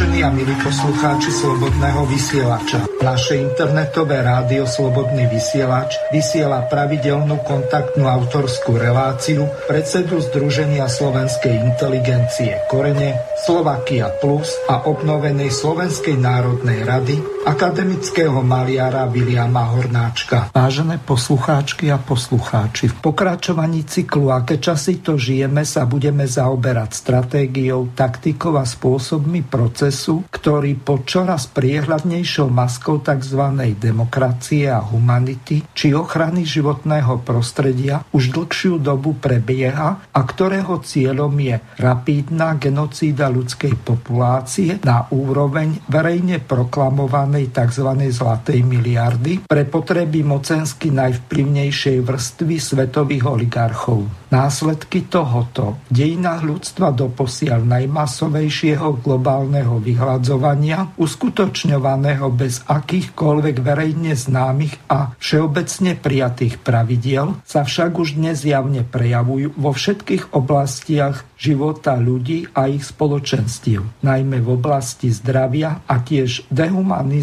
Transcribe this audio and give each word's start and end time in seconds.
Vážení 0.00 0.24
a 0.24 0.32
milí 0.32 0.56
poslucháči 0.64 1.28
Slobodného 1.28 2.08
vysielača, 2.08 2.88
naše 3.04 3.36
internetové 3.36 4.24
rádio 4.24 4.64
Slobodný 4.64 5.28
vysielač 5.28 5.92
vysiela 6.08 6.64
pravidelnú 6.72 7.44
kontaktnú 7.44 8.08
autorskú 8.08 8.80
reláciu 8.80 9.44
predsedu 9.68 10.24
Združenia 10.24 10.88
slovenskej 10.88 11.52
inteligencie 11.52 12.64
Korene, 12.72 13.28
Slovakia 13.44 14.08
Plus 14.24 14.48
a 14.72 14.88
obnovenej 14.88 15.52
Slovenskej 15.52 16.16
národnej 16.16 16.80
rady 16.80 17.20
akademického 17.50 18.46
maliara 18.46 19.10
Viliama 19.10 19.74
Hornáčka. 19.74 20.54
Vážené 20.54 21.02
poslucháčky 21.02 21.90
a 21.90 21.98
poslucháči, 21.98 22.86
v 22.86 22.94
pokračovaní 23.02 23.82
cyklu 23.82 24.30
Aké 24.30 24.62
časy 24.62 25.02
to 25.02 25.18
žijeme 25.18 25.66
sa 25.66 25.82
budeme 25.82 26.30
zaoberať 26.30 26.94
stratégiou, 26.94 27.90
taktikou 27.90 28.54
a 28.54 28.62
spôsobmi 28.62 29.42
procesu, 29.42 30.22
ktorý 30.30 30.78
pod 30.78 31.10
čoraz 31.10 31.50
priehľadnejšou 31.50 32.46
maskou 32.46 33.02
tzv. 33.02 33.42
demokracie 33.74 34.70
a 34.70 34.78
humanity 34.78 35.66
či 35.74 35.90
ochrany 35.90 36.46
životného 36.46 37.26
prostredia 37.26 38.06
už 38.14 38.30
dlhšiu 38.30 38.78
dobu 38.78 39.18
prebieha 39.18 39.98
a 40.06 40.20
ktorého 40.22 40.78
cieľom 40.86 41.34
je 41.34 41.58
rapídna 41.82 42.54
genocída 42.62 43.26
ľudskej 43.26 43.74
populácie 43.82 44.78
na 44.86 45.10
úroveň 45.10 45.82
verejne 45.90 46.38
proklamovaná 46.38 47.39
tzv. 47.48 47.88
zlatej 48.12 48.60
miliardy 48.60 49.48
pre 49.48 49.64
potreby 49.64 50.20
mocensky 50.20 50.92
najvplyvnejšej 50.92 52.04
vrstvy 52.04 52.56
svetových 52.60 53.24
oligarchov. 53.24 54.04
Následky 54.30 55.10
tohoto 55.10 55.82
v 55.90 56.06
dejinách 56.06 56.46
ľudstva 56.46 56.94
doposiaľ 56.94 57.66
najmasovejšieho 57.66 59.02
globálneho 59.02 59.82
vyhľadzovania, 59.82 60.94
uskutočňovaného 60.94 62.30
bez 62.30 62.62
akýchkoľvek 62.62 63.56
verejne 63.58 64.14
známych 64.14 64.86
a 64.86 65.18
všeobecne 65.18 65.98
prijatých 65.98 66.62
pravidiel, 66.62 67.42
sa 67.42 67.66
však 67.66 67.90
už 67.98 68.22
dnes 68.22 68.46
javne 68.46 68.86
prejavujú 68.86 69.58
vo 69.58 69.74
všetkých 69.74 70.30
oblastiach 70.30 71.26
života 71.34 71.98
ľudí 71.98 72.52
a 72.54 72.70
ich 72.70 72.86
spoločenstiev, 72.86 74.04
najmä 74.06 74.38
v 74.44 74.48
oblasti 74.54 75.10
zdravia 75.10 75.82
a 75.90 75.94
tiež 75.98 76.46
dehumanizácie 76.52 77.19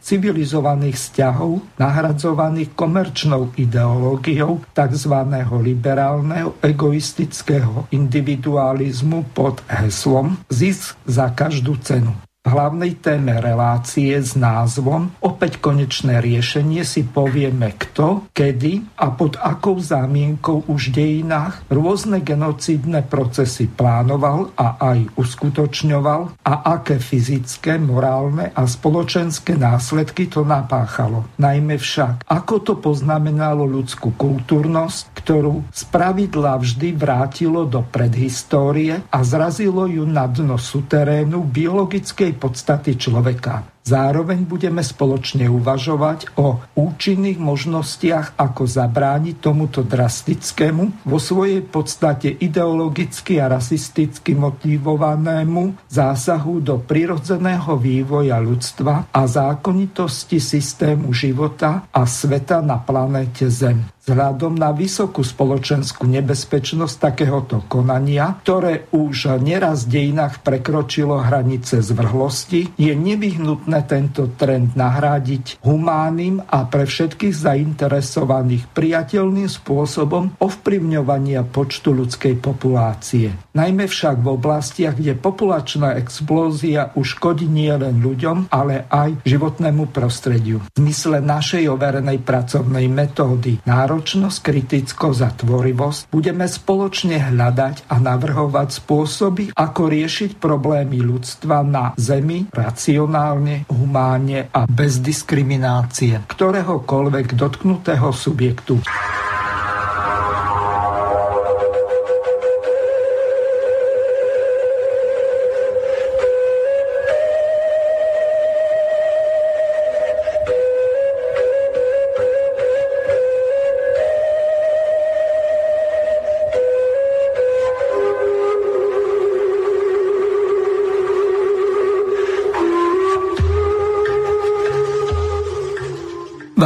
civilizovaných 0.00 0.96
vzťahov 0.96 1.60
nahradzovaných 1.76 2.72
komerčnou 2.72 3.52
ideológiou 3.60 4.64
tzv. 4.72 5.14
liberálneho 5.60 6.56
egoistického 6.64 7.90
individualizmu 7.92 9.36
pod 9.36 9.60
heslom 9.68 10.40
zisk 10.48 10.96
za 11.04 11.30
každú 11.30 11.76
cenu. 11.84 12.23
Hlavnej 12.44 13.00
téme 13.00 13.40
relácie 13.40 14.12
s 14.20 14.36
názvom 14.36 15.08
Opäť 15.24 15.64
konečné 15.64 16.20
riešenie 16.20 16.84
si 16.84 17.00
povieme 17.00 17.72
kto, 17.72 18.28
kedy 18.36 18.84
a 19.00 19.16
pod 19.16 19.40
akou 19.40 19.80
zámienkou 19.80 20.68
už 20.68 20.92
v 20.92 21.24
dejinách 21.24 21.64
rôzne 21.72 22.20
genocídne 22.20 23.00
procesy 23.00 23.64
plánoval 23.64 24.52
a 24.60 24.76
aj 24.76 25.16
uskutočňoval 25.16 26.44
a 26.44 26.54
aké 26.76 27.00
fyzické, 27.00 27.80
morálne 27.80 28.52
a 28.52 28.68
spoločenské 28.68 29.56
následky 29.56 30.28
to 30.28 30.44
napáchalo. 30.44 31.24
Najmä 31.40 31.80
však, 31.80 32.28
ako 32.28 32.54
to 32.60 32.74
poznamenalo 32.76 33.64
ľudskú 33.64 34.12
kultúrnosť, 34.20 35.16
ktorú 35.16 35.64
spravidla 35.72 36.60
vždy 36.60 36.92
vrátilo 36.92 37.64
do 37.64 37.80
predhistórie 37.88 39.00
a 39.08 39.18
zrazilo 39.24 39.88
ju 39.88 40.04
na 40.04 40.28
dno 40.28 40.60
suterénu 40.60 41.40
biologickej 41.48 42.33
podstaty 42.34 42.98
človeka. 42.98 43.74
Zároveň 43.84 44.48
budeme 44.48 44.80
spoločne 44.80 45.44
uvažovať 45.44 46.40
o 46.40 46.56
účinných 46.72 47.36
možnostiach, 47.36 48.32
ako 48.40 48.64
zabrániť 48.64 49.36
tomuto 49.44 49.84
drastickému, 49.84 51.04
vo 51.04 51.18
svojej 51.20 51.60
podstate 51.60 52.32
ideologicky 52.32 53.36
a 53.44 53.52
rasisticky 53.52 54.32
motivovanému 54.32 55.84
zásahu 55.92 56.64
do 56.64 56.80
prirodzeného 56.80 57.76
vývoja 57.76 58.40
ľudstva 58.40 59.12
a 59.12 59.22
zákonitosti 59.28 60.40
systému 60.40 61.12
života 61.12 61.84
a 61.92 62.08
sveta 62.08 62.64
na 62.64 62.80
planéte 62.80 63.52
Zem 63.52 63.93
vzhľadom 64.04 64.60
na 64.60 64.68
vysokú 64.76 65.24
spoločenskú 65.24 66.04
nebezpečnosť 66.04 66.94
takéhoto 67.00 67.64
konania, 67.64 68.36
ktoré 68.44 68.84
už 68.92 69.40
neraz 69.40 69.88
v 69.88 69.96
dejinách 69.96 70.44
prekročilo 70.44 71.24
hranice 71.24 71.80
zvrhlosti, 71.80 72.76
je 72.76 72.92
nevyhnutné 72.92 73.80
tento 73.88 74.28
trend 74.36 74.76
nahradiť 74.76 75.64
humánnym 75.64 76.44
a 76.44 76.68
pre 76.68 76.84
všetkých 76.84 77.32
zainteresovaných 77.32 78.68
priateľným 78.76 79.48
spôsobom 79.48 80.36
ovplyvňovania 80.36 81.40
počtu 81.48 81.96
ľudskej 81.96 82.44
populácie. 82.44 83.32
Najmä 83.56 83.88
však 83.88 84.20
v 84.20 84.28
oblastiach, 84.36 85.00
kde 85.00 85.16
populačná 85.16 85.96
explózia 85.96 86.92
už 86.92 87.16
škodí 87.16 87.48
nielen 87.48 88.04
ľuďom, 88.04 88.52
ale 88.52 88.84
aj 88.92 89.24
životnému 89.24 89.88
prostrediu. 89.88 90.60
V 90.60 90.68
zmysle 90.76 91.24
našej 91.24 91.72
overenej 91.72 92.20
pracovnej 92.20 92.84
metódy 92.90 93.64
národ 93.64 93.93
náročnosť, 93.94 94.42
kritickosť 94.42 95.20
a 95.22 95.30
tvorivosť, 95.30 96.10
budeme 96.10 96.50
spoločne 96.50 97.30
hľadať 97.30 97.86
a 97.86 98.02
navrhovať 98.02 98.82
spôsoby, 98.82 99.54
ako 99.54 99.82
riešiť 99.86 100.42
problémy 100.42 100.98
ľudstva 100.98 101.62
na 101.62 101.94
Zemi 101.94 102.50
racionálne, 102.50 103.70
humánne 103.70 104.50
a 104.50 104.66
bez 104.66 104.98
diskriminácie 104.98 106.26
ktoréhokoľvek 106.26 107.38
dotknutého 107.38 108.10
subjektu. 108.10 108.82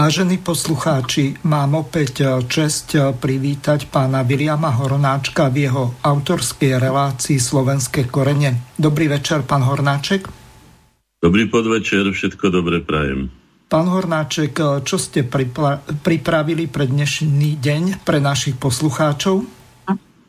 Vážení 0.08 0.40
poslucháči, 0.40 1.36
mám 1.44 1.84
opäť 1.84 2.24
eh, 2.24 2.40
čest 2.48 2.96
eh, 2.96 3.12
privítať 3.12 3.92
pána 3.92 4.24
Viliama 4.24 4.72
Hornáčka 4.72 5.52
v 5.52 5.68
jeho 5.68 6.00
autorskej 6.00 6.80
relácii 6.80 7.36
Slovenské 7.36 8.08
korene. 8.08 8.72
Dobrý 8.80 9.04
večer, 9.04 9.44
pán 9.44 9.68
Hornáček. 9.68 10.24
Dobrý 11.20 11.52
podvečer, 11.52 12.08
všetko 12.08 12.40
dobre 12.48 12.80
prajem. 12.80 13.28
Pán 13.68 13.84
Hornáček, 13.92 14.56
eh, 14.56 14.80
čo 14.80 14.96
ste 14.96 15.28
pripravili 16.00 16.72
pre 16.72 16.88
dnešný 16.88 17.60
deň 17.60 18.00
pre 18.00 18.16
našich 18.16 18.56
poslucháčov? 18.56 19.44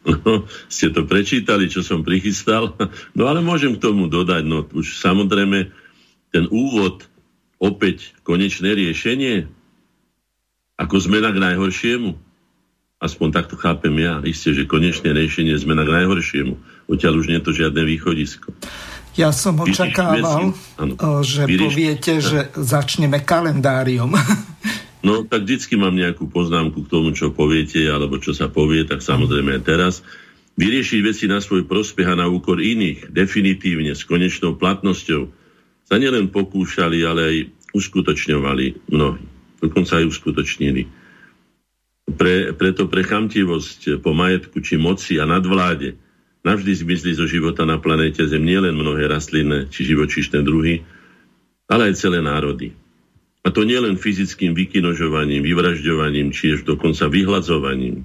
No, 0.04 0.44
ste 0.76 0.92
to 0.92 1.08
prečítali, 1.08 1.72
čo 1.72 1.88
som 1.88 2.04
prichystal. 2.04 2.76
No 3.16 3.32
ale 3.32 3.40
môžem 3.40 3.80
k 3.80 3.88
tomu 3.88 4.12
dodať, 4.12 4.44
no 4.44 4.68
už 4.76 5.00
samozrejme 5.00 5.72
ten 6.36 6.52
úvod, 6.52 7.08
opäť 7.64 8.12
konečné 8.28 8.76
riešenie, 8.76 9.56
ako 10.80 10.96
zmena 11.04 11.36
k 11.36 11.44
najhoršiemu. 11.44 12.16
Aspoň 13.00 13.28
takto 13.36 13.56
chápem 13.60 13.92
ja. 14.00 14.24
Isté, 14.24 14.56
že 14.56 14.64
konečné 14.68 15.12
riešenie 15.12 15.56
je 15.56 15.64
zmena 15.68 15.84
k 15.84 15.92
najhoršiemu. 16.04 16.56
Odtiaľ 16.88 17.20
už 17.20 17.28
nie 17.28 17.40
je 17.40 17.46
to 17.48 17.52
žiadne 17.52 17.84
východisko. 17.84 18.56
Ja 19.20 19.36
som 19.36 19.60
očakával, 19.60 20.56
ano, 20.80 20.96
že 21.20 21.44
poviete, 21.44 22.24
že 22.24 22.48
začneme 22.56 23.20
kalendáriom. 23.20 24.16
No, 25.00 25.24
tak 25.24 25.48
vždycky 25.48 25.80
mám 25.80 25.96
nejakú 25.96 26.28
poznámku 26.28 26.84
k 26.84 26.92
tomu, 26.92 27.16
čo 27.16 27.32
poviete, 27.32 27.80
alebo 27.88 28.20
čo 28.20 28.36
sa 28.36 28.52
povie, 28.52 28.84
tak 28.84 29.00
samozrejme 29.00 29.56
aj 29.56 29.64
teraz. 29.64 30.04
Vyriešiť 30.60 31.00
veci 31.00 31.24
na 31.32 31.40
svoj 31.40 31.64
prospech 31.72 32.04
a 32.04 32.20
na 32.20 32.28
úkor 32.28 32.60
iných, 32.60 33.08
definitívne, 33.08 33.96
s 33.96 34.04
konečnou 34.04 34.60
platnosťou, 34.60 35.32
sa 35.88 35.96
nielen 35.96 36.28
pokúšali, 36.36 37.00
ale 37.08 37.22
aj 37.24 37.38
uskutočňovali 37.72 38.92
mnohí 38.92 39.39
dokonca 39.60 40.00
aj 40.00 40.10
uskutočnili. 40.10 40.88
Pre, 42.10 42.36
preto 42.58 42.90
pre 42.90 43.06
chamtivosť 43.06 44.02
po 44.02 44.18
majetku 44.18 44.60
či 44.66 44.82
moci 44.82 45.22
a 45.22 45.30
nadvláde 45.30 45.94
navždy 46.42 46.72
zmizli 46.72 47.14
zo 47.14 47.28
života 47.30 47.68
na 47.68 47.78
planéte 47.78 48.24
Zem 48.26 48.48
nielen 48.48 48.74
mnohé 48.74 49.06
rastlinné 49.12 49.68
či 49.70 49.86
živočíšne 49.86 50.42
druhy, 50.42 50.82
ale 51.70 51.92
aj 51.92 52.00
celé 52.00 52.24
národy. 52.24 52.74
A 53.46 53.54
to 53.54 53.64
nielen 53.64 53.96
fyzickým 53.96 54.52
vykinožovaním, 54.58 55.46
vyvražďovaním, 55.46 56.36
či 56.36 56.60
dokonca 56.60 57.08
vyhľadzovaním. 57.08 58.04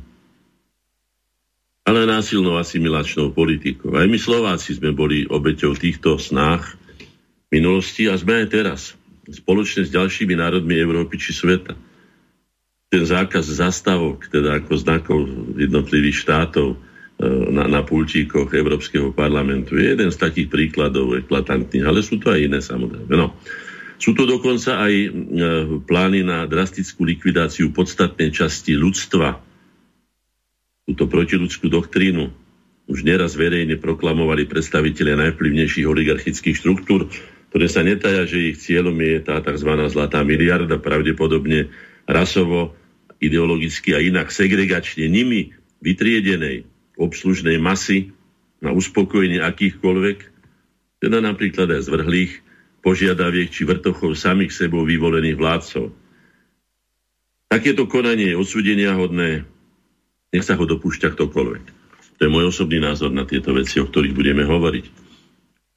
ale 1.85 2.09
násilnou 2.09 2.57
asimilačnou 2.57 3.37
politikou. 3.37 3.93
Aj 3.93 4.09
my 4.09 4.17
Slováci 4.17 4.73
sme 4.73 4.97
boli 4.97 5.29
obeťou 5.29 5.77
týchto 5.77 6.17
snách 6.17 6.81
minulosti 7.53 8.09
a 8.09 8.17
sme 8.17 8.41
aj 8.41 8.47
teraz, 8.49 8.81
spoločne 9.31 9.89
s 9.89 9.95
ďalšími 9.95 10.35
národmi 10.37 10.77
Európy 10.77 11.17
či 11.17 11.33
sveta. 11.33 11.73
Ten 12.93 13.05
zákaz 13.05 13.49
zastavok, 13.49 14.29
teda 14.29 14.61
ako 14.61 14.73
znakov 14.77 15.19
jednotlivých 15.57 16.25
štátov 16.25 16.75
e, 16.75 16.77
na, 17.51 17.65
na 17.67 17.81
pultíkoch 17.83 18.53
Európskeho 18.53 19.11
parlamentu, 19.17 19.81
je 19.81 19.97
jeden 19.97 20.11
z 20.13 20.17
takých 20.21 20.53
príkladov 20.53 21.17
eklatantných, 21.19 21.85
ale 21.85 22.01
sú 22.05 22.21
to 22.21 22.31
aj 22.31 22.41
iné 22.45 22.61
samozrejme. 22.61 23.13
No. 23.17 23.35
Sú 23.99 24.13
to 24.13 24.29
dokonca 24.29 24.85
aj 24.85 24.93
e, 24.93 25.09
plány 25.87 26.27
na 26.27 26.45
drastickú 26.45 27.07
likvidáciu 27.09 27.73
podstatnej 27.73 28.31
časti 28.31 28.77
ľudstva, 28.77 29.41
túto 30.85 31.09
protiludskú 31.09 31.73
doktrínu 31.73 32.29
už 32.85 33.01
neraz 33.01 33.33
verejne 33.33 33.81
proklamovali 33.81 34.45
predstavitelia 34.45 35.17
najvplyvnejších 35.17 35.89
oligarchických 35.89 36.57
štruktúr, 36.61 37.09
ktoré 37.55 37.71
sa 37.71 37.87
netaja, 37.87 38.27
že 38.27 38.51
ich 38.51 38.59
cieľom 38.59 38.99
je 38.99 39.23
tá 39.23 39.39
tzv. 39.39 39.71
zlatá 39.87 40.27
miliarda, 40.27 40.75
pravdepodobne 40.83 41.71
rasovo, 42.03 42.75
ideologicky 43.23 43.95
a 43.95 44.03
inak 44.03 44.35
segregačne 44.35 45.07
nimi 45.07 45.55
vytriedenej 45.79 46.67
obslužnej 46.99 47.63
masy 47.63 48.11
na 48.59 48.75
uspokojenie 48.75 49.39
akýchkoľvek, 49.39 50.19
teda 50.99 51.23
napríklad 51.23 51.71
aj 51.79 51.87
zvrhlých, 51.87 52.43
požiadaviek 52.83 53.55
či 53.55 53.63
vrtochov 53.63 54.19
samých 54.19 54.51
sebou 54.51 54.83
vyvolených 54.83 55.39
vládcov. 55.39 55.95
Takéto 57.55 57.87
konanie 57.87 58.35
je 58.35 58.41
odsudenia 58.43 58.99
hodné, 58.99 59.47
nech 60.35 60.43
sa 60.43 60.59
ho 60.59 60.67
dopúšťa 60.67 61.15
ktokoľvek. 61.15 61.65
To 62.19 62.21
je 62.27 62.35
môj 62.35 62.51
osobný 62.51 62.83
názor 62.83 63.15
na 63.15 63.23
tieto 63.23 63.55
veci, 63.55 63.79
o 63.79 63.87
ktorých 63.87 64.11
budeme 64.11 64.43
hovoriť. 64.43 65.04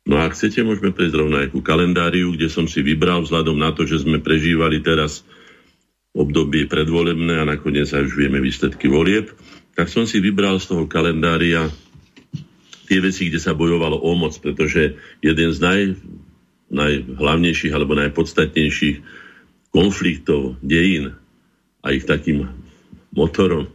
No 0.07 0.15
a 0.15 0.31
ak 0.31 0.39
chcete, 0.39 0.63
môžeme 0.63 0.95
prejsť 0.95 1.15
rovno 1.19 1.35
aj 1.43 1.51
ku 1.51 1.59
kalendáriu, 1.59 2.31
kde 2.31 2.47
som 2.47 2.63
si 2.63 2.79
vybral 2.79 3.27
vzhľadom 3.27 3.59
na 3.59 3.75
to, 3.75 3.83
že 3.83 4.07
sme 4.07 4.23
prežívali 4.23 4.79
teraz 4.79 5.27
obdobie 6.15 6.65
predvolebné 6.65 7.43
a 7.43 7.45
nakoniec 7.45 7.91
aj 7.91 8.07
už 8.07 8.15
vieme 8.15 8.39
výsledky 8.39 8.87
volieb, 8.87 9.35
tak 9.75 9.91
som 9.91 10.07
si 10.07 10.23
vybral 10.23 10.57
z 10.63 10.71
toho 10.71 10.87
kalendária 10.87 11.67
tie 12.87 13.03
veci, 13.03 13.27
kde 13.27 13.43
sa 13.43 13.51
bojovalo 13.51 13.99
o 13.99 14.15
moc, 14.15 14.33
pretože 14.39 14.95
jeden 15.19 15.49
z 15.51 15.59
naj, 15.59 15.81
najhlavnejších 16.71 17.75
alebo 17.75 17.99
najpodstatnejších 17.99 19.03
konfliktov 19.75 20.55
dejín 20.63 21.19
a 21.83 21.91
ich 21.91 22.07
takým 22.07 22.47
motorom 23.11 23.67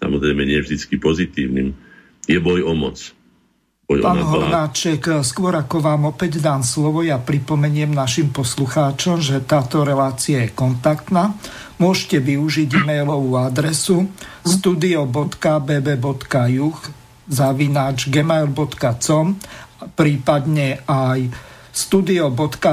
samozrejme 0.00 0.42
nie 0.48 0.58
vždy 0.64 0.96
pozitívnym, 0.96 1.76
je 2.24 2.38
boj 2.40 2.64
o 2.64 2.72
moc. 2.72 2.96
Pán 3.90 4.22
Hornáček, 4.22 5.26
skôr 5.26 5.50
ako 5.58 5.82
vám 5.82 6.14
opäť 6.14 6.38
dám 6.38 6.62
slovo, 6.62 7.02
ja 7.02 7.18
pripomeniem 7.18 7.90
našim 7.90 8.30
poslucháčom, 8.30 9.18
že 9.18 9.42
táto 9.42 9.82
relácia 9.82 10.46
je 10.46 10.54
kontaktná. 10.54 11.34
Môžete 11.82 12.22
využiť 12.22 12.70
e-mailovú 12.70 13.34
adresu 13.34 14.06
studio.bb.juh 14.46 15.34
zavináč 17.26 18.06
gmail.com 18.06 19.26
prípadne 19.98 20.84
aj 20.86 21.26
studio.bb.juh 21.70 22.70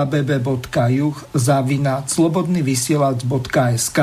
zavináč 1.33 2.05
slobodnyvysielac.sk 2.13 3.97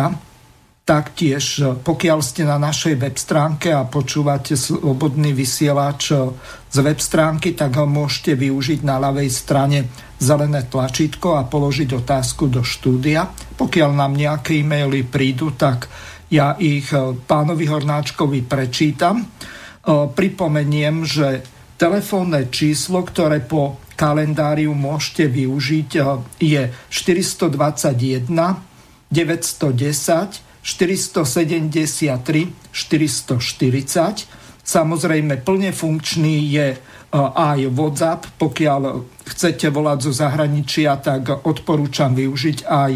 Taktiež, 0.84 1.64
pokiaľ 1.80 2.20
ste 2.20 2.44
na 2.44 2.60
našej 2.60 3.00
web 3.00 3.16
stránke 3.16 3.72
a 3.72 3.88
počúvate 3.88 4.52
slobodný 4.52 5.32
vysielač 5.32 6.12
z 6.68 6.76
web 6.84 7.00
stránky, 7.00 7.56
tak 7.56 7.80
ho 7.80 7.88
môžete 7.88 8.36
využiť 8.36 8.84
na 8.84 9.00
ľavej 9.00 9.32
strane 9.32 9.88
zelené 10.20 10.68
tlačítko 10.68 11.40
a 11.40 11.48
položiť 11.48 11.88
otázku 11.88 12.52
do 12.52 12.60
štúdia. 12.60 13.32
Pokiaľ 13.56 13.90
nám 13.96 14.12
nejaké 14.12 14.60
e-maily 14.60 15.08
prídu, 15.08 15.56
tak 15.56 15.88
ja 16.28 16.52
ich 16.60 16.92
e, 16.92 17.16
pánovi 17.16 17.64
Hornáčkovi 17.64 18.44
prečítam. 18.44 19.24
E, 19.24 19.26
pripomeniem, 20.12 21.08
že 21.08 21.40
telefónne 21.80 22.52
číslo, 22.52 23.00
ktoré 23.08 23.40
po 23.40 23.80
kalendáriu 23.96 24.76
môžete 24.76 25.32
využiť, 25.32 25.90
e, 25.96 26.00
je 26.44 26.62
421 26.92 28.28
910 29.08 30.53
473 30.64 32.72
440. 32.72 34.64
Samozrejme, 34.64 35.44
plne 35.44 35.76
funkčný 35.76 36.48
je 36.48 36.72
e, 36.72 36.78
aj 37.20 37.68
WhatsApp. 37.68 38.24
Pokiaľ 38.40 38.80
chcete 39.28 39.68
volať 39.68 40.08
zo 40.08 40.12
zahraničia, 40.16 40.96
tak 41.04 41.44
odporúčam 41.44 42.16
využiť 42.16 42.64
aj 42.64 42.92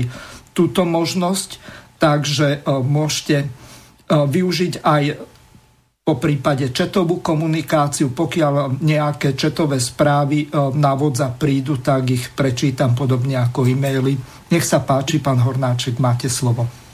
túto 0.57 0.89
možnosť. 0.89 1.61
Takže 2.01 2.65
e, 2.65 2.73
môžete 2.73 3.37
e, 3.45 3.47
využiť 4.09 4.81
aj 4.81 5.03
po 6.09 6.17
prípade 6.17 6.73
četovú 6.73 7.21
komunikáciu. 7.21 8.17
Pokiaľ 8.17 8.81
nejaké 8.81 9.37
četové 9.37 9.77
správy 9.77 10.49
na 10.73 10.97
WhatsApp 10.97 11.37
prídu, 11.37 11.85
tak 11.85 12.09
ich 12.09 12.33
prečítam 12.33 12.97
podobne 12.97 13.37
ako 13.37 13.69
e-maily. 13.69 14.17
Nech 14.49 14.65
sa 14.65 14.81
páči, 14.81 15.21
pán 15.21 15.45
Hornáček, 15.45 16.01
máte 16.01 16.33
slovo. 16.33 16.88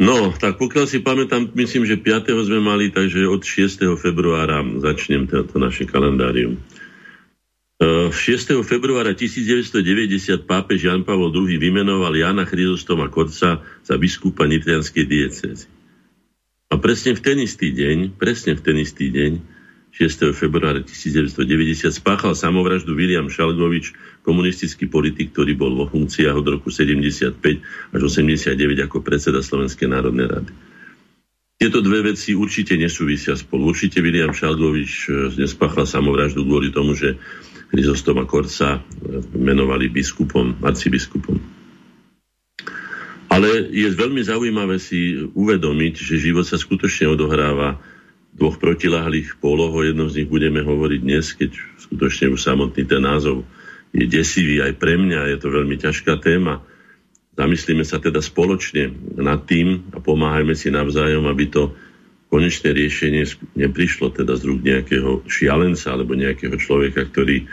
No, 0.00 0.32
tak 0.32 0.56
pokiaľ 0.56 0.86
si 0.88 1.04
pamätám, 1.04 1.52
myslím, 1.52 1.84
že 1.84 2.00
5. 2.00 2.32
sme 2.48 2.58
mali, 2.64 2.88
takže 2.88 3.28
od 3.28 3.44
6. 3.44 3.84
februára 4.00 4.64
začnem 4.80 5.28
to 5.28 5.56
naše 5.60 5.84
kalendárium. 5.84 6.56
6. 7.82 8.14
E, 8.14 8.62
februára 8.62 9.10
1990 9.10 10.46
pápež 10.46 10.86
Jan 10.86 11.02
Pavel 11.02 11.34
II 11.34 11.58
vymenoval 11.58 12.14
Jana 12.14 12.46
Chryzostoma 12.46 13.10
Korca 13.10 13.58
za 13.58 13.94
biskupa 13.98 14.46
Nitrianskej 14.46 15.02
diecézy. 15.02 15.66
A 16.70 16.78
presne 16.78 17.18
v 17.18 17.20
ten 17.20 17.36
istý 17.42 17.74
deň, 17.74 18.16
presne 18.16 18.54
v 18.54 18.62
ten 18.62 18.76
istý 18.78 19.10
deň, 19.10 19.32
6. 19.92 20.32
februára 20.32 20.80
1990 20.80 21.92
spáchal 21.92 22.32
samovraždu 22.32 22.96
William 22.96 23.28
Šalgovič, 23.28 23.92
komunistický 24.24 24.88
politik, 24.88 25.36
ktorý 25.36 25.52
bol 25.52 25.76
vo 25.76 25.84
funkciách 25.84 26.32
od 26.32 26.46
roku 26.48 26.72
75 26.72 27.36
až 27.92 28.00
89 28.00 28.56
ako 28.88 29.04
predseda 29.04 29.44
Slovenskej 29.44 29.92
národnej 29.92 30.32
rady. 30.32 30.52
Tieto 31.60 31.84
dve 31.84 32.10
veci 32.10 32.32
určite 32.32 32.74
nesúvisia 32.74 33.36
spolu. 33.36 33.70
Určite 33.70 34.00
William 34.00 34.32
Šalgovič 34.32 34.92
e, 35.06 35.10
nespáchal 35.38 35.84
samovraždu 35.84 36.42
kvôli 36.42 36.72
tomu, 36.72 36.96
že 36.96 37.20
Chryzostoma 37.70 38.24
Korca 38.24 38.80
e, 38.80 39.20
menovali 39.36 39.92
biskupom, 39.92 40.58
arcibiskupom. 40.64 41.36
Ale 43.30 43.48
je 43.70 43.88
veľmi 43.92 44.24
zaujímavé 44.24 44.80
si 44.80 45.20
uvedomiť, 45.36 45.94
že 46.00 46.20
život 46.20 46.48
sa 46.48 46.58
skutočne 46.58 47.12
odohráva 47.12 47.78
dvoch 48.32 48.56
protilahlých 48.56 49.36
poloh, 49.38 49.68
o 49.68 49.84
jednom 49.84 50.08
z 50.08 50.24
nich 50.24 50.30
budeme 50.32 50.64
hovoriť 50.64 51.00
dnes, 51.04 51.36
keď 51.36 51.50
skutočne 51.88 52.32
už 52.32 52.40
samotný 52.40 52.82
ten 52.88 53.04
názov 53.04 53.44
je 53.92 54.08
desivý 54.08 54.64
aj 54.64 54.80
pre 54.80 54.96
mňa, 54.96 55.36
je 55.36 55.38
to 55.38 55.48
veľmi 55.52 55.76
ťažká 55.76 56.16
téma. 56.24 56.64
Zamyslíme 57.36 57.84
sa 57.84 58.00
teda 58.00 58.24
spoločne 58.24 58.92
nad 59.20 59.44
tým 59.44 59.92
a 59.92 60.00
pomáhajme 60.00 60.56
si 60.56 60.72
navzájom, 60.72 61.28
aby 61.28 61.44
to 61.48 61.76
konečné 62.32 62.72
riešenie 62.72 63.28
neprišlo 63.52 64.08
teda 64.08 64.32
z 64.40 64.42
rúk 64.48 64.64
nejakého 64.64 65.28
šialenca 65.28 65.92
alebo 65.92 66.16
nejakého 66.16 66.56
človeka, 66.56 67.04
ktorý 67.04 67.44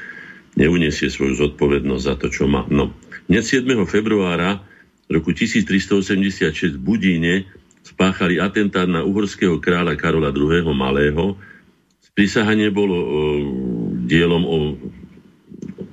neuniesie 0.55 1.11
svoju 1.11 1.35
zodpovednosť 1.35 2.03
za 2.03 2.15
to, 2.15 2.27
čo 2.31 2.47
má. 2.47 2.63
No, 2.71 2.95
dnes 3.27 3.51
7. 3.51 3.67
februára 3.83 4.63
roku 5.11 5.35
1386 5.35 6.79
v 6.79 6.79
Budíne 6.79 7.33
spáchali 7.99 8.39
atentát 8.39 8.87
na 8.87 9.03
uhorského 9.03 9.59
kráľa 9.59 9.99
Karola 9.99 10.31
II. 10.31 10.71
Malého. 10.71 11.35
Sprísahanie 11.99 12.71
bolo 12.71 12.95
o, 12.95 13.05
dielom 14.07 14.47
o 14.47 14.57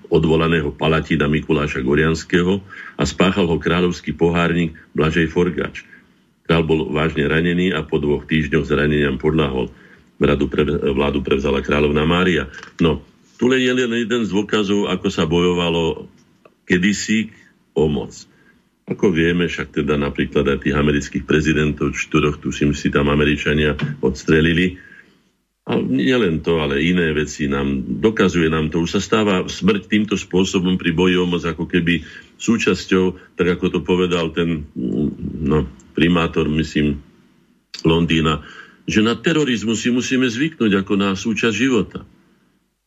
odvolaného 0.06 0.70
palatína 0.70 1.26
Mikuláša 1.26 1.82
Gorianského 1.82 2.62
a 2.94 3.02
spáchal 3.02 3.50
ho 3.50 3.58
kráľovský 3.58 4.14
pohárnik 4.14 4.78
Blažej 4.94 5.26
Forgač. 5.34 5.82
Král 6.46 6.62
bol 6.62 6.94
vážne 6.94 7.26
ranený 7.26 7.74
a 7.74 7.82
po 7.82 7.98
dvoch 7.98 8.22
týždňoch 8.22 8.70
zraneniam 8.70 9.18
podľahol. 9.18 9.74
Vládu, 10.22 10.46
pre, 10.46 10.62
vládu 10.78 11.26
prevzala 11.26 11.58
kráľovná 11.58 12.06
Mária. 12.06 12.46
No, 12.78 13.02
tu 13.34 13.50
je 13.50 13.66
len 13.66 14.06
jeden 14.06 14.22
z 14.22 14.30
dôkazov, 14.30 14.94
ako 14.94 15.10
sa 15.10 15.26
bojovalo 15.26 16.06
kedysi 16.70 17.34
o 17.74 17.90
moc. 17.90 18.14
Ako 18.86 19.10
vieme, 19.10 19.50
však 19.50 19.82
teda 19.82 19.98
napríklad 19.98 20.46
aj 20.46 20.62
tých 20.62 20.78
amerických 20.78 21.24
prezidentov, 21.26 21.98
štyroch, 21.98 22.38
tuším 22.38 22.70
si 22.70 22.86
tam 22.86 23.10
Američania 23.10 23.74
odstrelili. 23.98 24.78
A 25.66 25.74
nielen 25.82 26.46
to, 26.46 26.62
ale 26.62 26.78
iné 26.78 27.10
veci 27.10 27.50
nám, 27.50 27.82
dokazuje 27.98 28.46
nám 28.46 28.70
to. 28.70 28.86
Už 28.86 28.94
sa 28.94 29.02
stáva 29.02 29.42
smrť 29.42 29.90
týmto 29.90 30.14
spôsobom 30.14 30.78
pri 30.78 30.94
boji 30.94 31.18
o 31.18 31.26
moc 31.26 31.42
ako 31.42 31.66
keby 31.66 32.06
súčasťou, 32.38 33.34
tak 33.34 33.58
ako 33.58 33.66
to 33.74 33.80
povedal 33.82 34.30
ten 34.30 34.70
no, 35.42 35.66
primátor, 35.98 36.46
myslím, 36.46 37.02
Londýna, 37.82 38.46
že 38.86 39.02
na 39.02 39.18
terorizmus 39.18 39.82
si 39.82 39.90
musíme 39.90 40.30
zvyknúť 40.30 40.86
ako 40.86 40.94
na 40.94 41.18
súčasť 41.18 41.56
života. 41.58 42.06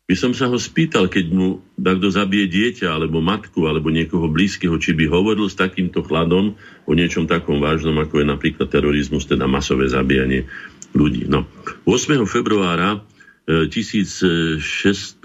By 0.09 0.17
som 0.17 0.33
sa 0.33 0.49
ho 0.49 0.57
spýtal, 0.57 1.05
keď 1.05 1.25
mu 1.29 1.61
takto 1.77 2.09
zabije 2.09 2.49
dieťa, 2.49 2.89
alebo 2.89 3.21
matku, 3.21 3.69
alebo 3.69 3.93
niekoho 3.93 4.25
blízkeho, 4.25 4.73
či 4.81 4.97
by 4.97 5.05
hovoril 5.05 5.45
s 5.45 5.53
takýmto 5.53 6.01
chladom 6.01 6.57
o 6.89 6.91
niečom 6.97 7.29
takom 7.29 7.61
vážnom, 7.61 7.93
ako 8.01 8.25
je 8.25 8.25
napríklad 8.25 8.73
terorizmus, 8.73 9.29
teda 9.29 9.45
masové 9.45 9.85
zabíjanie 9.85 10.49
ľudí. 10.97 11.29
No. 11.29 11.45
8. 11.85 12.25
februára 12.25 13.05
1627 13.45 15.21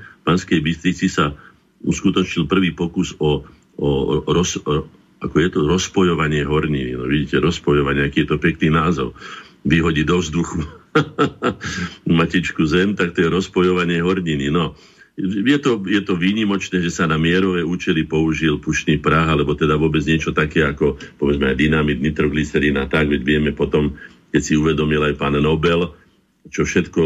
v 0.00 0.20
Panskej 0.24 0.60
Bystrici 0.64 1.12
sa 1.12 1.36
uskutočnil 1.84 2.48
prvý 2.48 2.72
pokus 2.72 3.12
o, 3.20 3.44
o, 3.76 3.88
roz, 4.32 4.64
o 4.64 4.88
ako 5.20 5.36
je 5.36 5.48
to 5.52 5.60
rozpojovanie 5.68 6.40
horniny. 6.48 6.96
No 6.96 7.04
vidíte, 7.04 7.44
rozpojovanie, 7.44 8.08
aký 8.08 8.24
je 8.24 8.28
to 8.32 8.40
pekný 8.40 8.72
názov. 8.72 9.12
Vyhodí 9.68 10.08
do 10.08 10.16
vzduchu 10.16 10.79
matičku 12.20 12.62
zem, 12.66 12.98
tak 12.98 13.14
to 13.14 13.26
je 13.26 13.28
rozpojovanie 13.30 14.02
horniny. 14.02 14.50
No, 14.50 14.74
je 15.20 15.58
to, 15.60 15.82
je 15.84 16.00
to 16.00 16.14
výnimočné, 16.16 16.80
že 16.80 16.90
sa 16.90 17.04
na 17.04 17.20
mierové 17.20 17.66
účely 17.66 18.08
použil 18.08 18.58
pušný 18.58 18.98
prach, 18.98 19.28
alebo 19.28 19.52
teda 19.52 19.76
vôbec 19.76 20.02
niečo 20.06 20.32
také 20.32 20.64
ako, 20.64 20.96
povedzme, 21.20 21.52
aj 21.52 21.56
dynamit, 21.58 22.00
nitroglycerín 22.00 22.80
a 22.80 22.88
tak, 22.88 23.10
veď 23.10 23.22
vieme 23.22 23.50
potom, 23.52 23.94
keď 24.32 24.42
si 24.42 24.54
uvedomil 24.56 25.02
aj 25.04 25.14
pán 25.20 25.36
Nobel, 25.38 25.92
čo 26.48 26.64
všetko 26.64 27.02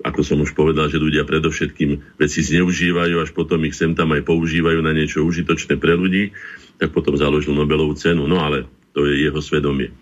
ako 0.00 0.20
som 0.24 0.40
už 0.40 0.56
povedal, 0.56 0.88
že 0.88 0.96
ľudia 0.96 1.28
predovšetkým 1.28 2.16
veci 2.16 2.40
zneužívajú, 2.40 3.20
až 3.20 3.30
potom 3.36 3.60
ich 3.68 3.76
sem 3.76 3.92
tam 3.92 4.16
aj 4.16 4.24
používajú 4.24 4.80
na 4.80 4.96
niečo 4.96 5.20
užitočné 5.28 5.76
pre 5.76 5.92
ľudí, 5.92 6.32
tak 6.80 6.96
potom 6.96 7.20
založil 7.20 7.52
Nobelovú 7.52 7.92
cenu. 8.00 8.24
No 8.24 8.40
ale 8.40 8.64
to 8.96 9.04
je 9.04 9.28
jeho 9.28 9.40
svedomie. 9.44 9.92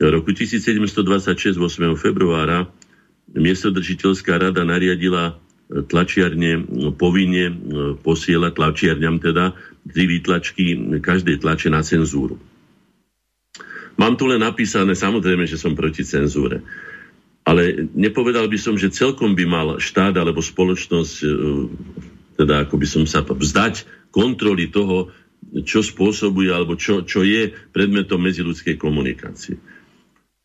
V 0.00 0.08
roku 0.08 0.32
1726, 0.32 1.60
8. 1.60 1.92
februára, 1.92 2.72
miestodržiteľská 3.36 4.40
rada 4.40 4.64
nariadila 4.64 5.36
tlačiarne 5.70 6.66
povinne 6.96 7.44
e, 7.46 7.54
posielať 8.00 8.52
tlačiarňam 8.56 9.22
teda 9.22 9.54
tri 9.86 10.04
výtlačky 10.08 10.98
každej 10.98 11.44
tlače 11.44 11.68
na 11.70 11.84
cenzúru. 11.84 12.40
Mám 14.00 14.16
tu 14.16 14.24
len 14.24 14.40
napísané, 14.40 14.96
samozrejme, 14.96 15.44
že 15.44 15.60
som 15.60 15.76
proti 15.76 16.02
cenzúre. 16.02 16.64
Ale 17.44 17.92
nepovedal 17.92 18.48
by 18.48 18.58
som, 18.58 18.80
že 18.80 18.88
celkom 18.88 19.36
by 19.36 19.44
mal 19.44 19.68
štát 19.76 20.16
alebo 20.16 20.40
spoločnosť, 20.40 21.14
e, 21.22 21.26
teda 22.40 22.64
ako 22.64 22.74
by 22.80 22.86
som 22.88 23.04
sa 23.04 23.20
vzdať 23.20 24.08
kontroly 24.10 24.72
toho, 24.72 25.12
čo 25.68 25.84
spôsobuje 25.84 26.48
alebo 26.48 26.74
čo, 26.74 27.04
čo 27.04 27.20
je 27.20 27.52
predmetom 27.76 28.16
medziludskej 28.16 28.80
komunikácie. 28.80 29.60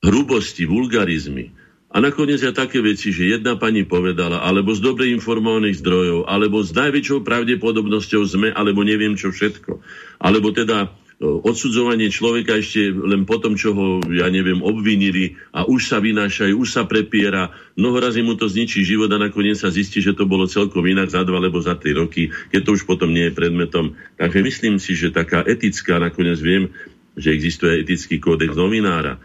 Hrubosti, 0.06 0.70
vulgarizmy, 0.70 1.50
a 1.96 2.04
nakoniec 2.04 2.44
aj 2.44 2.60
také 2.60 2.84
veci, 2.84 3.16
že 3.16 3.40
jedna 3.40 3.56
pani 3.56 3.88
povedala, 3.88 4.44
alebo 4.44 4.76
z 4.76 4.84
dobre 4.84 5.08
informovaných 5.16 5.80
zdrojov, 5.80 6.28
alebo 6.28 6.60
s 6.60 6.76
najväčšou 6.76 7.24
pravdepodobnosťou 7.24 8.22
sme, 8.28 8.52
alebo 8.52 8.84
neviem 8.84 9.16
čo 9.16 9.32
všetko. 9.32 9.80
Alebo 10.20 10.52
teda 10.52 10.92
odsudzovanie 11.24 12.12
človeka 12.12 12.60
ešte 12.60 12.92
len 12.92 13.24
po 13.24 13.40
tom, 13.40 13.56
čo 13.56 13.72
ho, 13.72 14.04
ja 14.12 14.28
neviem, 14.28 14.60
obvinili 14.60 15.40
a 15.56 15.64
už 15.64 15.88
sa 15.88 16.04
vynášajú, 16.04 16.60
už 16.60 16.68
sa 16.76 16.84
prepiera, 16.84 17.56
mnoho 17.80 18.04
razy 18.04 18.20
mu 18.20 18.36
to 18.36 18.52
zničí 18.52 18.84
život 18.84 19.08
a 19.16 19.22
nakoniec 19.32 19.56
sa 19.56 19.72
zistí, 19.72 20.04
že 20.04 20.12
to 20.12 20.28
bolo 20.28 20.44
celkom 20.52 20.84
inak 20.84 21.08
za 21.08 21.24
dva 21.24 21.40
alebo 21.40 21.64
za 21.64 21.80
tri 21.80 21.96
roky, 21.96 22.28
keď 22.52 22.68
to 22.68 22.70
už 22.76 22.84
potom 22.84 23.16
nie 23.16 23.32
je 23.32 23.38
predmetom. 23.40 23.96
Takže 24.20 24.40
myslím 24.44 24.76
si, 24.84 25.00
že 25.00 25.16
taká 25.16 25.48
etická, 25.48 25.96
nakoniec 26.04 26.44
viem, 26.44 26.76
že 27.16 27.32
existuje 27.32 27.80
etický 27.88 28.20
kódex 28.20 28.52
novinára. 28.52 29.16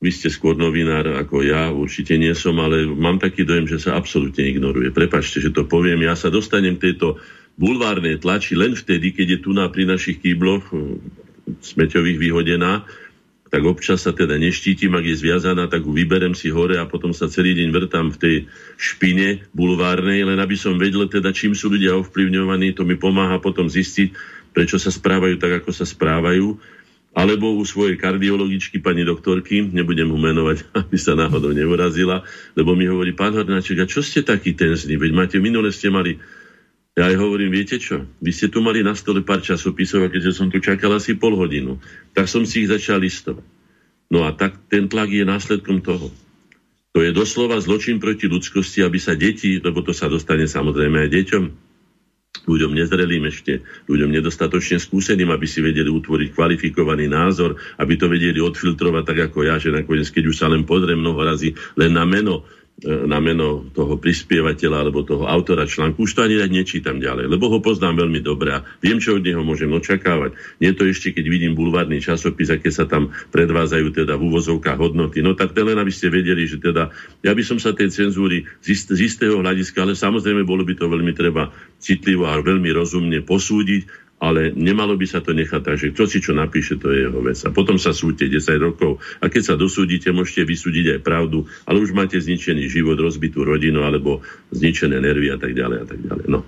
Vy 0.00 0.10
ste 0.16 0.32
skôr 0.32 0.56
novinár 0.56 1.04
ako 1.12 1.44
ja, 1.44 1.68
určite 1.68 2.16
nie 2.16 2.32
som, 2.32 2.56
ale 2.56 2.88
mám 2.88 3.20
taký 3.20 3.44
dojem, 3.44 3.68
že 3.68 3.84
sa 3.84 4.00
absolútne 4.00 4.48
ignoruje. 4.48 4.88
Prepačte, 4.96 5.44
že 5.44 5.52
to 5.52 5.68
poviem. 5.68 6.00
Ja 6.00 6.16
sa 6.16 6.32
dostanem 6.32 6.80
k 6.80 6.88
tejto 6.88 7.20
bulvárnej 7.60 8.16
tlači 8.16 8.56
len 8.56 8.72
vtedy, 8.72 9.12
keď 9.12 9.26
je 9.36 9.38
tu 9.44 9.50
na 9.52 9.68
pri 9.68 9.84
našich 9.84 10.24
kýbloch 10.24 10.72
hm, 10.72 10.96
smeťových 11.60 12.16
vyhodená, 12.16 12.88
tak 13.50 13.66
občas 13.66 14.06
sa 14.06 14.14
teda 14.14 14.38
neštítim, 14.38 14.94
ak 14.94 15.04
je 15.04 15.20
zviazaná, 15.20 15.66
tak 15.66 15.82
ju 15.82 15.90
vyberem 15.90 16.32
si 16.38 16.48
hore 16.48 16.78
a 16.78 16.86
potom 16.86 17.10
sa 17.10 17.26
celý 17.26 17.58
deň 17.58 17.68
vrtám 17.74 18.06
v 18.14 18.20
tej 18.22 18.36
špine 18.78 19.42
bulvárnej, 19.50 20.22
len 20.22 20.38
aby 20.38 20.54
som 20.54 20.78
vedel 20.78 21.10
teda, 21.10 21.34
čím 21.34 21.52
sú 21.52 21.68
ľudia 21.68 21.98
ovplyvňovaní, 21.98 22.72
to 22.72 22.86
mi 22.86 22.94
pomáha 22.94 23.42
potom 23.42 23.66
zistiť, 23.66 24.14
prečo 24.54 24.78
sa 24.78 24.94
správajú 24.94 25.36
tak, 25.42 25.60
ako 25.60 25.70
sa 25.74 25.82
správajú. 25.82 26.56
Alebo 27.10 27.58
u 27.58 27.66
svojej 27.66 27.98
kardiologičky, 27.98 28.78
pani 28.78 29.02
doktorky, 29.02 29.66
nebudem 29.66 30.06
mu 30.06 30.18
menovať, 30.18 30.70
aby 30.86 30.96
sa 30.96 31.18
náhodou 31.18 31.50
neurazila, 31.50 32.22
lebo 32.54 32.78
mi 32.78 32.86
hovorí, 32.86 33.12
pán 33.12 33.34
Hornáček, 33.34 33.82
a 33.82 33.90
čo 33.90 34.00
ste 34.00 34.22
taký 34.22 34.54
tenzný? 34.54 34.94
Veď 34.94 35.10
máte, 35.14 35.36
minule 35.42 35.74
ste 35.74 35.90
mali 35.90 36.18
ja 36.98 37.06
aj 37.06 37.22
hovorím, 37.22 37.54
viete 37.54 37.78
čo, 37.78 38.02
vy 38.18 38.28
ste 38.34 38.50
tu 38.50 38.58
mali 38.60 38.82
na 38.82 38.98
stole 38.98 39.22
pár 39.22 39.38
časopisov 39.38 40.04
a 40.04 40.12
keďže 40.12 40.36
som 40.36 40.50
tu 40.50 40.58
čakal 40.58 40.90
asi 40.90 41.14
pol 41.14 41.38
hodinu, 41.38 41.78
tak 42.12 42.26
som 42.26 42.42
si 42.42 42.66
ich 42.66 42.68
začal 42.68 42.98
listovať. 42.98 43.46
No 44.10 44.26
a 44.26 44.34
tak 44.34 44.58
ten 44.66 44.90
tlak 44.90 45.14
je 45.14 45.22
následkom 45.22 45.86
toho. 45.86 46.10
To 46.90 46.98
je 46.98 47.14
doslova 47.14 47.62
zločin 47.62 48.02
proti 48.02 48.26
ľudskosti, 48.26 48.82
aby 48.82 48.98
sa 48.98 49.14
deti, 49.14 49.62
lebo 49.62 49.86
to 49.86 49.94
sa 49.94 50.10
dostane 50.10 50.50
samozrejme 50.50 51.06
aj 51.06 51.10
deťom, 51.14 51.44
ľuďom 52.46 52.72
nezrelým 52.78 53.26
ešte, 53.26 53.58
ľuďom 53.90 54.10
nedostatočne 54.14 54.78
skúseným, 54.78 55.34
aby 55.34 55.46
si 55.50 55.60
vedeli 55.60 55.90
utvoriť 55.90 56.30
kvalifikovaný 56.34 57.10
názor, 57.10 57.58
aby 57.82 57.98
to 57.98 58.06
vedeli 58.06 58.38
odfiltrovať 58.38 59.02
tak 59.02 59.18
ako 59.30 59.38
ja, 59.50 59.58
že 59.58 59.74
nakoniec, 59.74 60.06
keď 60.08 60.24
už 60.30 60.36
sa 60.38 60.46
len 60.46 60.62
pozriem 60.62 61.02
mnoho 61.02 61.20
razy 61.26 61.58
len 61.74 61.90
na 61.90 62.06
meno 62.06 62.46
na 62.80 63.20
meno 63.20 63.68
toho 63.76 64.00
prispievateľa 64.00 64.88
alebo 64.88 65.04
toho 65.04 65.28
autora 65.28 65.68
článku, 65.68 66.08
už 66.08 66.16
to 66.16 66.24
ani 66.24 66.40
nečítam 66.48 66.96
ďalej, 66.96 67.28
lebo 67.28 67.52
ho 67.52 67.60
poznám 67.60 68.06
veľmi 68.06 68.20
dobre 68.24 68.56
a 68.56 68.64
viem, 68.80 68.96
čo 68.96 69.20
od 69.20 69.24
neho 69.24 69.44
môžem 69.44 69.68
očakávať. 69.68 70.32
Nie 70.64 70.72
to 70.72 70.88
ešte, 70.88 71.12
keď 71.12 71.24
vidím 71.28 71.52
bulvárny 71.52 72.00
časopis, 72.00 72.48
aké 72.48 72.72
sa 72.72 72.88
tam 72.88 73.12
predvádzajú 73.36 73.92
teda 73.92 74.16
v 74.16 74.32
úvozovkách 74.32 74.80
hodnoty. 74.80 75.20
No 75.20 75.36
tak 75.36 75.52
len 75.52 75.76
aby 75.76 75.92
ste 75.92 76.08
vedeli, 76.08 76.48
že 76.48 76.56
teda 76.56 76.88
ja 77.20 77.32
by 77.36 77.42
som 77.44 77.60
sa 77.60 77.76
tej 77.76 77.92
cenzúry 77.92 78.48
z, 78.64 78.66
ist, 78.72 78.88
z 78.88 79.00
istého 79.04 79.36
hľadiska, 79.44 79.84
ale 79.84 79.92
samozrejme 79.92 80.48
bolo 80.48 80.64
by 80.64 80.72
to 80.72 80.88
veľmi 80.88 81.12
treba 81.12 81.52
citlivo 81.76 82.28
a 82.28 82.40
veľmi 82.40 82.72
rozumne 82.72 83.20
posúdiť 83.20 83.99
ale 84.20 84.52
nemalo 84.52 85.00
by 85.00 85.06
sa 85.08 85.24
to 85.24 85.32
nechať 85.32 85.60
tak, 85.64 85.80
že 85.80 85.96
kto 85.96 86.04
si 86.04 86.20
čo 86.20 86.36
napíše, 86.36 86.76
to 86.76 86.92
je 86.92 87.08
jeho 87.08 87.20
vec. 87.24 87.40
A 87.48 87.50
potom 87.50 87.80
sa 87.80 87.96
súďte 87.96 88.28
10 88.28 88.60
rokov 88.60 89.00
a 89.18 89.32
keď 89.32 89.42
sa 89.42 89.54
dosúdite, 89.56 90.12
môžete 90.12 90.44
vysúdiť 90.44 90.86
aj 90.94 91.00
pravdu, 91.00 91.48
ale 91.64 91.80
už 91.80 91.96
máte 91.96 92.20
zničený 92.20 92.68
život, 92.68 93.00
rozbitú 93.00 93.48
rodinu 93.48 93.80
alebo 93.80 94.20
zničené 94.52 95.00
nervy 95.00 95.32
a 95.32 95.40
tak 95.40 95.56
ďalej 95.56 95.78
a 95.80 95.86
tak 95.88 96.00
ďalej. 96.04 96.26
No. 96.28 96.44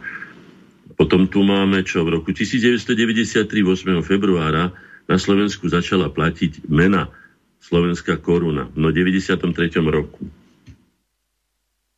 Potom 1.00 1.24
tu 1.32 1.40
máme, 1.40 1.80
čo 1.82 2.04
v 2.04 2.20
roku 2.20 2.36
1993, 2.36 3.48
8. 3.48 4.04
februára, 4.04 4.76
na 5.08 5.16
Slovensku 5.16 5.66
začala 5.66 6.12
platiť 6.12 6.68
mena 6.68 7.08
slovenská 7.64 8.20
koruna. 8.20 8.68
No 8.76 8.92
93. 8.92 9.40
roku. 9.80 10.28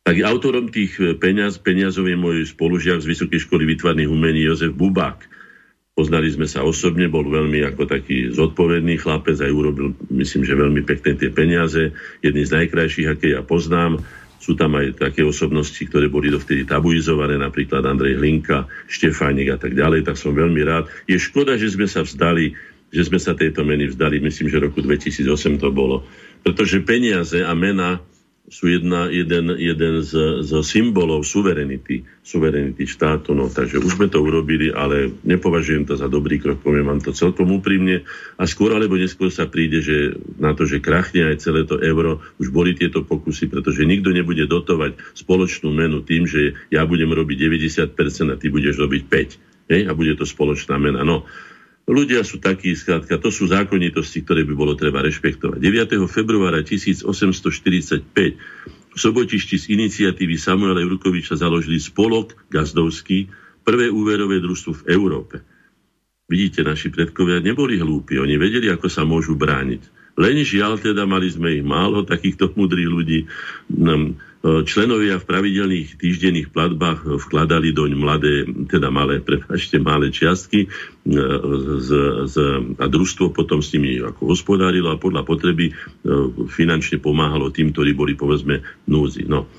Tak 0.05 0.15
autorom 0.21 0.69
tých 0.69 1.17
peniaz, 1.17 1.57
peniazov 1.57 2.05
je 2.05 2.13
môj 2.13 2.45
spolužiak 2.45 3.01
z 3.01 3.09
Vysokej 3.09 3.49
školy 3.49 3.65
výtvarných 3.73 4.09
umení 4.09 4.45
Jozef 4.45 4.69
Bubák. 4.71 5.25
Poznali 5.95 6.27
sme 6.27 6.43
sa 6.43 6.59
osobne, 6.67 7.07
bol 7.07 7.23
veľmi 7.23 7.63
ako 7.71 7.87
taký 7.87 8.27
zodpovedný 8.35 8.99
chlapec, 8.99 9.39
aj 9.39 9.47
urobil, 9.47 9.95
myslím, 10.11 10.43
že 10.43 10.59
veľmi 10.59 10.83
pekné 10.83 11.15
tie 11.15 11.31
peniaze, 11.31 11.95
jedný 12.19 12.43
z 12.43 12.51
najkrajších, 12.51 13.07
aké 13.15 13.31
ja 13.31 13.39
poznám. 13.39 14.03
Sú 14.43 14.59
tam 14.59 14.75
aj 14.75 14.99
také 14.99 15.23
osobnosti, 15.23 15.79
ktoré 15.79 16.11
boli 16.11 16.27
dovtedy 16.27 16.67
tabuizované, 16.67 17.39
napríklad 17.39 17.87
Andrej 17.87 18.19
Hlinka, 18.19 18.67
Štefánik 18.91 19.55
a 19.55 19.57
tak 19.57 19.71
ďalej, 19.71 20.03
tak 20.03 20.19
som 20.19 20.35
veľmi 20.35 20.61
rád. 20.67 20.91
Je 21.07 21.15
škoda, 21.15 21.55
že 21.55 21.71
sme 21.71 21.87
sa 21.87 22.03
vzdali, 22.03 22.51
že 22.91 23.01
sme 23.07 23.15
sa 23.15 23.31
tejto 23.31 23.63
meny 23.63 23.95
vzdali, 23.95 24.19
myslím, 24.19 24.51
že 24.51 24.67
roku 24.67 24.83
2008 24.83 25.31
to 25.63 25.71
bolo. 25.71 26.03
Pretože 26.43 26.83
peniaze 26.83 27.39
a 27.39 27.55
mena 27.55 28.03
sú 28.45 28.69
jedna, 28.69 29.09
jeden, 29.09 29.57
jeden 29.57 30.05
z, 30.05 30.45
z 30.45 30.51
symbolov 30.61 31.25
suverenity, 31.25 32.05
suverenity 32.21 32.85
štátu. 32.85 33.33
No, 33.33 33.49
takže 33.49 33.81
už 33.81 33.97
sme 33.97 34.05
to 34.05 34.21
urobili, 34.21 34.69
ale 34.69 35.09
nepovažujem 35.25 35.89
to 35.89 35.97
za 35.97 36.05
dobrý 36.05 36.37
krok, 36.37 36.61
poviem 36.61 36.85
vám 36.85 37.01
to 37.01 37.09
celkom 37.09 37.49
úprimne. 37.49 38.05
A 38.37 38.45
skôr 38.45 38.77
alebo 38.77 39.01
neskôr 39.01 39.33
sa 39.33 39.49
príde 39.49 39.81
že 39.81 40.13
na 40.37 40.53
to, 40.53 40.69
že 40.69 40.77
krachne 40.77 41.25
aj 41.25 41.41
celé 41.41 41.65
to 41.65 41.81
euro. 41.81 42.21
Už 42.37 42.53
boli 42.53 42.77
tieto 42.77 43.01
pokusy, 43.01 43.49
pretože 43.49 43.81
nikto 43.81 44.13
nebude 44.13 44.45
dotovať 44.45 45.17
spoločnú 45.17 45.73
menu 45.73 46.05
tým, 46.05 46.29
že 46.29 46.53
ja 46.69 46.85
budem 46.85 47.09
robiť 47.09 47.37
90% 47.97 48.29
a 48.29 48.35
ty 48.37 48.53
budeš 48.53 48.77
robiť 48.77 49.01
5. 49.09 49.73
Hej? 49.73 49.81
A 49.89 49.91
bude 49.97 50.13
to 50.13 50.25
spoločná 50.29 50.77
mena. 50.77 51.01
No, 51.01 51.25
Ľudia 51.85 52.25
sú 52.25 52.41
takí, 52.41 52.73
skrátka, 52.73 53.21
to 53.21 53.29
sú 53.29 53.45
zákonitosti, 53.45 54.25
ktoré 54.25 54.41
by 54.41 54.53
bolo 54.57 54.73
treba 54.73 55.05
rešpektovať. 55.05 55.61
9. 55.61 56.01
februára 56.09 56.65
1845 56.65 58.09
v 58.95 58.97
Sobotišti 58.97 59.55
z 59.61 59.65
iniciatívy 59.75 60.33
Samuela 60.39 60.81
Jurkoviča 60.81 61.37
založili 61.37 61.77
spolok 61.77 62.49
gazdovský, 62.49 63.29
prvé 63.61 63.89
úverové 63.89 64.41
družstvo 64.41 64.81
v 64.81 64.83
Európe. 64.93 65.35
Vidíte, 66.25 66.65
naši 66.65 66.89
predkovia 66.89 67.37
neboli 67.37 67.77
hlúpi, 67.77 68.17
oni 68.17 68.37
vedeli, 68.37 68.65
ako 68.73 68.89
sa 68.89 69.05
môžu 69.05 69.37
brániť. 69.37 69.81
Len 70.15 70.41
žiaľ, 70.41 70.79
teda 70.79 71.03
mali 71.03 71.27
sme 71.27 71.59
ich 71.59 71.65
málo, 71.65 72.07
takýchto 72.07 72.55
mudrých 72.55 72.89
ľudí. 72.89 73.19
Hm, 74.45 74.61
členovia 74.61 75.17
v 75.17 75.25
pravidelných 75.25 75.97
týždenných 75.97 76.53
platbách 76.53 77.17
vkladali 77.17 77.73
doň 77.73 77.91
mladé, 77.97 78.45
teda 78.69 78.93
malé, 78.93 79.17
prepačte, 79.17 79.81
malé 79.81 80.13
čiastky 80.13 80.69
z, 81.01 81.89
z, 82.29 82.35
a 82.77 82.85
družstvo 82.85 83.33
potom 83.33 83.65
s 83.65 83.73
nimi 83.73 83.97
ako 83.97 84.29
hospodárilo 84.29 84.93
a 84.93 85.01
podľa 85.01 85.25
potreby 85.25 85.73
finančne 86.53 87.01
pomáhalo 87.01 87.49
tým, 87.49 87.73
ktorí 87.73 87.97
boli 87.97 88.13
povedzme 88.13 88.61
núzi. 88.85 89.25
No. 89.25 89.49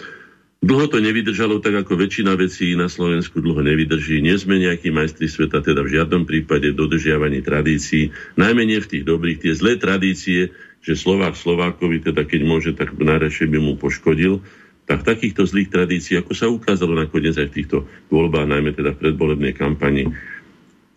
Dlho 0.63 0.87
to 0.87 1.03
nevydržalo, 1.03 1.59
tak 1.59 1.83
ako 1.83 2.07
väčšina 2.07 2.39
vecí 2.39 2.79
na 2.79 2.87
Slovensku 2.87 3.43
dlho 3.43 3.67
nevydrží. 3.67 4.23
Nie 4.23 4.39
sme 4.39 4.63
nejakí 4.63 4.95
majstri 4.95 5.27
sveta, 5.27 5.67
teda 5.67 5.83
v 5.83 5.99
žiadnom 5.99 6.31
prípade 6.31 6.71
dodržiavaní 6.71 7.43
tradícií, 7.43 8.15
najmenej 8.39 8.87
v 8.87 8.91
tých 8.95 9.05
dobrých. 9.07 9.43
Tie 9.43 9.53
zlé 9.53 9.83
tradície, 9.83 10.55
že 10.79 10.95
Slovák 10.95 11.35
Slovákovi, 11.35 12.07
teda 12.07 12.23
keď 12.23 12.41
môže, 12.47 12.71
tak 12.79 12.95
najradšej 12.95 13.51
by 13.51 13.59
mu 13.59 13.75
poškodil, 13.75 14.47
tak 14.87 15.03
takýchto 15.03 15.43
zlých 15.43 15.69
tradícií, 15.69 16.15
ako 16.23 16.33
sa 16.33 16.47
ukázalo 16.47 16.95
nakoniec 16.95 17.35
aj 17.35 17.51
v 17.51 17.57
týchto 17.59 17.77
voľbách, 18.09 18.47
najmä 18.47 18.71
teda 18.71 18.95
v 18.95 19.01
predvolebnej 19.03 19.53
kampani, 19.53 20.07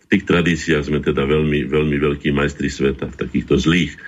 v 0.00 0.06
tých 0.06 0.24
tradíciách 0.26 0.86
sme 0.86 0.98
teda 1.02 1.26
veľmi, 1.26 1.66
veľmi 1.66 1.96
veľkí 1.98 2.30
majstri 2.30 2.70
sveta, 2.70 3.10
v 3.10 3.18
takýchto 3.18 3.58
zlých 3.58 3.98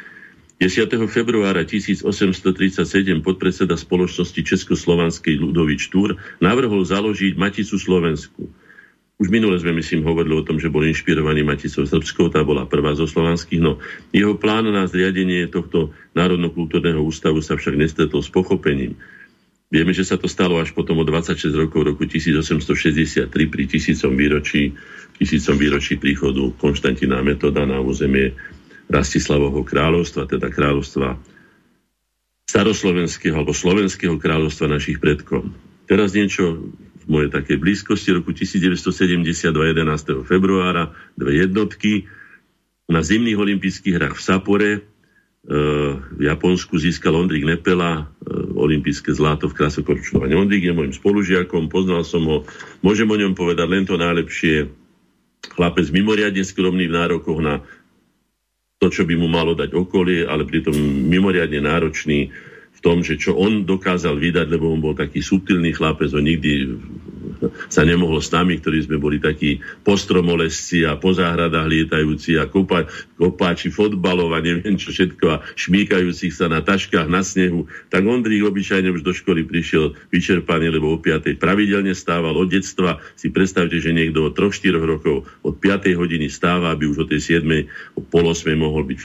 10. 0.62 0.86
februára 1.10 1.66
1837 1.66 2.86
podpredseda 3.26 3.74
spoločnosti 3.74 4.38
Československej 4.46 5.34
ľudovič 5.34 5.90
Túr 5.90 6.14
navrhol 6.38 6.86
založiť 6.86 7.34
Maticu 7.34 7.82
Slovensku. 7.82 8.46
Už 9.18 9.26
minule 9.26 9.58
sme, 9.58 9.74
myslím, 9.74 10.06
hovorili 10.06 10.38
o 10.38 10.46
tom, 10.46 10.62
že 10.62 10.70
bol 10.70 10.86
inšpirovaný 10.86 11.42
Maticou 11.42 11.82
Srbskou, 11.82 12.30
tá 12.30 12.46
bola 12.46 12.66
prvá 12.66 12.94
zo 12.94 13.10
slovanských, 13.10 13.58
no 13.58 13.82
jeho 14.14 14.38
plán 14.38 14.70
na 14.70 14.86
zriadenie 14.86 15.50
tohto 15.50 15.90
Národno-kultúrneho 16.14 17.02
ústavu 17.02 17.42
sa 17.42 17.58
však 17.58 17.74
nestretol 17.74 18.22
s 18.22 18.30
pochopením. 18.30 18.94
Vieme, 19.73 19.97
že 19.97 20.05
sa 20.05 20.21
to 20.21 20.29
stalo 20.29 20.61
až 20.61 20.76
potom 20.76 21.00
o 21.00 21.05
26 21.09 21.49
rokov, 21.57 21.97
roku 21.97 22.05
1863 22.05 23.33
pri 23.33 23.64
tisícom 23.64 24.12
výročí, 24.12 24.76
tisícom 25.17 25.57
výročí 25.57 25.97
príchodu 25.97 26.52
Konštantina 26.61 27.25
Metoda 27.25 27.64
na 27.64 27.81
územie 27.81 28.37
Rastislavovho 28.93 29.64
kráľovstva, 29.64 30.29
teda 30.29 30.52
kráľovstva 30.52 31.17
staroslovenského 32.45 33.33
alebo 33.33 33.57
slovenského 33.57 34.21
kráľovstva 34.21 34.69
našich 34.69 35.00
predkov. 35.00 35.49
Teraz 35.88 36.12
niečo 36.12 36.69
v 37.02 37.07
mojej 37.09 37.33
takej 37.33 37.57
blízkosti 37.57 38.12
roku 38.12 38.37
1972 38.37 39.41
11. 39.57 40.29
februára 40.29 40.93
dve 41.17 41.49
jednotky 41.49 42.05
na 42.93 43.00
zimných 43.00 43.41
olympijských 43.41 43.97
hrách 43.97 44.21
v 44.21 44.23
Sapore 44.23 44.71
v 45.42 46.20
Japonsku 46.22 46.78
získal 46.78 47.18
Ondrík 47.18 47.42
Nepela 47.42 47.99
e, 47.99 48.30
olympijské 48.54 49.11
zlato 49.11 49.50
v 49.50 49.58
krasokorčľovaní. 49.58 50.38
Ondrík 50.38 50.62
je 50.62 50.70
môjim 50.70 50.94
spolužiakom, 50.94 51.66
poznal 51.66 52.06
som 52.06 52.22
ho, 52.30 52.46
môžem 52.78 53.11
o 53.11 53.18
ňom 53.18 53.34
povedať 53.34 53.66
len 53.66 53.82
to 53.82 53.99
najlepšie. 53.99 54.70
Chlapec 55.42 55.90
mimoriadne 55.90 56.46
skromný 56.46 56.87
v 56.87 56.94
nárokoch 56.94 57.42
na 57.42 57.58
to, 58.78 58.86
čo 58.86 59.02
by 59.02 59.19
mu 59.19 59.26
malo 59.26 59.58
dať 59.58 59.75
okolie, 59.75 60.23
ale 60.23 60.47
pritom 60.47 60.75
mimoriadne 61.10 61.58
náročný 61.58 62.30
tom, 62.82 63.06
že 63.06 63.14
čo 63.14 63.38
on 63.38 63.62
dokázal 63.62 64.18
vydať, 64.18 64.47
lebo 64.50 64.75
on 64.75 64.82
bol 64.82 64.99
taký 64.99 65.23
subtilný 65.23 65.71
chlapec, 65.71 66.10
on 66.12 66.26
nikdy 66.26 66.66
sa 67.75 67.86
nemohlo 67.86 68.18
s 68.18 68.34
nami, 68.34 68.58
ktorí 68.58 68.84
sme 68.84 68.99
boli 68.99 69.23
takí 69.23 69.62
postromolesci 69.86 70.82
a 70.82 70.99
po 70.99 71.14
záhradách 71.14 71.71
lietajúci 71.71 72.36
a 72.42 72.50
kopa, 72.50 72.90
kopáči 73.14 73.71
fotbalov 73.71 74.34
a 74.34 74.42
neviem 74.42 74.75
čo 74.75 74.90
všetko 74.90 75.25
a 75.30 75.40
šmíkajúcich 75.54 76.34
sa 76.34 76.50
na 76.50 76.60
taškách 76.60 77.06
na 77.06 77.23
snehu, 77.23 77.71
tak 77.86 78.02
Ondrík 78.02 78.42
obyčajne 78.42 78.90
už 78.90 79.06
do 79.06 79.14
školy 79.14 79.47
prišiel 79.47 79.95
vyčerpaný, 80.10 80.75
lebo 80.75 80.90
o 80.95 80.99
5. 80.99 81.38
pravidelne 81.38 81.95
stával 81.95 82.34
od 82.34 82.50
detstva. 82.50 82.99
Si 83.14 83.30
predstavte, 83.30 83.78
že 83.78 83.95
niekto 83.95 84.26
od 84.26 84.34
3-4 84.34 84.75
rokov 84.82 85.30
od 85.47 85.54
5. 85.54 85.95
hodiny 85.95 86.26
stáva, 86.26 86.75
aby 86.75 86.90
už 86.90 87.06
o 87.06 87.08
tej 87.08 87.38
7. 87.38 87.47
o 87.95 88.00
pol 88.02 88.26
8. 88.26 88.58
mohol 88.58 88.90
byť 88.90 89.00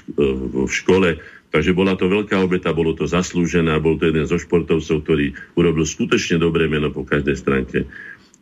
v 0.65 0.71
škole 0.73 1.21
Takže 1.47 1.71
bola 1.71 1.95
to 1.95 2.11
veľká 2.11 2.43
obeta, 2.43 2.75
bolo 2.75 2.91
to 2.91 3.07
zaslúžené 3.07 3.71
a 3.71 3.79
bol 3.79 3.95
to 3.95 4.11
jeden 4.11 4.27
zo 4.27 4.35
športovcov, 4.35 5.03
ktorý 5.03 5.31
urobil 5.55 5.87
skutočne 5.87 6.43
dobré 6.43 6.67
meno 6.67 6.91
po 6.91 7.07
každej 7.07 7.35
stránke 7.39 7.87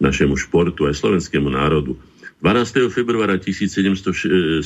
našemu 0.02 0.36
športu 0.36 0.90
aj 0.90 0.98
slovenskému 0.98 1.54
národu. 1.54 1.96
12. 2.42 2.92
februára 2.92 3.40
1761 3.40 4.66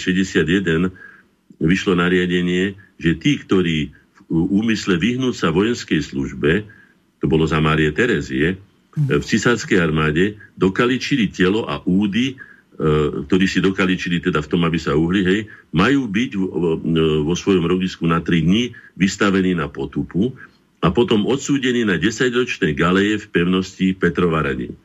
vyšlo 1.59 1.93
nariadenie, 1.93 2.79
že 2.97 3.19
tí, 3.19 3.37
ktorí 3.37 3.91
v 4.29 4.45
úmysle 4.49 4.95
vyhnúť 4.97 5.35
sa 5.35 5.53
vojenskej 5.53 6.01
službe, 6.01 6.65
to 7.19 7.25
bolo 7.27 7.43
za 7.43 7.59
Márie 7.59 7.91
Terezie, 7.91 8.57
v 8.95 9.23
cisárskej 9.23 9.77
armáde 9.79 10.41
dokaličili 10.57 11.29
telo 11.29 11.69
a 11.69 11.79
údy, 11.85 12.35
ktorí 13.27 13.45
si 13.45 13.59
dokaličili 13.59 14.23
teda 14.23 14.39
v 14.39 14.49
tom, 14.55 14.63
aby 14.63 14.79
sa 14.79 14.95
uhli, 14.95 15.21
hej, 15.27 15.39
majú 15.75 16.07
byť 16.07 16.31
vo 17.27 17.35
svojom 17.35 17.67
rodisku 17.67 18.07
na 18.07 18.23
3 18.23 18.39
dní 18.39 18.71
vystavení 18.95 19.51
na 19.51 19.67
potupu 19.67 20.31
a 20.79 20.87
potom 20.87 21.27
odsúdení 21.27 21.83
na 21.83 21.99
10-ročné 21.99 22.71
galeje 22.71 23.19
v 23.19 23.25
pevnosti 23.35 23.91
Petrovaradín. 23.91 24.79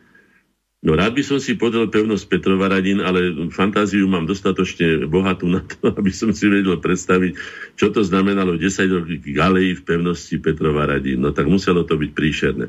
No 0.85 0.93
rád 0.93 1.17
by 1.17 1.25
som 1.25 1.41
si 1.41 1.57
podal 1.57 1.89
pevnosť 1.89 2.29
Petrova 2.29 2.69
Radín, 2.69 3.01
ale 3.01 3.49
fantáziu 3.49 4.05
mám 4.05 4.29
dostatočne 4.29 5.09
bohatú 5.09 5.49
na 5.49 5.65
to, 5.65 5.89
aby 5.99 6.13
som 6.13 6.29
si 6.37 6.45
vedel 6.45 6.77
predstaviť, 6.77 7.33
čo 7.81 7.89
to 7.89 8.05
znamenalo 8.05 8.61
10 8.61 8.93
rokov 8.93 9.25
galeji 9.25 9.81
v 9.81 9.83
pevnosti 9.83 10.37
Petrova 10.37 10.85
Radín. 10.85 11.25
No 11.25 11.33
tak 11.33 11.49
muselo 11.49 11.89
to 11.89 11.97
byť 11.97 12.11
príšerné. 12.13 12.69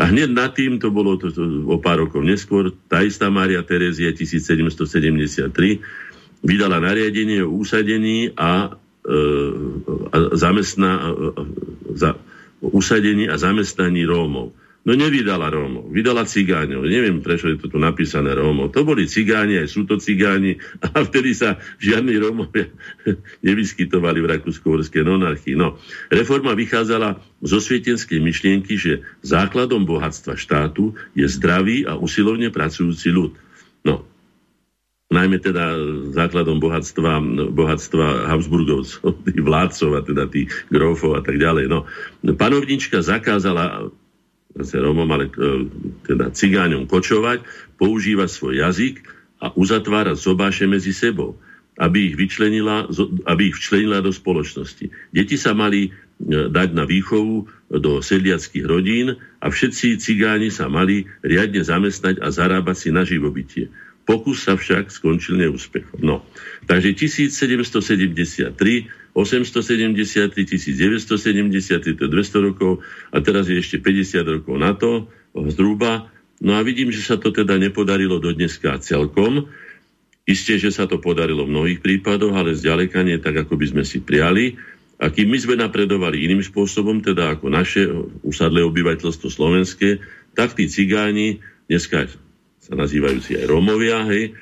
A 0.00 0.08
hneď 0.08 0.32
nad 0.32 0.56
tým, 0.56 0.80
to 0.80 0.88
bolo 0.88 1.20
to, 1.20 1.28
to, 1.28 1.44
o 1.68 1.76
pár 1.76 2.00
rokov 2.00 2.24
neskôr, 2.24 2.72
tá 2.88 3.04
istá 3.04 3.28
Mária 3.28 3.60
Terezia 3.60 4.08
1773 4.16 5.52
vydala 6.40 6.80
nariadenie 6.80 7.44
o 7.44 7.52
úsadení 7.52 8.32
a, 8.32 8.80
e, 9.04 9.18
a 10.08 10.16
zamestná, 10.32 10.90
a, 10.96 11.08
za, 11.92 12.16
o 12.64 12.80
usadení 12.80 13.28
a 13.28 13.36
zamestnaní 13.36 14.08
Rómov. 14.08 14.56
No 14.80 14.96
nevydala 14.96 15.52
Rómov, 15.52 15.92
vydala 15.92 16.24
cigáňov. 16.24 16.88
Neviem, 16.88 17.20
prečo 17.20 17.52
je 17.52 17.60
to 17.60 17.68
tu 17.68 17.76
napísané 17.76 18.32
Rómov. 18.32 18.72
To 18.72 18.80
boli 18.80 19.04
cigáni, 19.04 19.60
aj 19.60 19.68
sú 19.68 19.84
to 19.84 20.00
cigáni 20.00 20.56
a 20.96 21.04
vtedy 21.04 21.36
sa 21.36 21.60
žiadni 21.76 22.16
Rómovia 22.16 22.72
nevyskytovali 23.46 24.24
v 24.24 24.30
Rakúsko-Horskej 24.32 25.04
monarchii. 25.04 25.52
No, 25.52 25.76
reforma 26.08 26.56
vychádzala 26.56 27.20
zo 27.44 27.58
svietenskej 27.60 28.24
myšlienky, 28.24 28.80
že 28.80 29.04
základom 29.20 29.84
bohatstva 29.84 30.40
štátu 30.40 30.96
je 31.12 31.28
zdravý 31.28 31.84
a 31.84 32.00
usilovne 32.00 32.48
pracujúci 32.48 33.12
ľud. 33.12 33.36
No, 33.84 34.08
najmä 35.12 35.44
teda 35.44 35.76
základom 36.16 36.56
bohatstva, 36.56 37.20
bohatstva 37.52 38.32
Habsburgovcov, 38.32 39.28
tých 39.28 39.44
vládcov 39.44 39.90
a 39.92 40.00
teda 40.00 40.24
tých 40.24 40.48
grófov 40.72 41.18
a 41.18 41.22
tak 41.26 41.36
ďalej. 41.36 41.68
No, 41.68 41.84
panovnička 42.32 43.04
zakázala 43.04 43.92
zase 44.62 44.80
Romom, 44.80 45.08
ale 45.08 45.28
e, 45.28 45.32
teda 46.04 46.30
cigáňom 46.30 46.84
kočovať, 46.84 47.42
používať 47.80 48.28
svoj 48.28 48.54
jazyk 48.60 49.00
a 49.40 49.56
uzatvárať 49.56 50.20
sobáše 50.20 50.68
medzi 50.68 50.92
sebou, 50.92 51.40
aby 51.80 52.12
ich, 52.12 52.16
vyčlenila, 52.16 52.84
aby 53.24 53.42
ich 53.50 53.56
včlenila 53.56 54.04
do 54.04 54.12
spoločnosti. 54.12 54.92
Deti 55.10 55.40
sa 55.40 55.56
mali 55.56 55.88
e, 55.88 55.90
dať 56.52 56.76
na 56.76 56.84
výchovu 56.84 57.48
do 57.70 58.04
sedliackých 58.04 58.66
rodín 58.66 59.16
a 59.40 59.46
všetci 59.48 60.02
cigáni 60.02 60.52
sa 60.52 60.68
mali 60.68 61.08
riadne 61.24 61.64
zamestnať 61.64 62.20
a 62.20 62.28
zarábať 62.28 62.76
si 62.76 62.88
na 62.92 63.06
živobytie. 63.06 63.72
Pokus 64.04 64.42
sa 64.42 64.58
však 64.58 64.90
skončil 64.90 65.38
neúspechom. 65.38 66.02
No. 66.02 66.26
Takže 66.66 66.98
1773 66.98 68.90
870, 69.12 70.30
1970, 70.32 71.98
to 71.98 72.02
je 72.06 72.10
200 72.10 72.46
rokov 72.46 72.80
a 73.10 73.18
teraz 73.18 73.50
je 73.50 73.58
ešte 73.58 73.82
50 73.82 74.36
rokov 74.38 74.54
na 74.54 74.72
to, 74.78 75.10
zhruba. 75.50 76.10
No 76.40 76.56
a 76.56 76.64
vidím, 76.64 76.88
že 76.88 77.04
sa 77.04 77.20
to 77.20 77.30
teda 77.34 77.60
nepodarilo 77.60 78.22
do 78.22 78.32
dneska 78.32 78.80
celkom. 78.80 79.50
Isté, 80.24 80.56
že 80.56 80.70
sa 80.70 80.86
to 80.86 81.02
podarilo 81.02 81.44
v 81.44 81.52
mnohých 81.52 81.80
prípadoch, 81.82 82.32
ale 82.32 82.56
zďaleka 82.56 83.02
nie 83.02 83.18
tak, 83.18 83.44
ako 83.44 83.58
by 83.58 83.66
sme 83.66 83.82
si 83.84 83.98
priali. 84.00 84.56
A 85.00 85.08
kým 85.08 85.32
my 85.32 85.38
sme 85.40 85.56
napredovali 85.56 86.28
iným 86.28 86.44
spôsobom, 86.44 87.00
teda 87.00 87.34
ako 87.36 87.46
naše 87.48 87.88
usadlé 88.20 88.60
obyvateľstvo 88.62 89.28
slovenské, 89.32 90.00
tak 90.36 90.54
tí 90.54 90.68
cigáni, 90.68 91.40
dneska 91.66 92.06
sa 92.60 92.72
nazývajúci 92.76 93.40
aj 93.40 93.48
Rómovia, 93.48 94.04
hej, 94.12 94.36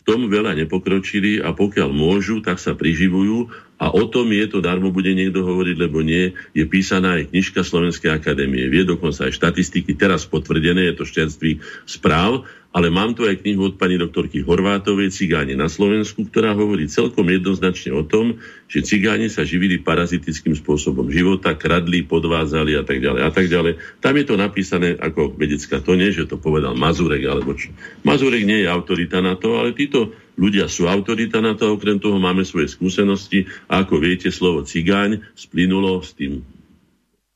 v 0.00 0.02
tom 0.08 0.32
veľa 0.32 0.56
nepokročili 0.56 1.44
a 1.44 1.52
pokiaľ 1.52 1.92
môžu, 1.92 2.40
tak 2.40 2.56
sa 2.56 2.72
priživujú 2.72 3.52
A 3.78 3.94
o 3.94 4.10
tom 4.10 4.26
je 4.34 4.46
to, 4.50 4.58
darmo 4.58 4.90
bude 4.90 5.14
niekto 5.14 5.46
hovoriť, 5.46 5.76
lebo 5.78 6.02
nie, 6.02 6.34
je 6.50 6.64
písaná 6.66 7.22
aj 7.22 7.30
knižka 7.30 7.62
Slovenskej 7.62 8.10
akadémie. 8.10 8.66
Vie 8.66 8.82
dokonca 8.82 9.30
aj 9.30 9.38
štatistiky, 9.38 9.94
teraz 9.94 10.26
potvrdené, 10.26 10.90
je 10.90 10.94
to 10.98 11.04
šťaství 11.06 11.62
správ, 11.86 12.42
ale 12.68 12.92
mám 12.92 13.16
tu 13.16 13.24
aj 13.24 13.40
knihu 13.40 13.72
od 13.72 13.80
pani 13.80 13.96
doktorky 13.96 14.44
Horvátovej 14.44 15.08
Cigáni 15.08 15.56
na 15.56 15.72
Slovensku, 15.72 16.28
ktorá 16.28 16.52
hovorí 16.52 16.84
celkom 16.84 17.24
jednoznačne 17.24 17.96
o 17.96 18.04
tom, 18.04 18.42
že 18.68 18.84
cigáni 18.84 19.32
sa 19.32 19.46
živili 19.46 19.80
parazitickým 19.80 20.52
spôsobom 20.52 21.08
života, 21.08 21.56
kradli, 21.56 22.04
podvázali 22.04 22.76
a 22.76 22.84
tak 22.84 23.00
ďalej 23.00 23.22
a 23.24 23.30
tak 23.32 23.46
ďalej. 23.48 23.72
Tam 24.04 24.14
je 24.14 24.24
to 24.28 24.34
napísané 24.36 25.00
ako 25.00 25.32
vedecká, 25.32 25.80
to 25.80 25.96
nie, 25.96 26.12
že 26.12 26.28
to 26.28 26.36
povedal 26.36 26.76
Mazurek 26.76 27.24
alebo 27.24 27.56
čo. 27.56 27.72
Mazurek 28.04 28.44
nie 28.44 28.66
je 28.66 28.68
autorita 28.68 29.24
na 29.24 29.32
to, 29.38 29.56
ale 29.56 29.72
títo 29.72 30.12
Ľudia 30.38 30.70
sú 30.70 30.86
autorita 30.86 31.42
na 31.42 31.58
to, 31.58 31.74
okrem 31.74 31.98
toho 31.98 32.22
máme 32.22 32.46
svoje 32.46 32.70
skúsenosti 32.70 33.50
a 33.66 33.82
ako 33.82 33.98
viete, 33.98 34.30
slovo 34.30 34.62
cigáň 34.62 35.26
splynulo 35.34 35.98
s 35.98 36.14
tým 36.14 36.46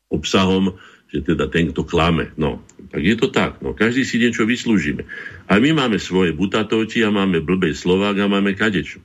obsahom, 0.06 0.78
že 1.10 1.26
teda 1.26 1.50
ten, 1.50 1.74
kto 1.74 1.82
klame. 1.82 2.30
No, 2.38 2.62
tak 2.94 3.02
je 3.02 3.18
to 3.18 3.28
tak. 3.28 3.58
No, 3.58 3.74
každý 3.74 4.06
si 4.06 4.22
niečo 4.22 4.46
vyslúžime. 4.46 5.04
A 5.50 5.58
my 5.58 5.74
máme 5.74 5.98
svoje 5.98 6.30
butatovti 6.30 7.02
a 7.02 7.10
máme 7.10 7.42
blbej 7.42 7.74
Slovák 7.74 8.16
a 8.22 8.30
máme 8.30 8.54
kadečo. 8.54 9.02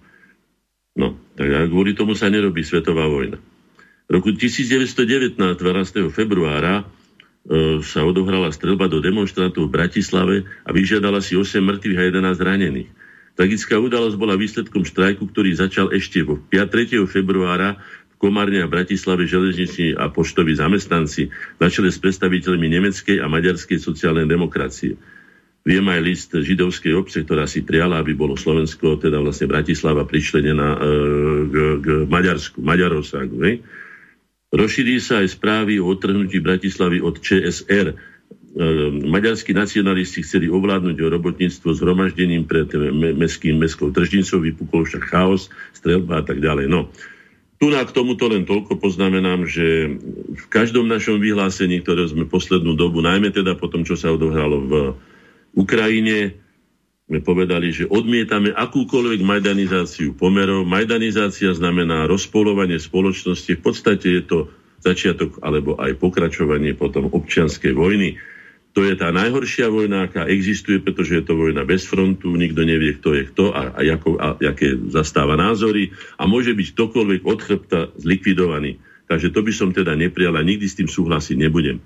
No, 0.93 1.17
tak 1.33 1.49
a 1.49 1.65
kvôli 1.65 1.97
tomu 1.97 2.13
sa 2.13 2.29
nerobí 2.29 2.61
svetová 2.61 3.09
vojna. 3.09 3.41
V 4.07 4.09
roku 4.13 4.31
1919, 4.31 5.35
12. 5.35 6.07
februára, 6.13 6.81
e, 6.81 7.83
sa 7.83 8.07
odohrala 8.07 8.55
strelba 8.55 8.87
do 8.87 9.03
demonstrantov 9.03 9.67
v 9.67 9.75
Bratislave 9.75 10.35
a 10.63 10.69
vyžiadala 10.71 11.19
si 11.19 11.35
8 11.35 11.59
mŕtvych 11.59 11.99
a 11.99 12.03
11 12.07 12.39
ranených. 12.39 12.89
Tragická 13.37 13.77
udalosť 13.77 14.17
bola 14.17 14.33
výsledkom 14.33 14.81
štrajku, 14.81 15.29
ktorý 15.29 15.53
začal 15.53 15.93
ešte 15.93 16.25
vo 16.25 16.41
5. 16.41 17.05
februára 17.05 17.77
v 17.77 18.15
Komárne 18.17 18.65
a 18.65 18.67
Bratislave 18.67 19.29
železniční 19.29 19.93
a 19.93 20.09
poštoví 20.09 20.57
zamestnanci 20.57 21.29
na 21.61 21.69
čele 21.69 21.93
s 21.93 22.01
predstaviteľmi 22.01 22.65
nemeckej 22.65 23.21
a 23.21 23.29
maďarskej 23.29 23.77
sociálnej 23.77 24.25
demokracie. 24.25 24.97
Viem 25.61 25.85
aj 25.85 26.01
list 26.01 26.31
židovskej 26.33 26.97
obce, 26.97 27.21
ktorá 27.21 27.45
si 27.45 27.61
priala, 27.61 28.01
aby 28.01 28.17
bolo 28.17 28.33
Slovensko, 28.33 28.97
teda 28.97 29.21
vlastne 29.21 29.45
Bratislava, 29.51 30.09
pričlenená 30.09 30.69
e, 30.73 30.79
k, 31.45 31.55
k 31.77 31.87
Maďarsku, 32.09 32.57
Maďaroságu. 32.57 33.37
Ne? 33.37 33.61
Rozšíri 34.49 34.97
sa 34.97 35.21
aj 35.21 35.37
správy 35.37 35.77
o 35.77 35.91
odtrhnutí 35.91 36.41
Bratislavy 36.41 37.03
od 37.03 37.19
ČSR, 37.19 38.16
maďarskí 39.07 39.51
nacionalisti 39.51 40.23
chceli 40.23 40.47
ovládnuť 40.47 40.97
robotníctvo 40.97 41.75
zhromaždením 41.75 42.47
pred 42.47 42.71
mestským 43.17 43.59
mestskou 43.59 43.91
tržnicou, 43.91 44.41
vypukol 44.41 44.87
však 44.87 45.03
chaos, 45.09 45.51
strelba 45.75 46.21
a 46.21 46.23
tak 46.23 46.39
ďalej. 46.39 46.71
No, 46.71 46.89
tu 47.57 47.73
na 47.73 47.81
k 47.81 47.89
tomuto 47.89 48.29
len 48.29 48.45
toľko 48.45 48.77
poznamenám, 48.77 49.49
že 49.49 49.97
v 50.29 50.45
každom 50.49 50.85
našom 50.85 51.17
vyhlásení, 51.17 51.81
ktoré 51.81 52.05
sme 52.05 52.29
poslednú 52.29 52.77
dobu, 52.77 53.01
najmä 53.01 53.33
teda 53.33 53.57
po 53.57 53.65
tom, 53.69 53.81
čo 53.81 53.97
sa 53.97 54.13
odohralo 54.13 54.57
v 54.61 54.73
Ukrajine, 55.57 56.37
sme 57.07 57.23
povedali, 57.23 57.71
že 57.71 57.87
odmietame 57.87 58.51
akúkoľvek 58.51 59.23
majdanizáciu 59.23 60.13
pomerov. 60.19 60.67
Majdanizácia 60.67 61.55
znamená 61.55 62.03
rozpolovanie 62.03 62.77
spoločnosti. 62.83 63.55
V 63.55 63.61
podstate 63.63 64.07
je 64.19 64.23
to 64.27 64.37
začiatok 64.83 65.39
alebo 65.39 65.79
aj 65.79 65.95
pokračovanie 65.97 66.75
potom 66.75 67.07
občianskej 67.09 67.71
vojny. 67.73 68.19
To 68.77 68.85
je 68.85 68.93
tá 68.93 69.09
najhoršia 69.09 69.73
vojna, 69.73 70.05
aká 70.05 70.29
existuje, 70.29 70.77
pretože 70.77 71.17
je 71.17 71.25
to 71.25 71.33
vojna 71.33 71.65
bez 71.65 71.81
frontu, 71.89 72.29
nikto 72.37 72.61
nevie, 72.61 72.93
kto 72.93 73.17
je 73.17 73.23
kto 73.25 73.49
a, 73.49 73.73
a, 73.73 73.81
ako, 73.81 74.09
a 74.21 74.27
aké 74.37 74.77
zastáva 74.93 75.33
názory 75.33 75.97
a 76.21 76.29
môže 76.29 76.53
byť 76.53 76.77
ktokoľvek 76.77 77.21
od 77.25 77.39
chrbta 77.41 77.79
zlikvidovaný. 77.97 78.77
Takže 79.09 79.33
to 79.33 79.41
by 79.41 79.49
som 79.49 79.73
teda 79.73 79.97
neprijal 79.97 80.37
a 80.37 80.45
nikdy 80.45 80.69
s 80.69 80.77
tým 80.77 80.85
súhlasiť 80.85 81.41
nebudem. 81.41 81.81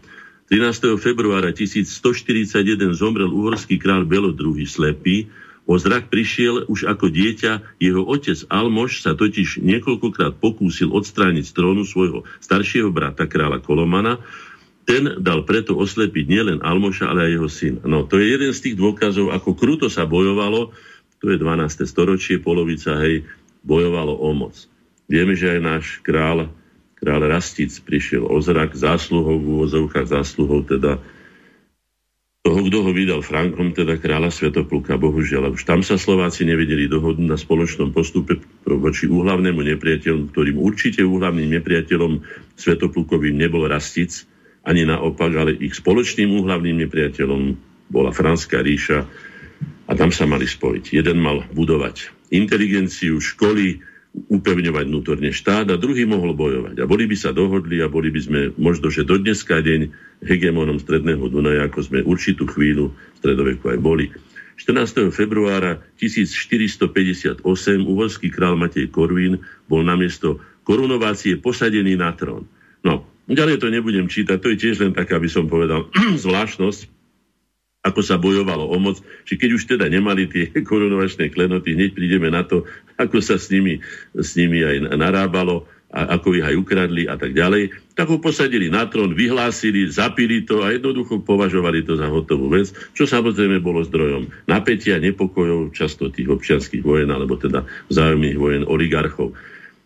13. 0.51 0.99
februára 0.99 1.55
1141 1.55 2.59
zomrel 2.91 3.31
uhorský 3.31 3.79
král 3.79 4.03
Belo 4.03 4.35
II. 4.35 4.59
slepý, 4.67 5.31
O 5.69 5.77
zrak 5.77 6.09
prišiel 6.09 6.65
už 6.67 6.89
ako 6.89 7.13
dieťa, 7.13 7.77
jeho 7.77 8.01
otec 8.03 8.35
Almoš 8.49 9.05
sa 9.05 9.13
totiž 9.13 9.61
niekoľkokrát 9.61 10.41
pokúsil 10.41 10.89
odstrániť 10.89 11.45
z 11.47 11.53
trónu 11.53 11.85
svojho 11.85 12.25
staršieho 12.41 12.89
brata 12.89 13.29
kráľa 13.29 13.61
Kolomana, 13.61 14.19
ten 14.91 15.23
dal 15.23 15.47
preto 15.47 15.79
oslepiť 15.79 16.25
nielen 16.27 16.59
Almoša, 16.59 17.07
ale 17.07 17.31
aj 17.31 17.31
jeho 17.31 17.49
syn. 17.49 17.75
No, 17.87 18.03
to 18.03 18.19
je 18.19 18.27
jeden 18.35 18.51
z 18.51 18.59
tých 18.59 18.75
dôkazov, 18.75 19.31
ako 19.31 19.55
kruto 19.55 19.87
sa 19.87 20.03
bojovalo, 20.03 20.75
to 21.23 21.31
je 21.31 21.39
12. 21.39 21.87
storočie, 21.87 22.43
polovica, 22.43 22.99
hej, 22.99 23.23
bojovalo 23.63 24.19
o 24.19 24.35
moc. 24.35 24.67
Vieme, 25.07 25.39
že 25.39 25.55
aj 25.55 25.59
náš 25.63 25.85
král, 26.03 26.51
král 26.99 27.23
Rastic 27.23 27.71
prišiel 27.87 28.27
o 28.27 28.35
zrak 28.43 28.75
zásluhou 28.75 29.39
v 29.39 29.47
úvozovkách, 29.63 30.11
zásluhou 30.11 30.67
teda 30.67 30.99
toho, 32.41 32.59
kto 32.65 32.77
ho 32.81 32.91
vydal 32.91 33.21
Frankom, 33.21 33.69
teda 33.69 34.01
kráľa 34.01 34.33
Svetopluka, 34.33 34.97
bohužiaľ. 34.97 35.53
Už 35.53 35.61
tam 35.61 35.85
sa 35.85 36.01
Slováci 36.01 36.41
nevedeli 36.41 36.89
dohodnúť 36.89 37.29
na 37.29 37.37
spoločnom 37.37 37.93
postupe 37.93 38.41
voči 38.65 39.05
úhlavnému 39.05 39.61
nepriateľom, 39.61 40.33
ktorým 40.33 40.57
určite 40.57 41.05
úhlavným 41.05 41.53
nepriateľom 41.61 42.25
Svetoplukovým 42.57 43.37
nebol 43.37 43.69
Rastic, 43.69 44.25
ani 44.61 44.85
naopak, 44.85 45.31
ale 45.33 45.57
ich 45.57 45.73
spoločným 45.73 46.29
úhlavným 46.41 46.85
nepriateľom 46.85 47.41
bola 47.89 48.13
Franská 48.13 48.61
ríša 48.61 49.03
a 49.89 49.91
tam 49.97 50.13
sa 50.13 50.29
mali 50.29 50.45
spojiť. 50.47 50.95
Jeden 50.95 51.17
mal 51.19 51.43
budovať 51.51 52.13
inteligenciu, 52.31 53.19
školy, 53.19 53.83
upevňovať 54.11 54.85
vnútorne 54.91 55.31
štát 55.31 55.71
a 55.71 55.79
druhý 55.79 56.03
mohol 56.03 56.35
bojovať. 56.35 56.83
A 56.83 56.85
boli 56.87 57.07
by 57.07 57.15
sa 57.15 57.31
dohodli 57.31 57.79
a 57.79 57.87
boli 57.87 58.11
by 58.11 58.19
sme 58.19 58.39
možno, 58.59 58.91
že 58.91 59.07
do 59.07 59.15
dneska 59.15 59.63
deň 59.63 59.87
hegemonom 60.23 60.79
Stredného 60.79 61.31
Dunaja, 61.31 61.67
ako 61.67 61.79
sme 61.79 61.99
určitú 62.03 62.43
chvíľu 62.47 62.91
v 62.91 63.17
stredoveku 63.23 63.71
aj 63.71 63.79
boli. 63.79 64.11
14. 64.59 65.09
februára 65.09 65.81
1458 65.97 67.41
uhorský 67.81 68.27
král 68.29 68.59
Matej 68.59 68.93
Korvín 68.93 69.41
bol 69.65 69.81
namiesto 69.81 70.37
korunovácie 70.67 71.39
posadený 71.39 71.97
na 71.97 72.13
trón. 72.13 72.45
No, 72.85 73.10
Ďalej 73.31 73.63
to 73.63 73.67
nebudem 73.71 74.11
čítať, 74.11 74.37
to 74.43 74.51
je 74.51 74.57
tiež 74.59 74.83
len 74.83 74.91
taká, 74.91 75.15
aby 75.15 75.31
som 75.31 75.47
povedal, 75.47 75.87
zvláštnosť, 76.27 76.91
ako 77.81 78.01
sa 78.05 78.19
bojovalo 78.21 78.69
o 78.69 78.77
moc, 78.77 79.01
že 79.25 79.39
keď 79.39 79.49
už 79.55 79.63
teda 79.65 79.85
nemali 79.87 80.27
tie 80.27 80.51
korunovačné 80.69 81.31
klenoty, 81.31 81.73
hneď 81.73 81.95
prídeme 81.95 82.27
na 82.27 82.43
to, 82.43 82.67
ako 83.03 83.23
sa 83.23 83.39
s 83.39 83.47
nimi, 83.47 83.79
s 84.11 84.35
nimi 84.35 84.61
aj 84.61 84.99
narábalo, 84.99 85.63
a 85.91 86.15
ako 86.15 86.39
ich 86.39 86.45
aj 86.47 86.55
ukradli 86.55 87.03
a 87.03 87.19
tak 87.19 87.35
ďalej, 87.35 87.75
tak 87.99 88.07
ho 88.07 88.17
posadili 88.23 88.71
na 88.71 88.87
trón, 88.87 89.11
vyhlásili, 89.11 89.91
zapili 89.91 90.47
to 90.47 90.63
a 90.63 90.71
jednoducho 90.71 91.19
považovali 91.19 91.83
to 91.83 91.99
za 91.99 92.07
hotovú 92.07 92.47
vec, 92.47 92.71
čo 92.95 93.03
samozrejme 93.03 93.59
bolo 93.59 93.83
zdrojom 93.83 94.31
napätia, 94.47 95.03
nepokojov, 95.03 95.75
často 95.75 96.07
tých 96.07 96.31
občianských 96.31 96.79
vojen, 96.79 97.11
alebo 97.11 97.35
teda 97.35 97.67
vzájomných 97.91 98.39
vojen 98.39 98.63
oligarchov. 98.63 99.35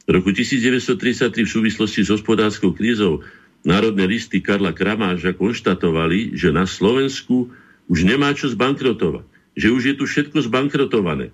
V 0.06 0.10
roku 0.14 0.30
1933 0.30 1.34
v 1.34 1.50
súvislosti 1.50 2.06
s 2.06 2.14
hospodárskou 2.14 2.78
krízou 2.78 3.26
národné 3.66 4.06
listy 4.06 4.38
Karla 4.38 4.70
Kramáža 4.70 5.34
konštatovali, 5.34 6.38
že 6.38 6.54
na 6.54 6.70
Slovensku 6.70 7.50
už 7.90 8.06
nemá 8.06 8.30
čo 8.38 8.46
zbankrotovať. 8.54 9.26
Že 9.58 9.68
už 9.74 9.82
je 9.90 9.94
tu 9.98 10.06
všetko 10.06 10.46
zbankrotované. 10.46 11.34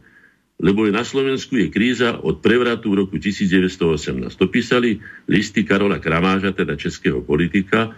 Lebo 0.62 0.88
na 0.88 1.03
Slovensku 1.03 1.57
je 1.57 1.73
kríza 1.73 2.21
od 2.21 2.39
prevratu 2.39 2.93
v 2.93 3.03
roku 3.03 3.19
1918. 3.19 4.29
To 4.29 4.45
písali 4.47 5.03
listy 5.27 5.67
Karola 5.67 5.97
Kramáža, 5.99 6.53
teda 6.55 6.77
českého 6.79 7.19
politika, 7.19 7.91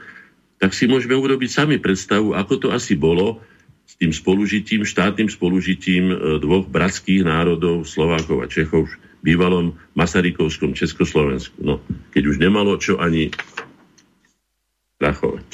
tak 0.63 0.71
si 0.71 0.87
môžeme 0.87 1.13
urobiť 1.13 1.49
sami 1.51 1.75
predstavu, 1.75 2.31
ako 2.31 2.53
to 2.55 2.67
asi 2.71 2.95
bolo 2.95 3.43
s 3.83 3.99
tým 3.99 4.15
spolužitím, 4.15 4.87
štátnym 4.87 5.27
spolužitím 5.27 6.07
e, 6.07 6.15
dvoch 6.39 6.71
bratských 6.71 7.27
národov, 7.27 7.83
Slovákov 7.83 8.41
a 8.41 8.47
Čechov, 8.47 8.87
bývalom 9.23 9.79
Masarykovskom 9.95 10.75
Československu. 10.75 11.55
No, 11.63 11.79
keď 12.11 12.23
už 12.27 12.37
nemalo 12.43 12.75
čo 12.77 12.99
ani 12.99 13.31
rachovať. 14.99 15.47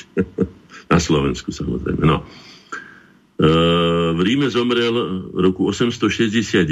Na 0.91 0.97
Slovensku 0.97 1.53
samozrejme. 1.53 2.01
No. 2.01 2.25
E, 3.37 3.47
v 4.17 4.21
Ríme 4.25 4.49
zomrel 4.49 5.29
v 5.29 5.37
roku 5.37 5.69
869 5.69 6.65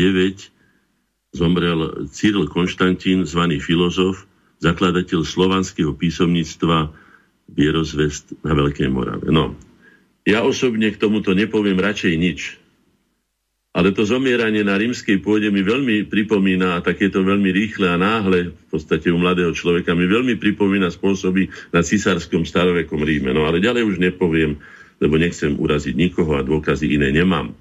zomrel 1.37 2.09
Cyril 2.09 2.49
Konštantín, 2.49 3.27
zvaný 3.29 3.61
filozof, 3.61 4.25
zakladateľ 4.63 5.21
slovanského 5.21 5.93
písomníctva 5.93 6.89
Vierozvest 7.47 8.33
na 8.41 8.57
Veľkej 8.57 8.89
Morave. 8.89 9.29
No, 9.29 9.53
ja 10.27 10.43
osobne 10.43 10.91
k 10.91 10.99
tomuto 10.99 11.31
nepoviem 11.31 11.77
radšej 11.79 12.13
nič. 12.17 12.39
Ale 13.75 13.93
to 13.93 14.07
zomieranie 14.07 14.65
na 14.65 14.73
rímskej 14.73 15.21
pôde 15.21 15.53
mi 15.53 15.61
veľmi 15.61 16.09
pripomína, 16.09 16.79
a 16.79 16.83
takéto 16.83 17.21
veľmi 17.21 17.51
rýchle 17.53 17.85
a 17.85 17.97
náhle, 17.99 18.55
v 18.55 18.67
podstate 18.73 19.13
u 19.13 19.19
mladého 19.21 19.53
človeka, 19.53 19.93
mi 19.93 20.09
veľmi 20.09 20.39
pripomína 20.39 20.89
spôsoby 20.89 21.51
na 21.69 21.85
cisárskom 21.85 22.41
starovekom 22.41 23.03
Ríme. 23.05 23.35
No 23.35 23.45
ale 23.45 23.61
ďalej 23.61 23.83
už 23.85 23.95
nepoviem, 24.01 24.57
lebo 24.97 25.21
nechcem 25.21 25.53
uraziť 25.53 25.93
nikoho 25.93 26.39
a 26.39 26.41
dôkazy 26.41 26.89
iné 26.97 27.13
nemám. 27.13 27.53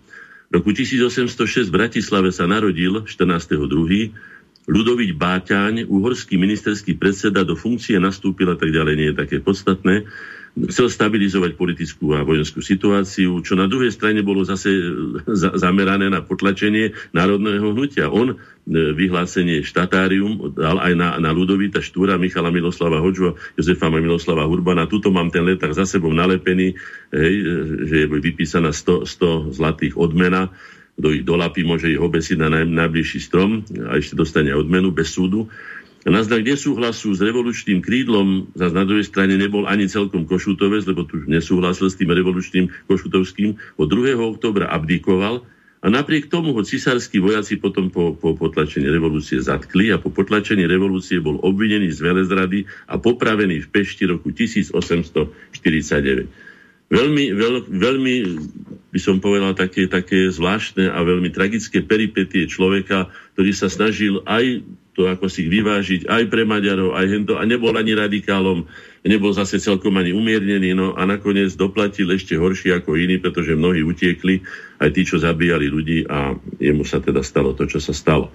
V 0.48 0.62
roku 0.62 0.70
1806 0.70 1.68
v 1.68 1.74
Bratislave 1.74 2.30
sa 2.30 2.46
narodil 2.46 3.02
14.2. 3.04 3.66
Ľudoviť 4.66 5.10
Báťaň, 5.14 5.74
uhorský 5.86 6.38
ministerský 6.38 6.98
predseda, 6.98 7.46
do 7.46 7.54
funkcie 7.54 7.98
nastúpil 8.02 8.50
a 8.50 8.56
tak 8.58 8.74
ďalej, 8.74 8.94
nie 8.98 9.08
je 9.14 9.20
také 9.20 9.36
podstatné 9.38 10.06
chcel 10.56 10.88
stabilizovať 10.88 11.52
politickú 11.52 12.16
a 12.16 12.24
vojenskú 12.24 12.64
situáciu, 12.64 13.44
čo 13.44 13.52
na 13.60 13.68
druhej 13.68 13.92
strane 13.92 14.24
bolo 14.24 14.40
zase 14.40 14.72
za, 15.28 15.52
zamerané 15.52 16.08
na 16.08 16.24
potlačenie 16.24 16.96
národného 17.12 17.76
hnutia. 17.76 18.08
On 18.08 18.32
e, 18.32 18.36
vyhlásenie 18.72 19.60
štatárium 19.60 20.56
dal 20.56 20.80
aj 20.80 20.92
na, 20.96 21.08
na 21.20 21.30
Ludovita 21.36 21.84
Štúra, 21.84 22.16
Michala 22.16 22.48
Miloslava 22.48 23.04
Hoďo, 23.04 23.36
Jozefa 23.60 23.92
Miloslava 23.92 24.48
Hurbana. 24.48 24.88
Tuto 24.88 25.12
mám 25.12 25.28
ten 25.28 25.44
leták 25.44 25.76
za 25.76 25.84
sebou 25.84 26.08
nalepený, 26.16 26.72
hej, 27.12 27.34
že 27.84 27.94
je 28.02 28.06
vypísaná 28.08 28.72
100, 28.72 29.04
100 29.52 29.60
zlatých 29.60 30.00
odmena 30.00 30.48
kto 30.96 31.12
ich 31.12 31.28
dolapí, 31.28 31.60
môže 31.60 31.92
ich 31.92 32.00
obesiť 32.00 32.40
na 32.40 32.48
naj, 32.48 32.64
najbližší 32.72 33.20
strom 33.20 33.60
a 33.84 34.00
ešte 34.00 34.16
dostane 34.16 34.48
odmenu 34.56 34.96
bez 34.96 35.12
súdu. 35.12 35.44
Na 36.06 36.22
znak 36.22 36.46
nesúhlasu 36.46 37.18
s 37.18 37.20
revolučným 37.20 37.82
krídlom, 37.82 38.54
zase 38.54 38.78
na 38.78 38.86
druhej 38.86 39.10
strane 39.10 39.34
nebol 39.34 39.66
ani 39.66 39.90
celkom 39.90 40.22
Košutovec, 40.22 40.86
lebo 40.86 41.02
tu 41.02 41.26
nesúhlasil 41.26 41.90
s 41.90 41.98
tým 41.98 42.14
revolučným 42.14 42.70
Košutovským, 42.86 43.58
od 43.74 43.90
2. 43.90 44.14
oktobra 44.14 44.70
abdikoval 44.70 45.42
a 45.82 45.86
napriek 45.90 46.30
tomu 46.30 46.54
ho 46.54 46.62
cisársky 46.62 47.18
vojaci 47.18 47.58
potom 47.58 47.90
po, 47.90 48.14
po 48.14 48.38
potlačení 48.38 48.86
revolúcie 48.86 49.42
zatkli 49.42 49.90
a 49.90 49.98
po 49.98 50.14
potlačení 50.14 50.62
revolúcie 50.62 51.18
bol 51.18 51.42
obvinený 51.42 51.90
z 51.90 51.98
velezrady 52.06 52.70
a 52.86 53.02
popravený 53.02 53.66
v 53.66 53.70
Pešti 53.74 54.06
roku 54.06 54.30
1849. 54.30 55.66
Veľmi, 56.86 57.24
veľ, 57.34 57.54
veľmi 57.66 58.14
by 58.94 59.00
som 59.02 59.18
povedal, 59.18 59.58
také, 59.58 59.90
také 59.90 60.30
zvláštne 60.30 60.86
a 60.86 61.02
veľmi 61.02 61.34
tragické 61.34 61.82
peripetie 61.82 62.46
človeka, 62.46 63.10
ktorý 63.34 63.50
sa 63.50 63.66
snažil 63.66 64.22
aj 64.22 64.62
to 64.96 65.04
ako 65.04 65.28
si 65.28 65.44
vyvážiť 65.44 66.08
aj 66.08 66.32
pre 66.32 66.48
Maďarov, 66.48 66.96
aj 66.96 67.06
hento, 67.12 67.36
a 67.36 67.44
nebol 67.44 67.76
ani 67.76 67.92
radikálom, 67.92 68.64
nebol 69.04 69.28
zase 69.36 69.60
celkom 69.60 69.92
ani 70.00 70.16
umiernený, 70.16 70.72
no 70.72 70.96
a 70.96 71.04
nakoniec 71.04 71.52
doplatil 71.52 72.08
ešte 72.16 72.40
horšie 72.40 72.72
ako 72.72 72.96
iní, 72.96 73.20
pretože 73.20 73.52
mnohí 73.52 73.84
utiekli, 73.84 74.40
aj 74.80 74.88
tí, 74.96 75.04
čo 75.04 75.20
zabíjali 75.20 75.68
ľudí 75.68 76.08
a 76.08 76.32
jemu 76.56 76.88
sa 76.88 77.04
teda 77.04 77.20
stalo 77.20 77.52
to, 77.52 77.68
čo 77.68 77.76
sa 77.76 77.92
stalo. 77.92 78.32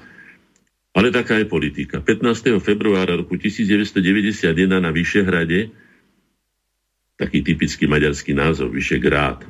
Ale 0.94 1.10
taká 1.10 1.42
je 1.42 1.50
politika. 1.50 1.98
15. 1.98 2.62
februára 2.62 3.18
roku 3.18 3.42
1991 3.42 4.54
na 4.70 4.94
Vyšehrade, 4.94 5.74
taký 7.18 7.42
typický 7.42 7.90
maďarský 7.90 8.38
názov, 8.38 8.70
Vyšegrád, 8.70 9.50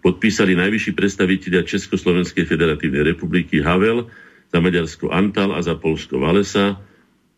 podpísali 0.00 0.56
najvyšší 0.56 0.92
predstaviteľia 0.96 1.68
Československej 1.68 2.48
federatívnej 2.48 3.12
republiky 3.12 3.60
Havel, 3.60 4.08
za 4.52 4.58
Maďarsko 4.60 5.08
Antal 5.08 5.56
a 5.56 5.60
za 5.64 5.74
Polsko 5.80 6.20
Valesa, 6.20 6.76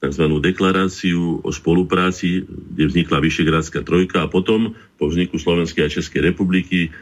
tzv. 0.02 0.24
deklaráciu 0.42 1.40
o 1.40 1.50
spolupráci, 1.54 2.44
kde 2.44 2.84
vznikla 2.90 3.22
Vyšegrádska 3.24 3.86
trojka 3.86 4.26
a 4.26 4.28
potom 4.28 4.76
po 5.00 5.08
vzniku 5.08 5.38
Slovenskej 5.40 5.86
a 5.86 5.88
Českej 5.88 6.34
republiky 6.34 6.92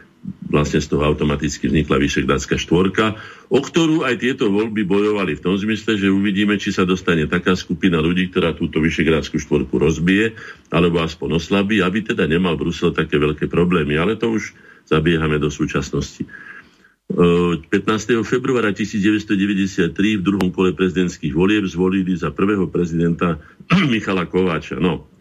vlastne 0.47 0.79
z 0.79 0.87
toho 0.87 1.03
automaticky 1.03 1.67
vznikla 1.67 1.99
Vyšegrádska 1.99 2.55
štvorka, 2.55 3.19
o 3.51 3.59
ktorú 3.59 4.07
aj 4.07 4.23
tieto 4.23 4.47
voľby 4.47 4.87
bojovali 4.87 5.35
v 5.35 5.43
tom 5.43 5.59
zmysle, 5.59 5.99
že 5.99 6.07
uvidíme, 6.07 6.55
či 6.55 6.71
sa 6.71 6.87
dostane 6.87 7.27
taká 7.27 7.59
skupina 7.59 7.99
ľudí, 7.99 8.31
ktorá 8.31 8.55
túto 8.55 8.79
Vyšegrádskú 8.79 9.35
štvorku 9.35 9.75
rozbije, 9.75 10.31
alebo 10.71 11.03
aspoň 11.03 11.43
oslabí, 11.43 11.83
aby 11.83 12.07
teda 12.07 12.23
nemal 12.23 12.55
Brusel 12.55 12.95
také 12.95 13.19
veľké 13.19 13.51
problémy. 13.51 13.99
Ale 13.99 14.15
to 14.15 14.31
už 14.31 14.55
zabiehame 14.87 15.43
do 15.43 15.51
súčasnosti. 15.51 16.23
15. 17.13 17.69
februára 18.25 18.73
1993 18.73 19.93
v 19.93 20.23
druhom 20.23 20.49
kole 20.49 20.73
prezidentských 20.73 21.35
volieb 21.35 21.67
zvolili 21.69 22.15
za 22.17 22.33
prvého 22.33 22.71
prezidenta 22.71 23.37
Michala 23.91 24.25
Kováča. 24.25 24.81
No, 24.81 25.11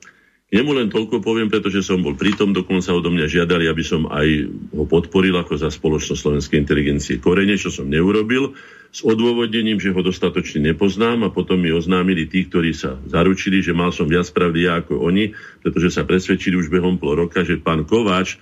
k 0.49 0.61
nemu 0.61 0.73
len 0.73 0.89
toľko 0.89 1.21
poviem, 1.21 1.53
pretože 1.53 1.85
som 1.85 2.01
bol 2.01 2.17
pritom, 2.17 2.53
dokonca 2.57 2.93
odo 2.97 3.13
mňa 3.13 3.27
žiadali, 3.29 3.69
aby 3.69 3.85
som 3.85 4.09
aj 4.09 4.29
ho 4.73 4.85
podporil 4.89 5.37
ako 5.37 5.57
za 5.57 5.69
spoločnosť 5.69 6.21
slovenskej 6.21 6.61
inteligencie 6.61 7.21
Korene, 7.21 7.57
čo 7.61 7.69
som 7.69 7.89
neurobil, 7.89 8.53
s 8.93 9.01
odôvodnením, 9.01 9.81
že 9.81 9.97
ho 9.97 10.01
dostatočne 10.05 10.73
nepoznám 10.73 11.25
a 11.25 11.33
potom 11.33 11.57
mi 11.57 11.73
oznámili 11.73 12.29
tí, 12.29 12.45
ktorí 12.45 12.77
sa 12.77 13.01
zaručili, 13.09 13.65
že 13.65 13.73
mal 13.73 13.97
som 13.97 14.05
viac 14.05 14.29
pravdy 14.29 14.69
ja 14.69 14.85
ako 14.85 15.01
oni, 15.01 15.33
pretože 15.65 15.97
sa 15.97 16.05
presvedčili 16.05 16.57
už 16.61 16.69
behom 16.69 17.01
pol 17.01 17.17
roka, 17.17 17.41
že 17.41 17.57
pán 17.57 17.89
Kováč 17.89 18.37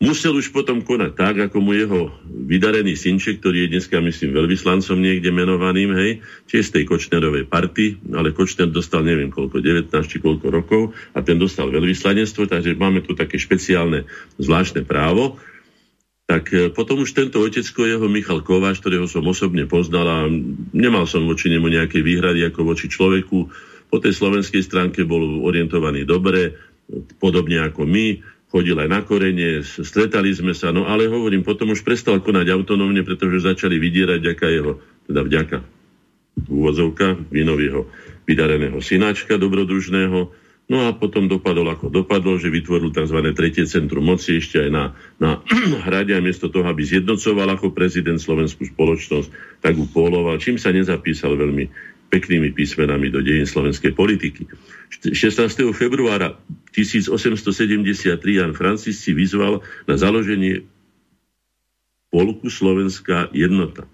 Musel 0.00 0.32
už 0.32 0.56
potom 0.56 0.80
konať 0.80 1.12
tak, 1.12 1.36
ako 1.44 1.60
mu 1.60 1.76
jeho 1.76 2.08
vydarený 2.24 2.96
synček, 2.96 3.44
ktorý 3.44 3.68
je 3.68 3.76
dneska, 3.76 4.00
myslím, 4.00 4.32
veľvyslancom 4.32 4.96
niekde 4.96 5.28
menovaným, 5.28 5.92
hej, 5.92 6.24
tiež 6.48 6.72
z 6.72 6.74
tej 6.80 6.84
Kočnerovej 6.88 7.44
party, 7.44 8.00
ale 8.16 8.32
Kočner 8.32 8.72
dostal 8.72 9.04
neviem 9.04 9.28
koľko, 9.28 9.60
19 9.60 9.92
či 10.08 10.16
koľko 10.24 10.46
rokov 10.48 10.82
a 11.12 11.20
ten 11.20 11.36
dostal 11.36 11.68
veľvyslanectvo, 11.68 12.48
takže 12.48 12.80
máme 12.80 13.04
tu 13.04 13.12
také 13.12 13.36
špeciálne 13.36 14.08
zvláštne 14.40 14.88
právo. 14.88 15.36
Tak 16.24 16.44
e, 16.48 16.72
potom 16.72 17.04
už 17.04 17.12
tento 17.12 17.36
otecko 17.36 17.84
jeho 17.84 18.08
Michal 18.08 18.40
Kováš, 18.40 18.80
ktorého 18.80 19.04
som 19.04 19.28
osobne 19.28 19.68
poznal 19.68 20.08
a 20.08 20.18
nemal 20.72 21.04
som 21.04 21.28
voči 21.28 21.52
nemu 21.52 21.68
nejaké 21.68 22.00
výhrady 22.00 22.40
ako 22.48 22.72
voči 22.72 22.88
človeku. 22.88 23.52
Po 23.92 24.00
tej 24.00 24.16
slovenskej 24.16 24.64
stránke 24.64 25.04
bol 25.04 25.44
orientovaný 25.44 26.08
dobre, 26.08 26.56
podobne 27.20 27.68
ako 27.68 27.84
my 27.84 28.39
chodil 28.50 28.74
aj 28.74 28.88
na 28.90 29.00
korene, 29.06 29.62
stretali 29.62 30.34
sme 30.34 30.52
sa, 30.52 30.74
no 30.74 30.90
ale 30.90 31.06
hovorím, 31.06 31.46
potom 31.46 31.70
už 31.70 31.86
prestal 31.86 32.18
konať 32.18 32.50
autonómne, 32.50 33.06
pretože 33.06 33.46
začali 33.46 33.78
vydierať 33.78 34.18
vďaka 34.20 34.46
jeho, 34.50 34.72
teda 35.06 35.20
vďaka 35.22 35.58
úvodzovka, 36.50 37.30
vinového 37.30 37.86
vydareného 38.26 38.78
synáčka 38.82 39.38
dobrodružného, 39.38 40.34
no 40.70 40.76
a 40.86 40.94
potom 40.94 41.26
dopadol 41.26 41.66
ako 41.70 41.90
dopadol, 41.90 42.38
že 42.38 42.50
vytvoril 42.50 42.94
tzv. 42.94 43.18
tretie 43.34 43.66
centrum 43.66 44.06
moci 44.06 44.38
ešte 44.38 44.66
aj 44.66 44.70
na, 44.70 44.84
na 45.18 45.30
hrade 45.86 46.14
a 46.14 46.22
miesto 46.22 46.50
toho, 46.50 46.66
aby 46.66 46.82
zjednocoval 46.82 47.54
ako 47.54 47.74
prezident 47.74 48.18
slovenskú 48.18 48.66
spoločnosť, 48.66 49.62
tak 49.62 49.78
ju 49.78 49.86
poloval, 49.90 50.38
čím 50.42 50.58
sa 50.58 50.74
nezapísal 50.74 51.34
veľmi 51.38 51.70
peknými 52.10 52.50
písmenami 52.50 53.08
do 53.08 53.22
dejín 53.22 53.46
slovenskej 53.46 53.94
politiky. 53.94 54.50
16. 54.90 55.14
februára 55.70 56.36
1873 56.74 58.18
Jan 58.18 58.52
Francis 58.52 58.98
si 58.98 59.14
vyzval 59.14 59.62
na 59.86 59.94
založenie 59.94 60.66
Polku 62.10 62.50
Slovenská 62.50 63.30
jednota. 63.30 63.86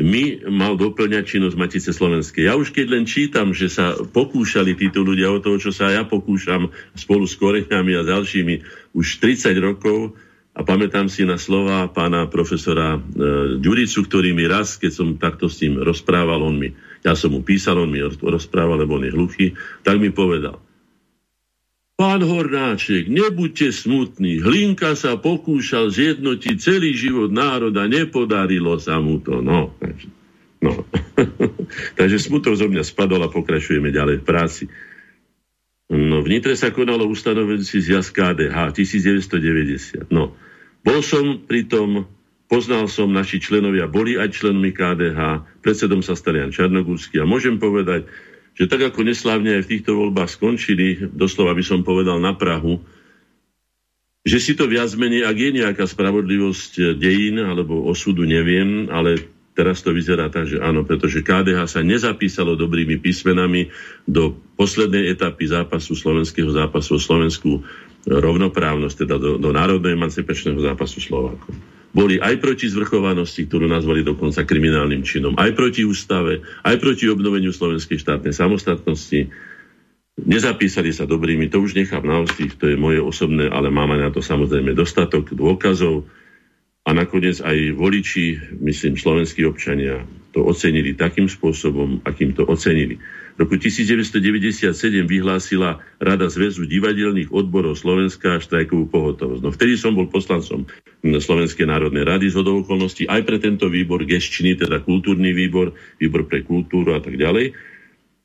My 0.00 0.40
mal 0.48 0.80
doplňať 0.80 1.36
činnosť 1.36 1.56
Matice 1.60 1.92
Slovenskej. 1.92 2.48
Ja 2.48 2.56
už 2.56 2.72
keď 2.72 2.86
len 2.88 3.04
čítam, 3.04 3.52
že 3.52 3.68
sa 3.68 3.96
pokúšali 4.00 4.72
títo 4.72 5.04
ľudia 5.04 5.28
o 5.28 5.44
toho, 5.44 5.60
čo 5.60 5.72
sa 5.76 5.92
ja 5.92 6.08
pokúšam 6.08 6.72
spolu 6.96 7.28
s 7.28 7.36
Koreňami 7.36 8.00
a 8.00 8.08
ďalšími 8.08 8.54
už 8.96 9.20
30 9.20 9.52
rokov, 9.60 10.16
a 10.50 10.60
pamätám 10.66 11.06
si 11.06 11.22
na 11.22 11.38
slova 11.38 11.86
pána 11.88 12.26
profesora 12.26 12.98
e, 12.98 13.00
Ďuricu, 13.62 14.02
ktorý 14.02 14.34
mi 14.34 14.50
raz, 14.50 14.76
keď 14.76 14.92
som 14.92 15.08
takto 15.14 15.46
s 15.46 15.62
ním 15.62 15.78
rozprával, 15.78 16.42
on 16.42 16.58
mi, 16.58 16.74
ja 17.06 17.14
som 17.14 17.30
mu 17.30 17.40
písal, 17.46 17.78
on 17.78 17.90
mi 17.90 18.02
rozprával, 18.02 18.82
lebo 18.82 18.98
on 18.98 19.06
je 19.06 19.14
hluchý, 19.14 19.46
tak 19.86 20.02
mi 20.02 20.10
povedal, 20.10 20.58
Pán 22.00 22.24
Hornáček, 22.24 23.12
nebuďte 23.12 23.76
smutní. 23.76 24.40
Hlinka 24.40 24.96
sa 24.96 25.20
pokúšal 25.20 25.92
zjednotiť 25.92 26.56
celý 26.56 26.96
život 26.96 27.28
národa, 27.28 27.84
nepodarilo 27.84 28.80
sa 28.80 28.96
mu 29.04 29.20
to. 29.20 29.44
No, 29.44 29.76
no. 30.64 30.88
takže 32.00 32.16
smutok 32.16 32.56
zo 32.56 32.72
mňa 32.72 32.88
spadol 32.88 33.20
a 33.20 33.28
pokračujeme 33.28 33.92
ďalej 33.92 34.24
v 34.24 34.24
práci. 34.24 34.64
No, 35.90 36.22
v 36.22 36.38
Nitre 36.38 36.54
sa 36.54 36.70
konalo 36.70 37.10
ustanovenci 37.10 37.82
zjazd 37.82 38.14
KDH 38.14 38.78
1990. 38.78 40.06
No, 40.14 40.38
bol 40.86 41.02
som 41.02 41.42
pri 41.42 41.66
tom, 41.66 42.06
poznal 42.46 42.86
som, 42.86 43.10
naši 43.10 43.42
členovia 43.42 43.90
boli 43.90 44.14
aj 44.14 44.38
členmi 44.38 44.70
KDH, 44.70 45.42
predsedom 45.58 45.98
sa 45.98 46.14
stal 46.14 46.38
Jan 46.38 46.54
Čarnogórsky 46.54 47.18
a 47.18 47.26
môžem 47.26 47.58
povedať, 47.58 48.06
že 48.54 48.70
tak 48.70 48.86
ako 48.86 49.02
neslávne 49.02 49.58
aj 49.58 49.66
v 49.66 49.70
týchto 49.74 49.98
voľbách 49.98 50.30
skončili, 50.30 51.10
doslova 51.10 51.58
by 51.58 51.64
som 51.66 51.82
povedal 51.82 52.22
na 52.22 52.38
Prahu, 52.38 52.78
že 54.22 54.38
si 54.38 54.52
to 54.54 54.70
viac 54.70 54.94
menej, 54.94 55.26
ak 55.26 55.36
je 55.42 55.50
nejaká 55.58 55.84
spravodlivosť 55.90 56.94
dejín 57.02 57.42
alebo 57.42 57.82
osudu, 57.90 58.22
neviem, 58.22 58.86
ale 58.94 59.26
Teraz 59.60 59.84
to 59.84 59.92
vyzerá 59.92 60.32
tak, 60.32 60.48
že 60.48 60.56
áno, 60.56 60.88
pretože 60.88 61.20
KDH 61.20 61.68
sa 61.68 61.84
nezapísalo 61.84 62.56
dobrými 62.56 62.96
písmenami 62.96 63.68
do 64.08 64.32
poslednej 64.56 65.12
etapy 65.12 65.52
zápasu 65.52 65.92
slovenského 65.92 66.48
zápasu 66.48 66.96
o 66.96 67.00
slovenskú 67.04 67.60
rovnoprávnosť, 68.08 69.04
teda 69.04 69.20
do, 69.20 69.36
do 69.36 69.52
národného 69.52 70.00
emancipačného 70.00 70.56
zápasu 70.64 71.04
Slovákov. 71.04 71.52
Boli 71.92 72.16
aj 72.16 72.40
proti 72.40 72.72
zvrchovanosti, 72.72 73.44
ktorú 73.44 73.68
nazvali 73.68 74.00
dokonca 74.00 74.48
kriminálnym 74.48 75.04
činom, 75.04 75.36
aj 75.36 75.52
proti 75.52 75.84
ústave, 75.84 76.40
aj 76.64 76.80
proti 76.80 77.12
obnoveniu 77.12 77.52
slovenskej 77.52 78.00
štátnej 78.00 78.32
samostatnosti. 78.32 79.28
Nezapísali 80.24 80.88
sa 80.88 81.04
dobrými, 81.04 81.52
to 81.52 81.60
už 81.60 81.76
nechám 81.76 82.08
na 82.08 82.24
ostých, 82.24 82.56
to 82.56 82.64
je 82.64 82.80
moje 82.80 83.04
osobné, 83.04 83.52
ale 83.52 83.68
máme 83.68 84.00
na 84.00 84.08
to 84.08 84.24
samozrejme 84.24 84.72
dostatok 84.72 85.36
dôkazov 85.36 86.08
a 86.90 86.96
nakoniec 87.06 87.38
aj 87.38 87.78
voliči, 87.78 88.58
myslím, 88.58 88.98
slovenskí 88.98 89.46
občania, 89.46 90.02
to 90.34 90.42
ocenili 90.42 90.98
takým 90.98 91.30
spôsobom, 91.30 92.02
akým 92.02 92.34
to 92.34 92.42
ocenili. 92.42 92.98
V 93.38 93.46
roku 93.46 93.54
1997 93.54 94.74
vyhlásila 95.06 95.78
Rada 96.02 96.26
zväzu 96.26 96.66
divadelných 96.66 97.30
odborov 97.30 97.78
Slovenska 97.78 98.42
štrajkovú 98.42 98.90
pohotovosť. 98.90 99.40
No 99.42 99.54
vtedy 99.54 99.78
som 99.78 99.94
bol 99.94 100.10
poslancom 100.10 100.66
Slovenskej 101.06 101.70
národnej 101.70 102.02
rady 102.02 102.26
z 102.26 102.42
okolností 102.42 103.06
aj 103.06 103.22
pre 103.22 103.38
tento 103.38 103.70
výbor 103.70 104.02
gestčiny, 104.02 104.58
teda 104.58 104.82
kultúrny 104.82 105.30
výbor, 105.30 105.78
výbor 106.02 106.26
pre 106.26 106.42
kultúru 106.42 106.98
a 106.98 107.00
tak 107.00 107.14
ďalej. 107.14 107.54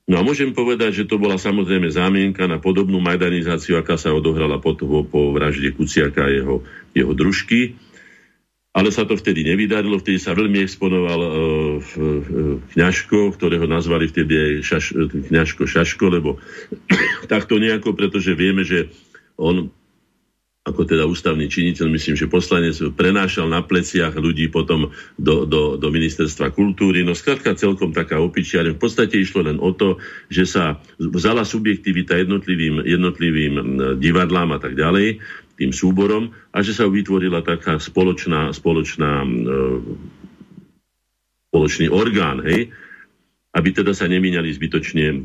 No 0.05 0.21
a 0.21 0.25
môžem 0.25 0.53
povedať, 0.53 1.01
že 1.01 1.09
to 1.09 1.17
bola 1.17 1.37
samozrejme 1.37 1.89
zámienka 1.89 2.45
na 2.45 2.61
podobnú 2.61 3.01
majdanizáciu, 3.01 3.77
aká 3.77 3.97
sa 3.97 4.13
odohrala 4.13 4.61
po, 4.61 4.77
po 5.05 5.33
vražde 5.33 5.73
Kuciaka 5.73 6.29
a 6.29 6.33
jeho, 6.33 6.61
jeho 6.93 7.13
družky. 7.13 7.73
Ale 8.75 8.91
sa 8.91 9.07
to 9.07 9.15
vtedy 9.15 9.47
nevydarilo, 9.47 9.95
vtedy 10.03 10.19
sa 10.19 10.35
veľmi 10.35 10.59
exponoval 10.59 11.19
uh, 11.23 11.31
kňažko, 12.75 13.31
ktorého 13.39 13.63
nazvali 13.71 14.11
vtedy 14.11 14.35
aj 14.35 14.51
šaš, 14.67 14.85
kňažko 15.31 15.63
Šaško, 15.63 16.05
lebo 16.11 16.35
takto 17.31 17.55
nejako, 17.55 17.95
pretože 17.95 18.35
vieme, 18.35 18.67
že 18.67 18.91
on 19.39 19.71
ako 20.65 20.81
teda 20.81 21.05
ústavný 21.05 21.45
činiteľ, 21.45 21.93
myslím, 21.93 22.17
že 22.17 22.25
poslanec 22.25 22.73
prenášal 22.97 23.45
na 23.45 23.61
pleciach 23.61 24.17
ľudí 24.17 24.49
potom 24.49 24.89
do, 25.13 25.45
do, 25.45 25.77
do 25.77 25.87
ministerstva 25.93 26.49
kultúry. 26.57 27.05
No 27.05 27.13
skrátka 27.13 27.53
celkom 27.53 27.93
taká 27.93 28.17
opičiareň. 28.17 28.73
V 28.73 28.81
podstate 28.81 29.21
išlo 29.21 29.45
len 29.45 29.61
o 29.61 29.69
to, 29.77 30.01
že 30.33 30.49
sa 30.49 30.81
vzala 30.97 31.45
subjektivita 31.45 32.17
jednotlivým, 32.17 32.81
jednotlivým 32.81 33.53
divadlám 34.01 34.57
a 34.57 34.59
tak 34.59 34.73
ďalej, 34.73 35.21
tým 35.55 35.71
súborom, 35.71 36.35
a 36.51 36.61
že 36.61 36.75
sa 36.75 36.87
vytvorila 36.87 37.41
taká 37.41 37.79
spoločná, 37.79 38.51
spoločná 38.51 39.23
e, 39.23 39.27
spoločný 41.51 41.87
orgán, 41.87 42.43
hej, 42.43 42.75
aby 43.55 43.71
teda 43.71 43.95
sa 43.95 44.11
nemínali 44.11 44.51
zbytočne, 44.51 45.23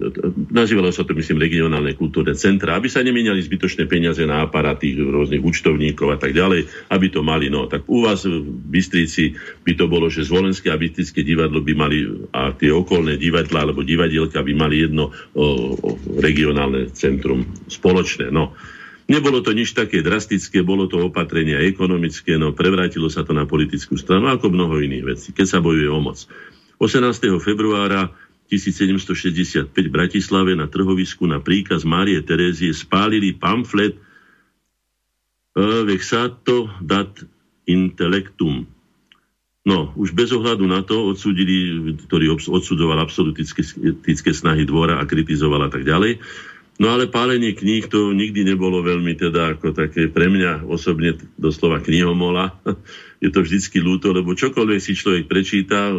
nazývalo 0.54 0.94
sa 0.94 1.02
to 1.02 1.18
myslím 1.18 1.42
regionálne 1.42 1.98
kultúrne 1.98 2.38
centra, 2.38 2.78
aby 2.78 2.86
sa 2.86 3.02
nemínali 3.02 3.42
zbytočné 3.42 3.90
peniaze 3.90 4.22
na 4.22 4.46
aparáty 4.46 4.94
rôznych 4.94 5.42
účtovníkov 5.42 6.14
a 6.14 6.18
tak 6.22 6.38
ďalej, 6.38 6.70
aby 6.94 7.06
to 7.10 7.26
mali. 7.26 7.50
No 7.50 7.66
tak 7.66 7.90
u 7.90 8.06
vás 8.06 8.22
v 8.22 8.46
Bystrici 8.46 9.34
by 9.66 9.74
to 9.74 9.90
bolo, 9.90 10.06
že 10.06 10.22
Zvolenské 10.22 10.70
a 10.70 10.78
Bystrické 10.78 11.26
divadlo 11.26 11.58
by 11.58 11.74
mali 11.74 12.06
a 12.30 12.54
tie 12.54 12.70
okolné 12.70 13.18
divadla 13.18 13.66
alebo 13.66 13.82
divadielka 13.82 14.46
by 14.46 14.52
mali 14.54 14.86
jedno 14.86 15.10
o, 15.10 15.42
o, 15.42 15.44
regionálne 16.22 16.94
centrum 16.94 17.42
spoločné. 17.66 18.30
No. 18.30 18.54
Nebolo 19.11 19.42
to 19.42 19.51
nič 19.51 19.75
také 19.75 20.07
drastické, 20.07 20.62
bolo 20.62 20.87
to 20.87 21.03
opatrenie 21.03 21.59
ekonomické, 21.66 22.38
no 22.38 22.55
prevrátilo 22.55 23.11
sa 23.11 23.27
to 23.27 23.35
na 23.35 23.42
politickú 23.42 23.99
stranu, 23.99 24.31
ako 24.31 24.55
mnoho 24.55 24.79
iných 24.79 25.05
vecí, 25.05 25.29
keď 25.35 25.46
sa 25.51 25.59
bojuje 25.59 25.90
o 25.90 25.99
moc. 25.99 26.31
18. 26.79 27.11
februára 27.42 28.14
1765 28.46 29.66
v 29.75 29.90
Bratislave 29.90 30.55
na 30.55 30.70
trhovisku 30.70 31.27
na 31.27 31.42
príkaz 31.42 31.83
Márie 31.83 32.23
Terézie 32.23 32.70
spálili 32.70 33.35
pamflet 33.35 33.99
Vexato 35.59 36.70
dat 36.79 37.11
intellectum. 37.66 38.62
No, 39.66 39.92
už 39.99 40.14
bez 40.14 40.31
ohľadu 40.33 40.64
na 40.70 40.87
to 40.87 41.12
odsudili, 41.12 41.94
ktorý 42.07 42.38
odsudzoval 42.38 43.03
absolutické 43.03 44.31
snahy 44.33 44.64
dvora 44.64 45.03
a 45.03 45.05
kritizoval 45.05 45.66
a 45.66 45.70
tak 45.70 45.83
ďalej. 45.83 46.23
No 46.80 46.96
ale 46.96 47.12
pálenie 47.12 47.52
kníh 47.52 47.92
to 47.92 48.16
nikdy 48.16 48.40
nebolo 48.40 48.80
veľmi 48.80 49.12
teda 49.12 49.52
ako 49.52 49.76
také 49.76 50.08
pre 50.08 50.32
mňa 50.32 50.64
osobne 50.64 51.12
doslova 51.36 51.84
knihomola. 51.84 52.56
Je 53.22 53.28
to 53.28 53.44
vždycky 53.44 53.84
ľúto, 53.84 54.16
lebo 54.16 54.32
čokoľvek 54.32 54.80
si 54.80 54.96
človek 54.96 55.28
prečíta, 55.28 55.92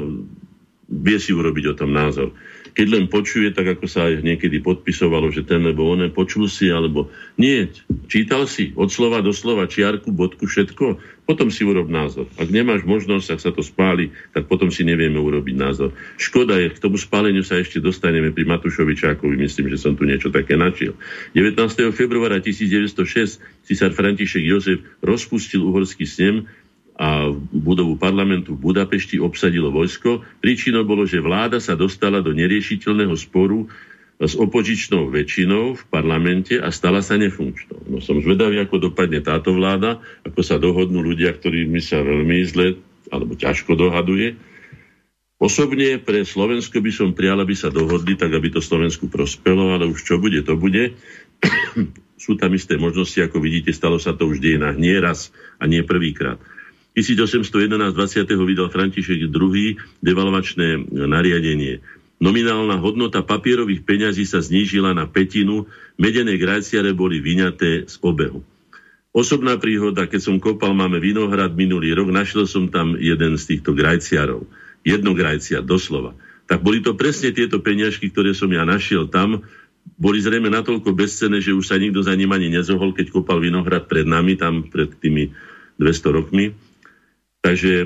vie 0.89 1.17
si 1.21 1.37
urobiť 1.37 1.65
o 1.69 1.77
tom 1.77 1.93
názor. 1.93 2.33
Keď 2.71 2.88
len 2.88 3.05
počuje, 3.12 3.51
tak 3.51 3.77
ako 3.77 3.86
sa 3.86 4.07
aj 4.07 4.23
niekedy 4.23 4.63
podpisovalo, 4.63 5.27
že 5.29 5.43
ten 5.43 5.62
nebo 5.62 5.88
oné, 5.91 6.07
počul 6.12 6.47
si, 6.47 6.71
alebo 6.71 7.12
nie, 7.36 7.67
čítal 8.07 8.47
si 8.47 8.71
od 8.79 8.88
slova 8.88 9.19
do 9.19 9.36
slova, 9.36 9.67
čiarku, 9.67 10.12
bodku, 10.15 10.47
všetko, 10.47 10.99
potom 11.31 11.47
si 11.47 11.63
urob 11.63 11.88
názor. 11.88 12.27
Ak 12.36 12.51
nemáš 12.51 12.84
možnosť, 12.84 13.27
ak 13.31 13.39
sa 13.39 13.51
to 13.55 13.63
spáli, 13.63 14.12
tak 14.36 14.51
potom 14.51 14.67
si 14.67 14.84
nevieme 14.84 15.15
urobiť 15.15 15.55
názor. 15.55 15.95
Škoda 16.19 16.60
je, 16.60 16.73
k 16.73 16.81
tomu 16.81 16.99
spáleniu 16.99 17.45
sa 17.45 17.55
ešte 17.55 17.79
dostaneme 17.79 18.36
pri 18.36 18.43
Matušovi 18.49 18.99
Čákovi, 18.99 19.39
myslím, 19.39 19.71
že 19.71 19.79
som 19.79 19.95
tu 19.95 20.03
niečo 20.03 20.27
také 20.27 20.60
načiel. 20.60 20.97
19. 21.31 21.55
februára 21.95 22.43
1906 22.43 23.39
cisár 23.63 23.95
František 23.95 24.43
Jozef 24.43 24.84
rozpustil 24.99 25.63
uhorský 25.63 26.03
snem 26.03 26.51
a 27.01 27.33
budovu 27.33 27.97
parlamentu 27.97 28.53
v 28.53 28.69
Budapešti 28.69 29.17
obsadilo 29.17 29.73
vojsko. 29.73 30.21
Príčinou 30.37 30.85
bolo, 30.85 31.09
že 31.09 31.17
vláda 31.17 31.57
sa 31.57 31.73
dostala 31.73 32.21
do 32.21 32.29
neriešiteľného 32.29 33.17
sporu 33.17 33.65
s 34.21 34.37
opožičnou 34.37 35.09
väčšinou 35.09 35.81
v 35.81 35.83
parlamente 35.89 36.61
a 36.61 36.69
stala 36.69 37.01
sa 37.01 37.17
nefunkčnou. 37.17 37.89
No 37.89 37.97
som 38.05 38.21
zvedavý, 38.21 38.61
ako 38.61 38.93
dopadne 38.93 39.17
táto 39.25 39.49
vláda, 39.49 39.97
ako 40.21 40.45
sa 40.45 40.61
dohodnú 40.61 41.01
ľudia, 41.01 41.33
ktorými 41.33 41.81
sa 41.81 42.05
veľmi 42.05 42.45
zle 42.45 42.77
alebo 43.09 43.33
ťažko 43.33 43.73
dohaduje. 43.73 44.37
Osobne 45.41 45.97
pre 45.97 46.21
Slovensko 46.21 46.85
by 46.85 46.91
som 46.93 47.17
prijal, 47.17 47.41
aby 47.41 47.57
sa 47.57 47.73
dohodli, 47.73 48.13
tak 48.13 48.29
aby 48.29 48.53
to 48.53 48.61
Slovensku 48.61 49.09
prospelo, 49.09 49.73
ale 49.73 49.89
už 49.89 50.05
čo 50.05 50.21
bude, 50.21 50.37
to 50.45 50.53
bude. 50.53 50.93
Sú 52.21 52.37
tam 52.37 52.53
isté 52.53 52.77
možnosti, 52.77 53.17
ako 53.17 53.41
vidíte, 53.41 53.73
stalo 53.73 53.97
sa 53.97 54.13
to 54.13 54.29
už 54.29 54.37
dejinách 54.37 54.77
nie 54.77 54.93
raz 55.01 55.33
a 55.57 55.65
nie 55.65 55.81
prvýkrát. 55.81 56.37
1811 56.91 57.95
20. 57.95 58.27
vydal 58.27 58.67
František 58.67 59.32
II. 59.32 59.80
devalvačné 60.04 60.91
nariadenie. 60.91 61.80
Nominálna 62.21 62.77
hodnota 62.77 63.25
papierových 63.25 63.82
peňazí 63.82 64.30
sa 64.30 64.43
znížila 64.43 64.93
na 64.93 65.10
petinu, 65.10 65.65
medené 65.97 66.38
grajciare 66.38 66.93
boli 66.93 67.17
vyňaté 67.17 67.89
z 67.89 67.95
obehu. 68.06 68.45
Osobná 69.12 69.60
príhoda, 69.60 70.08
keď 70.08 70.21
som 70.23 70.36
kopal, 70.38 70.71
máme 70.71 71.01
Vinohrad 71.01 71.58
minulý 71.58 71.91
rok, 71.97 72.13
našiel 72.13 72.47
som 72.47 72.71
tam 72.71 72.95
jeden 72.95 73.36
z 73.36 73.43
týchto 73.56 73.75
grajciarov. 73.75 74.47
Jedno 74.88 75.12
grajcia, 75.17 75.65
doslova. 75.65 76.15
Tak 76.47 76.63
boli 76.63 76.80
to 76.80 76.95
presne 76.95 77.36
tieto 77.36 77.60
peňažky, 77.60 78.08
ktoré 78.12 78.32
som 78.32 78.47
ja 78.54 78.63
našiel 78.63 79.12
tam, 79.12 79.43
boli 79.97 80.21
zrejme 80.21 80.49
natoľko 80.54 80.93
bezcené, 80.93 81.41
že 81.41 81.58
už 81.58 81.65
sa 81.65 81.82
nikto 81.82 82.06
za 82.06 82.13
ním 82.13 82.30
ani 82.32 82.54
nezohol, 82.54 82.93
keď 82.93 83.10
kopal 83.10 83.41
Vinohrad 83.41 83.89
pred 83.89 84.06
nami, 84.06 84.38
tam 84.38 84.69
pred 84.69 84.93
tými 85.01 85.34
200 85.82 86.17
rokmi. 86.17 86.54
Takže 87.41 87.73
e, 87.82 87.86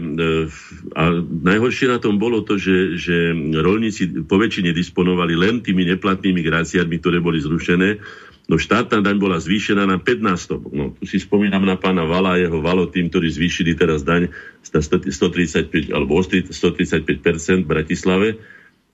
a 1.00 1.04
najhoršie 1.24 1.88
na 1.88 2.00
tom 2.04 2.20
bolo 2.20 2.44
to, 2.44 2.60
že, 2.60 3.00
že 3.00 3.32
rolníci 3.56 4.28
po 4.28 4.36
väčšine 4.36 4.76
disponovali 4.76 5.32
len 5.32 5.64
tými 5.64 5.88
neplatnými 5.96 6.44
gráciami, 6.44 7.00
ktoré 7.00 7.24
boli 7.24 7.40
zrušené. 7.40 8.04
No 8.52 8.60
štátna 8.60 9.00
daň 9.00 9.16
bola 9.16 9.40
zvýšená 9.40 9.88
na 9.88 9.98
15. 9.98 10.60
No, 10.76 10.92
tu 10.94 11.08
si 11.08 11.24
spomínam 11.24 11.64
na 11.64 11.80
pána 11.80 12.04
Vala 12.04 12.36
a 12.36 12.42
jeho 12.44 12.60
tým, 12.92 13.08
ktorí 13.08 13.32
zvýšili 13.32 13.80
teraz 13.80 14.04
daň 14.04 14.30
135 14.62 15.72
alebo 15.90 16.20
135% 16.20 17.64
v 17.64 17.66
Bratislave. 17.66 18.28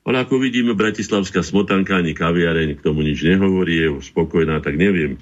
Ale 0.01 0.17
ako 0.21 0.41
vidíme, 0.41 0.77
bratislavská 0.77 1.41
smotanka 1.41 1.97
ani 1.97 2.13
kaviareň 2.13 2.77
k 2.77 2.85
tomu 2.85 3.01
nič 3.01 3.21
nehovorí, 3.21 3.85
je 3.85 3.89
spokojná, 4.01 4.61
tak 4.61 4.77
neviem. 4.77 5.17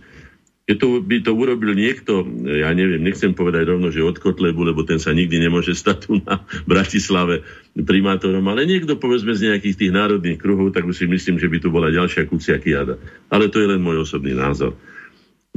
Keď 0.69 0.77
to 0.77 1.01
by 1.01 1.17
to 1.25 1.33
urobil 1.33 1.73
niekto, 1.73 2.21
ja 2.45 2.69
neviem, 2.77 3.01
nechcem 3.01 3.33
povedať 3.33 3.73
rovno, 3.73 3.89
že 3.89 4.05
od 4.05 4.21
Kotlebu, 4.21 4.69
lebo 4.69 4.85
ten 4.85 5.01
sa 5.01 5.17
nikdy 5.17 5.41
nemôže 5.41 5.73
stať 5.73 5.97
tu 6.05 6.21
na 6.21 6.45
Bratislave 6.69 7.41
primátorom, 7.73 8.45
ale 8.45 8.69
niekto 8.69 9.01
povedzme 9.01 9.33
z 9.33 9.49
nejakých 9.49 9.81
tých 9.81 9.91
národných 9.97 10.37
kruhov, 10.37 10.69
tak 10.69 10.85
už 10.85 10.93
si 10.93 11.09
myslím, 11.09 11.41
že 11.41 11.49
by 11.49 11.57
tu 11.57 11.73
bola 11.73 11.89
ďalšia 11.89 12.29
kucia 12.29 12.61
kiada. 12.61 13.01
Ale 13.33 13.49
to 13.49 13.57
je 13.57 13.65
len 13.65 13.81
môj 13.81 14.05
osobný 14.05 14.37
názor. 14.37 14.77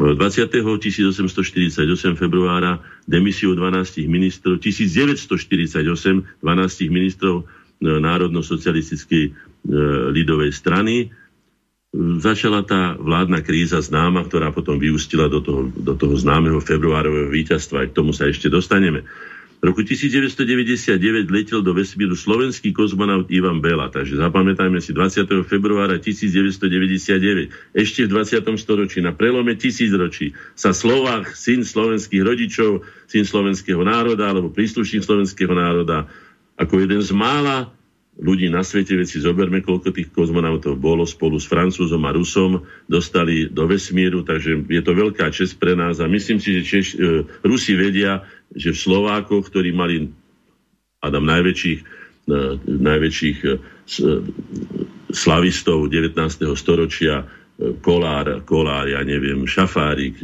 20. 0.01 0.17
1848 0.17 1.85
februára 2.17 2.81
demisiu 3.05 3.53
12 3.53 4.09
ministrov, 4.09 4.65
1948 4.65 6.41
12 6.41 6.89
ministrov 6.89 7.37
e, 7.37 7.45
Národno-socialistickej 7.85 9.25
e, 9.29 9.31
lidovej 10.17 10.57
strany 10.57 11.13
začala 11.93 12.65
tá 12.65 12.97
vládna 12.97 13.45
kríza 13.45 13.77
známa, 13.85 14.25
ktorá 14.25 14.49
potom 14.49 14.81
vyústila 14.81 15.29
do 15.29 15.45
toho, 15.45 15.69
do 15.69 15.93
toho 15.93 16.17
známeho 16.17 16.57
februárového 16.65 17.29
víťazstva. 17.29 17.85
Aj 17.85 17.89
k 17.93 17.97
tomu 17.97 18.17
sa 18.17 18.33
ešte 18.33 18.49
dostaneme. 18.49 19.05
V 19.63 19.71
roku 19.71 19.87
1999 19.87 20.99
letel 21.31 21.63
do 21.63 21.71
vesmíru 21.71 22.19
slovenský 22.19 22.75
kozmonaut 22.75 23.31
Ivan 23.31 23.63
Bela, 23.63 23.95
takže 23.95 24.19
zapamätajme 24.19 24.83
si 24.83 24.91
20. 24.91 25.47
februára 25.47 26.03
1999, 26.03 27.71
ešte 27.71 28.01
v 28.03 28.09
20. 28.11 28.43
storočí, 28.59 28.99
na 28.99 29.15
prelome 29.15 29.55
tisíc 29.55 29.95
ročí, 29.95 30.35
sa 30.59 30.75
Slovák, 30.75 31.39
syn 31.39 31.63
slovenských 31.63 32.27
rodičov, 32.27 32.83
syn 33.07 33.23
slovenského 33.23 33.87
národa 33.87 34.35
alebo 34.35 34.51
príslušník 34.51 35.07
slovenského 35.07 35.55
národa, 35.55 36.11
ako 36.59 36.83
jeden 36.83 36.99
z 36.99 37.15
mála 37.15 37.71
ľudí 38.21 38.53
na 38.53 38.61
svete, 38.61 38.93
veď 38.93 39.09
si 39.09 39.19
zoberme, 39.25 39.65
koľko 39.65 39.89
tých 39.89 40.13
kozmonautov 40.13 40.77
bolo 40.77 41.09
spolu 41.09 41.41
s 41.41 41.49
Francúzom 41.49 42.05
a 42.05 42.13
Rusom, 42.13 42.61
dostali 42.85 43.49
do 43.49 43.65
vesmíru, 43.65 44.21
takže 44.21 44.69
je 44.69 44.83
to 44.85 44.93
veľká 44.93 45.33
čest 45.33 45.57
pre 45.57 45.73
nás 45.73 45.97
a 45.97 46.11
myslím 46.11 46.37
si, 46.37 46.61
že 46.61 46.63
Češ, 46.63 46.87
e, 46.93 47.25
Rusi 47.41 47.73
vedia, 47.73 48.21
že 48.53 48.77
v 48.77 48.83
Slovákoch, 48.85 49.49
ktorí 49.49 49.73
mali 49.73 50.13
Adam 51.01 51.25
najväčších 51.25 52.03
najväčších 52.67 53.39
slavistov 55.13 55.91
19. 55.91 56.15
storočia, 56.55 57.27
Kolár, 57.83 58.43
Kolár, 58.47 58.87
ja 58.91 59.03
neviem, 59.03 59.45
Šafárik, 59.47 60.19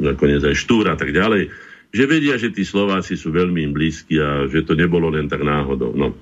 nakoniec 0.00 0.42
aj 0.44 0.56
Štúr 0.56 0.88
a 0.92 0.96
tak 0.96 1.12
ďalej, 1.12 1.52
že 1.90 2.04
vedia, 2.06 2.38
že 2.38 2.54
tí 2.54 2.62
Slováci 2.62 3.18
sú 3.18 3.34
veľmi 3.34 3.66
im 3.66 3.72
blízki 3.74 4.18
a 4.22 4.46
že 4.46 4.62
to 4.62 4.78
nebolo 4.78 5.10
len 5.10 5.26
tak 5.26 5.42
náhodou. 5.42 5.90
No, 5.94 6.14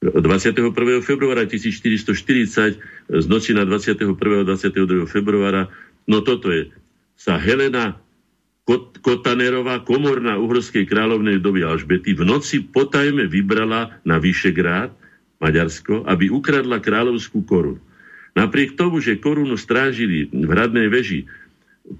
21. 0.00 0.72
februára 1.04 1.44
1440 1.44 2.80
z 3.12 3.26
noci 3.28 3.52
na 3.52 3.68
21. 3.68 4.16
a 4.16 4.44
22. 4.48 5.04
februára, 5.04 5.68
no 6.08 6.24
toto 6.24 6.48
je, 6.48 6.72
sa 7.20 7.36
Helena 7.36 8.00
Kot- 8.64 8.96
Kotanerová, 9.04 9.84
komorná 9.84 10.40
uhorskej 10.40 10.88
kráľovnej 10.88 11.36
doby 11.44 11.68
Alžbety, 11.68 12.16
v 12.16 12.24
noci 12.24 12.64
potajme 12.64 13.28
vybrala 13.28 14.00
na 14.00 14.16
Vyšegrád, 14.16 14.96
Maďarsko, 15.36 16.08
aby 16.08 16.32
ukradla 16.32 16.80
kráľovskú 16.80 17.44
korunu. 17.44 17.80
Napriek 18.32 18.80
tomu, 18.80 19.04
že 19.04 19.20
korunu 19.20 19.60
strážili 19.60 20.32
v 20.32 20.48
hradnej 20.48 20.88
veži, 20.88 21.28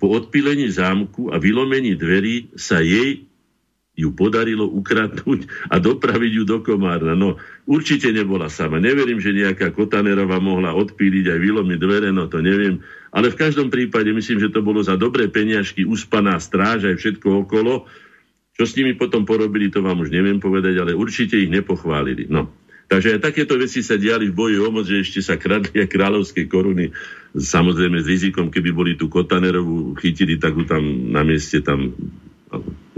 po 0.00 0.08
odpílení 0.08 0.72
zámku 0.72 1.28
a 1.34 1.36
vylomení 1.36 2.00
dverí 2.00 2.48
sa 2.56 2.80
jej 2.80 3.28
ju 3.98 4.14
podarilo 4.14 4.64
ukradnúť 4.64 5.50
a 5.68 5.76
dopraviť 5.82 6.32
ju 6.40 6.44
do 6.46 6.58
Komárna. 6.64 7.12
No, 7.18 7.36
určite 7.66 8.08
nebola 8.14 8.48
sama. 8.48 8.80
Neverím, 8.80 9.18
že 9.20 9.36
nejaká 9.36 9.74
Kotanerová 9.74 10.40
mohla 10.40 10.72
odpíliť 10.72 11.28
aj 11.28 11.38
vylomiť 11.38 11.78
dvere, 11.78 12.08
no 12.14 12.30
to 12.30 12.40
neviem. 12.40 12.80
Ale 13.10 13.28
v 13.28 13.40
každom 13.40 13.68
prípade 13.68 14.08
myslím, 14.14 14.38
že 14.40 14.54
to 14.54 14.62
bolo 14.62 14.80
za 14.80 14.94
dobré 14.94 15.26
peniažky, 15.26 15.82
uspaná 15.84 16.38
stráž 16.38 16.86
aj 16.88 16.96
všetko 16.96 17.44
okolo. 17.44 17.90
Čo 18.54 18.64
s 18.64 18.76
nimi 18.78 18.94
potom 18.96 19.26
porobili, 19.26 19.68
to 19.68 19.82
vám 19.82 20.00
už 20.00 20.14
neviem 20.14 20.38
povedať, 20.38 20.78
ale 20.80 20.92
určite 20.96 21.36
ich 21.36 21.50
nepochválili. 21.50 22.30
No. 22.30 22.48
Takže 22.90 23.18
aj 23.18 23.20
takéto 23.22 23.54
veci 23.54 23.86
sa 23.86 23.94
diali 23.94 24.30
v 24.30 24.34
boji 24.34 24.56
o 24.58 24.68
moc, 24.74 24.82
že 24.82 24.98
ešte 24.98 25.22
sa 25.22 25.38
kradli 25.38 25.78
aj 25.78 25.94
kráľovské 25.94 26.50
koruny. 26.50 26.90
Samozrejme 27.38 28.02
s 28.02 28.10
rizikom, 28.10 28.50
keby 28.50 28.70
boli 28.74 28.92
tú 28.98 29.06
Kotanerovú 29.06 29.94
chytili, 29.94 30.42
tak 30.42 30.58
ju 30.58 30.66
tam 30.66 30.82
na 31.14 31.22
mieste 31.22 31.62
tam 31.62 31.94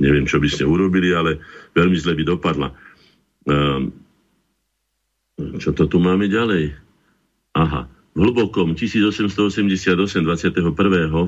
neviem, 0.01 0.25
čo 0.25 0.41
by 0.41 0.49
ste 0.49 0.65
urobili, 0.65 1.13
ale 1.13 1.39
veľmi 1.77 1.97
zle 1.97 2.17
by 2.17 2.25
dopadla. 2.25 2.69
Um, 3.47 3.93
čo 5.59 5.75
to 5.75 5.89
tu 5.89 5.99
máme 5.99 6.29
ďalej? 6.29 6.77
Aha. 7.57 7.89
V 8.13 8.19
Hlbokom 8.29 8.77
1888 8.77 9.97
21. 10.21 10.77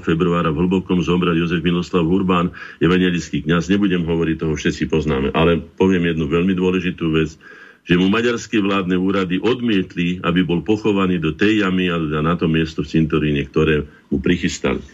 februára 0.05 0.53
v 0.53 0.59
Hlbokom 0.69 1.01
zomrel 1.01 1.41
Jozef 1.41 1.65
Miloslav 1.65 2.05
Urbán, 2.05 2.53
evangelický 2.77 3.41
kňaz. 3.41 3.73
Nebudem 3.73 4.05
hovoriť, 4.05 4.37
toho 4.45 4.53
všetci 4.53 4.93
poznáme, 4.93 5.33
ale 5.33 5.65
poviem 5.65 6.13
jednu 6.13 6.29
veľmi 6.29 6.53
dôležitú 6.53 7.09
vec, 7.17 7.41
že 7.89 7.97
mu 7.97 8.13
maďarské 8.13 8.61
vládne 8.61 9.01
úrady 9.01 9.41
odmietli, 9.41 10.21
aby 10.25 10.45
bol 10.45 10.61
pochovaný 10.61 11.21
do 11.21 11.33
tej 11.33 11.65
jamy 11.65 11.89
a 11.89 11.97
na 12.21 12.37
to 12.37 12.53
miesto 12.53 12.85
v 12.85 13.01
cintoríne, 13.01 13.45
ktoré 13.49 13.89
mu 14.13 14.21
prichystali. 14.21 14.85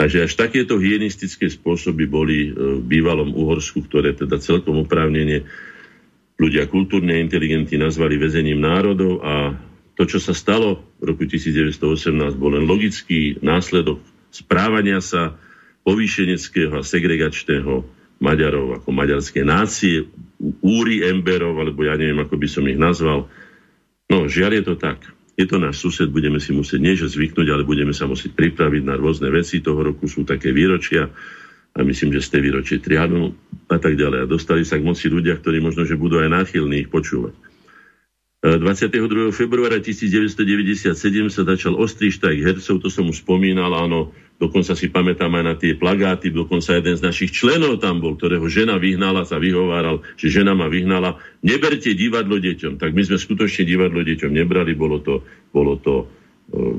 Takže 0.00 0.24
až 0.24 0.32
takéto 0.32 0.80
hygienistické 0.80 1.52
spôsoby 1.52 2.08
boli 2.08 2.48
e, 2.48 2.50
v 2.56 2.84
bývalom 2.88 3.36
Uhorsku, 3.36 3.84
ktoré 3.84 4.16
teda 4.16 4.40
celkom 4.40 4.80
oprávnene 4.80 5.44
ľudia 6.40 6.64
kultúrne 6.72 7.20
inteligentní 7.20 7.76
nazvali 7.76 8.16
väzením 8.16 8.64
národov 8.64 9.20
a 9.20 9.60
to, 10.00 10.08
čo 10.08 10.16
sa 10.16 10.32
stalo 10.32 10.80
v 11.04 11.12
roku 11.12 11.28
1918, 11.28 12.16
bol 12.40 12.56
len 12.56 12.64
logický 12.64 13.44
následok 13.44 14.00
správania 14.32 15.04
sa 15.04 15.36
povýšeneckého 15.84 16.80
a 16.80 16.86
segregačného 16.86 17.84
Maďarov 18.24 18.80
ako 18.80 18.88
maďarské 18.96 19.44
nácie, 19.44 20.08
úry 20.64 21.04
emberov, 21.04 21.60
alebo 21.60 21.84
ja 21.84 22.00
neviem, 22.00 22.24
ako 22.24 22.40
by 22.40 22.48
som 22.48 22.64
ich 22.72 22.80
nazval. 22.80 23.28
No, 24.08 24.32
žiaľ 24.32 24.60
je 24.60 24.64
to 24.64 24.74
tak 24.80 25.04
je 25.40 25.46
to 25.48 25.56
náš 25.56 25.80
sused, 25.80 26.12
budeme 26.12 26.36
si 26.36 26.52
musieť 26.52 26.80
nie 26.80 26.92
že 26.92 27.08
zvyknúť, 27.08 27.48
ale 27.48 27.64
budeme 27.64 27.96
sa 27.96 28.04
musieť 28.04 28.36
pripraviť 28.36 28.82
na 28.84 29.00
rôzne 29.00 29.32
veci. 29.32 29.64
Toho 29.64 29.80
roku 29.80 30.04
sú 30.04 30.28
také 30.28 30.52
výročia 30.52 31.08
a 31.72 31.80
myslím, 31.80 32.12
že 32.12 32.20
z 32.20 32.28
tej 32.36 32.40
výročie 32.44 32.76
Trianu 32.82 33.32
a 33.72 33.78
tak 33.80 33.96
ďalej. 33.96 34.26
A 34.26 34.30
dostali 34.30 34.68
sa 34.68 34.76
k 34.76 34.84
moci 34.84 35.08
ľudia, 35.08 35.40
ktorí 35.40 35.64
možno, 35.64 35.88
že 35.88 35.96
budú 35.96 36.20
aj 36.20 36.28
náchylní 36.28 36.84
ich 36.84 36.90
počúvať. 36.92 37.32
22. 38.40 39.36
februára 39.36 39.84
1997 39.84 40.96
sa 41.28 41.42
začal 41.44 41.76
ostrý 41.76 42.08
štajk 42.08 42.40
hercov, 42.40 42.80
to 42.80 42.88
som 42.88 43.04
už 43.04 43.20
spomínal, 43.20 43.68
áno, 43.76 44.16
dokonca 44.40 44.72
si 44.72 44.88
pamätám 44.88 45.28
aj 45.36 45.44
na 45.44 45.54
tie 45.54 45.76
plagáty, 45.76 46.32
dokonca 46.32 46.80
jeden 46.80 46.96
z 46.96 47.04
našich 47.04 47.30
členov 47.36 47.76
tam 47.76 48.00
bol, 48.00 48.16
ktorého 48.16 48.48
žena 48.48 48.80
vyhnala, 48.80 49.28
sa 49.28 49.36
vyhováral, 49.36 50.00
že 50.16 50.32
žena 50.32 50.56
ma 50.56 50.72
vyhnala, 50.72 51.20
neberte 51.44 51.92
divadlo 51.92 52.40
deťom. 52.40 52.80
Tak 52.80 52.96
my 52.96 53.02
sme 53.04 53.20
skutočne 53.20 53.68
divadlo 53.68 54.00
deťom 54.00 54.32
nebrali, 54.32 54.72
bolo 54.72 55.04
to, 55.04 55.20
bolo 55.52 55.76
to 55.76 56.08
eh, 56.56 56.74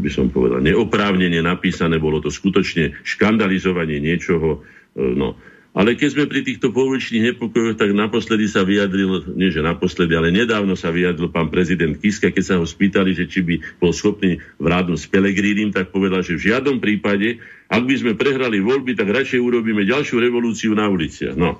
by 0.00 0.08
som 0.08 0.32
povedal, 0.32 0.64
neoprávnene 0.64 1.44
napísané, 1.44 2.00
bolo 2.00 2.24
to 2.24 2.32
skutočne 2.32 2.96
škandalizovanie 3.04 4.00
niečoho, 4.00 4.64
eh, 4.96 5.12
no, 5.12 5.36
ale 5.74 5.98
keď 5.98 6.08
sme 6.14 6.30
pri 6.30 6.46
týchto 6.46 6.70
pouličných 6.70 7.34
nepokojoch, 7.34 7.74
tak 7.74 7.90
naposledy 7.90 8.46
sa 8.46 8.62
vyjadril, 8.62 9.34
nie 9.34 9.50
že 9.50 9.58
naposledy, 9.58 10.14
ale 10.14 10.30
nedávno 10.30 10.78
sa 10.78 10.94
vyjadril 10.94 11.34
pán 11.34 11.50
prezident 11.50 11.98
Kiska, 11.98 12.30
keď 12.30 12.44
sa 12.46 12.54
ho 12.62 12.64
spýtali, 12.64 13.10
že 13.10 13.26
či 13.26 13.42
by 13.42 13.82
bol 13.82 13.90
schopný 13.90 14.38
vládnuť 14.62 14.98
s 15.02 15.10
Pelegrínim, 15.10 15.74
tak 15.74 15.90
povedal, 15.90 16.22
že 16.22 16.38
v 16.38 16.54
žiadnom 16.54 16.78
prípade, 16.78 17.42
ak 17.66 17.82
by 17.82 17.94
sme 17.98 18.12
prehrali 18.14 18.62
voľby, 18.62 18.94
tak 18.94 19.10
radšej 19.10 19.42
urobíme 19.42 19.82
ďalšiu 19.82 20.22
revolúciu 20.22 20.78
na 20.78 20.86
uliciach. 20.86 21.34
No, 21.34 21.58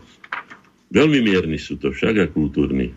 veľmi 0.94 1.18
mierni 1.18 1.58
sú 1.58 1.74
to 1.74 1.90
však 1.90 2.14
a 2.22 2.26
kultúrni 2.30 2.94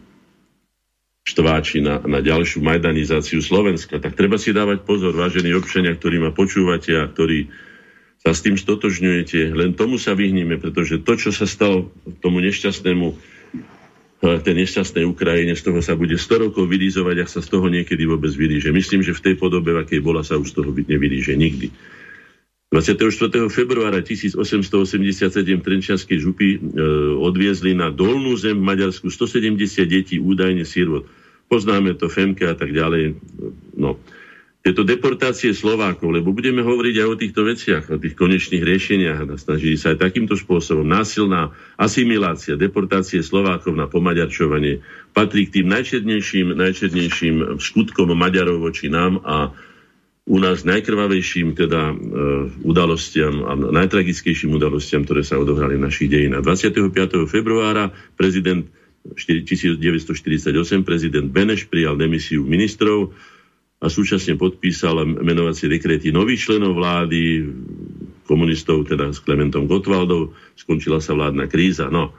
štváči 1.27 1.83
na, 1.83 1.99
na 2.07 2.23
ďalšiu 2.23 2.63
majdanizáciu 2.63 3.43
Slovenska. 3.43 3.99
Tak 3.99 4.15
treba 4.15 4.39
si 4.39 4.55
dávať 4.55 4.87
pozor, 4.87 5.11
vážení 5.11 5.51
občania, 5.51 5.91
ktorí 5.91 6.23
ma 6.23 6.31
počúvate 6.31 6.95
a 6.95 7.03
ktorí 7.03 7.51
sa 8.21 8.33
s 8.33 8.43
tým 8.43 8.57
stotožňujete. 8.57 9.53
Len 9.53 9.77
tomu 9.77 10.01
sa 10.01 10.17
vyhníme, 10.17 10.57
pretože 10.57 11.01
to, 11.01 11.13
čo 11.15 11.29
sa 11.29 11.45
stalo 11.45 11.93
tomu 12.19 12.41
nešťastnému 12.41 13.05
eh, 13.13 14.37
tej 14.41 14.53
nešťastnej 14.65 15.05
Ukrajine, 15.05 15.53
z 15.53 15.63
toho 15.63 15.79
sa 15.79 15.93
bude 15.93 16.17
100 16.17 16.49
rokov 16.49 16.65
vylízovať, 16.65 17.15
ak 17.23 17.29
sa 17.29 17.39
z 17.39 17.47
toho 17.53 17.69
niekedy 17.69 18.03
vôbec 18.09 18.33
vylíže. 18.33 18.73
Myslím, 18.73 19.05
že 19.05 19.15
v 19.15 19.23
tej 19.31 19.35
podobe, 19.37 19.71
v 19.71 19.85
akej 19.85 20.01
bola, 20.01 20.25
sa 20.25 20.35
už 20.35 20.51
z 20.51 20.55
toho 20.57 20.69
nevylíže 20.73 21.37
nikdy. 21.37 21.69
24. 22.67 23.47
februára 23.47 24.03
1887 24.03 25.31
Trenčianskej 25.63 26.19
župy 26.19 26.59
e, 26.59 26.75
odviezli 27.15 27.71
na 27.71 27.95
dolnú 27.95 28.35
zem 28.35 28.59
v 28.59 28.67
Maďarsku 28.67 29.07
170 29.07 29.87
detí 29.87 30.19
údajne 30.19 30.67
sírvot. 30.67 31.07
Poznáme 31.47 31.95
to, 31.95 32.11
Femke 32.11 32.43
a 32.43 32.59
tak 32.59 32.75
ďalej. 32.75 33.15
No 33.79 34.03
tieto 34.67 34.83
deportácie 34.83 35.55
Slovákov, 35.55 36.11
lebo 36.11 36.35
budeme 36.35 36.59
hovoriť 36.59 36.95
aj 36.99 37.07
o 37.07 37.15
týchto 37.15 37.41
veciach, 37.47 37.87
o 37.87 37.95
tých 37.95 38.19
konečných 38.19 38.59
riešeniach 38.59 39.23
a 39.23 39.39
snažili 39.39 39.79
sa 39.79 39.95
aj 39.95 40.03
takýmto 40.03 40.35
spôsobom. 40.35 40.83
Násilná 40.83 41.55
asimilácia, 41.79 42.59
deportácie 42.59 43.23
Slovákov 43.23 43.79
na 43.79 43.87
pomaďarčovanie 43.87 44.83
patrí 45.15 45.47
k 45.47 45.63
tým 45.63 45.71
najčernejším, 45.71 46.51
najčernejším 46.59 47.63
skutkom 47.63 48.11
Maďarov 48.11 48.59
voči 48.59 48.91
nám 48.91 49.23
a 49.23 49.55
u 50.27 50.37
nás 50.43 50.67
najkrvavejším 50.67 51.55
teda 51.55 51.87
e, 51.87 51.95
udalostiam 52.67 53.47
a 53.47 53.55
najtragickejším 53.55 54.51
udalostiam, 54.51 55.07
ktoré 55.07 55.23
sa 55.23 55.39
odohrali 55.39 55.79
v 55.79 55.87
našich 55.87 56.11
dejinách. 56.11 56.43
25. 56.43 56.91
februára 57.23 57.95
prezident 58.19 58.67
1948 59.15 60.51
prezident 60.83 61.31
Beneš 61.31 61.71
prijal 61.71 61.95
demisiu 61.95 62.43
ministrov 62.43 63.15
a 63.77 63.85
súčasne 63.93 64.33
podpísal 64.41 65.05
menovacie 65.05 65.69
dekrety 65.69 66.09
nových 66.09 66.49
členov 66.49 66.81
vlády, 66.81 67.45
komunistov, 68.27 68.89
teda 68.89 69.13
s 69.13 69.23
Klementom 69.23 69.69
Gotwaldov, 69.69 70.35
skončila 70.59 70.99
sa 70.99 71.15
vládna 71.15 71.47
kríza. 71.47 71.87
No, 71.87 72.11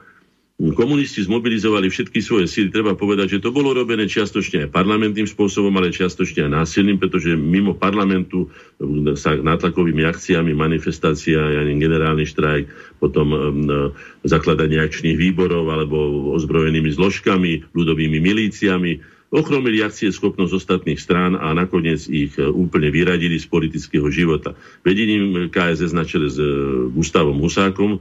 komunisti 0.75 1.23
zmobilizovali 1.23 1.87
všetky 1.87 2.19
svoje 2.19 2.51
síly. 2.51 2.67
Treba 2.67 2.91
povedať, 2.91 3.39
že 3.39 3.43
to 3.43 3.55
bolo 3.55 3.71
robené 3.71 4.11
čiastočne 4.11 4.67
aj 4.67 4.75
parlamentným 4.75 5.23
spôsobom, 5.23 5.71
ale 5.79 5.95
čiastočne 5.95 6.49
aj 6.49 6.51
násilným, 6.63 6.99
pretože 6.99 7.31
mimo 7.37 7.79
parlamentu 7.79 8.51
sa 9.15 9.39
nátlakovými 9.39 10.03
akciami, 10.03 10.51
manifestácia, 10.51 11.39
generálny 11.63 12.27
štrajk, 12.27 12.65
potom 12.99 13.27
um, 13.31 13.39
zakladanie 14.27 14.83
akčných 14.83 15.15
výborov 15.15 15.71
alebo 15.71 15.95
ozbrojenými 16.35 16.91
zložkami, 16.91 17.71
ľudovými 17.71 18.19
milíciami, 18.19 19.18
ochromili 19.29 19.85
akcie 19.85 20.09
schopnosť 20.09 20.53
ostatných 20.57 20.97
strán 20.97 21.37
a 21.37 21.53
nakoniec 21.53 22.09
ich 22.09 22.33
e, 22.35 22.49
úplne 22.49 22.89
vyradili 22.89 23.37
z 23.37 23.45
politického 23.45 24.09
života. 24.09 24.57
Vedením 24.81 25.53
KSS 25.53 25.93
na 25.93 26.01
čele 26.05 26.33
s 26.33 26.37
e, 26.41 26.45
Gustavom 26.89 27.37
Husákom 27.37 27.97
e, 27.97 27.99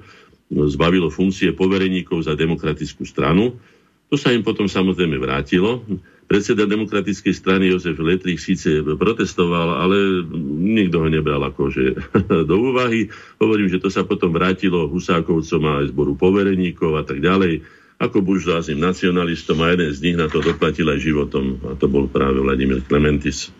zbavilo 0.72 1.12
funkcie 1.12 1.52
povereníkov 1.52 2.24
za 2.24 2.32
demokratickú 2.32 3.04
stranu. 3.04 3.60
To 4.08 4.16
sa 4.16 4.32
im 4.32 4.40
potom 4.40 4.64
samozrejme 4.64 5.20
vrátilo. 5.20 5.84
Predseda 6.24 6.64
demokratickej 6.64 7.34
strany 7.36 7.72
Jozef 7.72 8.00
Letrich 8.00 8.40
síce 8.40 8.80
protestoval, 8.80 9.84
ale 9.84 10.24
nikto 10.64 11.04
ho 11.04 11.08
nebral 11.12 11.44
akože 11.44 11.84
do 12.48 12.56
úvahy. 12.56 13.12
Hovorím, 13.36 13.68
že 13.68 13.80
to 13.84 13.92
sa 13.92 14.08
potom 14.08 14.32
vrátilo 14.32 14.88
Husákovcom 14.88 15.62
a 15.68 15.72
aj 15.84 15.92
zboru 15.92 16.16
povereníkov 16.16 16.96
a 16.96 17.04
tak 17.04 17.20
ďalej 17.20 17.77
ako 17.98 18.22
buržoáznym 18.22 18.78
nacionalistom 18.78 19.58
a 19.62 19.74
jeden 19.74 19.90
z 19.90 20.02
nich 20.06 20.16
na 20.16 20.30
to 20.30 20.38
doplatil 20.38 20.86
aj 20.86 21.02
životom 21.02 21.58
a 21.66 21.74
to 21.74 21.90
bol 21.90 22.06
práve 22.06 22.38
Vladimír 22.38 22.86
Klementis 22.86 23.50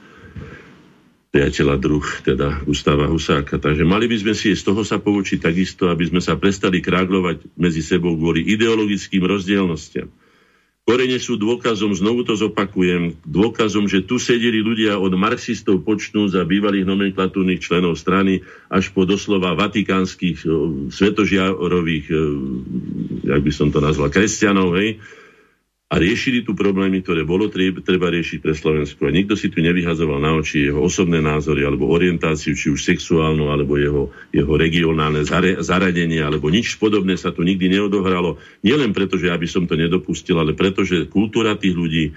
priateľa 1.28 1.76
druh, 1.76 2.06
teda 2.24 2.64
Gustava 2.64 3.04
Husáka. 3.10 3.60
Takže 3.60 3.84
mali 3.84 4.08
by 4.08 4.16
sme 4.16 4.32
si 4.32 4.56
z 4.56 4.64
toho 4.64 4.80
sa 4.80 4.96
poučiť 4.96 5.44
takisto, 5.44 5.92
aby 5.92 6.08
sme 6.08 6.24
sa 6.24 6.40
prestali 6.40 6.80
kráglovať 6.80 7.52
medzi 7.58 7.84
sebou 7.84 8.16
kvôli 8.16 8.48
ideologickým 8.48 9.20
rozdielnostiam. 9.26 10.08
Korene 10.88 11.20
sú 11.20 11.36
dôkazom, 11.36 11.92
znovu 11.92 12.24
to 12.24 12.32
zopakujem, 12.32 13.20
dôkazom, 13.28 13.92
že 13.92 14.08
tu 14.08 14.16
sedeli 14.16 14.64
ľudia 14.64 14.96
od 14.96 15.12
marxistov 15.20 15.84
počnú 15.84 16.32
za 16.32 16.48
bývalých 16.48 16.88
nomenklatúrnych 16.88 17.60
členov 17.60 18.00
strany 18.00 18.40
až 18.72 18.88
po 18.96 19.04
doslova 19.04 19.52
vatikánskych 19.52 20.48
svetožiarových, 20.88 22.06
jak 23.20 23.40
by 23.44 23.52
som 23.52 23.68
to 23.68 23.84
nazval, 23.84 24.08
kresťanov, 24.08 24.80
hej, 24.80 24.96
a 25.88 25.96
riešili 25.96 26.44
tu 26.44 26.52
problémy, 26.52 27.00
ktoré 27.00 27.24
bolo 27.24 27.48
treba 27.48 28.12
riešiť 28.12 28.44
pre 28.44 28.52
Slovensko. 28.52 29.08
A 29.08 29.14
nikto 29.14 29.40
si 29.40 29.48
tu 29.48 29.64
nevyhazoval 29.64 30.20
na 30.20 30.36
oči 30.36 30.68
jeho 30.68 30.84
osobné 30.84 31.24
názory 31.24 31.64
alebo 31.64 31.88
orientáciu, 31.88 32.52
či 32.52 32.68
už 32.68 32.84
sexuálnu, 32.84 33.48
alebo 33.48 33.80
jeho, 33.80 34.12
jeho 34.28 34.52
regionálne 34.52 35.24
zaradenie, 35.64 36.20
alebo 36.20 36.52
nič 36.52 36.76
podobné 36.76 37.16
sa 37.16 37.32
tu 37.32 37.40
nikdy 37.40 37.72
neodohralo. 37.72 38.36
Nielen 38.60 38.92
preto, 38.92 39.16
že 39.16 39.32
ja 39.32 39.40
som 39.48 39.64
to 39.64 39.80
nedopustil, 39.80 40.36
ale 40.36 40.52
preto, 40.52 40.84
že 40.84 41.08
kultúra 41.08 41.56
tých 41.56 41.72
ľudí 41.72 42.12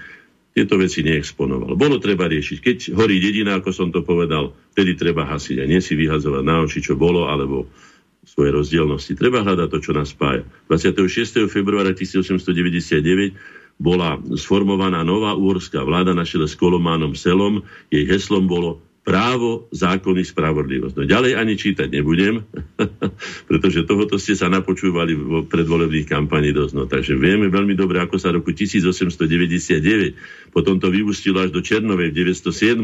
tieto 0.52 0.76
veci 0.76 1.00
neexponovala. 1.00 1.72
Bolo 1.72 1.96
treba 1.96 2.28
riešiť. 2.28 2.58
Keď 2.60 2.78
horí 2.92 3.24
dedina, 3.24 3.56
ako 3.56 3.72
som 3.72 3.88
to 3.88 4.04
povedal, 4.04 4.52
vtedy 4.76 5.00
treba 5.00 5.24
hasiť 5.24 5.64
a 5.64 5.64
nie 5.64 5.80
si 5.80 5.96
vyhazovať 5.96 6.44
na 6.44 6.60
oči, 6.60 6.84
čo 6.84 6.92
bolo, 6.92 7.24
alebo 7.24 7.72
svoje 8.20 8.52
rozdielnosti. 8.52 9.16
Treba 9.16 9.40
hľadať 9.40 9.68
to, 9.72 9.78
čo 9.80 9.96
nás 9.96 10.12
spája. 10.12 10.44
26. 10.68 11.48
februára 11.48 11.96
1899 11.96 13.61
bola 13.82 14.14
sformovaná 14.38 15.02
nová 15.02 15.34
uhorská 15.34 15.82
vláda 15.82 16.14
na 16.14 16.22
čele 16.22 16.46
s 16.46 16.54
Kolománom 16.54 17.18
Selom. 17.18 17.66
Jej 17.90 18.06
heslom 18.06 18.46
bolo 18.46 18.78
právo, 19.02 19.66
zákony, 19.74 20.22
spravodlivosť. 20.22 20.94
No 20.94 21.02
ďalej 21.02 21.34
ani 21.34 21.58
čítať 21.58 21.90
nebudem, 21.90 22.46
pretože 23.50 23.82
tohoto 23.82 24.14
ste 24.14 24.38
sa 24.38 24.46
napočúvali 24.46 25.18
v 25.18 25.42
predvolebných 25.50 26.06
kampaní 26.06 26.54
dosť. 26.54 26.72
No, 26.78 26.86
takže 26.86 27.18
vieme 27.18 27.50
veľmi 27.50 27.74
dobre, 27.74 27.98
ako 27.98 28.22
sa 28.22 28.30
roku 28.30 28.54
1899 28.54 30.54
potom 30.54 30.78
to 30.78 30.94
vyústilo 30.94 31.42
až 31.42 31.50
do 31.50 31.58
Černovej 31.58 32.14
v 32.14 32.30
907. 32.30 32.78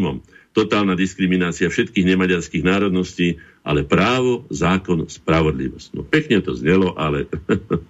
Totálna 0.51 0.99
diskriminácia 0.99 1.71
všetkých 1.71 2.03
nemaďarských 2.03 2.67
národností, 2.67 3.39
ale 3.63 3.87
právo, 3.87 4.43
zákon, 4.51 5.07
spravodlivosť. 5.07 5.95
No 5.95 6.03
pekne 6.03 6.43
to 6.43 6.59
znelo, 6.59 6.99
ale 6.99 7.31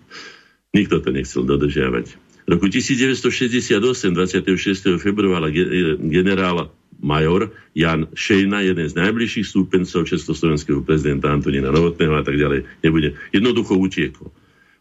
nikto 0.77 1.01
to 1.01 1.17
nechcel 1.17 1.49
dodržiavať 1.49 2.28
roku 2.49 2.73
1968, 2.73 3.79
26. 4.17 4.97
februára, 4.97 5.53
generál 6.01 6.73
major 6.99 7.53
Jan 7.77 8.11
Šejna, 8.11 8.65
jeden 8.65 8.89
z 8.89 8.95
najbližších 8.97 9.47
stúpencov 9.47 10.09
československého 10.09 10.83
prezidenta 10.83 11.31
Antonína 11.31 11.71
Novotného 11.71 12.17
a 12.19 12.25
tak 12.27 12.41
ďalej, 12.41 12.67
nebude. 12.83 13.15
Jednoducho 13.31 13.79
utiekol. 13.79 14.33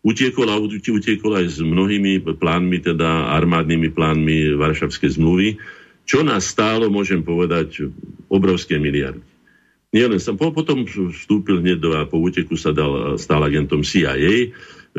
Utiekol 0.02 0.48
a 0.48 0.56
utiekol 0.58 1.44
aj 1.44 1.46
s 1.46 1.60
mnohými 1.60 2.24
plánmi, 2.24 2.80
teda 2.80 3.36
armádnymi 3.36 3.92
plánmi 3.92 4.56
Varšavskej 4.56 5.20
zmluvy, 5.20 5.60
čo 6.08 6.24
nás 6.24 6.48
stálo, 6.48 6.88
môžem 6.88 7.20
povedať, 7.20 7.92
obrovské 8.32 8.80
miliardy. 8.80 9.20
Nielen 9.92 10.20
som, 10.20 10.40
potom 10.40 10.88
vstúpil 10.88 11.60
hneď 11.64 11.78
do 11.80 11.92
a 11.96 12.08
po 12.08 12.20
úteku 12.20 12.56
sa 12.60 12.72
dal, 12.72 13.16
stal 13.20 13.44
agentom 13.44 13.84
CIA, 13.84 14.52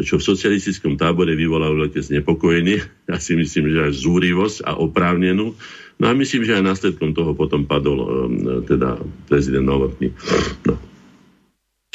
čo 0.03 0.19
v 0.19 0.27
socialistickom 0.29 0.95
tábore 0.95 1.35
vyvolalo 1.35 1.87
veľké 1.87 2.01
znepokojenie. 2.03 2.79
Ja 3.11 3.19
si 3.19 3.35
myslím, 3.35 3.73
že 3.73 3.91
aj 3.91 3.93
zúrivosť 3.99 4.59
a 4.67 4.79
oprávnenú. 4.79 5.55
No 5.99 6.05
a 6.07 6.13
myslím, 6.15 6.47
že 6.47 6.55
aj 6.55 6.65
následkom 6.67 7.11
toho 7.11 7.35
potom 7.35 7.67
padol 7.67 7.99
um, 7.99 8.09
teda 8.63 9.03
prezident 9.27 9.67
Novotný. 9.67 10.15
No. 10.67 10.79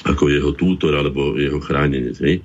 Ako 0.03 0.27
jeho 0.27 0.51
tútor 0.51 0.91
alebo 0.99 1.39
jeho 1.39 1.63
chránenec. 1.63 2.19
Hej. 2.19 2.43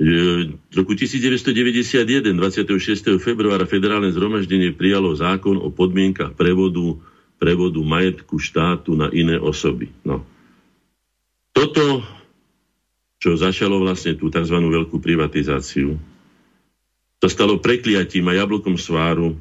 V 0.00 0.56
roku 0.72 0.96
1991, 0.96 2.32
26. 2.32 3.20
februára, 3.20 3.68
federálne 3.68 4.08
zhromaždenie 4.08 4.72
prijalo 4.72 5.12
zákon 5.12 5.60
o 5.60 5.68
podmienkach 5.68 6.32
prevodu, 6.32 6.96
prevodu 7.36 7.80
majetku 7.84 8.40
štátu 8.40 8.96
na 8.96 9.12
iné 9.12 9.36
osoby. 9.36 9.92
No. 10.06 10.24
Toto 11.52 12.00
čo 13.20 13.36
začalo 13.36 13.78
vlastne 13.84 14.16
tú 14.16 14.32
tzv. 14.32 14.56
veľkú 14.56 14.96
privatizáciu, 14.96 16.00
to 17.20 17.26
stalo 17.28 17.60
prekliatím 17.60 18.32
a 18.32 18.36
jablkom 18.40 18.80
sváru 18.80 19.36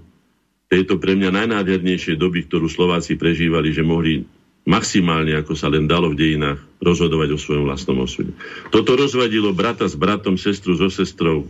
tejto 0.67 0.99
pre 0.99 1.15
mňa 1.15 1.31
najnádhernejšej 1.31 2.19
doby, 2.19 2.45
ktorú 2.45 2.67
Slováci 2.67 3.15
prežívali, 3.15 3.71
že 3.71 3.81
mohli 3.81 4.27
maximálne, 4.67 5.33
ako 5.39 5.55
sa 5.55 5.71
len 5.71 5.87
dalo 5.87 6.11
v 6.11 6.19
dejinách, 6.19 6.59
rozhodovať 6.83 7.33
o 7.33 7.41
svojom 7.41 7.65
vlastnom 7.65 8.03
osude. 8.03 8.35
Toto 8.69 8.99
rozvadilo 8.99 9.55
brata 9.55 9.87
s 9.87 9.95
bratom, 9.95 10.35
sestru 10.35 10.75
so 10.75 10.91
sestrou, 10.91 11.47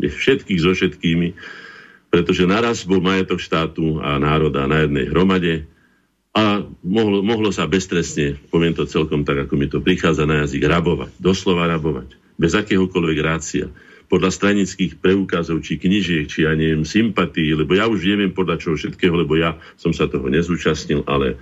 všetkých 0.00 0.60
so 0.64 0.72
všetkými, 0.72 1.36
pretože 2.08 2.48
naraz 2.48 2.82
bol 2.88 2.98
majetok 3.04 3.38
štátu 3.38 4.00
a 4.00 4.16
národa 4.16 4.64
na 4.64 4.82
jednej 4.82 5.06
hromade, 5.12 5.68
a 6.36 6.60
mohlo, 6.84 7.24
mohlo 7.24 7.48
sa 7.48 7.64
beztrestne, 7.64 8.36
poviem 8.52 8.76
to 8.76 8.84
celkom 8.84 9.24
tak, 9.24 9.48
ako 9.48 9.56
mi 9.56 9.72
to 9.72 9.80
prichádza 9.80 10.28
na 10.28 10.44
jazyk, 10.44 10.68
rabovať. 10.68 11.16
Doslova 11.16 11.64
rabovať. 11.64 12.12
Bez 12.36 12.52
akéhokoľvek 12.52 13.18
rácia. 13.24 13.72
Podľa 14.12 14.28
stranických 14.28 15.00
preukazov, 15.00 15.64
či 15.64 15.80
knižiek, 15.80 16.28
či 16.28 16.44
ja 16.44 16.52
neviem, 16.52 16.84
sympatí, 16.84 17.56
lebo 17.56 17.72
ja 17.72 17.88
už 17.88 18.04
neviem 18.04 18.36
podľa 18.36 18.60
čoho 18.60 18.76
všetkého, 18.76 19.16
lebo 19.16 19.32
ja 19.40 19.56
som 19.80 19.96
sa 19.96 20.12
toho 20.12 20.28
nezúčastnil, 20.28 21.08
ale, 21.08 21.40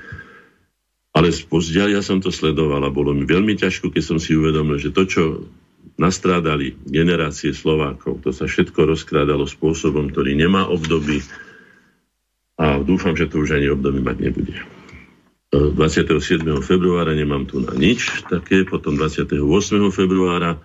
ale 1.10 1.34
spozdiaľ 1.34 1.98
ja 1.98 2.02
som 2.06 2.22
to 2.22 2.30
sledoval 2.30 2.86
a 2.86 2.94
bolo 2.94 3.10
mi 3.18 3.26
veľmi 3.26 3.58
ťažko, 3.58 3.90
keď 3.90 4.02
som 4.14 4.18
si 4.22 4.38
uvedomil, 4.38 4.78
že 4.78 4.94
to, 4.94 5.10
čo 5.10 5.22
nastrádali 5.98 6.78
generácie 6.86 7.50
Slovákov, 7.50 8.22
to 8.22 8.30
sa 8.30 8.46
všetko 8.46 8.94
rozkrádalo 8.94 9.42
spôsobom, 9.50 10.14
ktorý 10.14 10.38
nemá 10.38 10.70
obdoby 10.70 11.18
a 12.54 12.78
dúfam, 12.78 13.18
že 13.18 13.26
to 13.26 13.42
už 13.42 13.58
ani 13.58 13.74
období 13.74 13.98
mať 13.98 14.16
nebude. 14.22 14.54
27. 15.54 16.42
februára 16.64 17.14
nemám 17.14 17.46
tu 17.46 17.62
na 17.62 17.70
nič 17.78 18.26
také, 18.26 18.66
potom 18.66 18.98
28. 18.98 19.38
februára 19.94 20.58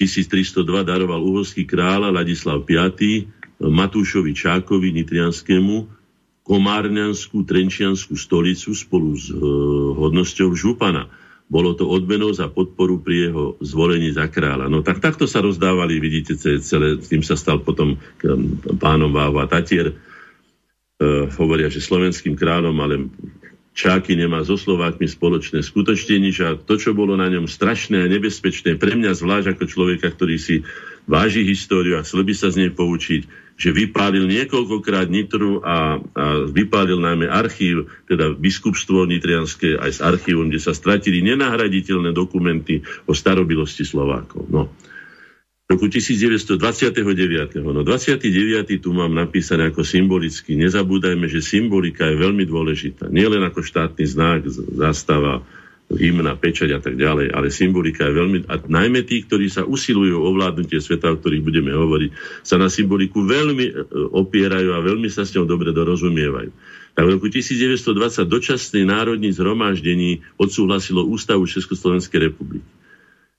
1302 0.00 0.64
daroval 0.86 1.20
uhorský 1.20 1.68
kráľa 1.68 2.14
Ladislav 2.14 2.64
V. 2.64 2.72
Matúšovi 3.60 4.32
Čákovi 4.32 4.88
Nitrianskému 4.96 6.00
komárňanskú 6.40 7.44
trenčianskú 7.44 8.16
stolicu 8.16 8.72
spolu 8.72 9.12
s 9.12 9.28
uh, 9.28 9.38
hodnosťou 10.00 10.56
župana. 10.56 11.12
Bolo 11.50 11.76
to 11.76 11.84
odmenou 11.84 12.32
za 12.32 12.48
podporu 12.48 13.02
pri 13.02 13.28
jeho 13.28 13.58
zvolení 13.60 14.14
za 14.14 14.30
kráľa. 14.30 14.70
No 14.72 14.80
tak 14.80 15.02
takto 15.02 15.28
sa 15.28 15.42
rozdávali, 15.44 16.00
vidíte, 16.00 16.38
celé, 16.38 16.96
tým 16.96 17.20
sa 17.20 17.36
stal 17.36 17.60
potom 17.60 17.98
pánom 18.80 19.12
Váva 19.12 19.44
Tatier. 19.44 19.92
Uh, 20.96 21.28
hovoria, 21.36 21.68
že 21.68 21.84
slovenským 21.84 22.32
kráľom, 22.32 22.76
ale 22.80 22.94
Čáky 23.70 24.18
nemá 24.18 24.42
so 24.42 24.58
Slovákmi 24.58 25.06
spoločné 25.06 25.62
skutočne 25.62 26.18
nič 26.18 26.42
a 26.42 26.58
to, 26.58 26.74
čo 26.74 26.90
bolo 26.90 27.14
na 27.14 27.30
ňom 27.30 27.46
strašné 27.46 28.02
a 28.02 28.10
nebezpečné, 28.10 28.74
pre 28.76 28.98
mňa 28.98 29.14
zvlášť 29.14 29.56
ako 29.56 29.64
človeka, 29.70 30.10
ktorý 30.10 30.36
si 30.42 30.66
váži 31.06 31.46
históriu 31.46 31.96
a 31.96 32.04
chcel 32.04 32.26
by 32.26 32.34
sa 32.34 32.50
z 32.50 32.66
nej 32.66 32.72
poučiť, 32.74 33.22
že 33.60 33.70
vypálil 33.70 34.26
niekoľkokrát 34.26 35.06
Nitru 35.12 35.62
a, 35.62 36.00
a 36.00 36.24
vypálil 36.50 36.98
najmä 36.98 37.30
archív, 37.30 37.86
teda 38.10 38.34
biskupstvo 38.34 39.06
nitrianské 39.06 39.78
aj 39.78 39.90
s 39.90 40.00
archívom, 40.00 40.50
kde 40.50 40.60
sa 40.60 40.74
stratili 40.74 41.22
nenahraditeľné 41.22 42.10
dokumenty 42.10 42.82
o 43.06 43.12
starobilosti 43.12 43.86
Slovákov. 43.86 44.48
No 44.50 44.72
roku 45.70 45.86
1929. 45.86 47.62
No 47.62 47.86
29. 47.86 48.82
tu 48.82 48.90
mám 48.90 49.14
napísané 49.14 49.70
ako 49.70 49.86
symbolicky. 49.86 50.58
Nezabúdajme, 50.58 51.30
že 51.30 51.38
symbolika 51.38 52.10
je 52.10 52.18
veľmi 52.18 52.42
dôležitá. 52.42 53.06
Nie 53.06 53.30
len 53.30 53.46
ako 53.46 53.62
štátny 53.62 54.02
znak, 54.02 54.50
zástava, 54.50 55.46
hymna, 55.90 56.38
pečať 56.38 56.70
a 56.74 56.80
tak 56.82 56.94
ďalej, 56.94 57.34
ale 57.34 57.50
symbolika 57.50 58.06
je 58.06 58.14
veľmi... 58.14 58.38
A 58.46 58.62
najmä 58.62 59.02
tí, 59.02 59.26
ktorí 59.26 59.50
sa 59.50 59.66
usilujú 59.66 60.22
o 60.22 60.26
ovládnutie 60.30 60.78
sveta, 60.78 61.10
o 61.10 61.18
ktorých 61.18 61.42
budeme 61.42 61.74
hovoriť, 61.74 62.10
sa 62.46 62.62
na 62.62 62.70
symboliku 62.70 63.26
veľmi 63.26 63.66
e, 63.66 63.72
opierajú 64.14 64.70
a 64.70 64.86
veľmi 64.86 65.10
sa 65.10 65.26
s 65.26 65.34
ňou 65.34 65.50
dobre 65.50 65.74
dorozumievajú. 65.74 66.50
Tak 66.94 67.02
v 67.06 67.10
roku 67.18 67.26
1920 67.26 68.22
dočasný 68.26 68.82
národní 68.86 69.34
zhromaždení 69.34 70.22
odsúhlasilo 70.38 71.06
Ústavu 71.06 71.46
Československej 71.46 72.30
republiky. 72.30 72.66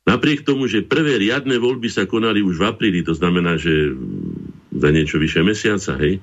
Napriek 0.01 0.41
tomu, 0.41 0.65
že 0.65 0.81
prvé 0.81 1.21
riadne 1.21 1.61
voľby 1.61 1.89
sa 1.89 2.09
konali 2.09 2.41
už 2.41 2.57
v 2.57 2.65
apríli, 2.65 2.99
to 3.05 3.13
znamená, 3.13 3.61
že 3.61 3.93
za 4.73 4.89
niečo 4.89 5.21
vyše 5.21 5.45
mesiaca, 5.45 5.93
hej, 6.01 6.17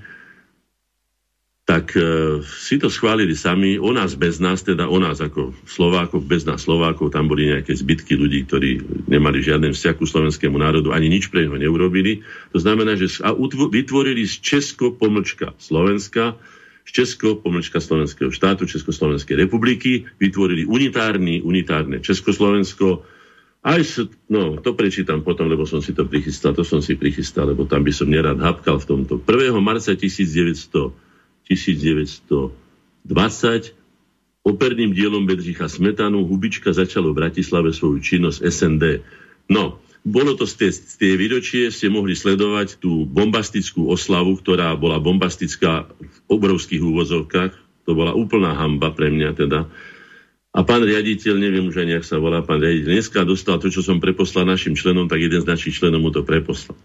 tak 1.69 1.93
e, 2.01 2.41
si 2.43 2.81
to 2.81 2.89
schválili 2.89 3.37
sami, 3.37 3.77
o 3.77 3.93
nás 3.93 4.17
bez 4.17 4.41
nás, 4.41 4.65
teda 4.65 4.89
o 4.89 4.97
nás 4.97 5.21
ako 5.21 5.53
Slovákov, 5.69 6.25
bez 6.25 6.49
nás 6.49 6.65
Slovákov, 6.65 7.13
tam 7.13 7.29
boli 7.29 7.53
nejaké 7.53 7.77
zbytky 7.77 8.17
ľudí, 8.17 8.49
ktorí 8.49 8.81
nemali 9.05 9.45
žiaden 9.45 9.77
vzťah 9.77 9.95
ku 10.01 10.09
slovenskému 10.09 10.57
národu, 10.57 10.97
ani 10.97 11.13
nič 11.13 11.29
pre 11.29 11.45
neho 11.45 11.61
neurobili. 11.61 12.25
To 12.57 12.59
znamená, 12.59 12.97
že 12.97 13.21
a 13.21 13.37
vytvorili 13.37 14.25
z 14.25 14.41
Česko 14.41 14.97
pomlčka 14.97 15.53
Slovenska, 15.61 16.41
z 16.89 17.05
Česko 17.05 17.37
pomlčka 17.37 17.85
Slovenského 17.85 18.33
štátu, 18.33 18.65
Československej 18.65 19.37
republiky, 19.37 20.09
vytvorili 20.17 20.65
unitárny, 20.65 21.45
unitárne 21.45 22.01
Československo, 22.01 23.05
aj 23.59 23.81
no, 24.31 24.63
to 24.63 24.75
prečítam 24.79 25.27
potom, 25.27 25.51
lebo 25.51 25.67
som 25.67 25.83
si 25.83 25.91
to 25.91 26.07
prichystal, 26.07 26.55
to 26.55 26.63
som 26.63 26.79
si 26.79 26.95
prichystal, 26.95 27.51
lebo 27.51 27.67
tam 27.67 27.83
by 27.83 27.91
som 27.91 28.07
nerad 28.07 28.39
hapkal 28.39 28.79
v 28.79 28.87
tomto. 28.87 29.19
1. 29.23 29.51
marca 29.59 29.93
1900 29.93 31.09
1920 31.49 32.53
operným 34.45 34.93
dielom 34.93 35.25
Bedřicha 35.25 35.69
Smetanu 35.69 36.25
Hubička 36.29 36.73
začalo 36.73 37.13
v 37.13 37.25
Bratislave 37.25 37.73
svoju 37.73 38.01
činnosť 38.05 38.39
SND. 38.45 38.85
No, 39.49 39.81
bolo 40.05 40.37
to 40.37 40.45
z 40.45 40.55
tej, 40.57 40.73
z 40.73 40.95
tej 41.01 41.13
výročie, 41.17 41.63
ste 41.73 41.89
mohli 41.89 42.13
sledovať 42.17 42.81
tú 42.81 43.09
bombastickú 43.09 43.89
oslavu, 43.89 44.37
ktorá 44.41 44.77
bola 44.77 45.01
bombastická 45.01 45.89
v 45.89 46.19
obrovských 46.29 46.85
úvozovkách. 46.85 47.53
To 47.89 47.97
bola 47.97 48.13
úplná 48.13 48.53
hamba 48.57 48.93
pre 48.93 49.09
mňa 49.09 49.31
teda. 49.37 49.69
A 50.57 50.65
pán 50.65 50.81
riaditeľ, 50.81 51.37
neviem 51.37 51.69
už 51.69 51.85
aj 51.85 51.87
nejak 51.87 52.05
sa 52.09 52.17
volá 52.17 52.41
pán 52.41 52.65
riaditeľ, 52.65 52.89
dneska 52.89 53.21
dostal 53.29 53.61
to, 53.61 53.69
čo 53.69 53.85
som 53.85 54.01
preposlal 54.01 54.49
našim 54.49 54.73
členom, 54.73 55.05
tak 55.05 55.21
jeden 55.21 55.45
z 55.45 55.49
našich 55.49 55.77
členov 55.77 56.01
mu 56.01 56.11
to 56.13 56.25
preposlal. 56.25 56.77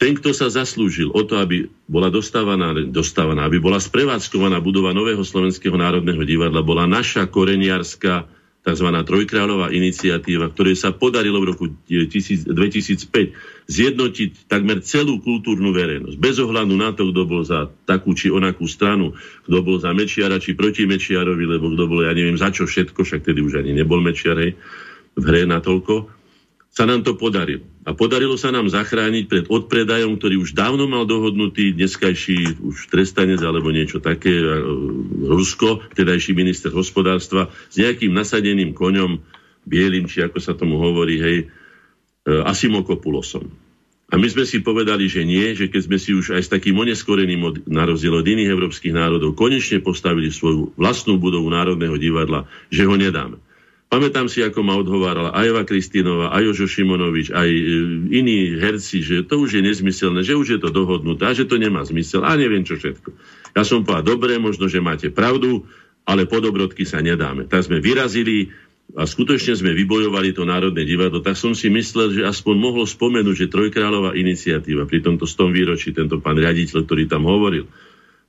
Ten, 0.00 0.16
kto 0.16 0.32
sa 0.32 0.48
zaslúžil 0.48 1.12
o 1.12 1.20
to, 1.28 1.36
aby 1.36 1.68
bola 1.84 2.08
dostávaná, 2.08 2.72
dostávaná, 2.88 3.44
aby 3.44 3.60
bola 3.60 3.76
sprevádzkovaná 3.76 4.56
budova 4.64 4.96
Nového 4.96 5.20
slovenského 5.20 5.76
národného 5.76 6.24
divadla, 6.24 6.64
bola 6.64 6.88
naša 6.88 7.28
koreniarská 7.28 8.24
tzv. 8.60 8.88
trojkráľová 8.92 9.72
iniciatíva, 9.72 10.52
ktorej 10.52 10.76
sa 10.76 10.92
podarilo 10.92 11.40
v 11.40 11.48
roku 11.56 11.66
2005 11.88 13.00
zjednotiť 13.70 14.30
takmer 14.52 14.84
celú 14.84 15.16
kultúrnu 15.24 15.72
verejnosť. 15.72 16.16
Bez 16.20 16.36
ohľadu 16.44 16.74
na 16.76 16.92
to, 16.92 17.08
kto 17.08 17.22
bol 17.24 17.40
za 17.40 17.72
takú 17.88 18.12
či 18.12 18.28
onakú 18.28 18.68
stranu, 18.68 19.16
kto 19.48 19.58
bol 19.64 19.80
za 19.80 19.96
Mečiara 19.96 20.36
či 20.36 20.52
proti 20.52 20.84
Mečiarovi, 20.84 21.44
lebo 21.48 21.72
kto 21.72 21.84
bol, 21.88 22.04
ja 22.04 22.12
neviem 22.12 22.36
za 22.36 22.52
čo 22.52 22.68
všetko, 22.68 23.00
však 23.00 23.24
tedy 23.24 23.40
už 23.40 23.64
ani 23.64 23.72
nebol 23.72 24.04
Mečiarej 24.04 24.60
v 25.16 25.24
hre 25.24 25.48
na 25.48 25.64
toľko 25.64 26.19
sa 26.70 26.86
nám 26.86 27.02
to 27.02 27.18
podarilo. 27.18 27.66
A 27.82 27.90
podarilo 27.98 28.38
sa 28.38 28.54
nám 28.54 28.70
zachrániť 28.70 29.24
pred 29.26 29.44
odpredajom, 29.50 30.14
ktorý 30.14 30.38
už 30.38 30.54
dávno 30.54 30.86
mal 30.86 31.02
dohodnutý 31.02 31.74
dneskajší 31.74 32.62
už 32.62 32.86
trestanec 32.86 33.42
alebo 33.42 33.74
niečo 33.74 33.98
také, 33.98 34.30
e, 34.30 34.46
Rusko, 35.26 35.90
vtedajší 35.90 36.30
minister 36.38 36.70
hospodárstva, 36.70 37.50
s 37.68 37.74
nejakým 37.74 38.14
nasadeným 38.14 38.70
koňom, 38.70 39.18
bielým, 39.66 40.06
či 40.06 40.22
ako 40.22 40.38
sa 40.38 40.54
tomu 40.54 40.78
hovorí, 40.78 41.18
hej, 41.18 41.38
e, 41.42 41.46
Asimokopulosom. 42.46 43.50
A 44.10 44.18
my 44.18 44.26
sme 44.26 44.42
si 44.42 44.58
povedali, 44.58 45.06
že 45.06 45.22
nie, 45.22 45.54
že 45.54 45.70
keď 45.70 45.82
sme 45.86 45.98
si 45.98 46.10
už 46.14 46.34
aj 46.34 46.42
s 46.42 46.50
takým 46.50 46.74
oneskoreným 46.74 47.40
od, 47.46 47.56
na 47.70 47.86
rozdiel 47.86 48.18
od 48.18 48.26
iných 48.26 48.50
európskych 48.50 48.90
národov 48.90 49.38
konečne 49.38 49.78
postavili 49.78 50.34
svoju 50.34 50.74
vlastnú 50.74 51.14
budovu 51.18 51.46
Národného 51.46 51.94
divadla, 51.94 52.50
že 52.74 52.90
ho 52.90 52.94
nedáme. 52.98 53.38
Pamätám 53.90 54.30
si, 54.30 54.38
ako 54.38 54.62
ma 54.62 54.78
odhovárala 54.78 55.34
aj 55.34 55.50
Eva 55.50 55.66
Kristínová, 55.66 56.30
aj 56.30 56.46
Jožo 56.46 56.70
Šimonovič, 56.70 57.34
aj 57.34 57.50
e, 57.50 57.62
iní 58.14 58.54
herci, 58.54 59.02
že 59.02 59.26
to 59.26 59.42
už 59.42 59.58
je 59.58 59.62
nezmyselné, 59.66 60.22
že 60.22 60.38
už 60.38 60.46
je 60.46 60.58
to 60.62 60.70
dohodnuté 60.70 61.26
a 61.26 61.34
že 61.34 61.50
to 61.50 61.58
nemá 61.58 61.82
zmysel 61.82 62.22
a 62.22 62.38
neviem 62.38 62.62
čo 62.62 62.78
všetko. 62.78 63.10
Ja 63.58 63.66
som 63.66 63.82
povedal, 63.82 64.14
dobre, 64.14 64.38
možno, 64.38 64.70
že 64.70 64.78
máte 64.78 65.10
pravdu, 65.10 65.66
ale 66.06 66.30
po 66.30 66.38
dobrodky 66.38 66.86
sa 66.86 67.02
nedáme. 67.02 67.50
Tak 67.50 67.66
sme 67.66 67.82
vyrazili 67.82 68.54
a 68.94 69.10
skutočne 69.10 69.58
sme 69.58 69.74
vybojovali 69.74 70.38
to 70.38 70.46
Národné 70.46 70.86
divadlo, 70.86 71.18
tak 71.18 71.34
som 71.34 71.50
si 71.58 71.66
myslel, 71.66 72.14
že 72.14 72.22
aspoň 72.22 72.54
mohlo 72.62 72.86
spomenúť, 72.86 73.46
že 73.46 73.50
Trojkráľová 73.50 74.14
iniciatíva 74.14 74.86
pri 74.86 75.02
tomto 75.02 75.26
stom 75.26 75.50
výročí, 75.50 75.90
tento 75.90 76.22
pán 76.22 76.38
riaditeľ, 76.38 76.86
ktorý 76.86 77.10
tam 77.10 77.26
hovoril, 77.26 77.66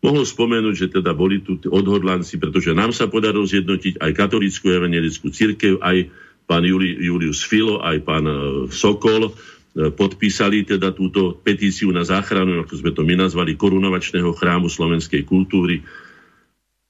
Mohol 0.02 0.26
spomenúť, 0.26 0.76
že 0.76 0.88
teda 0.90 1.14
boli 1.14 1.46
tu 1.46 1.62
odhodlanci, 1.62 2.42
pretože 2.42 2.74
nám 2.74 2.90
sa 2.90 3.06
podarilo 3.06 3.46
zjednotiť 3.46 4.02
aj 4.02 4.12
katolickú 4.18 4.74
evangelickú 4.74 5.30
církev, 5.30 5.78
aj 5.78 6.10
pán 6.50 6.66
Juli, 6.66 6.98
Julius 6.98 7.46
Filo, 7.46 7.86
aj 7.86 8.02
pán 8.02 8.26
e, 8.26 8.36
Sokol 8.74 9.30
e, 9.30 9.32
podpísali 9.94 10.66
teda 10.66 10.90
túto 10.98 11.38
petíciu 11.38 11.94
na 11.94 12.02
záchranu, 12.02 12.66
ako 12.66 12.74
sme 12.82 12.92
to 12.98 13.06
my 13.06 13.14
nazvali, 13.14 13.54
korunovačného 13.54 14.34
chrámu 14.34 14.74
slovenskej 14.74 15.22
kultúry. 15.22 15.86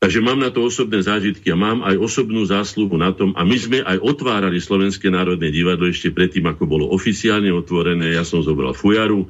Takže 0.01 0.23
mám 0.23 0.39
na 0.39 0.49
to 0.49 0.65
osobné 0.65 1.03
zážitky 1.03 1.51
a 1.53 1.59
mám 1.59 1.85
aj 1.85 1.93
osobnú 1.99 2.41
zásluhu 2.47 2.95
na 2.97 3.13
tom. 3.13 3.37
A 3.37 3.45
my 3.45 3.53
sme 3.59 3.85
aj 3.85 4.01
otvárali 4.01 4.57
Slovenské 4.57 5.13
národné 5.13 5.53
divadlo 5.53 5.85
ešte 5.85 6.09
predtým, 6.09 6.47
ako 6.49 6.65
bolo 6.65 6.89
oficiálne 6.89 7.53
otvorené. 7.53 8.17
Ja 8.17 8.25
som 8.25 8.41
zobral 8.41 8.73
fujaru, 8.73 9.29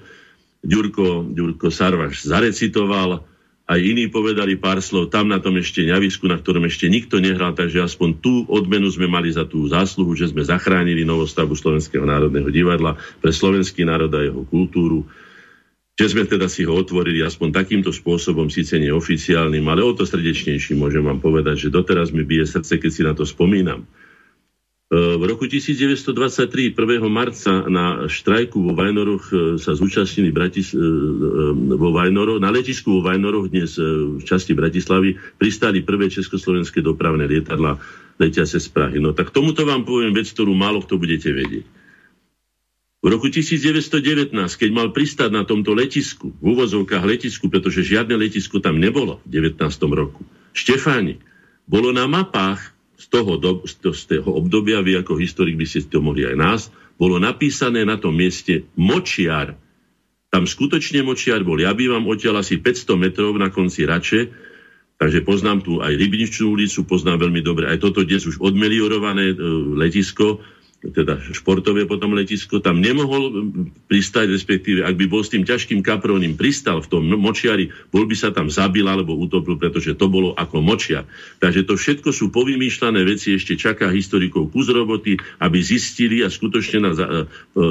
Ďurko, 0.62 1.34
Ďurko 1.34 1.74
Sarvaš 1.74 2.24
zarecitoval, 2.24 3.31
aj 3.72 3.80
iní 3.80 4.12
povedali 4.12 4.60
pár 4.60 4.84
slov 4.84 5.08
tam 5.16 5.32
na 5.32 5.40
tom 5.40 5.56
ešte 5.56 5.88
ňavisku, 5.88 6.28
na 6.28 6.36
ktorom 6.36 6.68
ešte 6.68 6.92
nikto 6.92 7.24
nehral, 7.24 7.56
takže 7.56 7.80
aspoň 7.88 8.20
tú 8.20 8.44
odmenu 8.52 8.92
sme 8.92 9.08
mali 9.08 9.32
za 9.32 9.48
tú 9.48 9.64
zásluhu, 9.64 10.12
že 10.12 10.28
sme 10.28 10.44
zachránili 10.44 11.08
novostavbu 11.08 11.56
Slovenského 11.56 12.04
národného 12.04 12.52
divadla 12.52 13.00
pre 13.24 13.32
slovenský 13.32 13.88
národ 13.88 14.12
a 14.12 14.28
jeho 14.28 14.44
kultúru 14.44 15.08
že 16.02 16.18
sme 16.18 16.26
teda 16.26 16.50
si 16.50 16.66
ho 16.66 16.74
otvorili 16.74 17.22
aspoň 17.22 17.62
takýmto 17.62 17.94
spôsobom, 17.94 18.50
síce 18.50 18.74
neoficiálnym, 18.82 19.62
ale 19.70 19.86
o 19.86 19.94
to 19.94 20.02
srdečnejší 20.02 20.74
môžem 20.74 21.06
vám 21.06 21.22
povedať, 21.22 21.68
že 21.68 21.74
doteraz 21.74 22.10
mi 22.10 22.26
bije 22.26 22.50
srdce, 22.50 22.82
keď 22.82 22.90
si 22.90 23.02
na 23.06 23.14
to 23.14 23.22
spomínam. 23.22 23.86
E, 24.92 25.16
v 25.16 25.24
roku 25.24 25.48
1923, 25.48 26.76
1. 26.76 27.00
marca 27.08 27.64
na 27.72 28.12
štrajku 28.12 28.60
vo 28.60 28.76
Vajnoroch 28.76 29.24
e, 29.32 29.36
sa 29.56 29.72
zúčastnili 29.72 30.36
Bratis, 30.36 30.76
e, 30.76 30.84
vo 31.80 31.96
Vajnoroch, 31.96 32.44
na 32.44 32.52
letisku 32.52 33.00
vo 33.00 33.02
Vajnoroch 33.08 33.48
dnes 33.48 33.80
v 33.80 34.20
časti 34.20 34.52
Bratislavy 34.52 35.16
pristali 35.40 35.80
prvé 35.80 36.12
československé 36.12 36.84
dopravné 36.84 37.24
lietadla 37.24 37.80
letiace 38.20 38.60
z 38.60 38.68
Prahy. 38.68 39.00
No 39.00 39.16
tak 39.16 39.32
tomuto 39.32 39.64
vám 39.64 39.88
poviem 39.88 40.12
vec, 40.12 40.28
ktorú 40.28 40.52
málo 40.52 40.84
kto 40.84 41.00
budete 41.00 41.32
vedieť. 41.32 41.64
V 43.02 43.08
roku 43.08 43.32
1919, 43.32 44.36
keď 44.36 44.70
mal 44.76 44.92
pristať 44.92 45.32
na 45.32 45.48
tomto 45.48 45.72
letisku, 45.72 46.36
v 46.36 46.46
úvozovkách 46.52 47.02
letisku, 47.08 47.48
pretože 47.48 47.88
žiadne 47.88 48.14
letisko 48.20 48.60
tam 48.60 48.76
nebolo 48.76 49.24
v 49.24 49.40
19. 49.40 49.56
roku, 49.88 50.28
Štefánik, 50.52 51.24
bolo 51.64 51.96
na 51.96 52.12
mapách 52.12 52.76
z 53.02 53.06
toho, 53.10 53.42
do, 53.42 53.66
z 53.66 54.06
toho 54.06 54.30
obdobia, 54.38 54.86
vy 54.86 55.02
ako 55.02 55.18
historik 55.18 55.58
by 55.58 55.66
ste 55.66 55.90
to 55.90 56.06
mohli 56.06 56.30
aj 56.30 56.38
nás, 56.38 56.62
bolo 57.02 57.18
napísané 57.18 57.82
na 57.82 57.98
tom 57.98 58.14
mieste 58.14 58.70
Močiar. 58.78 59.58
Tam 60.30 60.46
skutočne 60.46 61.02
Močiar 61.02 61.42
bol. 61.42 61.58
Ja 61.58 61.74
bývam 61.74 62.06
odtiaľ 62.06 62.46
asi 62.46 62.62
500 62.62 62.94
metrov 63.02 63.34
na 63.42 63.50
konci 63.50 63.90
Rače, 63.90 64.30
takže 65.02 65.26
poznám 65.26 65.66
tu 65.66 65.82
aj 65.82 65.98
Rybničnú 65.98 66.54
ulicu, 66.54 66.86
poznám 66.86 67.26
veľmi 67.26 67.42
dobre 67.42 67.66
aj 67.74 67.82
toto 67.82 68.06
dnes 68.06 68.22
už 68.30 68.38
odmeliorované 68.38 69.34
e, 69.34 69.36
letisko, 69.82 70.46
teda 70.82 71.22
športové 71.30 71.86
potom 71.86 72.18
letisko, 72.18 72.58
tam 72.58 72.82
nemohol 72.82 73.54
pristať, 73.86 74.34
respektíve 74.34 74.82
ak 74.82 74.98
by 74.98 75.06
bol 75.06 75.22
s 75.22 75.30
tým 75.30 75.46
ťažkým 75.46 75.86
kaprónim 75.86 76.34
pristal 76.34 76.82
v 76.82 76.90
tom 76.90 77.04
močiari, 77.06 77.70
bol 77.94 78.10
by 78.10 78.18
sa 78.18 78.34
tam 78.34 78.50
zabil 78.50 78.90
alebo 78.90 79.14
utopil, 79.14 79.62
pretože 79.62 79.94
to 79.94 80.10
bolo 80.10 80.34
ako 80.34 80.66
močiar. 80.66 81.06
Takže 81.38 81.70
to 81.70 81.78
všetko 81.78 82.10
sú 82.10 82.34
povymýšľané 82.34 83.06
veci, 83.06 83.38
ešte 83.38 83.54
čaká 83.54 83.94
historikov 83.94 84.50
kus 84.50 84.74
roboty, 84.74 85.22
aby 85.38 85.62
zistili 85.62 86.26
a 86.26 86.34
skutočne 86.34 86.78
na 86.82 86.92
e, 86.98 87.26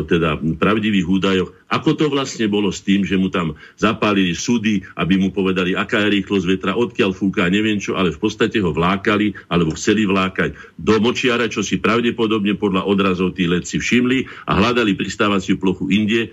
teda 0.06 0.38
pravdivých 0.62 1.06
údajoch, 1.10 1.50
ako 1.66 1.90
to 1.98 2.06
vlastne 2.06 2.46
bolo 2.46 2.70
s 2.70 2.86
tým, 2.86 3.02
že 3.02 3.18
mu 3.18 3.26
tam 3.26 3.58
zapálili 3.74 4.38
súdy, 4.38 4.86
aby 4.94 5.18
mu 5.18 5.34
povedali, 5.34 5.74
aká 5.74 6.06
je 6.06 6.22
rýchlosť 6.22 6.46
vetra, 6.46 6.78
odkiaľ 6.78 7.10
fúka, 7.10 7.50
neviem 7.50 7.82
čo, 7.82 7.98
ale 7.98 8.14
v 8.14 8.22
podstate 8.22 8.62
ho 8.62 8.70
vlákali 8.70 9.34
alebo 9.50 9.74
chceli 9.74 10.06
vlákať 10.06 10.54
do 10.78 10.94
močiara, 11.02 11.50
čo 11.50 11.66
si 11.66 11.82
pravdepodobne 11.82 12.54
podľa 12.54 12.86
od 12.86 12.99
odrazov 13.00 13.32
tí 13.32 13.48
letci 13.48 13.80
všimli 13.80 14.28
a 14.44 14.60
hľadali 14.60 14.92
pristávaciu 14.92 15.56
plochu 15.56 15.88
inde 15.88 16.28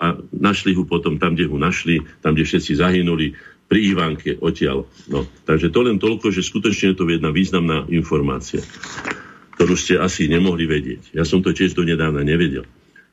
a 0.00 0.16
našli 0.32 0.72
ho 0.72 0.88
potom 0.88 1.20
tam, 1.20 1.36
kde 1.36 1.52
ho 1.52 1.60
našli, 1.60 2.00
tam, 2.24 2.32
kde 2.32 2.48
všetci 2.48 2.72
zahynuli, 2.80 3.36
pri 3.66 3.92
Ivanke 3.92 4.38
odtiaľ. 4.38 4.86
No, 5.10 5.26
takže 5.42 5.74
to 5.74 5.82
len 5.82 5.98
toľko, 5.98 6.30
že 6.30 6.46
skutočne 6.46 6.94
je 6.94 6.96
to 6.96 7.04
jedna 7.10 7.34
významná 7.34 7.90
informácia, 7.90 8.62
ktorú 9.58 9.74
ste 9.74 9.98
asi 9.98 10.30
nemohli 10.30 10.70
vedieť. 10.70 11.10
Ja 11.10 11.26
som 11.26 11.42
to 11.42 11.50
tiež 11.50 11.74
do 11.74 11.82
nedávna 11.82 12.22
nevedel. 12.22 12.62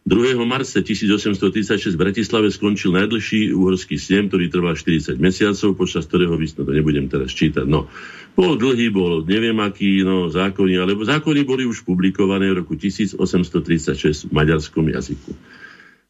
2. 0.03 0.35
marca 0.43 0.83
1836 0.83 1.95
v 1.95 1.99
Bratislave 1.99 2.51
skončil 2.51 2.91
najdlhší 2.91 3.55
uhorský 3.55 3.95
snem, 3.95 4.27
ktorý 4.27 4.51
trval 4.51 4.75
40 4.75 5.15
mesiacov, 5.15 5.79
počas 5.79 6.03
ktorého 6.11 6.35
vysno 6.35 6.67
to 6.67 6.75
nebudem 6.75 7.07
teraz 7.07 7.31
čítať. 7.31 7.63
No, 7.63 7.87
bol 8.35 8.59
dlhý, 8.59 8.91
bol 8.91 9.23
neviem 9.23 9.55
aký, 9.63 10.03
no, 10.03 10.27
zákony, 10.27 10.75
alebo 10.75 11.07
zákony 11.07 11.47
boli 11.47 11.63
už 11.63 11.87
publikované 11.87 12.51
v 12.51 12.67
roku 12.67 12.75
1836 12.75 14.27
v 14.27 14.31
maďarskom 14.35 14.91
jazyku. 14.91 15.31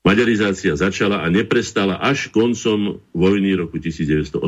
Maďarizácia 0.02 0.74
začala 0.74 1.22
a 1.22 1.30
neprestala 1.30 2.02
až 2.02 2.34
koncom 2.34 2.98
vojny 3.14 3.54
roku 3.54 3.78
1918. 3.78 4.42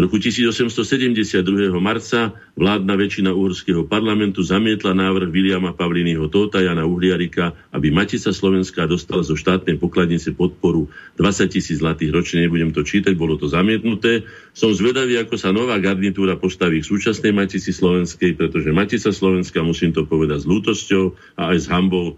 V 0.00 0.08
roku 0.08 0.16
1872. 0.16 1.44
marca 1.76 2.32
vládna 2.56 2.94
väčšina 2.96 3.36
uhorského 3.36 3.84
parlamentu 3.84 4.40
zamietla 4.40 4.96
návrh 4.96 5.28
Viliama 5.28 5.76
Pavliniho 5.76 6.24
Tótaja 6.32 6.72
na 6.72 6.88
Uhliarika, 6.88 7.52
aby 7.68 7.92
Matica 7.92 8.32
Slovenská 8.32 8.88
dostala 8.88 9.20
zo 9.20 9.36
štátnej 9.36 9.76
pokladnice 9.76 10.32
podporu 10.32 10.88
20 11.20 11.52
tisíc 11.52 11.84
zlatých 11.84 12.16
ročne. 12.16 12.48
Nebudem 12.48 12.72
to 12.72 12.80
čítať, 12.80 13.12
bolo 13.12 13.36
to 13.36 13.52
zamietnuté. 13.52 14.24
Som 14.56 14.72
zvedavý, 14.72 15.20
ako 15.20 15.36
sa 15.36 15.52
nová 15.52 15.76
garnitúra 15.76 16.40
postaví 16.40 16.80
k 16.80 16.88
súčasnej 16.88 17.36
Matici 17.36 17.68
Slovenskej, 17.68 18.40
pretože 18.40 18.72
Matica 18.72 19.12
Slovenská, 19.12 19.60
musím 19.60 19.92
to 19.92 20.08
povedať 20.08 20.40
s 20.40 20.48
lútosťou 20.48 21.12
a 21.36 21.52
aj 21.52 21.58
s 21.60 21.66
hambou, 21.68 22.16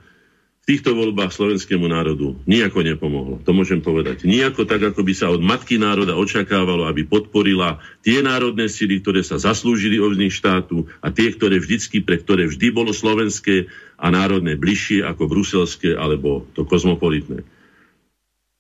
v 0.63 0.79
týchto 0.79 0.95
voľbách 0.95 1.35
slovenskému 1.35 1.91
národu 1.91 2.39
nijako 2.47 2.87
nepomohlo. 2.87 3.43
To 3.43 3.51
môžem 3.51 3.83
povedať. 3.83 4.23
Nijako 4.23 4.63
tak, 4.63 4.95
ako 4.95 5.03
by 5.03 5.11
sa 5.11 5.27
od 5.27 5.43
matky 5.43 5.75
národa 5.75 6.15
očakávalo, 6.15 6.87
aby 6.87 7.03
podporila 7.03 7.83
tie 8.07 8.23
národné 8.23 8.71
síly, 8.71 9.03
ktoré 9.03 9.27
sa 9.27 9.43
zaslúžili 9.43 9.99
o 9.99 10.07
vznik 10.07 10.31
štátu 10.31 10.87
a 11.03 11.11
tie, 11.11 11.35
ktoré 11.35 11.59
vždycky, 11.59 11.99
pre 12.07 12.15
ktoré 12.23 12.47
vždy 12.47 12.71
bolo 12.71 12.95
slovenské 12.95 13.67
a 13.99 14.07
národné 14.15 14.55
bližšie 14.55 15.03
ako 15.03 15.27
bruselské 15.27 15.99
alebo 15.99 16.47
to 16.55 16.63
kozmopolitné. 16.63 17.43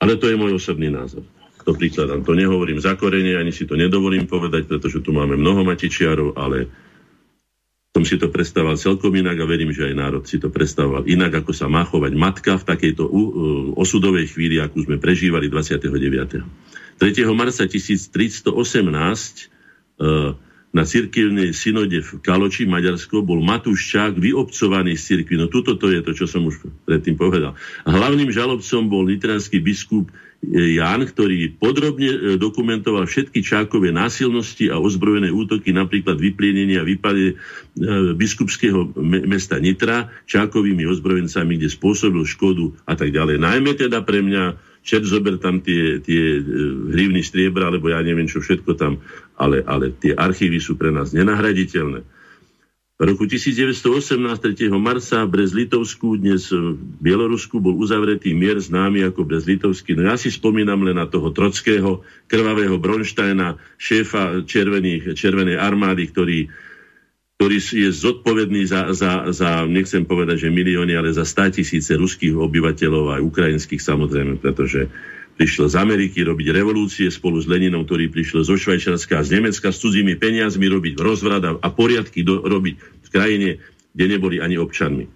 Ale 0.02 0.18
to 0.18 0.26
je 0.26 0.34
môj 0.34 0.58
osobný 0.58 0.90
názor. 0.90 1.22
To 1.62 1.78
prikladám. 1.78 2.26
To 2.26 2.34
nehovorím 2.34 2.82
za 2.82 2.98
korene, 2.98 3.38
ani 3.38 3.54
si 3.54 3.62
to 3.62 3.78
nedovolím 3.78 4.26
povedať, 4.26 4.66
pretože 4.66 4.98
tu 5.06 5.14
máme 5.14 5.38
mnoho 5.38 5.62
matičiarov, 5.62 6.34
ale 6.34 6.66
som 7.92 8.08
si 8.08 8.16
to 8.16 8.32
predstavoval 8.32 8.80
celkom 8.80 9.12
inak 9.12 9.36
a 9.36 9.44
verím, 9.44 9.68
že 9.68 9.84
aj 9.84 9.94
národ 9.94 10.24
si 10.24 10.40
to 10.40 10.48
predstavoval 10.48 11.04
inak, 11.04 11.44
ako 11.44 11.52
sa 11.52 11.68
má 11.68 11.84
chovať 11.84 12.12
matka 12.16 12.56
v 12.56 12.64
takejto 12.64 13.04
uh, 13.04 13.12
osudovej 13.76 14.32
chvíli, 14.32 14.56
akú 14.56 14.80
sme 14.80 14.96
prežívali 14.96 15.52
29. 15.52 15.92
3. 15.92 17.36
marca 17.36 17.68
1318 17.68 18.48
uh, 18.48 20.32
na 20.72 20.88
cirkevnej 20.88 21.52
synode 21.52 22.00
v 22.00 22.10
Kaloči, 22.24 22.64
Maďarsko, 22.64 23.20
bol 23.20 23.44
Matúš 23.44 23.92
Čák 23.92 24.16
vyobcovaný 24.16 24.96
z 24.96 25.20
cirkvi. 25.20 25.36
No 25.36 25.52
tuto 25.52 25.76
to 25.76 25.92
je 25.92 26.00
to, 26.00 26.16
čo 26.16 26.24
som 26.24 26.48
už 26.48 26.64
predtým 26.88 27.20
povedal. 27.20 27.52
A 27.84 27.92
hlavným 27.92 28.32
žalobcom 28.32 28.88
bol 28.88 29.04
literánsky 29.04 29.60
biskup 29.60 30.08
Jan, 30.42 31.06
ktorý 31.06 31.54
podrobne 31.54 32.10
e, 32.10 32.18
dokumentoval 32.34 33.06
všetky 33.06 33.46
Čákové 33.46 33.94
násilnosti 33.94 34.74
a 34.74 34.82
ozbrojené 34.82 35.30
útoky, 35.30 35.70
napríklad 35.70 36.18
vyplienenie 36.18 36.82
a 36.82 36.84
vypade 36.84 37.26
e, 37.30 37.34
biskupského 38.18 38.90
mesta 39.22 39.62
Nitra 39.62 40.10
Čákovými 40.26 40.82
ozbrojencami, 40.82 41.62
kde 41.62 41.70
spôsobil 41.70 42.26
škodu 42.26 42.74
a 42.90 42.98
tak 42.98 43.14
ďalej. 43.14 43.38
Najmä 43.38 43.78
teda 43.78 44.02
pre 44.02 44.18
mňa 44.18 44.58
čert 44.82 45.06
zober 45.06 45.38
tam 45.38 45.62
tie, 45.62 46.02
tie 46.02 46.42
e, 46.42 46.44
hrivny 46.90 47.22
striebra, 47.22 47.70
alebo 47.70 47.94
ja 47.94 48.02
neviem 48.02 48.26
čo 48.26 48.42
všetko 48.42 48.74
tam, 48.74 48.98
ale, 49.38 49.62
ale 49.62 49.94
tie 49.94 50.10
archívy 50.10 50.58
sú 50.58 50.74
pre 50.74 50.90
nás 50.90 51.14
nenahraditeľné. 51.14 52.02
V 53.02 53.10
roku 53.10 53.26
1918, 53.26 54.14
3. 54.14 54.70
marca, 54.78 55.26
v 55.26 55.34
Brez-Litovsku, 55.34 56.22
dnes 56.22 56.54
v 56.54 56.78
Bielorusku, 57.02 57.58
bol 57.58 57.74
uzavretý 57.74 58.30
mier 58.30 58.62
známy 58.62 59.02
ako 59.10 59.26
Brez-Litovský. 59.26 59.98
No 59.98 60.06
ja 60.06 60.14
si 60.14 60.30
spomínam 60.30 60.86
len 60.86 60.94
na 60.94 61.10
toho 61.10 61.34
trockého, 61.34 62.06
krvavého 62.30 62.78
Bronštajna, 62.78 63.58
šéfa 63.74 64.46
červených, 64.46 65.18
červenej 65.18 65.58
armády, 65.58 66.14
ktorý, 66.14 66.46
ktorý 67.42 67.58
je 67.58 67.90
zodpovedný 67.90 68.70
za, 68.70 68.94
za, 68.94 69.34
za, 69.34 69.66
nechcem 69.66 70.06
povedať, 70.06 70.46
že 70.46 70.54
milióny, 70.54 70.94
ale 70.94 71.10
za 71.10 71.26
100 71.26 71.58
tisíce 71.58 71.98
ruských 71.98 72.38
obyvateľov, 72.38 73.18
aj 73.18 73.26
ukrajinských 73.26 73.82
samozrejme, 73.82 74.38
pretože 74.38 74.86
prišiel 75.42 75.66
z 75.66 75.74
Ameriky 75.74 76.22
robiť 76.22 76.54
revolúcie 76.54 77.10
spolu 77.10 77.42
s 77.42 77.50
Leninom, 77.50 77.82
ktorý 77.82 78.14
prišiel 78.14 78.46
zo 78.46 78.54
Švajčiarska 78.54 79.18
a 79.18 79.26
z 79.26 79.42
Nemecka 79.42 79.74
s 79.74 79.82
cudzími 79.82 80.14
peniazmi 80.14 80.70
robiť 80.70 80.94
rozvrad 81.02 81.58
a 81.58 81.68
poriadky 81.74 82.22
do, 82.22 82.46
robiť 82.46 82.74
v 82.78 83.08
krajine, 83.10 83.48
kde 83.90 84.04
neboli 84.06 84.38
ani 84.38 84.54
občanmi. 84.54 85.10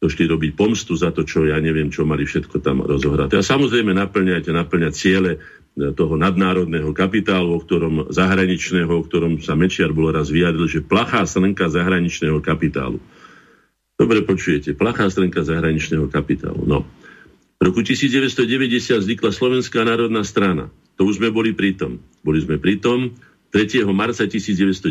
Došli 0.00 0.24
robiť 0.24 0.56
pomstu 0.56 0.96
za 0.96 1.12
to, 1.12 1.28
čo 1.28 1.44
ja 1.44 1.60
neviem, 1.60 1.92
čo 1.92 2.08
mali 2.08 2.24
všetko 2.24 2.64
tam 2.64 2.80
rozohrať. 2.80 3.36
A 3.36 3.44
samozrejme 3.44 3.92
naplňať, 3.92 4.48
naplňať 4.48 4.92
ciele 4.96 5.36
e, 5.36 5.38
toho 5.92 6.16
nadnárodného 6.16 6.88
kapitálu, 6.96 7.52
o 7.52 7.60
ktorom 7.60 8.08
zahraničného, 8.08 8.88
o 8.88 9.04
ktorom 9.04 9.44
sa 9.44 9.52
Mečiar 9.52 9.92
bol 9.92 10.08
raz 10.08 10.32
vyjadril, 10.32 10.64
že 10.64 10.80
plachá 10.80 11.28
slnka 11.28 11.68
zahraničného 11.68 12.40
kapitálu. 12.40 13.04
Dobre 14.00 14.24
počujete, 14.24 14.72
plachá 14.72 15.12
slnka 15.12 15.44
zahraničného 15.44 16.08
kapitálu. 16.08 16.64
No, 16.64 16.88
v 17.62 17.70
roku 17.70 17.86
1990 17.86 19.06
vznikla 19.06 19.30
Slovenská 19.30 19.86
národná 19.86 20.26
strana. 20.26 20.74
To 20.98 21.06
už 21.06 21.22
sme 21.22 21.30
boli 21.30 21.54
pritom. 21.54 22.02
Boli 22.26 22.42
sme 22.42 22.58
pritom. 22.58 23.14
3. 23.54 23.86
marca 23.94 24.26
1990 24.26 24.90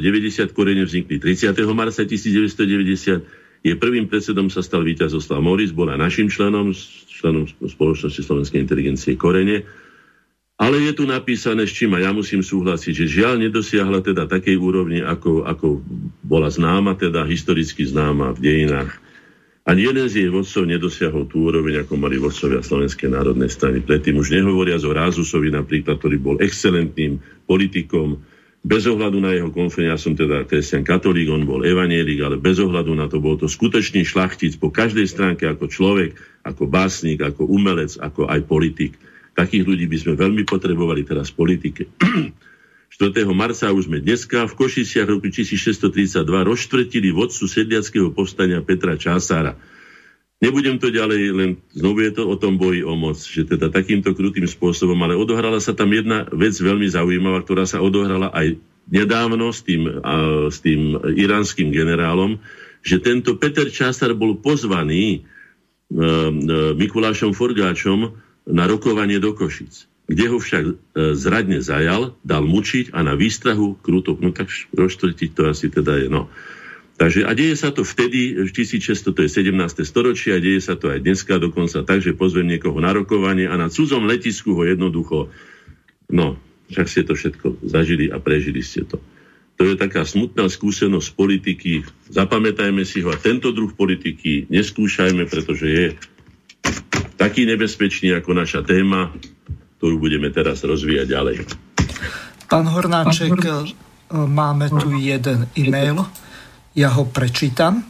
korene 0.56 0.88
vznikli 0.88 1.20
30. 1.20 1.52
marca 1.76 2.08
1990. 2.08 3.68
Je 3.68 3.74
prvým 3.76 4.08
predsedom 4.08 4.48
sa 4.48 4.64
stal 4.64 4.88
víťaz 4.88 5.12
Oslav 5.12 5.44
Moris, 5.44 5.76
bola 5.76 6.00
našim 6.00 6.32
členom, 6.32 6.72
členom 7.12 7.44
spoločnosti 7.60 8.24
Slovenskej 8.24 8.64
inteligencie 8.64 9.20
Korene. 9.20 9.68
Ale 10.56 10.80
je 10.80 10.96
tu 10.96 11.04
napísané, 11.04 11.68
s 11.68 11.76
čím 11.76 11.92
a 11.98 12.00
ja 12.00 12.16
musím 12.16 12.40
súhlasiť, 12.40 12.94
že 13.04 13.20
žiaľ 13.20 13.52
nedosiahla 13.52 14.00
teda 14.00 14.32
takej 14.32 14.56
úrovni, 14.56 15.04
ako, 15.04 15.44
ako 15.44 15.84
bola 16.24 16.48
známa, 16.48 16.96
teda 16.96 17.28
historicky 17.28 17.84
známa 17.84 18.32
v 18.32 18.40
dejinách 18.40 19.11
ani 19.62 19.82
jeden 19.86 20.10
z 20.10 20.26
jej 20.26 20.30
vodcov 20.34 20.66
nedosiahol 20.66 21.30
tú 21.30 21.46
úroveň, 21.46 21.86
ako 21.86 21.94
mali 21.94 22.18
vodcovia 22.18 22.66
Slovenskej 22.66 23.14
národnej 23.14 23.54
strany. 23.54 23.86
Predtým 23.86 24.18
už 24.18 24.34
nehovoria 24.34 24.82
o 24.82 24.90
Rázusovi 24.90 25.54
napríklad, 25.54 26.02
ktorý 26.02 26.18
bol 26.18 26.36
excelentným 26.42 27.22
politikom, 27.46 28.18
bez 28.62 28.86
ohľadu 28.86 29.18
na 29.18 29.34
jeho 29.34 29.50
konflikt, 29.50 29.90
ja 29.90 29.98
som 29.98 30.14
teda 30.14 30.46
kresťan 30.46 30.86
katolík, 30.86 31.34
on 31.34 31.50
bol 31.50 31.66
evanielik, 31.66 32.22
ale 32.22 32.38
bez 32.38 32.62
ohľadu 32.62 32.94
na 32.94 33.10
to 33.10 33.18
bol 33.18 33.34
to 33.34 33.50
skutočný 33.50 34.06
šlachtic 34.06 34.54
po 34.62 34.70
každej 34.70 35.10
stránke 35.10 35.50
ako 35.50 35.66
človek, 35.66 36.14
ako 36.46 36.70
básnik, 36.70 37.26
ako 37.26 37.50
umelec, 37.50 37.98
ako 37.98 38.30
aj 38.30 38.46
politik. 38.46 39.02
Takých 39.34 39.66
ľudí 39.66 39.90
by 39.90 39.98
sme 39.98 40.14
veľmi 40.14 40.44
potrebovali 40.46 41.02
teraz 41.02 41.34
v 41.34 41.38
politike. 41.42 41.84
4. 42.92 43.24
marca 43.32 43.72
už 43.72 43.88
sme 43.88 44.04
dneska 44.04 44.52
v 44.52 44.54
Košiciach 44.54 45.08
roku 45.08 45.32
1632 45.32 46.28
rozštvrtili 46.28 47.16
vodcu 47.16 47.48
sedliackého 47.48 48.12
povstania 48.12 48.60
Petra 48.60 49.00
Čására. 49.00 49.56
Nebudem 50.44 50.76
to 50.76 50.92
ďalej, 50.92 51.22
len 51.32 51.50
znovu 51.72 52.04
je 52.04 52.12
to 52.12 52.28
o 52.28 52.36
tom 52.36 52.60
boji 52.60 52.84
o 52.84 52.92
moc, 53.00 53.16
že 53.16 53.48
teda 53.48 53.72
takýmto 53.72 54.12
krutým 54.12 54.44
spôsobom, 54.44 55.00
ale 55.08 55.16
odohrala 55.16 55.64
sa 55.64 55.72
tam 55.72 55.88
jedna 55.96 56.28
vec 56.36 56.52
veľmi 56.52 56.84
zaujímavá, 56.92 57.40
ktorá 57.48 57.64
sa 57.64 57.80
odohrala 57.80 58.28
aj 58.36 58.60
nedávno 58.92 59.56
s 59.56 59.64
tým, 59.64 59.88
a, 59.88 60.52
s 60.52 60.60
tým 60.60 61.00
iránskym 61.16 61.72
generálom, 61.72 62.44
že 62.84 63.00
tento 63.00 63.40
Peter 63.40 63.72
Čásar 63.72 64.12
bol 64.20 64.36
pozvaný 64.36 65.06
e, 65.16 65.20
e, 65.22 66.04
Mikulášom 66.76 67.32
Forgáčom 67.32 68.20
na 68.52 68.68
rokovanie 68.68 69.22
do 69.22 69.32
Košic 69.32 69.91
kde 70.12 70.26
ho 70.28 70.38
však 70.44 70.66
e, 70.68 70.74
zradne 71.16 71.64
zajal, 71.64 72.20
dal 72.28 72.44
mučiť 72.44 72.92
a 72.92 73.00
na 73.00 73.16
výstrahu 73.16 73.80
kruto, 73.80 74.20
no 74.20 74.36
tak 74.36 74.52
rozštvrtiť 74.76 75.30
to 75.32 75.42
asi 75.48 75.72
teda 75.72 76.04
je, 76.04 76.08
no. 76.12 76.28
Takže 77.00 77.26
a 77.26 77.32
deje 77.34 77.56
sa 77.58 77.72
to 77.74 77.82
vtedy, 77.82 78.46
v 78.46 78.52
1600, 78.52 79.16
to 79.16 79.20
je 79.26 79.30
17. 79.32 79.58
storočie, 79.88 80.36
a 80.36 80.44
deje 80.44 80.62
sa 80.62 80.76
to 80.78 80.92
aj 80.92 81.02
dneska 81.02 81.40
dokonca 81.40 81.82
tak, 81.82 82.04
že 82.04 82.14
pozvem 82.14 82.46
niekoho 82.46 82.78
na 82.78 82.94
rokovanie 82.94 83.50
a 83.50 83.56
na 83.58 83.72
cudzom 83.72 84.06
letisku 84.06 84.54
ho 84.54 84.68
jednoducho, 84.68 85.32
no, 86.12 86.38
však 86.70 86.88
ste 86.92 87.02
to 87.08 87.14
všetko 87.16 87.48
zažili 87.66 88.12
a 88.12 88.20
prežili 88.20 88.62
ste 88.62 88.86
to. 88.86 89.00
To 89.58 89.66
je 89.66 89.78
taká 89.78 90.06
smutná 90.06 90.50
skúsenosť 90.50 91.14
politiky. 91.14 91.86
Zapamätajme 92.10 92.82
si 92.82 93.06
ho 93.06 93.14
a 93.14 93.18
tento 93.18 93.54
druh 93.54 93.70
politiky 93.70 94.50
neskúšajme, 94.50 95.26
pretože 95.30 95.68
je 95.70 95.86
taký 97.22 97.46
nebezpečný 97.46 98.18
ako 98.18 98.34
naša 98.34 98.66
téma 98.66 99.14
ktorú 99.82 99.98
budeme 99.98 100.30
teraz 100.30 100.62
rozvíjať 100.62 101.08
ďalej. 101.10 101.38
Pán 102.46 102.70
Hornáček, 102.70 103.34
máme 104.14 104.70
tu 104.70 104.94
jeden 104.94 105.50
e-mail, 105.58 106.06
ja 106.78 106.94
ho 106.94 107.10
prečítam. 107.10 107.82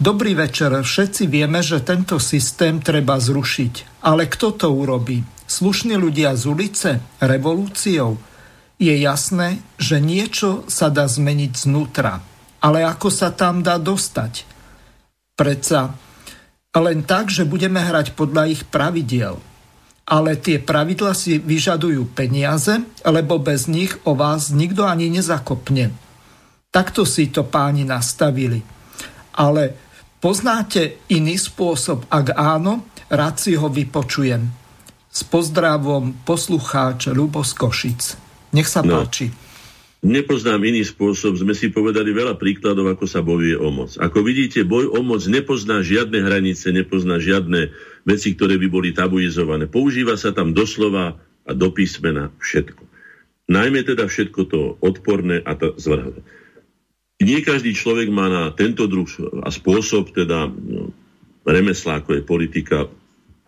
Dobrý 0.00 0.32
večer, 0.32 0.72
všetci 0.72 1.28
vieme, 1.28 1.60
že 1.60 1.84
tento 1.84 2.16
systém 2.16 2.80
treba 2.80 3.20
zrušiť. 3.20 4.00
Ale 4.08 4.24
kto 4.24 4.56
to 4.56 4.72
urobí? 4.72 5.20
Slušní 5.44 6.00
ľudia 6.00 6.32
z 6.32 6.48
ulice? 6.48 6.90
Revolúciou? 7.20 8.16
Je 8.80 8.96
jasné, 8.96 9.60
že 9.76 10.00
niečo 10.00 10.64
sa 10.64 10.88
dá 10.88 11.04
zmeniť 11.04 11.52
znútra. 11.52 12.24
Ale 12.64 12.88
ako 12.88 13.12
sa 13.12 13.36
tam 13.36 13.60
dá 13.60 13.76
dostať? 13.76 14.48
Predsa 15.36 15.92
len 16.78 17.04
tak, 17.04 17.28
že 17.28 17.44
budeme 17.44 17.84
hrať 17.84 18.16
podľa 18.16 18.48
ich 18.48 18.62
pravidiel 18.64 19.44
ale 20.08 20.40
tie 20.40 20.56
pravidla 20.56 21.12
si 21.12 21.36
vyžadujú 21.36 22.16
peniaze, 22.16 22.80
lebo 23.04 23.36
bez 23.36 23.68
nich 23.68 23.92
o 24.08 24.16
vás 24.16 24.48
nikto 24.48 24.88
ani 24.88 25.12
nezakopne. 25.12 25.92
Takto 26.72 27.04
si 27.04 27.28
to 27.28 27.44
páni 27.44 27.84
nastavili. 27.84 28.64
Ale 29.36 29.76
poznáte 30.16 31.04
iný 31.12 31.36
spôsob? 31.36 32.08
Ak 32.08 32.32
áno, 32.32 32.88
rád 33.12 33.36
si 33.36 33.52
ho 33.52 33.68
vypočujem. 33.68 34.48
S 35.12 35.20
pozdravom 35.28 36.24
poslucháč 36.24 37.12
Lubo 37.12 37.44
Košic. 37.44 38.16
Nech 38.56 38.68
sa 38.68 38.80
no. 38.80 38.96
páči. 39.04 39.28
nepoznám 40.00 40.62
iný 40.64 40.88
spôsob. 40.88 41.36
Sme 41.36 41.52
si 41.52 41.68
povedali 41.68 42.16
veľa 42.16 42.40
príkladov, 42.40 42.88
ako 42.96 43.04
sa 43.04 43.20
bojuje 43.20 43.60
o 43.60 43.68
moc. 43.68 43.92
Ako 44.00 44.24
vidíte, 44.24 44.64
boj 44.64 44.88
o 44.88 45.00
moc 45.04 45.20
nepozná 45.28 45.84
žiadne 45.84 46.22
hranice, 46.22 46.72
nepozná 46.72 47.20
žiadne 47.20 47.72
veci, 48.08 48.32
ktoré 48.32 48.56
by 48.56 48.68
boli 48.72 48.96
tabuizované. 48.96 49.68
Používa 49.68 50.16
sa 50.16 50.32
tam 50.32 50.56
doslova 50.56 51.20
a 51.44 51.52
do 51.52 51.68
písmena 51.68 52.32
všetko. 52.40 52.80
Najmä 53.52 53.84
teda 53.84 54.08
všetko 54.08 54.40
to 54.48 54.60
odporné 54.80 55.44
a 55.44 55.52
to 55.56 55.76
zvrhlé. 55.76 56.20
Nie 57.18 57.44
každý 57.44 57.76
človek 57.76 58.08
má 58.08 58.30
na 58.30 58.42
tento 58.54 58.88
druh 58.88 59.08
a 59.44 59.48
spôsob 59.52 60.14
teda 60.14 60.48
no, 60.48 60.94
remesla, 61.44 62.00
ako 62.00 62.16
je 62.16 62.22
politika, 62.22 62.86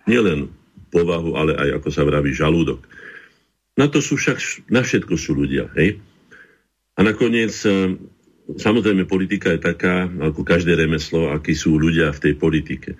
nielen 0.08 0.50
povahu, 0.90 1.38
ale 1.38 1.54
aj, 1.54 1.68
ako 1.80 1.88
sa 1.92 2.02
vraví, 2.02 2.34
žalúdok. 2.34 2.82
Na 3.78 3.86
to 3.86 4.02
sú 4.02 4.18
však, 4.18 4.66
na 4.68 4.82
všetko 4.82 5.14
sú 5.14 5.38
ľudia, 5.38 5.70
hej? 5.78 6.02
A 6.98 7.06
nakoniec, 7.06 7.54
e, 7.62 7.94
samozrejme, 8.58 9.06
politika 9.06 9.54
je 9.54 9.62
taká, 9.62 10.10
ako 10.10 10.42
každé 10.42 10.74
remeslo, 10.74 11.30
akí 11.30 11.54
sú 11.54 11.78
ľudia 11.78 12.10
v 12.10 12.22
tej 12.26 12.34
politike. 12.34 12.98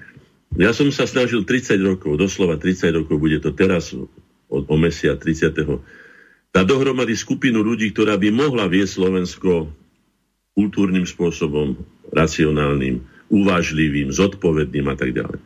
Ja 0.58 0.74
som 0.74 0.90
sa 0.90 1.06
snažil 1.06 1.46
30 1.46 1.78
rokov, 1.78 2.18
doslova 2.18 2.58
30 2.58 2.90
rokov, 3.02 3.22
bude 3.22 3.38
to 3.38 3.54
teraz 3.54 3.94
o, 3.94 4.10
o 4.50 4.76
mesia 4.78 5.14
30. 5.14 5.54
dať 6.50 6.64
dohromady 6.66 7.14
skupinu 7.14 7.62
ľudí, 7.62 7.94
ktorá 7.94 8.18
by 8.18 8.34
mohla 8.34 8.66
viesť 8.66 8.98
Slovensko 8.98 9.70
kultúrnym 10.58 11.06
spôsobom, 11.06 11.78
racionálnym, 12.10 13.06
uvážlivým, 13.30 14.10
zodpovedným 14.10 14.86
a 14.90 14.98
tak 14.98 15.14
ďalej. 15.14 15.38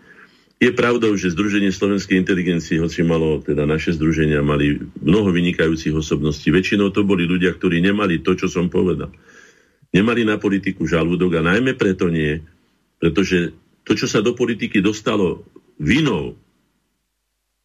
Je 0.64 0.72
pravdou, 0.72 1.12
že 1.12 1.36
Združenie 1.36 1.68
slovenskej 1.68 2.16
inteligencie, 2.16 2.80
hoci 2.80 3.04
malo, 3.04 3.44
teda 3.44 3.68
naše 3.68 3.92
združenia 4.00 4.40
mali 4.40 4.80
mnoho 5.04 5.28
vynikajúcich 5.28 5.92
osobností, 5.92 6.48
väčšinou 6.48 6.88
to 6.88 7.04
boli 7.04 7.28
ľudia, 7.28 7.52
ktorí 7.52 7.84
nemali 7.84 8.24
to, 8.24 8.32
čo 8.32 8.48
som 8.48 8.72
povedal. 8.72 9.12
Nemali 9.92 10.24
na 10.24 10.40
politiku 10.40 10.88
žalúdok 10.88 11.36
a 11.36 11.46
najmä 11.52 11.76
preto 11.76 12.08
nie, 12.08 12.40
pretože 12.96 13.52
to, 13.84 13.92
čo 13.92 14.08
sa 14.08 14.24
do 14.24 14.32
politiky 14.32 14.80
dostalo 14.80 15.44
vinou 15.76 16.36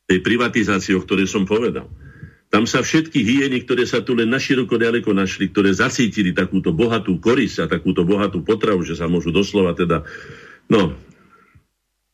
tej 0.09 0.19
privatizácie, 0.19 0.93
o 0.97 1.03
ktorej 1.03 1.29
som 1.29 1.47
povedal, 1.47 1.87
tam 2.49 2.65
sa 2.65 2.81
všetky 2.81 3.21
hyeny, 3.21 3.61
ktoré 3.61 3.85
sa 3.85 4.01
tu 4.01 4.17
len 4.17 4.25
naširoko 4.25 4.73
ďaleko 4.73 5.13
našli, 5.13 5.53
ktoré 5.53 5.69
zacítili 5.69 6.33
takúto 6.33 6.73
bohatú 6.73 7.21
koris 7.21 7.61
a 7.61 7.69
takúto 7.69 8.01
bohatú 8.01 8.41
potravu, 8.41 8.81
že 8.81 8.97
sa 8.97 9.05
môžu 9.05 9.29
doslova 9.29 9.77
teda, 9.77 10.01
no, 10.65 10.97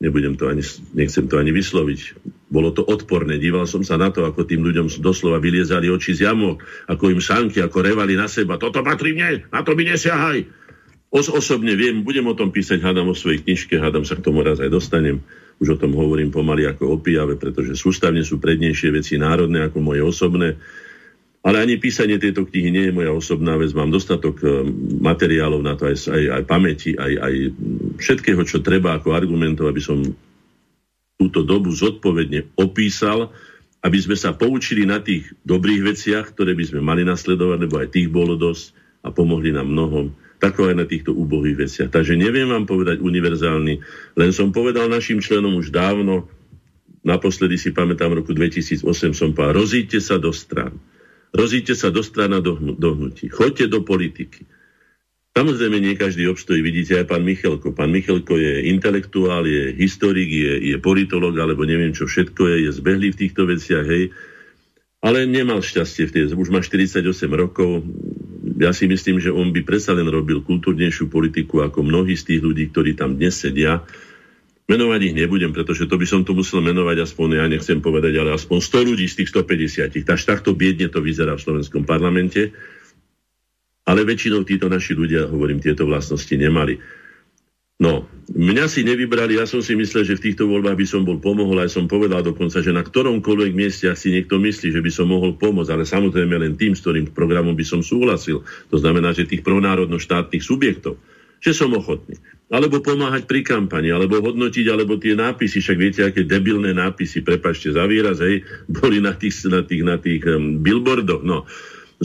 nebudem 0.03 0.35
to 0.35 0.51
ani, 0.51 0.59
nechcem 0.91 1.31
to 1.31 1.39
ani 1.39 1.55
vysloviť. 1.55 2.19
Bolo 2.51 2.75
to 2.75 2.83
odporné. 2.83 3.39
Díval 3.39 3.63
som 3.63 3.87
sa 3.87 3.95
na 3.95 4.11
to, 4.11 4.27
ako 4.27 4.43
tým 4.43 4.59
ľuďom 4.59 4.91
doslova 4.99 5.39
vyliezali 5.39 5.87
oči 5.87 6.19
z 6.19 6.27
jamok, 6.27 6.59
ako 6.91 7.15
im 7.15 7.23
sánky, 7.23 7.63
ako 7.63 7.79
revali 7.79 8.19
na 8.19 8.27
seba. 8.27 8.59
Toto 8.59 8.83
patrí 8.83 9.15
mne, 9.15 9.47
na 9.47 9.63
to 9.63 9.71
mi 9.71 9.87
nesiahaj. 9.87 10.64
Os- 11.15 11.31
osobne 11.31 11.79
viem, 11.79 12.03
budem 12.03 12.27
o 12.27 12.35
tom 12.35 12.51
písať, 12.51 12.83
hádam 12.83 13.07
o 13.07 13.15
svojej 13.15 13.39
knižke, 13.39 13.79
hádam 13.79 14.03
sa 14.03 14.19
k 14.19 14.25
tomu 14.27 14.43
raz 14.43 14.59
aj 14.59 14.67
dostanem. 14.67 15.23
Už 15.63 15.79
o 15.79 15.79
tom 15.79 15.95
hovorím 15.95 16.27
pomaly 16.27 16.67
ako 16.67 16.83
o 16.91 16.97
pretože 17.39 17.79
sústavne 17.79 18.19
sú 18.19 18.35
prednejšie 18.43 18.91
veci 18.91 19.15
národné 19.15 19.63
ako 19.63 19.79
moje 19.79 20.03
osobné. 20.03 20.59
Ale 21.45 21.63
ani 21.63 21.79
písanie 21.79 22.19
tejto 22.19 22.43
knihy 22.43 22.67
nie 22.67 22.83
je 22.89 22.97
moja 22.99 23.15
osobná 23.15 23.55
vec. 23.55 23.71
Mám 23.71 23.95
dostatok 23.95 24.43
eh, 24.43 24.67
materiálov 24.99 25.63
na 25.63 25.79
to, 25.79 25.87
aj, 25.87 26.11
aj, 26.11 26.23
aj 26.35 26.43
pamäti, 26.51 26.91
aj, 26.99 27.13
aj 27.15 27.33
všetkého, 27.95 28.41
čo 28.43 28.59
treba 28.59 28.99
ako 28.99 29.15
argumentov, 29.15 29.71
aby 29.71 29.79
som 29.79 30.03
túto 31.15 31.47
dobu 31.47 31.71
zodpovedne 31.71 32.59
opísal, 32.59 33.31
aby 33.87 33.97
sme 34.03 34.19
sa 34.19 34.35
poučili 34.35 34.83
na 34.83 34.99
tých 34.99 35.31
dobrých 35.47 35.95
veciach, 35.95 36.35
ktoré 36.35 36.51
by 36.59 36.75
sme 36.75 36.81
mali 36.83 37.07
nasledovať, 37.07 37.57
lebo 37.63 37.79
aj 37.79 37.93
tých 37.93 38.11
bolo 38.11 38.35
dosť 38.35 38.75
a 39.05 39.13
pomohli 39.15 39.55
nám 39.55 39.71
mnohom, 39.71 40.11
tako 40.39 40.67
aj 40.69 40.75
na 40.75 40.85
týchto 40.85 41.15
úbohých 41.15 41.67
veciach. 41.67 41.89
Takže 41.91 42.19
neviem 42.19 42.49
vám 42.49 42.67
povedať 42.67 42.99
univerzálny, 43.01 43.73
len 44.19 44.31
som 44.35 44.51
povedal 44.51 44.91
našim 44.91 45.23
členom 45.23 45.55
už 45.57 45.71
dávno, 45.71 46.27
naposledy 47.05 47.55
si 47.55 47.71
pamätám, 47.71 48.11
roku 48.13 48.35
2008 48.35 48.85
som 49.15 49.31
povedal, 49.31 49.61
rozíďte 49.61 49.99
sa 50.01 50.19
do 50.19 50.33
stran 50.33 50.75
Rozíďte 51.35 51.75
sa 51.75 51.91
do 51.91 51.99
strana 51.99 52.39
dohnutí. 52.39 53.27
Choďte 53.27 53.67
do 53.67 53.83
politiky. 53.83 54.47
Samozrejme, 55.35 55.83
nie 55.83 55.99
každý 55.99 56.31
obstojí. 56.31 56.63
Vidíte 56.63 56.95
aj 56.95 57.11
pán 57.11 57.27
Michelko. 57.27 57.75
Pán 57.75 57.91
Michelko 57.91 58.39
je 58.39 58.71
intelektuál, 58.71 59.43
je 59.43 59.75
historik, 59.75 60.31
je, 60.31 60.71
je 60.71 60.75
politolog, 60.79 61.35
alebo 61.35 61.67
neviem 61.67 61.91
čo 61.91 62.07
všetko 62.07 62.39
je, 62.39 62.57
je 62.63 62.71
zbehlý 62.71 63.11
v 63.11 63.19
týchto 63.19 63.43
veciach, 63.43 63.83
hej. 63.83 64.15
Ale 65.03 65.27
nemal 65.27 65.59
šťastie 65.59 66.07
v 66.07 66.13
tej, 66.15 66.21
už 66.39 66.49
má 66.55 66.63
48 66.63 67.03
rokov. 67.35 67.83
Ja 68.55 68.71
si 68.71 68.87
myslím, 68.87 69.19
že 69.19 69.35
on 69.35 69.51
by 69.51 69.67
predsa 69.67 69.91
len 69.91 70.07
robil 70.07 70.39
kultúrnejšiu 70.39 71.11
politiku 71.11 71.63
ako 71.63 71.83
mnohí 71.83 72.15
z 72.15 72.33
tých 72.33 72.41
ľudí, 72.41 72.71
ktorí 72.71 72.95
tam 72.95 73.19
dnes 73.19 73.35
sedia 73.35 73.83
Menovať 74.65 75.01
ich 75.05 75.13
nebudem, 75.13 75.53
pretože 75.53 75.85
to 75.85 75.93
by 75.93 76.09
som 76.09 76.25
tu 76.25 76.33
musel 76.33 76.57
menovať 76.57 77.05
aspoň, 77.05 77.37
ja 77.37 77.45
nechcem 77.45 77.85
povedať, 77.85 78.17
ale 78.17 78.33
aspoň 78.33 78.57
100 78.65 78.89
ľudí 78.89 79.05
z 79.05 79.21
tých 79.21 79.29
150. 79.29 79.93
Takže 80.01 80.25
takto 80.25 80.57
biedne 80.57 80.89
to 80.89 81.05
vyzerá 81.05 81.37
v 81.37 81.45
slovenskom 81.45 81.85
parlamente. 81.85 82.49
Ale 83.85 84.01
väčšinou 84.01 84.41
títo 84.41 84.65
naši 84.65 84.97
ľudia, 84.97 85.29
hovorím, 85.29 85.61
tieto 85.61 85.85
vlastnosti 85.85 86.33
nemali. 86.33 86.81
No, 87.75 88.07
mňa 88.31 88.71
si 88.71 88.87
nevybrali, 88.87 89.35
ja 89.35 89.43
som 89.43 89.59
si 89.59 89.75
myslel, 89.75 90.07
že 90.07 90.15
v 90.15 90.31
týchto 90.31 90.47
voľbách 90.47 90.79
by 90.79 90.87
som 90.87 91.03
bol 91.03 91.19
pomohol, 91.19 91.59
aj 91.59 91.75
som 91.75 91.91
povedal 91.91 92.23
dokonca, 92.23 92.63
že 92.63 92.71
na 92.71 92.79
ktoromkoľvek 92.79 93.51
mieste 93.51 93.91
si 93.99 94.15
niekto 94.15 94.39
myslí, 94.39 94.71
že 94.71 94.79
by 94.79 94.91
som 94.91 95.11
mohol 95.11 95.35
pomôcť, 95.35 95.75
ale 95.75 95.83
samozrejme 95.83 96.39
len 96.39 96.55
tým, 96.55 96.71
s 96.71 96.79
ktorým 96.79 97.11
programom 97.11 97.51
by 97.51 97.67
som 97.67 97.83
súhlasil. 97.83 98.47
To 98.71 98.77
znamená, 98.79 99.11
že 99.11 99.27
tých 99.27 99.43
pronárodno-štátnych 99.43 100.39
subjektov 100.39 100.95
že 101.45 101.53
som 101.53 101.69
ochotný. 101.77 102.17
Alebo 102.49 102.81
pomáhať 102.81 103.29
pri 103.29 103.45
kampani, 103.45 103.93
alebo 103.93 104.17
hodnotiť, 104.17 104.65
alebo 104.69 104.97
tie 104.97 105.13
nápisy, 105.13 105.61
však 105.61 105.77
viete, 105.77 106.01
aké 106.01 106.25
debilné 106.25 106.73
nápisy, 106.73 107.21
prepačte 107.21 107.69
za 107.73 107.85
výraz, 107.85 108.21
hej, 108.21 108.41
boli 108.81 108.97
na 108.97 109.13
tých, 109.13 109.45
na 109.45 109.61
tých, 109.61 109.83
na 109.85 109.97
tých 110.01 110.25
um, 110.25 110.61
billboardoch, 110.61 111.21
no. 111.21 111.45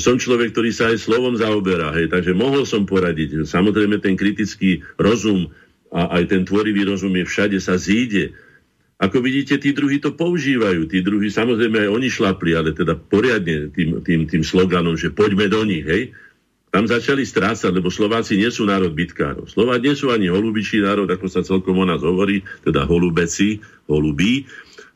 Som 0.01 0.16
človek, 0.16 0.57
ktorý 0.57 0.72
sa 0.72 0.88
aj 0.88 1.05
slovom 1.05 1.36
zaoberá, 1.36 1.92
hej, 1.92 2.09
takže 2.09 2.32
mohol 2.32 2.64
som 2.64 2.88
poradiť. 2.88 3.44
Samozrejme, 3.44 4.01
ten 4.01 4.16
kritický 4.16 4.80
rozum 4.96 5.53
a 5.92 6.16
aj 6.16 6.32
ten 6.32 6.42
tvorivý 6.48 6.88
rozum 6.88 7.12
je 7.12 7.28
všade, 7.28 7.59
sa 7.61 7.76
zíde. 7.76 8.32
Ako 8.96 9.20
vidíte, 9.20 9.61
tí 9.61 9.76
druhí 9.76 10.01
to 10.01 10.16
používajú. 10.16 10.88
Tí 10.88 11.05
druhí, 11.05 11.28
samozrejme, 11.28 11.84
aj 11.84 11.90
oni 11.92 12.09
šlapli, 12.09 12.53
ale 12.57 12.72
teda 12.72 12.96
poriadne 12.96 13.68
tým, 13.72 14.01
tým, 14.01 14.24
tým 14.24 14.42
sloganom, 14.44 14.96
že 14.96 15.12
poďme 15.12 15.53
do 15.53 15.61
nich, 15.68 15.84
hej 15.84 16.16
tam 16.70 16.86
začali 16.86 17.26
strácať, 17.26 17.74
lebo 17.74 17.90
Slováci 17.90 18.38
nie 18.38 18.46
sú 18.46 18.62
národ 18.62 18.94
bitkárov. 18.94 19.51
Slováci 19.51 19.82
nie 19.82 19.94
sú 19.98 20.14
ani 20.14 20.30
holubičí 20.30 20.78
národ, 20.78 21.11
ako 21.11 21.26
sa 21.26 21.42
celkom 21.42 21.74
o 21.82 21.84
nás 21.86 21.98
hovorí, 21.98 22.46
teda 22.62 22.86
holubeci, 22.86 23.59
holubí, 23.90 24.46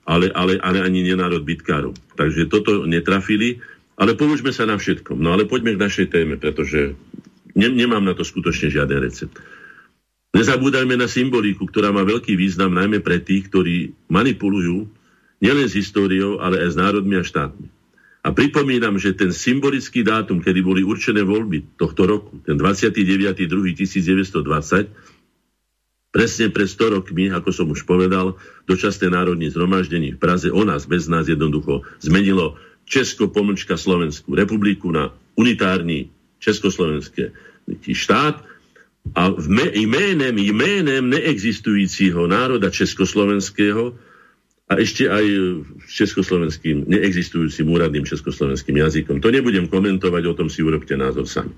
ale, 0.07 0.31
ale, 0.31 0.63
ale 0.63 0.87
ani 0.87 1.03
nie 1.03 1.19
národ 1.19 1.43
bitkárov. 1.43 1.99
Takže 2.15 2.47
toto 2.47 2.87
netrafili, 2.87 3.59
ale 3.95 4.19
pomôžme 4.19 4.51
sa 4.51 4.67
na 4.67 4.79
všetkom. 4.79 5.19
No 5.19 5.35
ale 5.35 5.47
poďme 5.47 5.79
k 5.79 5.83
našej 5.83 6.07
téme, 6.11 6.37
pretože 6.39 6.95
ne, 7.55 7.69
nemám 7.71 8.03
na 8.03 8.15
to 8.15 8.27
skutočne 8.27 8.71
žiaden 8.71 9.03
recept. 9.03 9.39
Nezabúdajme 10.35 10.99
na 10.99 11.07
symboliku, 11.07 11.71
ktorá 11.71 11.95
má 11.95 12.03
veľký 12.03 12.35
význam 12.35 12.75
najmä 12.75 13.07
pre 13.07 13.23
tých, 13.23 13.47
ktorí 13.55 13.95
manipulujú 14.11 14.91
nielen 15.39 15.71
s 15.71 15.79
históriou, 15.79 16.43
ale 16.43 16.59
aj 16.59 16.75
s 16.75 16.81
národmi 16.81 17.15
a 17.15 17.23
štátmi. 17.23 17.71
A 18.25 18.33
pripomínam, 18.33 18.99
že 18.99 19.15
ten 19.15 19.31
symbolický 19.31 20.03
dátum, 20.03 20.41
kedy 20.41 20.65
boli 20.65 20.81
určené 20.81 21.23
voľby 21.23 21.79
tohto 21.79 22.09
roku, 22.09 22.41
ten 22.43 22.59
29.2.1920, 22.59 24.91
presne 26.09 26.47
pred 26.49 26.67
100 26.67 26.95
rokmi, 26.99 27.29
ako 27.31 27.51
som 27.53 27.69
už 27.69 27.85
povedal, 27.85 28.41
dočasné 28.65 29.13
národní 29.13 29.53
zhromaždení 29.53 30.17
v 30.17 30.19
Praze 30.19 30.49
o 30.49 30.65
nás, 30.65 30.89
bez 30.89 31.05
nás 31.07 31.29
jednoducho 31.29 31.85
zmenilo 32.01 32.57
Česko 32.85 33.29
pomlčka 33.33 33.77
Slovenskú 33.77 34.37
republiku 34.37 34.93
na 34.93 35.11
unitárny 35.35 36.13
československý 36.39 37.33
štát 37.93 38.45
a 39.13 39.23
jménem, 39.75 40.33
jménem 40.39 41.05
neexistujúciho 41.11 42.25
národa 42.25 42.73
československého 42.73 43.97
a 44.65 44.81
ešte 44.81 45.05
aj 45.13 45.25
československým, 45.93 46.89
neexistujúcim 46.89 47.69
úradným 47.69 48.09
československým 48.09 48.81
jazykom. 48.81 49.21
To 49.21 49.29
nebudem 49.29 49.69
komentovať, 49.69 50.23
o 50.25 50.37
tom 50.37 50.49
si 50.49 50.65
urobte 50.65 50.97
názor 50.97 51.29
sami. 51.29 51.53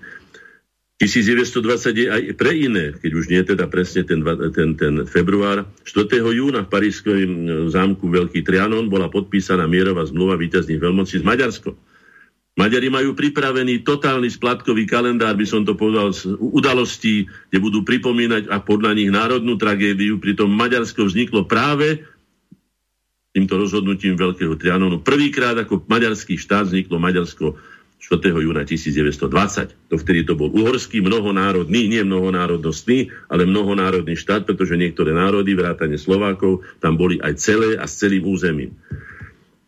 1920 0.97 1.93
je 1.93 2.07
aj 2.09 2.23
pre 2.41 2.57
iné, 2.57 2.97
keď 2.97 3.11
už 3.13 3.29
nie 3.29 3.45
teda 3.45 3.69
presne 3.69 4.01
ten, 4.09 4.25
ten, 4.57 4.73
ten 4.81 4.95
február. 5.05 5.69
4. 5.85 6.09
júna 6.25 6.65
v 6.65 6.73
parížskom 6.73 7.69
zámku 7.69 8.09
Veľký 8.09 8.41
Trianon 8.41 8.89
bola 8.89 9.13
podpísaná 9.13 9.69
mierová 9.69 10.09
zmluva 10.09 10.41
víťazných 10.41 10.81
veľmocí 10.81 11.21
s 11.21 11.25
Maďarskom. 11.27 11.77
Maďari 12.57 12.89
majú 12.89 13.13
pripravený 13.13 13.85
totálny 13.85 14.33
splatkový 14.33 14.89
kalendár, 14.89 15.37
by 15.37 15.45
som 15.45 15.69
to 15.69 15.77
povedal, 15.77 16.17
z 16.17 16.33
udalostí, 16.41 17.29
kde 17.53 17.59
budú 17.61 17.85
pripomínať 17.85 18.49
a 18.49 18.65
podľa 18.65 18.97
nich 18.97 19.13
národnú 19.13 19.61
tragédiu. 19.61 20.17
Pritom 20.17 20.49
Maďarsko 20.49 21.05
vzniklo 21.05 21.45
práve 21.45 22.01
týmto 23.37 23.61
rozhodnutím 23.61 24.17
Veľkého 24.17 24.57
Trianonu. 24.57 25.05
Prvýkrát 25.05 25.53
ako 25.61 25.85
maďarský 25.85 26.41
štát 26.41 26.73
vzniklo 26.73 26.97
Maďarsko 26.97 27.61
4. 28.07 28.23
júna 28.39 28.63
1920. 28.63 29.91
To 29.91 29.99
vtedy 29.99 30.23
to 30.23 30.39
bol 30.39 30.47
uhorský 30.55 31.03
mnohonárodný, 31.03 31.91
nie 31.91 32.07
mnohonárodnostný, 32.07 33.11
ale 33.27 33.51
mnohonárodný 33.51 34.15
štát, 34.15 34.47
pretože 34.47 34.79
niektoré 34.79 35.11
národy, 35.11 35.59
vrátane 35.59 35.99
Slovákov, 35.99 36.63
tam 36.79 36.95
boli 36.95 37.19
aj 37.19 37.35
celé 37.35 37.75
a 37.75 37.91
s 37.91 37.99
celým 37.99 38.23
územím. 38.31 38.79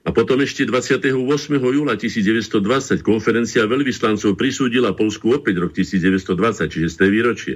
A 0.07 0.14
potom 0.14 0.39
ešte 0.39 0.62
28. 0.62 1.18
júla 1.59 1.99
1920 1.99 3.03
konferencia 3.03 3.66
veľvyslancov 3.66 4.39
prisúdila 4.39 4.95
Polsku 4.95 5.34
opäť 5.34 5.59
rok 5.59 5.74
1920, 5.74 6.70
čiže 6.70 6.95
z 6.95 6.97
tej 6.97 7.11
výročie. 7.11 7.55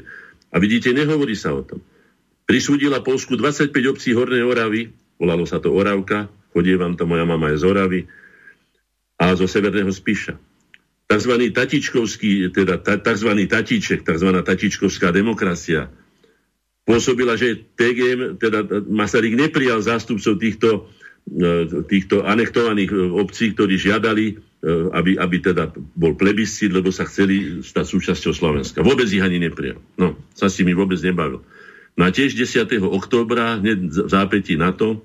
A 0.50 0.58
vidíte, 0.58 0.90
nehovorí 0.90 1.38
sa 1.38 1.54
o 1.54 1.62
tom. 1.62 1.78
Prisúdila 2.42 3.06
Polsku 3.06 3.38
25 3.38 3.70
obcí 3.86 4.18
Hornej 4.18 4.42
Oravy, 4.42 4.90
volalo 5.14 5.46
sa 5.46 5.62
to 5.62 5.70
Oravka, 5.70 6.26
chodie 6.50 6.74
vám 6.74 6.98
to 6.98 7.06
moja 7.06 7.22
mama 7.22 7.54
je 7.54 7.62
z 7.62 7.64
Oravy, 7.70 8.00
a 9.22 9.30
zo 9.38 9.46
Severného 9.46 9.94
Spiša 9.94 10.51
tzv. 11.12 11.32
tatičkovský, 11.52 12.48
teda 12.56 12.80
tzv. 12.80 13.30
tatíček, 13.44 14.00
tzv. 14.00 14.28
tatičkovská 14.40 15.12
demokracia 15.12 15.92
pôsobila, 16.82 17.38
že 17.38 17.62
TGM, 17.78 18.42
teda 18.42 18.66
Masaryk 18.90 19.38
neprijal 19.38 19.78
zástupcov 19.78 20.34
týchto, 20.40 20.90
e, 21.30 21.84
týchto 21.86 22.26
anektovaných 22.26 22.90
e, 22.90 22.96
obcí, 23.22 23.54
ktorí 23.54 23.78
žiadali, 23.78 24.24
e, 24.32 24.34
aby, 24.90 25.14
aby 25.14 25.36
teda 25.38 25.70
bol 25.94 26.18
plebiscit, 26.18 26.74
lebo 26.74 26.90
sa 26.90 27.06
chceli 27.06 27.62
stať 27.62 27.86
súčasťou 27.86 28.32
Slovenska. 28.34 28.82
Vôbec 28.82 29.06
ich 29.06 29.22
ani 29.22 29.38
neprijal. 29.38 29.78
No, 29.94 30.18
sa 30.34 30.50
s 30.50 30.58
nimi 30.58 30.74
vôbec 30.74 30.98
nebavil. 30.98 31.46
No 31.92 32.08
tiež 32.08 32.34
10. 32.34 32.80
októbra, 32.82 33.60
hneď 33.60 33.78
v 33.92 34.10
zápätí 34.10 34.56
na 34.56 34.72
to, 34.72 35.04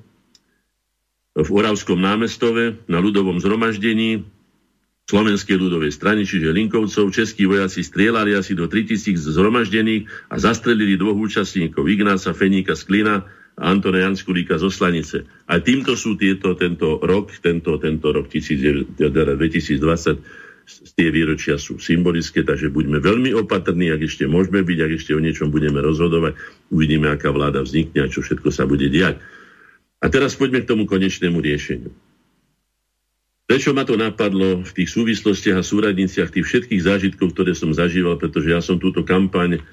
v 1.38 1.49
Oravskom 1.53 2.01
námestove 2.01 2.82
na 2.89 2.97
ľudovom 2.97 3.38
zhromaždení 3.38 4.26
Slovenskej 5.08 5.55
ľudovej 5.55 5.95
strany, 5.95 6.28
čiže 6.28 6.51
Linkovcov, 6.51 7.16
českí 7.16 7.47
vojaci 7.47 7.80
strieľali 7.80 8.36
asi 8.36 8.51
do 8.51 8.68
3000 8.68 9.16
zhromaždených 9.16 10.03
a 10.28 10.36
zastrelili 10.36 10.99
dvoch 10.99 11.16
účastníkov, 11.16 11.88
Ignáca 11.88 12.36
Feníka 12.36 12.76
z 12.76 12.84
Klina 12.84 13.24
a 13.55 13.64
Antona 13.72 14.03
Janskulíka 14.03 14.60
z 14.60 14.68
Oslanice. 14.68 15.24
A 15.47 15.64
týmto 15.64 15.95
sú 15.95 16.20
tieto, 16.20 16.60
tento 16.60 16.99
rok, 16.99 17.32
tento, 17.39 17.80
tento 17.80 18.12
rok 18.12 18.28
2020 18.28 18.99
tie 20.99 21.08
výročia 21.08 21.55
sú 21.55 21.80
symbolické, 21.80 22.43
takže 22.43 22.68
buďme 22.68 22.99
veľmi 22.99 23.32
opatrní, 23.39 23.88
ak 23.88 24.03
ešte 24.03 24.28
môžeme 24.28 24.60
byť, 24.68 24.80
ak 24.84 24.91
ešte 24.99 25.16
o 25.16 25.24
niečom 25.24 25.47
budeme 25.47 25.80
rozhodovať, 25.80 26.36
uvidíme, 26.68 27.08
aká 27.08 27.32
vláda 27.32 27.64
vznikne 27.64 28.03
a 28.03 28.12
čo 28.12 28.20
všetko 28.20 28.51
sa 28.51 28.68
bude 28.68 28.91
diať. 28.91 29.24
A 30.03 30.12
teraz 30.12 30.36
poďme 30.36 30.68
k 30.68 30.70
tomu 30.70 30.84
konečnému 30.84 31.39
riešeniu. 31.39 31.95
Prečo 33.48 33.72
ma 33.72 33.88
to 33.88 33.95
napadlo 33.95 34.60
v 34.60 34.72
tých 34.76 34.91
súvislostiach 34.91 35.64
a 35.64 35.64
súradniciach 35.64 36.36
tých 36.36 36.43
všetkých 36.43 36.84
zážitkov, 36.84 37.32
ktoré 37.32 37.56
som 37.56 37.72
zažíval, 37.72 38.20
pretože 38.20 38.52
ja 38.52 38.60
som 38.60 38.76
túto 38.76 39.08
kampaň 39.08 39.64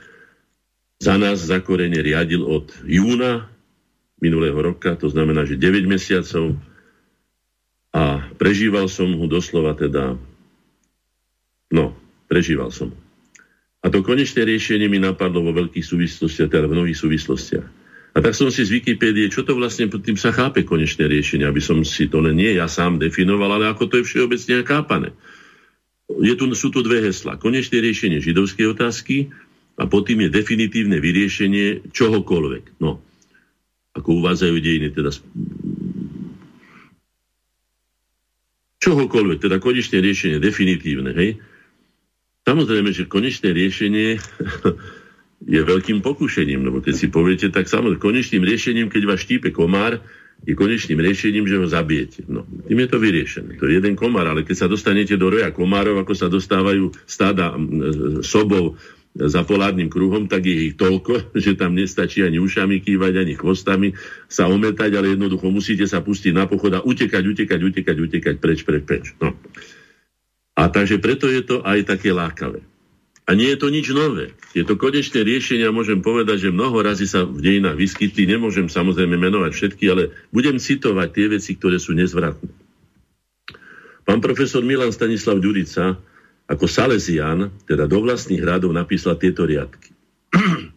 za 1.03 1.19
nás 1.19 1.43
za 1.43 1.59
korene 1.59 1.99
riadil 1.99 2.47
od 2.47 2.71
júna 2.87 3.51
minulého 4.23 4.55
roka, 4.55 4.95
to 4.95 5.11
znamená, 5.11 5.43
že 5.43 5.59
9 5.59 5.91
mesiacov 5.91 6.55
a 7.91 8.31
prežíval 8.39 8.87
som 8.87 9.11
ho 9.11 9.27
doslova 9.27 9.75
teda, 9.75 10.15
no, 11.75 11.99
prežíval 12.31 12.71
som. 12.71 12.95
A 13.85 13.91
to 13.91 14.07
konečné 14.07 14.47
riešenie 14.47 14.87
mi 14.87 15.03
napadlo 15.03 15.45
vo 15.45 15.53
veľkých 15.53 15.85
súvislostiach, 15.85 16.49
teda 16.49 16.71
v 16.71 16.79
mnohých 16.79 16.97
súvislostiach. 16.97 17.84
A 18.15 18.23
tak 18.23 18.39
som 18.39 18.47
si 18.47 18.63
z 18.63 18.79
Wikipédie, 18.79 19.27
čo 19.27 19.43
to 19.43 19.59
vlastne 19.59 19.91
pod 19.91 20.07
tým 20.07 20.15
sa 20.15 20.31
chápe 20.31 20.63
konečné 20.63 21.11
riešenie, 21.11 21.51
aby 21.51 21.59
som 21.59 21.83
si 21.83 22.07
to 22.07 22.23
len 22.23 22.39
nie 22.39 22.55
ja 22.55 22.71
sám 22.71 23.03
definoval, 23.03 23.59
ale 23.59 23.67
ako 23.67 23.91
to 23.91 23.95
je 23.99 24.07
všeobecne 24.07 24.63
chápané. 24.63 25.11
Je 26.23 26.39
tu, 26.39 26.47
sú 26.55 26.71
tu 26.71 26.87
dve 26.87 27.03
hesla. 27.03 27.35
Konečné 27.35 27.83
riešenie 27.83 28.23
židovskej 28.23 28.71
otázky 28.71 29.35
a 29.75 29.91
potom 29.91 30.23
je 30.23 30.31
definitívne 30.31 31.03
vyriešenie 31.03 31.91
čohokoľvek. 31.91 32.79
No, 32.79 33.03
ako 33.99 34.23
uvádzajú 34.23 34.55
dejiny, 34.63 34.95
teda 34.95 35.11
čohokoľvek, 38.79 39.39
teda 39.43 39.57
konečné 39.59 39.99
riešenie 39.99 40.39
definitívne, 40.39 41.11
hej. 41.19 41.43
Samozrejme, 42.47 42.95
že 42.95 43.11
konečné 43.11 43.51
riešenie 43.51 44.23
je 45.45 45.61
veľkým 45.61 46.01
pokušením, 46.01 46.65
lebo 46.65 46.81
keď 46.81 46.95
si 46.97 47.07
poviete, 47.13 47.53
tak 47.53 47.69
samozrejme, 47.69 48.01
konečným 48.01 48.45
riešením, 48.45 48.89
keď 48.89 49.03
vás 49.05 49.21
štípe 49.21 49.53
komár, 49.53 50.01
je 50.45 50.53
konečným 50.53 51.01
riešením, 51.01 51.49
že 51.49 51.57
ho 51.57 51.67
zabijete. 51.69 52.27
No, 52.29 52.45
tým 52.45 52.79
je 52.85 52.89
to 52.91 52.99
vyriešené. 53.01 53.57
To 53.57 53.65
je 53.69 53.81
jeden 53.81 53.95
komár, 53.97 54.29
ale 54.29 54.45
keď 54.45 54.67
sa 54.67 54.69
dostanete 54.69 55.17
do 55.17 55.33
roja 55.33 55.49
komárov, 55.55 55.97
ako 56.03 56.13
sa 56.13 56.29
dostávajú 56.29 56.93
stáda 57.09 57.57
sobov 58.21 58.77
za 59.15 59.47
polárnym 59.47 59.87
kruhom, 59.87 60.27
tak 60.27 60.43
je 60.45 60.75
ich 60.75 60.75
toľko, 60.75 61.31
že 61.45 61.55
tam 61.57 61.79
nestačí 61.79 62.27
ani 62.27 62.43
ušami 62.43 62.83
kývať, 62.83 63.13
ani 63.25 63.35
chvostami 63.39 63.95
sa 64.27 64.51
ometať, 64.51 64.91
ale 64.99 65.15
jednoducho 65.15 65.49
musíte 65.49 65.87
sa 65.87 66.03
pustiť 66.03 66.35
na 66.35 66.45
pochod 66.51 66.75
a 66.77 66.85
utekať, 66.85 67.23
utekať, 67.25 67.61
utekať, 67.63 67.97
utekať, 67.97 68.35
preč, 68.43 68.67
preč, 68.67 68.83
preč. 68.85 69.05
No. 69.23 69.39
A 70.55 70.71
takže 70.71 70.99
preto 70.99 71.31
je 71.31 71.43
to 71.47 71.63
aj 71.63 71.89
také 71.89 72.15
lákavé. 72.15 72.74
A 73.25 73.33
nie 73.33 73.49
je 73.49 73.59
to 73.59 73.73
nič 73.73 73.89
nové. 73.89 74.37
Je 74.53 74.69
to 74.69 74.77
konečné 74.77 75.25
riešenie 75.25 75.65
a 75.65 75.73
môžem 75.73 76.05
povedať, 76.05 76.49
že 76.49 76.53
mnoho 76.53 76.77
razy 76.85 77.09
sa 77.09 77.25
v 77.25 77.41
dejinách 77.41 77.81
vyskytli. 77.81 78.29
Nemôžem 78.29 78.69
samozrejme 78.69 79.17
menovať 79.17 79.53
všetky, 79.57 79.85
ale 79.89 80.13
budem 80.29 80.61
citovať 80.61 81.09
tie 81.09 81.27
veci, 81.33 81.57
ktoré 81.57 81.81
sú 81.81 81.97
nezvratné. 81.97 82.53
Pán 84.05 84.21
profesor 84.21 84.61
Milan 84.61 84.93
Stanislav 84.93 85.41
Ďurica 85.41 85.97
ako 86.45 86.69
Salesian, 86.69 87.49
teda 87.65 87.89
do 87.89 88.05
vlastných 88.05 88.45
rádov, 88.45 88.77
napísal 88.77 89.17
tieto 89.17 89.49
riadky. 89.49 89.97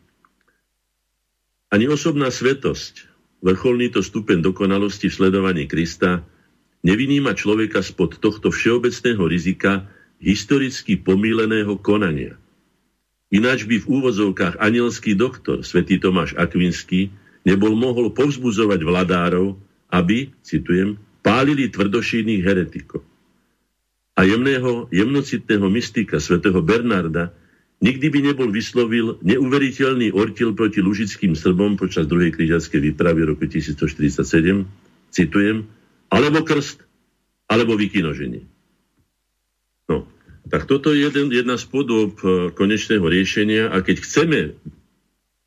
Ani 1.76 1.92
osobná 1.92 2.32
svetosť, 2.32 3.12
vrcholný 3.44 3.92
to 3.92 4.00
stupeň 4.00 4.40
dokonalosti 4.40 5.12
v 5.12 5.18
sledovaní 5.20 5.68
Krista, 5.68 6.24
nevyníma 6.88 7.36
človeka 7.36 7.84
spod 7.84 8.24
tohto 8.24 8.48
všeobecného 8.48 9.24
rizika, 9.28 9.92
historicky 10.18 10.98
pomíleného 10.98 11.78
konania. 11.78 12.38
Ináč 13.28 13.68
by 13.68 13.84
v 13.84 13.90
úvozovkách 13.92 14.58
anielský 14.58 15.14
doktor, 15.14 15.62
svätý 15.62 16.00
Tomáš 16.00 16.32
Akvinský, 16.40 17.12
nebol 17.44 17.76
mohol 17.76 18.12
povzbuzovať 18.16 18.80
vladárov, 18.88 19.60
aby, 19.92 20.32
citujem, 20.44 20.96
pálili 21.20 21.68
tvrdošíných 21.68 22.42
heretikov. 22.44 23.04
A 24.18 24.26
jemného, 24.26 24.90
jemnocitného 24.90 25.68
mystika 25.70 26.18
svätého 26.18 26.58
Bernarda 26.64 27.36
nikdy 27.84 28.08
by 28.10 28.20
nebol 28.34 28.50
vyslovil 28.50 29.22
neuveriteľný 29.22 30.10
ortil 30.16 30.58
proti 30.58 30.82
lužickým 30.82 31.38
Srbom 31.38 31.78
počas 31.78 32.10
druhej 32.10 32.34
križackej 32.34 32.80
výpravy 32.92 33.30
roku 33.30 33.46
1147, 33.46 34.66
citujem, 35.14 35.70
alebo 36.10 36.42
krst, 36.42 36.82
alebo 37.46 37.78
vykinoženie. 37.78 38.57
Tak 40.48 40.64
toto 40.64 40.96
je 40.96 41.08
jeden, 41.08 41.32
jedna 41.32 41.60
z 41.60 41.66
podob 41.68 42.16
e, 42.24 42.52
konečného 42.56 43.04
riešenia 43.04 43.68
a 43.68 43.84
keď 43.84 43.98
chceme 44.04 44.40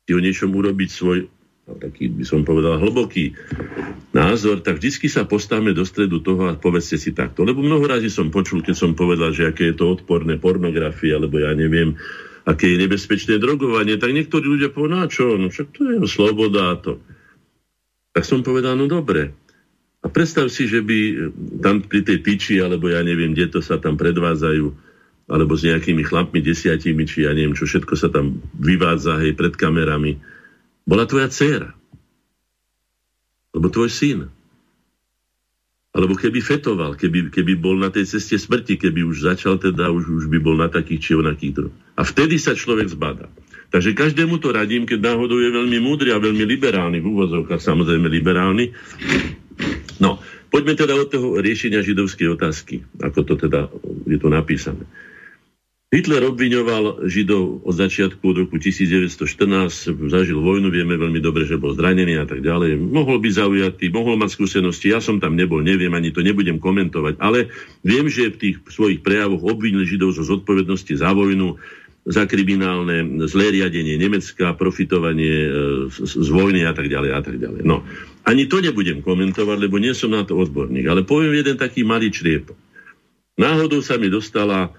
si 0.05 0.11
o 0.13 0.21
niečom 0.21 0.53
urobiť 0.53 0.89
svoj 0.89 1.17
no, 1.65 1.73
taký 1.77 2.09
by 2.09 2.25
som 2.25 2.45
povedal 2.45 2.77
hlboký 2.77 3.33
názor, 4.13 4.61
tak 4.61 4.77
vždy 4.77 5.09
sa 5.09 5.25
postavme 5.25 5.73
do 5.73 5.81
stredu 5.87 6.21
toho 6.21 6.51
a 6.51 6.57
povedzte 6.57 7.01
si 7.01 7.15
takto. 7.15 7.41
Lebo 7.41 7.65
mnoho 7.65 7.85
razy 7.85 8.13
som 8.13 8.29
počul, 8.29 8.61
keď 8.61 8.75
som 8.77 8.91
povedal, 8.93 9.33
že 9.33 9.49
aké 9.49 9.73
je 9.73 9.77
to 9.77 9.89
odporné 9.89 10.37
pornografie, 10.37 11.13
alebo 11.15 11.41
ja 11.41 11.53
neviem, 11.57 11.97
aké 12.45 12.73
je 12.73 12.81
nebezpečné 12.81 13.37
drogovanie, 13.37 13.97
tak 14.01 14.13
niektorí 14.13 14.45
ľudia 14.45 14.73
povedali, 14.73 15.05
no 15.05 15.09
čo, 15.09 15.25
no 15.37 15.47
však 15.49 15.67
to 15.73 15.81
je 15.87 15.97
sloboda 16.09 16.73
a 16.73 16.75
to. 16.77 17.01
Tak 18.11 18.27
som 18.27 18.43
povedal, 18.43 18.75
no 18.75 18.91
dobre, 18.91 19.31
a 20.01 20.09
predstav 20.09 20.49
si, 20.49 20.65
že 20.65 20.81
by 20.81 21.29
tam 21.61 21.85
pri 21.85 22.01
tej 22.01 22.25
tyči, 22.25 22.57
alebo 22.57 22.89
ja 22.89 23.05
neviem, 23.05 23.37
kde 23.37 23.53
to 23.53 23.59
sa 23.61 23.77
tam 23.77 24.01
predvádzajú, 24.01 24.90
alebo 25.27 25.53
s 25.57 25.65
nejakými 25.67 26.05
chlapmi 26.05 26.39
desiatimi, 26.39 27.05
či 27.05 27.25
ja 27.25 27.31
neviem, 27.35 27.57
čo 27.57 27.67
všetko 27.67 27.93
sa 27.97 28.09
tam 28.09 28.41
vyvádza, 28.57 29.21
hej, 29.21 29.37
pred 29.37 29.53
kamerami, 29.55 30.17
bola 30.87 31.05
tvoja 31.05 31.29
dcéra. 31.29 31.71
Alebo 33.51 33.67
tvoj 33.67 33.89
syn. 33.91 34.19
Alebo 35.91 36.15
keby 36.15 36.39
fetoval, 36.39 36.95
keby, 36.95 37.35
keby 37.35 37.59
bol 37.59 37.75
na 37.75 37.91
tej 37.91 38.07
ceste 38.07 38.39
smrti, 38.39 38.79
keby 38.79 39.03
už 39.03 39.27
začal 39.27 39.59
teda, 39.59 39.91
už, 39.91 40.07
už 40.07 40.25
by 40.31 40.39
bol 40.39 40.55
na 40.55 40.71
takých 40.71 41.01
či 41.03 41.11
onakých 41.19 41.53
druh. 41.53 41.73
A 41.99 42.07
vtedy 42.07 42.39
sa 42.39 42.55
človek 42.55 42.87
zbada. 42.87 43.27
Takže 43.71 43.95
každému 43.95 44.39
to 44.39 44.55
radím, 44.55 44.87
keď 44.87 45.15
náhodou 45.15 45.39
je 45.39 45.51
veľmi 45.51 45.79
múdry 45.83 46.15
a 46.15 46.19
veľmi 46.19 46.43
liberálny, 46.47 47.03
v 47.03 47.07
úvozovkách 47.11 47.59
samozrejme 47.59 48.07
liberálny, 48.07 48.71
No, 50.01 50.17
poďme 50.49 50.73
teda 50.73 50.97
od 50.97 51.13
toho 51.13 51.37
riešenia 51.37 51.85
židovskej 51.85 52.33
otázky, 52.33 52.81
ako 52.97 53.19
to 53.21 53.33
teda 53.37 53.69
je 54.09 54.17
tu 54.17 54.27
napísané. 54.33 54.81
Hitler 55.91 56.23
obviňoval 56.23 57.03
Židov 57.11 57.67
od 57.67 57.75
začiatku 57.75 58.23
od 58.23 58.47
roku 58.47 58.55
1914, 58.55 59.11
zažil 60.07 60.39
vojnu, 60.39 60.71
vieme 60.71 60.95
veľmi 60.95 61.19
dobre, 61.19 61.43
že 61.43 61.59
bol 61.59 61.75
zranený 61.75 62.15
a 62.15 62.23
tak 62.23 62.39
ďalej. 62.39 62.79
Mohol 62.79 63.19
byť 63.19 63.33
zaujatý, 63.35 63.91
mohol 63.91 64.15
mať 64.15 64.39
skúsenosti, 64.39 64.87
ja 64.87 65.03
som 65.03 65.19
tam 65.19 65.35
nebol, 65.35 65.59
neviem, 65.59 65.91
ani 65.91 66.15
to 66.15 66.23
nebudem 66.23 66.63
komentovať, 66.63 67.19
ale 67.19 67.51
viem, 67.83 68.07
že 68.07 68.31
v 68.31 68.39
tých 68.39 68.55
svojich 68.71 69.03
prejavoch 69.03 69.43
obvinil 69.43 69.83
Židov 69.83 70.15
zo 70.15 70.23
zodpovednosti 70.23 70.95
za 70.95 71.11
vojnu, 71.11 71.59
za 72.07 72.23
kriminálne 72.23 73.27
zlé 73.27 73.59
riadenie 73.59 73.99
Nemecka, 73.99 74.55
profitovanie 74.55 75.35
e, 75.43 75.49
z, 75.91 76.29
vojny 76.31 76.63
a 76.63 76.71
tak 76.71 76.87
ďalej 76.87 77.11
a 77.11 77.19
tak 77.19 77.35
ďalej. 77.35 77.67
No, 77.67 77.83
ani 78.23 78.47
to 78.47 78.63
nebudem 78.63 79.03
komentovať, 79.03 79.57
lebo 79.59 79.75
nie 79.75 79.91
som 79.91 80.15
na 80.15 80.23
to 80.23 80.39
odborník, 80.39 80.87
ale 80.87 81.03
poviem 81.03 81.35
jeden 81.35 81.59
taký 81.59 81.83
malý 81.83 82.15
čriep. 82.15 82.47
Náhodou 83.35 83.83
sa 83.83 83.99
mi 83.99 84.07
dostala 84.07 84.71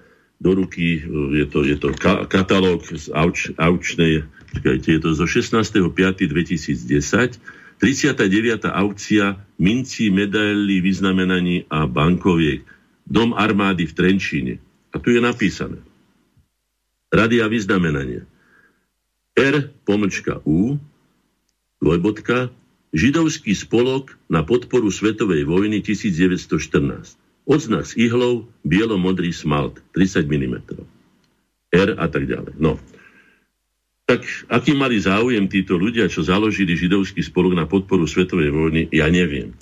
do 0.43 0.59
ruky, 0.59 0.99
je 1.31 1.47
to, 1.47 1.63
je 1.63 1.79
to 1.79 1.95
ka- 1.95 2.27
katalóg 2.27 2.83
z 2.83 3.07
auč, 3.15 3.55
aučnej, 3.55 4.27
čakajte, 4.51 4.87
je 4.91 4.99
to 4.99 5.15
zo 5.15 5.23
16.5.2010, 5.23 7.39
39. 7.79 8.67
aukcia 8.67 9.39
mincí, 9.55 10.11
medaily, 10.11 10.83
vyznamenaní 10.83 11.63
a 11.71 11.87
bankoviek. 11.87 12.67
Dom 13.07 13.35
armády 13.35 13.87
v 13.87 13.93
Trenčíne. 13.95 14.53
A 14.91 14.99
tu 14.99 15.11
je 15.11 15.19
napísané. 15.19 15.79
Rady 17.11 17.43
a 17.43 17.47
vyznamenania. 17.51 18.23
R, 19.35 19.55
pomlčka 19.83 20.39
U, 20.45 20.79
dvojbodka, 21.81 22.53
Židovský 22.93 23.57
spolok 23.57 24.13
na 24.29 24.45
podporu 24.45 24.93
svetovej 24.93 25.49
vojny 25.49 25.81
1914. 25.81 27.22
Odznak 27.43 27.83
s 27.83 27.99
ihlou, 27.99 28.47
bielo-modrý 28.63 29.35
smalt, 29.35 29.83
30 29.91 30.31
mm. 30.31 30.55
R 31.75 31.89
a 31.99 32.05
tak 32.07 32.23
ďalej. 32.23 32.55
No. 32.55 32.79
Tak 34.07 34.23
aký 34.47 34.75
mali 34.75 34.99
záujem 34.99 35.47
títo 35.51 35.75
ľudia, 35.75 36.07
čo 36.07 36.23
založili 36.23 36.75
židovský 36.75 37.23
spolok 37.23 37.55
na 37.55 37.65
podporu 37.67 38.07
svetovej 38.07 38.51
vojny, 38.51 38.81
ja 38.91 39.11
neviem. 39.11 39.55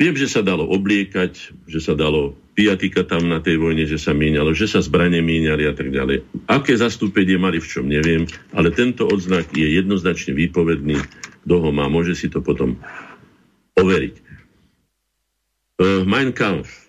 Viem, 0.00 0.16
že 0.16 0.32
sa 0.32 0.40
dalo 0.40 0.64
obliekať, 0.64 1.52
že 1.68 1.76
sa 1.76 1.92
dalo 1.92 2.32
pijatika 2.56 3.04
tam 3.04 3.28
na 3.28 3.36
tej 3.36 3.60
vojne, 3.60 3.84
že 3.84 4.00
sa 4.00 4.16
míňalo, 4.16 4.56
že 4.56 4.64
sa 4.64 4.80
zbranie 4.80 5.20
míňali 5.20 5.68
a 5.68 5.74
tak 5.76 5.92
ďalej. 5.92 6.24
Aké 6.48 6.72
zastúpenie 6.72 7.36
mali 7.36 7.60
v 7.60 7.68
čom, 7.68 7.84
neviem, 7.84 8.24
ale 8.56 8.72
tento 8.72 9.04
odznak 9.04 9.52
je 9.52 9.66
jednoznačne 9.66 10.32
výpovedný. 10.32 10.96
Kto 11.44 11.54
ho 11.60 11.70
má, 11.74 11.90
môže 11.92 12.16
si 12.16 12.32
to 12.32 12.40
potom 12.40 12.80
overiť. 13.76 14.14
Uh, 15.80 16.04
mein 16.08 16.32
Kampf 16.32 16.79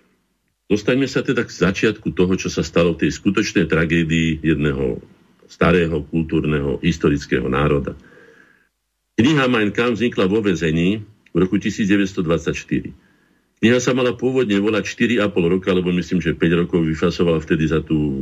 Dostaňme 0.72 1.04
sa 1.04 1.20
teda 1.20 1.44
k 1.44 1.52
začiatku 1.52 2.16
toho, 2.16 2.32
čo 2.40 2.48
sa 2.48 2.64
stalo 2.64 2.96
v 2.96 3.04
tej 3.04 3.20
skutočnej 3.20 3.68
tragédii 3.68 4.40
jedného 4.40 5.04
starého, 5.44 6.00
kultúrneho, 6.08 6.80
historického 6.80 7.44
národa. 7.44 7.92
Kniha 9.20 9.52
Mein 9.52 9.68
Kampf 9.68 10.00
vznikla 10.00 10.24
vo 10.32 10.40
vezení 10.40 11.04
v 11.04 11.36
roku 11.36 11.60
1924. 11.60 12.56
Kniha 13.60 13.78
sa 13.84 13.92
mala 13.92 14.16
pôvodne 14.16 14.56
volať 14.56 14.88
4,5 15.20 15.28
roka, 15.52 15.76
lebo 15.76 15.92
myslím, 15.92 16.24
že 16.24 16.32
5 16.32 16.64
rokov 16.64 16.88
vyfasovala 16.88 17.44
vtedy 17.44 17.68
za 17.68 17.84
tú 17.84 18.16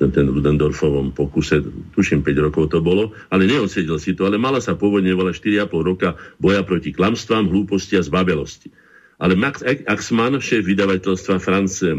ten, 0.00 0.08
ten 0.08 0.26
Rudendorfovom 0.32 1.12
pokuse, 1.12 1.60
tuším 1.92 2.24
5 2.24 2.48
rokov 2.48 2.72
to 2.72 2.80
bolo, 2.80 3.12
ale 3.28 3.44
neodsedel 3.44 4.00
si 4.00 4.16
to, 4.16 4.24
ale 4.24 4.40
mala 4.40 4.64
sa 4.64 4.72
pôvodne 4.72 5.12
volať 5.12 5.68
4,5 5.68 5.84
roka 5.84 6.16
boja 6.40 6.64
proti 6.64 6.96
klamstvám, 6.96 7.52
hlúposti 7.52 8.00
a 8.00 8.02
zbabelosti. 8.02 8.81
Ale 9.22 9.38
Max 9.38 9.62
Axmann, 9.86 10.42
šéf 10.42 10.66
vydavateľstva 10.66 11.38
Franz 11.38 11.78
eh, 11.86 11.94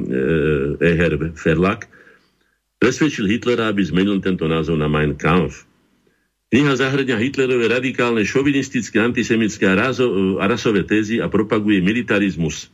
Eher 0.83 1.15
Verlag, 1.15 1.87
presvedčil 2.83 3.31
Hitlera, 3.31 3.71
aby 3.71 3.79
zmenil 3.79 4.19
tento 4.19 4.43
názov 4.43 4.75
na 4.75 4.91
Mein 4.91 5.15
Kampf. 5.15 5.63
Kniha 6.51 6.75
zahrňa 6.77 7.17
Hitlerové 7.17 7.65
radikálne 7.65 8.21
šovinistické, 8.27 9.01
antisemické 9.01 9.65
a, 9.65 9.73
razo, 9.73 10.37
a 10.37 10.45
rasové 10.45 10.85
tézy 10.85 11.17
a 11.17 11.25
propaguje 11.25 11.81
militarizmus. 11.81 12.69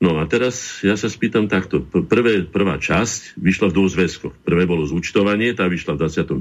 No 0.00 0.16
a 0.16 0.24
teraz 0.24 0.80
ja 0.80 0.96
sa 0.96 1.12
spýtam 1.12 1.52
takto. 1.52 1.84
Prvé, 1.84 2.48
prvá 2.48 2.80
časť 2.80 3.36
vyšla 3.36 3.68
v 3.68 3.74
dvoch 3.76 3.92
zväzkoch. 3.92 4.34
Prvé 4.40 4.64
bolo 4.64 4.88
zúčtovanie, 4.88 5.52
tá 5.52 5.68
vyšla 5.68 6.00
v 6.00 6.08
25 6.08 6.40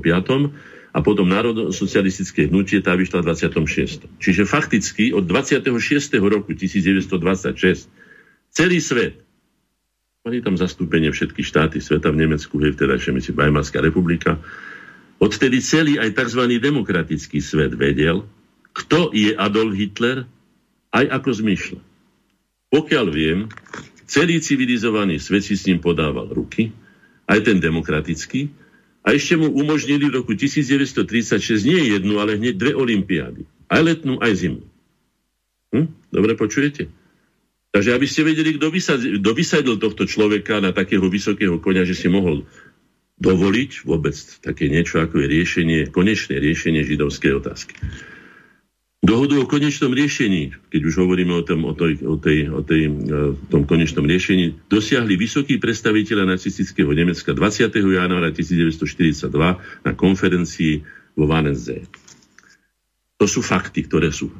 a 0.89 1.05
potom 1.05 1.29
národosocialistické 1.29 2.49
hnutie 2.49 2.81
tá 2.81 2.97
vyšla 2.97 3.21
v 3.21 3.25
26. 3.29 4.09
Čiže 4.17 4.43
fakticky 4.49 5.13
od 5.13 5.25
26. 5.29 5.69
roku 6.17 6.51
1926 6.57 7.89
celý 8.49 8.81
svet, 8.81 9.21
mali 10.25 10.41
tam 10.41 10.57
zastúpenie 10.57 11.13
všetky 11.13 11.45
štáty 11.45 11.77
sveta 11.77 12.09
v 12.09 12.25
Nemecku, 12.25 12.57
hej, 12.59 12.73
vtedajšie 12.73 13.13
myslím 13.13 13.35
Weimarská 13.37 13.79
republika, 13.79 14.41
odtedy 15.21 15.61
celý 15.61 16.01
aj 16.01 16.17
tzv. 16.17 16.49
demokratický 16.57 17.39
svet 17.39 17.77
vedel, 17.77 18.25
kto 18.73 19.13
je 19.13 19.33
Adolf 19.37 19.77
Hitler, 19.77 20.25
aj 20.89 21.05
ako 21.05 21.29
zmyšľa. 21.37 21.81
Pokiaľ 22.69 23.05
viem, 23.09 23.49
celý 24.09 24.41
civilizovaný 24.41 25.21
svet 25.21 25.45
si 25.45 25.53
s 25.57 25.65
ním 25.69 25.81
podával 25.81 26.29
ruky, 26.29 26.73
aj 27.29 27.45
ten 27.45 27.61
demokratický, 27.61 28.49
a 29.09 29.17
ešte 29.17 29.41
mu 29.41 29.49
umožnili 29.49 30.05
v 30.05 30.21
roku 30.21 30.37
1936 30.37 31.65
nie 31.65 31.97
jednu, 31.97 32.21
ale 32.21 32.37
hneď 32.37 32.61
dve 32.61 32.77
olimpiády. 32.77 33.41
Aj 33.65 33.81
letnú, 33.81 34.21
aj 34.21 34.37
zimnú. 34.37 34.69
Hm? 35.73 35.89
Dobre 36.13 36.37
počujete? 36.37 36.93
Takže 37.73 37.89
aby 37.97 38.05
ste 38.05 38.21
vedeli, 38.21 38.53
kto, 38.61 38.69
vysadil, 38.69 39.17
kto 39.17 39.31
vysadil 39.33 39.75
tohto 39.81 40.05
človeka 40.05 40.61
na 40.61 40.69
takého 40.77 41.09
vysokého 41.09 41.57
konia, 41.57 41.89
že 41.89 41.97
si 41.97 42.05
mohol 42.05 42.45
dovoliť 43.17 43.71
vôbec 43.89 44.13
také 44.45 44.69
niečo, 44.69 45.01
ako 45.01 45.25
je 45.25 45.27
riešenie, 45.27 45.79
konečné 45.89 46.37
riešenie 46.37 46.85
židovskej 46.85 47.33
otázky. 47.41 47.73
Dohodu 48.99 49.39
o 49.39 49.47
konečnom 49.47 49.95
riešení, 49.95 50.51
keď 50.67 50.81
už 50.83 50.95
hovoríme 50.99 51.31
o 51.31 51.39
tom, 51.39 51.63
o 51.63 51.71
tej, 51.71 52.03
o 52.03 52.19
tej, 52.19 52.51
o 52.51 52.59
tej, 52.59 52.81
o 52.91 53.31
e, 53.31 53.47
tom 53.47 53.63
konečnom 53.63 54.03
riešení, 54.03 54.59
dosiahli 54.67 55.15
vysokí 55.15 55.55
predstaviteľa 55.55 56.27
nacistického 56.27 56.91
Nemecka 56.91 57.31
20. 57.31 57.71
januára 57.79 58.35
1942 58.35 59.31
na 59.87 59.91
konferencii 59.95 60.83
vo 61.15 61.31
Wannsee. 61.31 61.87
To 63.23 63.25
sú 63.27 63.39
fakty, 63.39 63.87
ktoré 63.87 64.11
sú. 64.11 64.35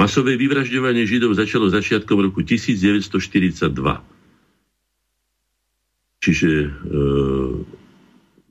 Masové 0.00 0.40
vyvražďovanie 0.40 1.04
Židov 1.04 1.36
začalo 1.36 1.68
začiatkom 1.68 2.24
roku 2.24 2.40
1942. 2.40 3.68
Čiže 6.24 6.50
e, 6.50 6.68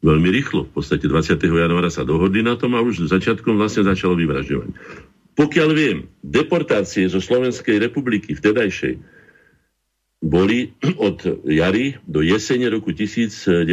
veľmi 0.05 0.29
rýchlo, 0.29 0.69
v 0.69 0.71
podstate 0.77 1.09
20. 1.09 1.41
januára 1.41 1.89
sa 1.89 2.05
dohodli 2.05 2.45
na 2.45 2.53
tom 2.53 2.77
a 2.77 2.86
už 2.86 3.09
začiatkom 3.09 3.57
vlastne 3.57 3.81
začalo 3.81 4.13
vyvražďovanie. 4.13 4.77
Pokiaľ 5.34 5.69
viem, 5.73 5.97
deportácie 6.21 7.09
zo 7.09 7.17
Slovenskej 7.17 7.81
republiky 7.81 8.38
vtedajšej 8.38 9.01
boli 10.23 10.71
od 11.07 11.19
jary 11.43 11.99
do 12.08 12.24
jesene 12.24 12.71
roku 12.71 12.95
1942 12.95 13.67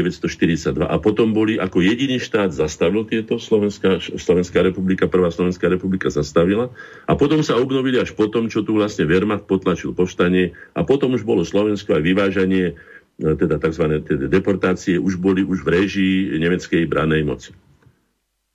a 0.83 0.97
potom 0.99 1.31
boli 1.31 1.63
ako 1.63 1.79
jediný 1.79 2.19
štát 2.19 2.51
zastavil 2.51 3.07
tieto 3.07 3.39
Slovenská, 3.39 4.03
Slovenská 4.19 4.65
republika, 4.67 5.07
prvá 5.07 5.31
Slovenská 5.31 5.71
republika 5.71 6.11
zastavila 6.11 6.75
a 7.07 7.13
potom 7.15 7.47
sa 7.47 7.55
obnovili 7.55 8.03
až 8.03 8.19
potom, 8.19 8.51
čo 8.51 8.67
tu 8.67 8.75
vlastne 8.75 9.07
Wehrmacht 9.07 9.47
potlačil 9.47 9.95
povstanie 9.95 10.59
a 10.75 10.83
potom 10.83 11.15
už 11.15 11.23
bolo 11.23 11.47
Slovensko 11.47 11.95
aj 11.95 12.03
vyvážanie 12.03 12.75
teda 13.21 13.61
tzv. 13.61 14.01
Teda 14.03 14.27
deportácie 14.27 14.97
už 14.97 15.21
boli 15.21 15.45
už 15.47 15.63
v 15.63 15.69
režii 15.77 16.17
nemeckej 16.41 16.89
branej 16.89 17.23
moci. 17.23 17.53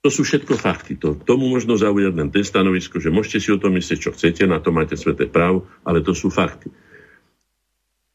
To 0.05 0.13
sú 0.13 0.21
všetko 0.21 0.53
fakty. 0.61 1.01
To, 1.01 1.17
tomu 1.17 1.49
možno 1.49 1.73
zaujať 1.73 2.13
len 2.13 2.29
ten 2.29 2.45
stanovisko, 2.45 3.01
že 3.01 3.09
môžete 3.09 3.41
si 3.41 3.49
o 3.49 3.57
tom 3.57 3.73
myslieť, 3.73 3.97
čo 3.97 4.13
chcete, 4.13 4.45
na 4.45 4.61
to 4.61 4.69
máte 4.69 4.93
sveté 4.93 5.25
právo, 5.25 5.65
ale 5.81 6.05
to 6.05 6.13
sú 6.13 6.29
fakty. 6.29 6.69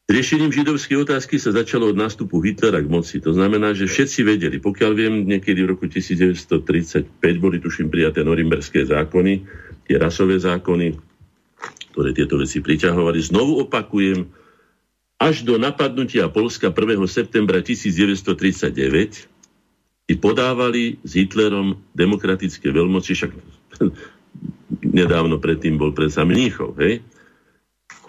Riešením 0.07 0.55
židovskej 0.55 1.03
otázky 1.03 1.35
sa 1.35 1.51
začalo 1.51 1.91
od 1.91 1.99
nástupu 1.99 2.39
Hitlera 2.39 2.79
k 2.79 2.87
moci. 2.87 3.19
To 3.19 3.35
znamená, 3.35 3.75
že 3.75 3.91
všetci 3.91 4.23
vedeli, 4.23 4.63
pokiaľ 4.63 4.91
viem, 4.95 5.27
niekedy 5.27 5.67
v 5.67 5.75
roku 5.75 5.91
1935 5.91 7.11
boli 7.43 7.59
tuším 7.59 7.91
prijaté 7.91 8.23
norimberské 8.23 8.87
zákony, 8.87 9.43
tie 9.83 9.95
rasové 9.99 10.39
zákony, 10.39 10.95
ktoré 11.91 12.15
tieto 12.15 12.39
veci 12.39 12.63
priťahovali. 12.63 13.19
Znovu 13.19 13.67
opakujem, 13.67 14.31
až 15.19 15.43
do 15.43 15.59
napadnutia 15.59 16.31
Polska 16.31 16.71
1. 16.71 17.03
septembra 17.07 17.59
1939 17.59 19.30
i 20.11 20.13
podávali 20.19 20.99
s 21.07 21.15
Hitlerom 21.15 21.79
demokratické 21.95 22.67
veľmoci, 22.75 23.15
však 23.15 23.31
nedávno 24.99 25.39
predtým 25.39 25.79
bol 25.79 25.95
predsa 25.95 26.27
Mníchov, 26.27 26.75
hej? 26.83 26.99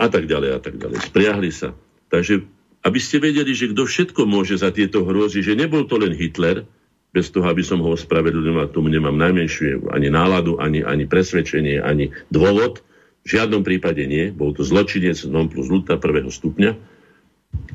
A 0.02 0.10
tak 0.10 0.26
ďalej, 0.26 0.50
a 0.56 0.58
tak 0.58 0.82
ďalej. 0.82 0.98
Spriahli 1.06 1.50
sa. 1.54 1.70
Takže, 2.10 2.42
aby 2.82 2.98
ste 2.98 3.22
vedeli, 3.22 3.54
že 3.54 3.70
kto 3.70 3.86
všetko 3.86 4.26
môže 4.26 4.58
za 4.58 4.74
tieto 4.74 5.06
hrôzy, 5.06 5.46
že 5.46 5.54
nebol 5.54 5.86
to 5.86 5.94
len 6.00 6.10
Hitler, 6.18 6.66
bez 7.12 7.28
toho, 7.28 7.44
aby 7.44 7.60
som 7.60 7.78
ho 7.84 7.92
ospravedlnil, 7.92 8.72
tomu 8.72 8.88
nemám 8.88 9.12
najmenšiu 9.12 9.92
ani 9.92 10.08
náladu, 10.08 10.56
ani, 10.56 10.80
ani 10.80 11.04
presvedčenie, 11.04 11.84
ani 11.84 12.08
dôvod. 12.32 12.80
V 13.22 13.38
žiadnom 13.38 13.62
prípade 13.62 14.02
nie. 14.08 14.32
Bol 14.32 14.56
to 14.56 14.64
zločinec 14.64 15.20
non 15.28 15.46
plus 15.52 15.68
ultra 15.68 16.00
prvého 16.00 16.32
stupňa. 16.32 16.72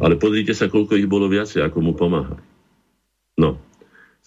Ale 0.01 0.17
pozrite 0.17 0.57
sa, 0.57 0.67
koľko 0.67 0.97
ich 0.97 1.05
bolo 1.05 1.29
viacej, 1.29 1.61
ako 1.61 1.77
mu 1.85 1.93
pomáhali. 1.93 2.41
No, 3.37 3.61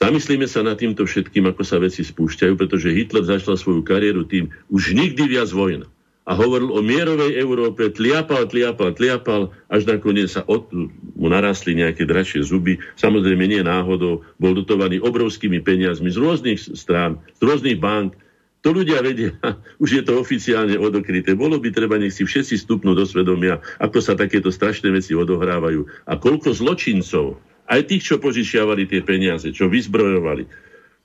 Zamyslíme 0.01 0.49
sa 0.49 0.65
nad 0.65 0.81
týmto 0.81 1.05
všetkým, 1.05 1.53
ako 1.53 1.61
sa 1.61 1.77
veci 1.77 2.01
spúšťajú, 2.01 2.57
pretože 2.57 2.89
Hitler 2.89 3.21
začal 3.21 3.61
svoju 3.61 3.85
kariéru 3.85 4.25
tým, 4.25 4.49
už 4.73 4.97
nikdy 4.97 5.29
viac 5.29 5.53
vojna. 5.53 5.85
A 6.25 6.33
hovoril 6.33 6.73
o 6.73 6.81
mierovej 6.81 7.37
Európe, 7.37 7.93
tliapal, 7.93 8.49
tliapal, 8.49 8.97
tliapal, 8.97 9.53
až 9.69 9.85
nakoniec 9.85 10.33
sa 10.33 10.41
od, 10.49 10.73
mu 11.17 11.29
narastli 11.29 11.77
nejaké 11.77 12.09
dračie 12.09 12.41
zuby. 12.41 12.81
Samozrejme 12.97 13.45
nie 13.45 13.61
náhodou, 13.61 14.25
bol 14.41 14.57
dotovaný 14.57 15.05
obrovskými 15.05 15.61
peniazmi 15.61 16.09
z 16.09 16.17
rôznych 16.17 16.61
strán, 16.73 17.21
z 17.37 17.41
rôznych 17.45 17.77
bank. 17.77 18.17
To 18.65 18.73
ľudia 18.73 19.05
vedia, 19.05 19.37
už 19.85 20.01
je 20.01 20.03
to 20.05 20.17
oficiálne 20.17 20.81
odokryté. 20.81 21.37
Bolo 21.37 21.61
by 21.61 21.77
treba, 21.77 22.01
nech 22.01 22.17
si 22.17 22.25
všetci 22.25 22.57
stupnú 22.57 22.97
do 22.97 23.05
svedomia, 23.05 23.61
ako 23.77 24.01
sa 24.01 24.17
takéto 24.17 24.49
strašné 24.49 24.89
veci 24.97 25.13
odohrávajú. 25.13 26.09
A 26.09 26.17
koľko 26.17 26.57
zločincov 26.57 27.50
aj 27.71 27.81
tých, 27.87 28.03
čo 28.03 28.19
požičiavali 28.19 28.91
tie 28.91 29.01
peniaze, 29.07 29.55
čo 29.55 29.71
vyzbrojovali 29.71 30.45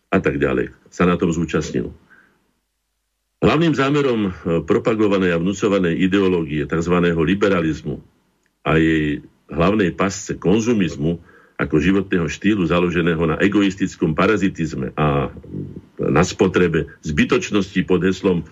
a 0.10 0.18
tak 0.18 0.42
ďalej, 0.42 0.74
sa 0.90 1.06
na 1.06 1.14
tom 1.14 1.30
zúčastnil. 1.30 1.94
Hlavným 3.46 3.78
zámerom 3.78 4.22
e, 4.26 4.32
propagovanej 4.66 5.38
a 5.38 5.42
vnúcovanej 5.42 6.02
ideológie 6.02 6.66
tzv. 6.66 6.96
liberalizmu 7.14 8.02
a 8.66 8.82
jej 8.82 9.22
hlavnej 9.54 9.94
pasce 9.94 10.34
konzumizmu 10.42 11.22
ako 11.56 11.76
životného 11.78 12.26
štýlu 12.26 12.66
založeného 12.66 13.22
na 13.30 13.38
egoistickom 13.38 14.18
parazitizme 14.18 14.92
a 14.98 15.30
na 16.02 16.24
spotrebe 16.26 16.90
zbytočnosti 17.06 17.80
pod 17.86 18.02
heslom 18.04 18.44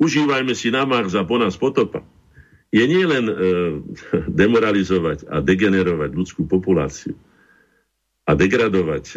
užívajme 0.00 0.56
si 0.56 0.72
na 0.72 0.88
Mars 0.88 1.14
a 1.14 1.22
po 1.22 1.38
nás 1.38 1.54
potopa, 1.60 2.00
je 2.74 2.84
nielen 2.88 3.24
e, 3.30 3.34
demoralizovať 4.42 5.30
a 5.30 5.38
degenerovať 5.44 6.10
ľudskú 6.10 6.48
populáciu, 6.48 7.14
a 8.24 8.32
degradovať 8.32 9.04
e, 9.12 9.16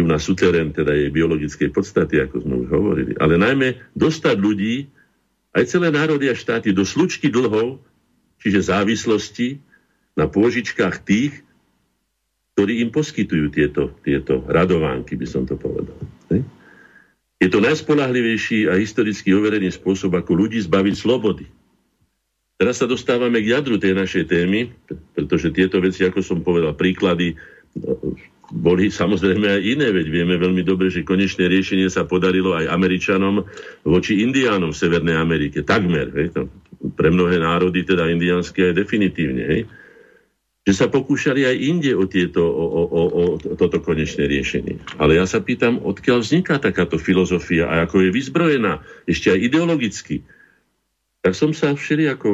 ju 0.00 0.04
na 0.08 0.16
suterén, 0.16 0.72
teda 0.72 0.96
jej 0.96 1.12
biologickej 1.12 1.68
podstaty, 1.76 2.24
ako 2.24 2.40
sme 2.40 2.54
už 2.64 2.68
hovorili. 2.72 3.12
Ale 3.20 3.36
najmä 3.36 3.76
dostať 3.92 4.36
ľudí, 4.40 4.88
aj 5.52 5.64
celé 5.68 5.92
národy 5.92 6.32
a 6.32 6.36
štáty, 6.36 6.72
do 6.72 6.84
slučky 6.84 7.28
dlhov, 7.28 7.80
čiže 8.40 8.72
závislosti 8.72 9.60
na 10.16 10.24
pôžičkách 10.24 11.04
tých, 11.04 11.44
ktorí 12.56 12.80
im 12.80 12.88
poskytujú 12.88 13.52
tieto, 13.52 13.92
tieto 14.00 14.40
radovánky, 14.48 15.12
by 15.20 15.26
som 15.28 15.44
to 15.44 15.60
povedal. 15.60 15.96
Je 17.36 17.52
to 17.52 17.60
najspolahlivejší 17.60 18.72
a 18.72 18.80
historicky 18.80 19.36
overený 19.36 19.68
spôsob, 19.76 20.16
ako 20.16 20.32
ľudí 20.32 20.56
zbaviť 20.64 20.94
slobody. 20.96 21.44
Teraz 22.56 22.80
sa 22.80 22.88
dostávame 22.88 23.44
k 23.44 23.52
jadru 23.52 23.76
tej 23.76 23.92
našej 23.92 24.24
témy, 24.32 24.72
pretože 25.12 25.52
tieto 25.52 25.76
veci, 25.76 26.08
ako 26.08 26.24
som 26.24 26.40
povedal, 26.40 26.72
príklady 26.72 27.36
boli 28.54 28.92
samozrejme 28.92 29.58
aj 29.58 29.62
iné, 29.62 29.90
veď 29.90 30.06
vieme 30.06 30.38
veľmi 30.38 30.62
dobre, 30.62 30.86
že 30.86 31.02
konečné 31.02 31.50
riešenie 31.50 31.90
sa 31.90 32.06
podarilo 32.06 32.54
aj 32.54 32.70
Američanom 32.70 33.42
voči 33.82 34.22
Indiánom 34.22 34.70
v 34.70 34.80
Severnej 34.80 35.18
Amerike. 35.18 35.66
Takmer. 35.66 36.14
Hej, 36.14 36.28
to, 36.34 36.40
pre 36.94 37.10
mnohé 37.10 37.42
národy, 37.42 37.82
teda 37.82 38.06
indiánske 38.06 38.70
aj 38.70 38.78
definitívne. 38.78 39.42
Hej, 39.42 39.60
že 40.66 40.72
sa 40.74 40.86
pokúšali 40.90 41.46
aj 41.46 41.56
inde 41.62 41.94
o, 41.94 42.10
tieto, 42.10 42.42
o, 42.42 42.66
o, 42.66 42.82
o, 42.86 43.02
o 43.38 43.54
toto 43.54 43.78
konečné 43.78 44.26
riešenie. 44.26 44.98
Ale 44.98 45.14
ja 45.14 45.26
sa 45.26 45.38
pýtam, 45.38 45.78
odkiaľ 45.78 46.26
vzniká 46.26 46.58
takáto 46.58 46.98
filozofia 46.98 47.70
a 47.70 47.86
ako 47.86 48.02
je 48.02 48.10
vyzbrojená, 48.10 48.82
ešte 49.06 49.30
aj 49.30 49.38
ideologicky. 49.46 50.26
Tak 51.22 51.38
som 51.38 51.54
sa 51.54 51.74
všeli 51.74 52.10
ako 52.10 52.28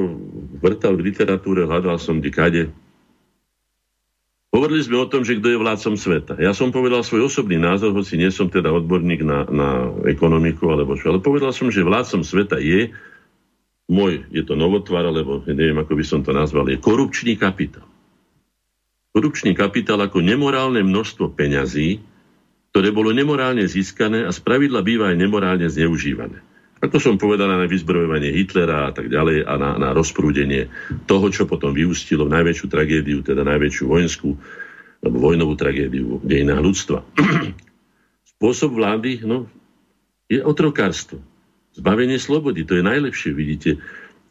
vrtal 0.60 0.96
v 0.96 1.12
literatúre, 1.12 1.68
hľadal 1.68 2.00
som 2.00 2.24
kade 2.24 2.72
Hovorili 4.52 4.84
sme 4.84 5.00
o 5.00 5.08
tom, 5.08 5.24
že 5.24 5.40
kto 5.40 5.48
je 5.48 5.62
vládcom 5.64 5.96
sveta. 5.96 6.36
Ja 6.36 6.52
som 6.52 6.76
povedal 6.76 7.00
svoj 7.00 7.32
osobný 7.32 7.56
názor, 7.56 7.96
hoci 7.96 8.20
nie 8.20 8.28
som 8.28 8.52
teda 8.52 8.68
odborník 8.68 9.24
na, 9.24 9.48
na 9.48 9.88
ekonomiku 10.04 10.68
alebo 10.68 10.92
čo, 10.92 11.08
ale 11.08 11.24
povedal 11.24 11.56
som, 11.56 11.72
že 11.72 11.80
vládcom 11.80 12.20
sveta 12.20 12.60
je 12.60 12.92
môj, 13.88 14.28
je 14.28 14.44
to 14.44 14.52
novotvar, 14.52 15.08
alebo 15.08 15.40
neviem, 15.48 15.80
ako 15.80 15.96
by 15.96 16.04
som 16.04 16.20
to 16.20 16.36
nazval, 16.36 16.68
je 16.68 16.76
korupčný 16.76 17.40
kapitál. 17.40 17.88
Korupčný 19.16 19.56
kapitál 19.56 20.04
ako 20.04 20.20
nemorálne 20.20 20.84
množstvo 20.84 21.32
peňazí, 21.32 22.04
ktoré 22.72 22.92
bolo 22.92 23.12
nemorálne 23.12 23.64
získané 23.64 24.28
a 24.28 24.32
spravidla 24.32 24.84
býva 24.84 25.12
aj 25.12 25.16
nemorálne 25.16 25.68
zneužívané. 25.68 26.51
Ako 26.82 26.98
som 26.98 27.14
povedal, 27.14 27.46
na 27.46 27.62
vyzbrojovanie 27.70 28.34
Hitlera 28.34 28.90
a 28.90 28.92
tak 28.92 29.06
ďalej 29.06 29.46
a 29.46 29.54
na, 29.54 29.70
na 29.78 29.88
rozprúdenie 29.94 30.66
toho, 31.06 31.30
čo 31.30 31.46
potom 31.46 31.70
vyústilo 31.70 32.26
v 32.26 32.34
najväčšiu 32.34 32.66
tragédiu, 32.66 33.22
teda 33.22 33.46
najväčšiu 33.46 33.84
vojenskú 33.86 34.34
alebo 35.02 35.16
vojnovú 35.18 35.54
tragédiu 35.54 36.18
v 36.18 36.26
dejinách 36.26 36.62
ľudstva. 36.62 36.98
Spôsob 38.34 38.74
vlády 38.74 39.22
no, 39.22 39.46
je 40.26 40.42
otrokárstvo. 40.42 41.22
Zbavenie 41.72 42.18
slobody, 42.18 42.66
to 42.66 42.74
je 42.76 42.84
najlepšie, 42.84 43.30
vidíte. 43.30 43.78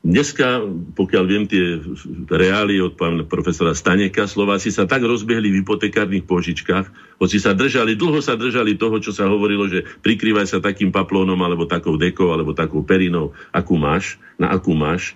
Dneska, 0.01 0.65
pokiaľ 0.97 1.23
viem 1.29 1.45
tie 1.45 1.77
reály 2.25 2.81
od 2.81 2.97
pána 2.97 3.21
profesora 3.21 3.77
Staneka, 3.77 4.25
Slováci 4.25 4.73
sa 4.73 4.89
tak 4.89 5.05
rozbehli 5.05 5.53
v 5.53 5.61
hypotekárnych 5.61 6.25
požičkách, 6.25 6.89
hoci 7.21 7.37
sa 7.37 7.53
držali, 7.53 7.93
dlho 7.93 8.17
sa 8.17 8.33
držali 8.33 8.81
toho, 8.81 8.97
čo 8.97 9.13
sa 9.13 9.29
hovorilo, 9.29 9.69
že 9.69 9.85
prikrývaj 10.01 10.49
sa 10.49 10.57
takým 10.57 10.89
paplónom, 10.89 11.37
alebo 11.45 11.69
takou 11.69 12.01
dekou, 12.01 12.33
alebo 12.33 12.57
takou 12.57 12.81
perinou, 12.81 13.37
akú 13.53 13.77
máš, 13.77 14.17
na 14.41 14.49
akú 14.49 14.73
máš. 14.73 15.13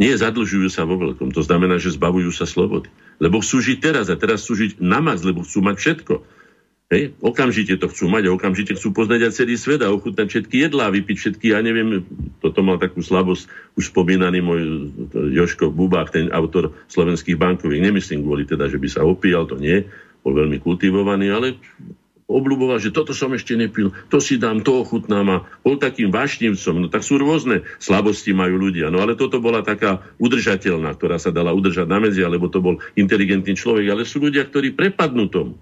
Nie, 0.00 0.16
zadlžujú 0.16 0.72
sa 0.72 0.88
vo 0.88 0.96
veľkom. 0.96 1.28
To 1.36 1.44
znamená, 1.44 1.76
že 1.76 1.92
zbavujú 1.92 2.32
sa 2.32 2.48
slobody. 2.48 2.88
Lebo 3.20 3.44
chcú 3.44 3.60
žiť 3.60 3.78
teraz 3.78 4.08
a 4.08 4.16
teraz 4.16 4.40
chcú 4.48 4.56
žiť 4.56 4.80
na 4.80 5.04
max, 5.04 5.20
lebo 5.20 5.44
chcú 5.44 5.60
mať 5.60 5.76
všetko. 5.76 6.14
Hej? 6.94 7.18
Okamžite 7.18 7.74
to 7.82 7.90
chcú 7.90 8.06
mať 8.06 8.30
a 8.30 8.34
okamžite 8.38 8.78
chcú 8.78 8.94
poznať 8.94 9.26
aj 9.26 9.32
celý 9.34 9.58
svet 9.58 9.82
a 9.82 9.90
ochutnať 9.90 10.26
všetky 10.30 10.70
jedlá, 10.70 10.94
vypiť 10.94 11.16
všetky, 11.18 11.50
ja 11.50 11.58
neviem, 11.58 12.06
toto 12.38 12.62
mal 12.62 12.78
takú 12.78 13.02
slabosť, 13.02 13.50
už 13.74 13.90
spomínaný 13.90 14.38
môj 14.38 14.62
Joško 15.34 15.74
Bubák, 15.74 16.14
ten 16.14 16.30
autor 16.30 16.70
slovenských 16.86 17.34
bankoviek, 17.34 17.82
nemyslím 17.82 18.22
kvôli 18.22 18.46
teda, 18.46 18.70
že 18.70 18.78
by 18.78 18.86
sa 18.86 19.02
opíjal, 19.02 19.50
to 19.50 19.58
nie, 19.58 19.82
bol 20.22 20.38
veľmi 20.38 20.62
kultivovaný, 20.62 21.34
ale 21.34 21.58
obľuboval, 22.24 22.80
že 22.80 22.94
toto 22.94 23.12
som 23.12 23.34
ešte 23.36 23.52
nepil, 23.52 23.92
to 24.08 24.16
si 24.22 24.40
dám, 24.40 24.64
to 24.64 24.80
ochutnám 24.80 25.26
a 25.28 25.38
bol 25.60 25.76
takým 25.76 26.08
vášnivcom. 26.08 26.80
No 26.80 26.86
tak 26.88 27.04
sú 27.04 27.20
rôzne 27.20 27.68
slabosti 27.76 28.32
majú 28.32 28.56
ľudia. 28.56 28.88
No 28.88 29.04
ale 29.04 29.12
toto 29.12 29.44
bola 29.44 29.60
taká 29.60 30.00
udržateľná, 30.16 30.96
ktorá 30.96 31.20
sa 31.20 31.28
dala 31.28 31.52
udržať 31.52 31.84
na 31.84 32.00
medzi, 32.00 32.24
alebo 32.24 32.48
to 32.48 32.64
bol 32.64 32.80
inteligentný 32.96 33.52
človek. 33.52 33.92
Ale 33.92 34.02
sú 34.08 34.24
ľudia, 34.24 34.48
ktorí 34.48 34.72
prepadnú 34.72 35.28
tomu. 35.28 35.60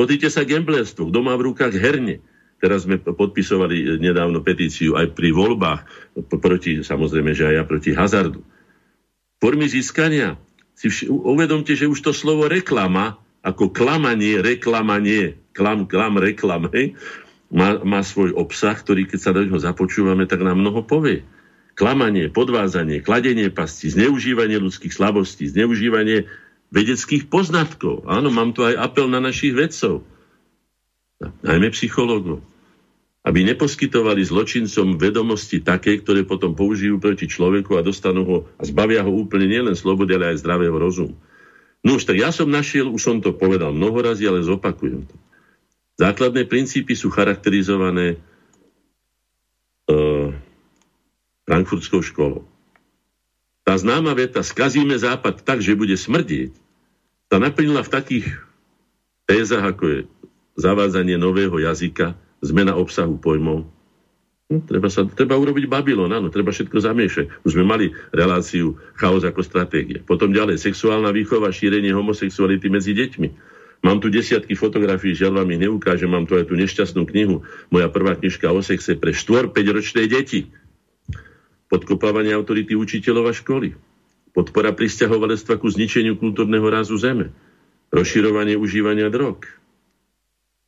Pozrite 0.00 0.32
sa 0.32 0.48
gamblerstvu. 0.48 1.12
Kto 1.12 1.20
má 1.20 1.36
v 1.36 1.52
rukách 1.52 1.76
herne? 1.76 2.24
Teraz 2.56 2.88
sme 2.88 2.96
podpisovali 2.96 4.00
nedávno 4.00 4.40
petíciu 4.40 4.96
aj 4.96 5.12
pri 5.12 5.28
voľbách, 5.28 5.84
proti, 6.40 6.80
samozrejme, 6.80 7.36
že 7.36 7.44
aj 7.44 7.54
ja 7.60 7.64
proti 7.68 7.92
hazardu. 7.92 8.40
Formy 9.44 9.68
získania. 9.68 10.40
Si 10.72 10.88
vš- 10.88 11.12
uvedomte, 11.12 11.76
že 11.76 11.84
už 11.84 12.00
to 12.00 12.16
slovo 12.16 12.48
reklama, 12.48 13.20
ako 13.44 13.68
klamanie, 13.68 14.40
reklamanie, 14.40 15.36
klam, 15.52 15.84
klam, 15.84 16.16
reklam, 16.16 16.72
hej, 16.72 16.96
má, 17.52 17.76
má 17.84 18.00
svoj 18.00 18.32
obsah, 18.32 18.80
ktorý 18.80 19.04
keď 19.04 19.20
sa 19.20 19.36
do 19.36 19.44
neho 19.44 19.60
započúvame, 19.60 20.24
tak 20.24 20.40
nám 20.40 20.64
mnoho 20.64 20.80
povie. 20.80 21.28
Klamanie, 21.76 22.32
podvázanie, 22.32 23.04
kladenie 23.04 23.52
pasti, 23.52 23.92
zneužívanie 23.92 24.56
ľudských 24.64 24.96
slabostí, 24.96 25.44
zneužívanie 25.44 26.24
vedeckých 26.70 27.26
poznatkov. 27.26 28.06
Áno, 28.06 28.30
mám 28.30 28.54
tu 28.54 28.62
aj 28.62 28.78
apel 28.78 29.10
na 29.10 29.18
našich 29.18 29.52
vedcov, 29.54 30.06
najmä 31.42 31.68
psychológov, 31.74 32.40
aby 33.26 33.44
neposkytovali 33.44 34.24
zločincom 34.24 34.96
vedomosti 34.96 35.60
také, 35.60 36.00
ktoré 36.00 36.24
potom 36.24 36.56
použijú 36.56 36.96
proti 36.96 37.28
človeku 37.28 37.76
a 37.76 37.84
dostanú 37.84 38.22
ho 38.24 38.38
a 38.56 38.62
zbavia 38.64 39.04
ho 39.04 39.12
úplne 39.12 39.50
nielen 39.50 39.76
slobody, 39.76 40.16
ale 40.16 40.32
aj 40.32 40.40
zdravého 40.46 40.74
rozumu. 40.78 41.14
No 41.80 41.96
už 41.96 42.08
tak 42.08 42.20
ja 42.20 42.28
som 42.32 42.48
našiel, 42.48 42.88
už 42.88 43.00
som 43.00 43.16
to 43.20 43.32
povedal 43.32 43.72
mnoho 43.72 44.00
razy, 44.00 44.28
ale 44.28 44.44
zopakujem 44.44 45.04
to. 45.08 45.16
Základné 46.00 46.48
princípy 46.48 46.96
sú 46.96 47.12
charakterizované 47.12 48.16
uh, 49.88 50.32
frankfurtskou 51.44 52.00
školou. 52.00 52.49
Tá 53.70 53.78
známa 53.78 54.18
veta 54.18 54.42
skazíme 54.42 54.98
západ 54.98 55.46
tak, 55.46 55.62
že 55.62 55.78
bude 55.78 55.94
smrdieť, 55.94 56.50
sa 57.30 57.38
naplnila 57.38 57.86
v 57.86 57.92
takých 57.94 58.26
tézach, 59.30 59.62
ako 59.62 59.84
je 59.86 59.98
zavádzanie 60.58 61.14
nového 61.14 61.54
jazyka, 61.54 62.18
zmena 62.42 62.74
obsahu 62.74 63.14
pojmov. 63.22 63.70
No, 64.50 64.56
treba, 64.66 64.90
sa, 64.90 65.06
treba 65.06 65.38
urobiť 65.38 65.70
Babylon, 65.70 66.10
áno, 66.10 66.34
treba 66.34 66.50
všetko 66.50 66.82
zamiešať. 66.82 67.46
Už 67.46 67.54
sme 67.54 67.62
mali 67.62 67.94
reláciu 68.10 68.74
chaos 68.98 69.22
ako 69.22 69.38
stratégia. 69.46 70.02
Potom 70.02 70.34
ďalej, 70.34 70.58
sexuálna 70.58 71.14
výchova, 71.14 71.54
šírenie 71.54 71.94
homosexuality 71.94 72.66
medzi 72.74 72.90
deťmi. 72.90 73.28
Mám 73.86 74.02
tu 74.02 74.10
desiatky 74.10 74.58
fotografií, 74.58 75.14
žiaľ 75.14 75.46
vám 75.46 75.54
ich 75.54 75.62
neukážem, 75.62 76.10
mám 76.10 76.26
tu 76.26 76.34
aj 76.34 76.50
tú 76.50 76.58
nešťastnú 76.58 77.06
knihu, 77.06 77.46
moja 77.70 77.86
prvá 77.86 78.18
knižka 78.18 78.50
o 78.50 78.58
sexe 78.66 78.98
pre 78.98 79.14
4-5 79.14 79.54
ročné 79.70 80.10
deti 80.10 80.50
podkopávanie 81.70 82.34
autority 82.34 82.74
učiteľov 82.74 83.30
a 83.30 83.32
školy. 83.32 83.78
podpora 84.34 84.74
pristahovalectva 84.74 85.58
ku 85.58 85.70
zničeniu 85.70 86.18
kultúrneho 86.18 86.66
rázu 86.66 86.98
zeme, 86.98 87.34
rozširovanie 87.90 88.54
užívania 88.58 89.10
drog, 89.10 89.46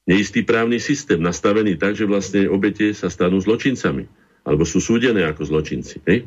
neistý 0.07 0.43
právny 0.43 0.83
systém 0.83 1.23
nastavený 1.23 1.79
tak, 1.79 1.95
že 1.95 2.07
vlastne 2.07 2.51
obete 2.51 2.91
sa 2.95 3.11
stanú 3.11 3.39
zločincami 3.39 4.07
alebo 4.43 4.66
sú 4.66 4.83
súdené 4.83 5.23
ako 5.23 5.47
zločinci. 5.47 6.03
Hej? 6.07 6.27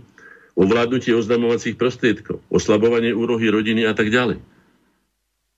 Ovládnutie 0.55 1.11
oznamovacích 1.11 1.75
prostriedkov, 1.75 2.39
oslabovanie 2.47 3.11
úrohy 3.11 3.51
rodiny 3.51 3.83
a 3.83 3.91
tak 3.91 4.07
ďalej. 4.07 4.39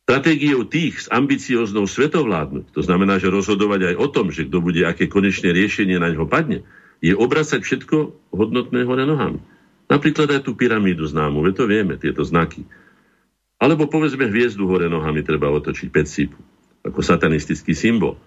Stratégiou 0.07 0.65
tých 0.65 1.05
s 1.05 1.07
ambicioznou 1.11 1.85
svetovládnuť, 1.85 2.73
to 2.73 2.81
znamená, 2.81 3.21
že 3.21 3.29
rozhodovať 3.29 3.93
aj 3.93 3.95
o 3.99 4.07
tom, 4.07 4.33
že 4.33 4.47
kto 4.47 4.57
bude 4.63 4.81
aké 4.87 5.05
konečné 5.05 5.53
riešenie 5.53 5.99
na 6.01 6.09
ňo 6.09 6.25
padne, 6.25 6.65
je 7.01 7.13
obracať 7.13 7.61
všetko 7.61 7.97
hodnotné 8.33 8.85
hore 8.85 9.05
nohami. 9.05 9.41
Napríklad 9.87 10.27
aj 10.33 10.41
tú 10.43 10.57
pyramídu 10.57 11.07
známu, 11.07 11.39
ve 11.45 11.55
to 11.55 11.63
vieme, 11.63 11.95
tieto 11.95 12.25
znaky. 12.25 12.67
Alebo 13.57 13.89
povedzme 13.89 14.27
hviezdu 14.27 14.67
hore 14.67 14.91
nohami 14.91 15.23
treba 15.23 15.49
otočiť 15.49 15.89
sípu, 16.05 16.37
ako 16.85 16.99
satanistický 17.01 17.73
symbol. 17.73 18.19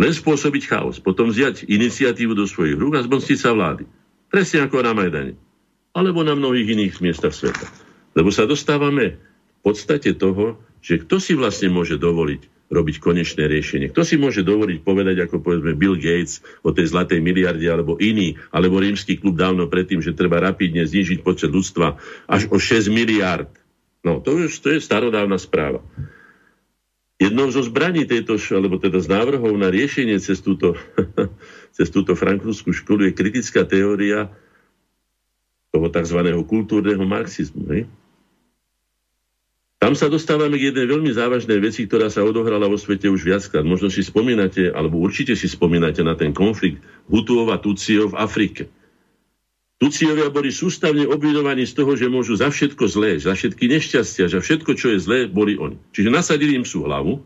Len 0.00 0.12
spôsobiť 0.16 0.62
chaos, 0.64 0.96
potom 1.02 1.28
vziať 1.28 1.68
iniciatívu 1.68 2.32
do 2.32 2.48
svojich 2.48 2.78
rúk 2.78 2.96
a 2.96 3.04
zmocniť 3.04 3.38
sa 3.38 3.52
vlády. 3.52 3.84
Presne 4.32 4.64
ako 4.64 4.80
na 4.80 4.96
Majdane. 4.96 5.34
Alebo 5.92 6.24
na 6.24 6.32
mnohých 6.38 6.72
iných 6.72 7.02
miestach 7.02 7.34
sveta. 7.34 7.66
Lebo 8.14 8.32
sa 8.32 8.46
dostávame 8.48 9.20
v 9.20 9.60
podstate 9.60 10.16
toho, 10.16 10.56
že 10.80 11.02
kto 11.04 11.20
si 11.20 11.36
vlastne 11.36 11.68
môže 11.68 12.00
dovoliť 12.00 12.48
robiť 12.70 13.02
konečné 13.02 13.50
riešenie. 13.50 13.90
Kto 13.90 14.06
si 14.06 14.14
môže 14.14 14.46
dovoliť 14.46 14.86
povedať, 14.86 15.26
ako 15.26 15.42
povedzme 15.42 15.74
Bill 15.74 15.98
Gates 15.98 16.38
o 16.62 16.70
tej 16.70 16.94
zlatej 16.94 17.18
miliarde, 17.18 17.66
alebo 17.66 17.98
iný, 17.98 18.38
alebo 18.54 18.78
rímsky 18.78 19.18
klub 19.18 19.34
dávno 19.34 19.66
predtým, 19.66 19.98
že 19.98 20.14
treba 20.14 20.38
rapidne 20.38 20.86
znižiť 20.86 21.26
počet 21.26 21.50
ľudstva 21.50 21.98
až 22.30 22.46
o 22.54 22.62
6 22.62 22.86
miliard. 22.94 23.50
No, 24.06 24.22
to, 24.22 24.46
už, 24.46 24.62
to 24.62 24.70
je 24.72 24.80
starodávna 24.80 25.36
správa. 25.36 25.82
Jednou 27.20 27.52
zo 27.52 27.60
zbraní 27.60 28.08
tejto, 28.08 28.40
alebo 28.56 28.80
teda 28.80 28.96
z 28.96 29.12
návrhov 29.12 29.52
na 29.58 29.68
riešenie 29.68 30.16
cez 30.22 30.40
túto, 30.40 30.72
cez 31.76 31.92
túto 31.92 32.16
frankfurtskú 32.16 32.72
školu 32.72 33.10
je 33.10 33.18
kritická 33.18 33.66
teória 33.68 34.32
toho 35.68 35.86
tzv. 35.90 36.18
kultúrneho 36.48 37.02
marxizmu. 37.04 37.66
Hej? 37.76 37.82
Tam 39.80 39.96
sa 39.96 40.12
dostávame 40.12 40.60
k 40.60 40.70
jednej 40.70 40.84
veľmi 40.84 41.08
závažnej 41.08 41.56
veci, 41.56 41.88
ktorá 41.88 42.12
sa 42.12 42.20
odohrala 42.20 42.68
vo 42.68 42.76
svete 42.76 43.08
už 43.08 43.24
viackrát. 43.24 43.64
Možno 43.64 43.88
si 43.88 44.04
spomínate, 44.04 44.68
alebo 44.68 45.00
určite 45.00 45.32
si 45.32 45.48
spomínate 45.48 46.04
na 46.04 46.12
ten 46.12 46.36
konflikt 46.36 46.84
Hutuov 47.08 47.48
a 47.48 47.56
Tuciov 47.56 48.12
v 48.12 48.18
Afrike. 48.20 48.68
Tuciovia 49.80 50.28
boli 50.28 50.52
sústavne 50.52 51.08
obvinovaní 51.08 51.64
z 51.64 51.80
toho, 51.80 51.96
že 51.96 52.12
môžu 52.12 52.36
za 52.36 52.52
všetko 52.52 52.84
zlé, 52.92 53.16
za 53.16 53.32
všetky 53.32 53.64
nešťastia, 53.72 54.28
že 54.28 54.44
všetko, 54.44 54.76
čo 54.76 54.92
je 54.92 54.98
zlé, 55.00 55.18
boli 55.24 55.56
oni. 55.56 55.80
Čiže 55.96 56.12
nasadili 56.12 56.60
im 56.60 56.68
sú 56.68 56.84
hlavu 56.84 57.24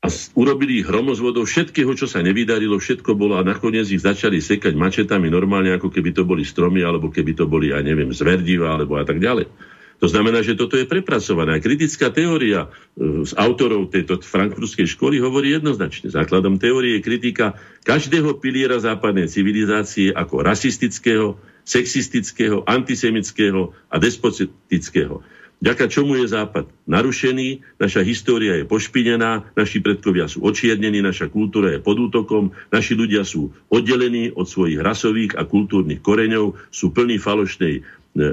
a 0.00 0.08
urobili 0.32 0.80
ich 0.80 0.88
hromozvodou 0.88 1.44
všetkého, 1.44 1.92
čo 1.92 2.08
sa 2.08 2.24
nevydarilo, 2.24 2.80
všetko 2.80 3.12
bolo 3.12 3.36
a 3.36 3.44
nakoniec 3.44 3.84
ich 3.92 4.00
začali 4.00 4.40
sekať 4.40 4.72
mačetami 4.72 5.28
normálne, 5.28 5.76
ako 5.76 5.92
keby 5.92 6.16
to 6.16 6.24
boli 6.24 6.48
stromy, 6.48 6.80
alebo 6.80 7.12
keby 7.12 7.36
to 7.36 7.44
boli, 7.44 7.68
ja 7.76 7.84
neviem, 7.84 8.08
zverdiva, 8.16 8.72
alebo 8.72 8.96
a 8.96 9.04
tak 9.04 9.20
ďalej. 9.20 9.75
To 9.96 10.06
znamená, 10.12 10.44
že 10.44 10.58
toto 10.58 10.76
je 10.76 10.84
prepracované. 10.84 11.56
Kritická 11.56 12.12
teória 12.12 12.68
e, 12.68 13.24
z 13.24 13.32
autorov 13.32 13.88
tejto 13.88 14.20
frankfurtskej 14.20 14.84
školy 14.92 15.16
hovorí 15.24 15.56
jednoznačne. 15.56 16.12
Základom 16.12 16.60
teórie 16.60 17.00
je 17.00 17.06
kritika 17.06 17.56
každého 17.88 18.36
piliera 18.36 18.76
západnej 18.76 19.32
civilizácie 19.32 20.12
ako 20.12 20.44
rasistického, 20.44 21.40
sexistického, 21.64 22.60
antisemického 22.68 23.72
a 23.88 23.96
despotického. 23.96 25.24
Ďaka 25.56 25.88
čomu 25.88 26.20
je 26.20 26.28
Západ 26.28 26.68
narušený, 26.84 27.80
naša 27.80 28.04
história 28.04 28.60
je 28.60 28.68
pošpinená, 28.68 29.48
naši 29.56 29.80
predkovia 29.80 30.28
sú 30.28 30.44
očiernení, 30.44 31.00
naša 31.00 31.32
kultúra 31.32 31.72
je 31.72 31.80
pod 31.80 31.96
útokom, 31.96 32.52
naši 32.68 32.92
ľudia 32.92 33.24
sú 33.24 33.56
oddelení 33.72 34.36
od 34.36 34.44
svojich 34.44 34.76
rasových 34.76 35.32
a 35.40 35.48
kultúrnych 35.48 36.04
koreňov, 36.04 36.60
sú 36.68 36.92
plní 36.92 37.16
falošnej 37.16 37.80
e, 37.80 37.82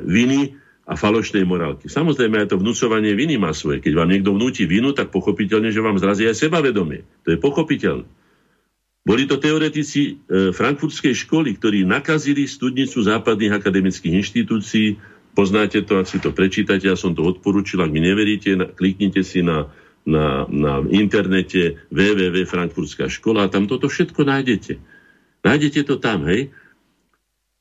viny, 0.03 0.60
a 0.84 0.99
falošnej 0.99 1.47
morálky. 1.47 1.88
Samozrejme, 1.88 2.43
aj 2.43 2.51
to 2.51 2.60
vnúcovanie 2.60 3.15
viny 3.15 3.39
má 3.39 3.55
svoje. 3.55 3.80
Keď 3.80 3.93
vám 3.95 4.11
niekto 4.11 4.35
vnúti 4.35 4.68
vinu, 4.68 4.91
tak 4.91 5.15
pochopiteľne, 5.15 5.72
že 5.72 5.80
vám 5.80 5.95
zrazí 5.95 6.27
aj 6.27 6.35
sebavedomie. 6.35 7.07
To 7.23 7.31
je 7.31 7.39
pochopiteľné. 7.39 8.07
Boli 9.03 9.27
to 9.27 9.35
teoretici 9.35 10.15
e, 10.15 10.51
frankfurtskej 10.55 11.11
školy, 11.27 11.60
ktorí 11.60 11.84
nakazili 11.84 12.47
studnicu 12.47 13.03
západných 13.03 13.60
akademických 13.60 14.15
inštitúcií. 14.15 14.95
Poznáte 15.35 15.84
to, 15.84 15.99
ak 15.99 16.07
si 16.07 16.23
to 16.23 16.31
prečítate, 16.31 16.88
ja 16.88 16.95
som 16.95 17.11
to 17.11 17.23
odporúčil, 17.23 17.84
ak 17.84 17.91
mi 17.91 17.99
neveríte, 17.99 18.55
na, 18.55 18.72
kliknite 18.72 19.23
si 19.27 19.43
na, 19.43 19.68
na, 20.07 20.47
na 20.47 20.84
internete 20.88 21.84
www.frankfurtská 21.91 23.11
škola 23.11 23.47
a 23.47 23.51
tam 23.51 23.68
toto 23.68 23.91
všetko 23.91 24.23
nájdete. 24.23 24.80
Nájdete 25.43 25.80
to 25.84 25.99
tam, 25.99 26.23
hej? 26.27 26.55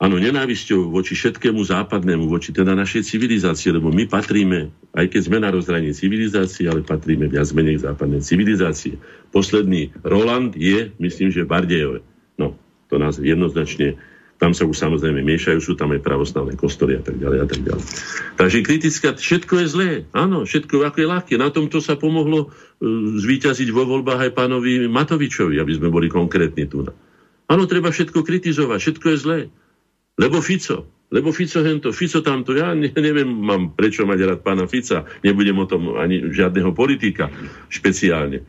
Áno, 0.02 0.18
nenávisťou 0.18 0.90
voči 0.90 1.14
všetkému 1.14 1.62
západnému, 1.62 2.26
voči 2.26 2.50
teda 2.50 2.74
našej 2.74 3.06
civilizácii, 3.06 3.78
lebo 3.78 3.94
my 3.94 4.10
patríme, 4.10 4.74
aj 4.98 5.06
keď 5.14 5.20
sme 5.30 5.38
na 5.38 5.54
rozhraní 5.54 5.94
civilizácie, 5.94 6.66
ale 6.66 6.82
patríme 6.82 7.30
viac 7.30 7.46
menej 7.54 7.78
k 7.78 7.86
západnej 7.86 8.18
civilizácie. 8.26 8.98
Posledný 9.30 9.94
Roland 10.02 10.58
je, 10.58 10.90
myslím, 10.98 11.30
že 11.30 11.46
Bardejové. 11.46 12.02
No, 12.34 12.58
to 12.90 12.98
nás 12.98 13.22
jednoznačne, 13.22 13.94
tam 14.42 14.58
sa 14.58 14.66
už 14.66 14.74
samozrejme 14.74 15.22
miešajú, 15.22 15.62
sú 15.62 15.78
tam 15.78 15.94
aj 15.94 16.02
pravoslavné 16.02 16.58
kostoly 16.58 16.98
a 16.98 17.02
tak 17.06 17.22
ďalej 17.22 17.38
a 17.38 17.46
tak 17.46 17.60
ďalej. 17.62 17.84
Takže 18.42 18.58
kritická, 18.66 19.08
všetko 19.14 19.54
je 19.62 19.66
zlé, 19.70 19.90
áno, 20.10 20.42
všetko 20.42 20.82
ako 20.82 20.98
je 20.98 21.06
ľahké. 21.06 21.34
Na 21.38 21.54
tomto 21.54 21.78
sa 21.78 21.94
pomohlo 21.94 22.50
uh, 22.50 22.52
zvíťaziť 23.22 23.70
vo 23.70 23.86
voľbách 23.86 24.26
aj 24.26 24.34
pánovi 24.34 24.90
Matovičovi, 24.90 25.62
aby 25.62 25.78
sme 25.78 25.94
boli 25.94 26.10
konkrétni 26.10 26.66
tu. 26.66 26.82
Áno, 27.46 27.62
treba 27.70 27.94
všetko 27.94 28.26
kritizovať, 28.26 28.78
všetko 28.82 29.06
je 29.14 29.18
zlé. 29.22 29.40
Lebo 30.20 30.44
Fico, 30.44 30.84
lebo 31.12 31.32
Fico 31.32 31.60
hento, 31.60 31.92
Fico 31.92 32.24
tamto, 32.24 32.56
ja 32.56 32.72
ne, 32.72 32.88
neviem, 32.88 33.28
mám 33.28 33.76
prečo 33.76 34.08
mať 34.08 34.18
rád 34.24 34.40
pána 34.40 34.64
Fica, 34.64 35.04
nebudem 35.20 35.60
o 35.60 35.68
tom 35.68 35.96
ani 36.00 36.32
žiadneho 36.32 36.72
politika 36.72 37.28
špeciálne. 37.68 38.44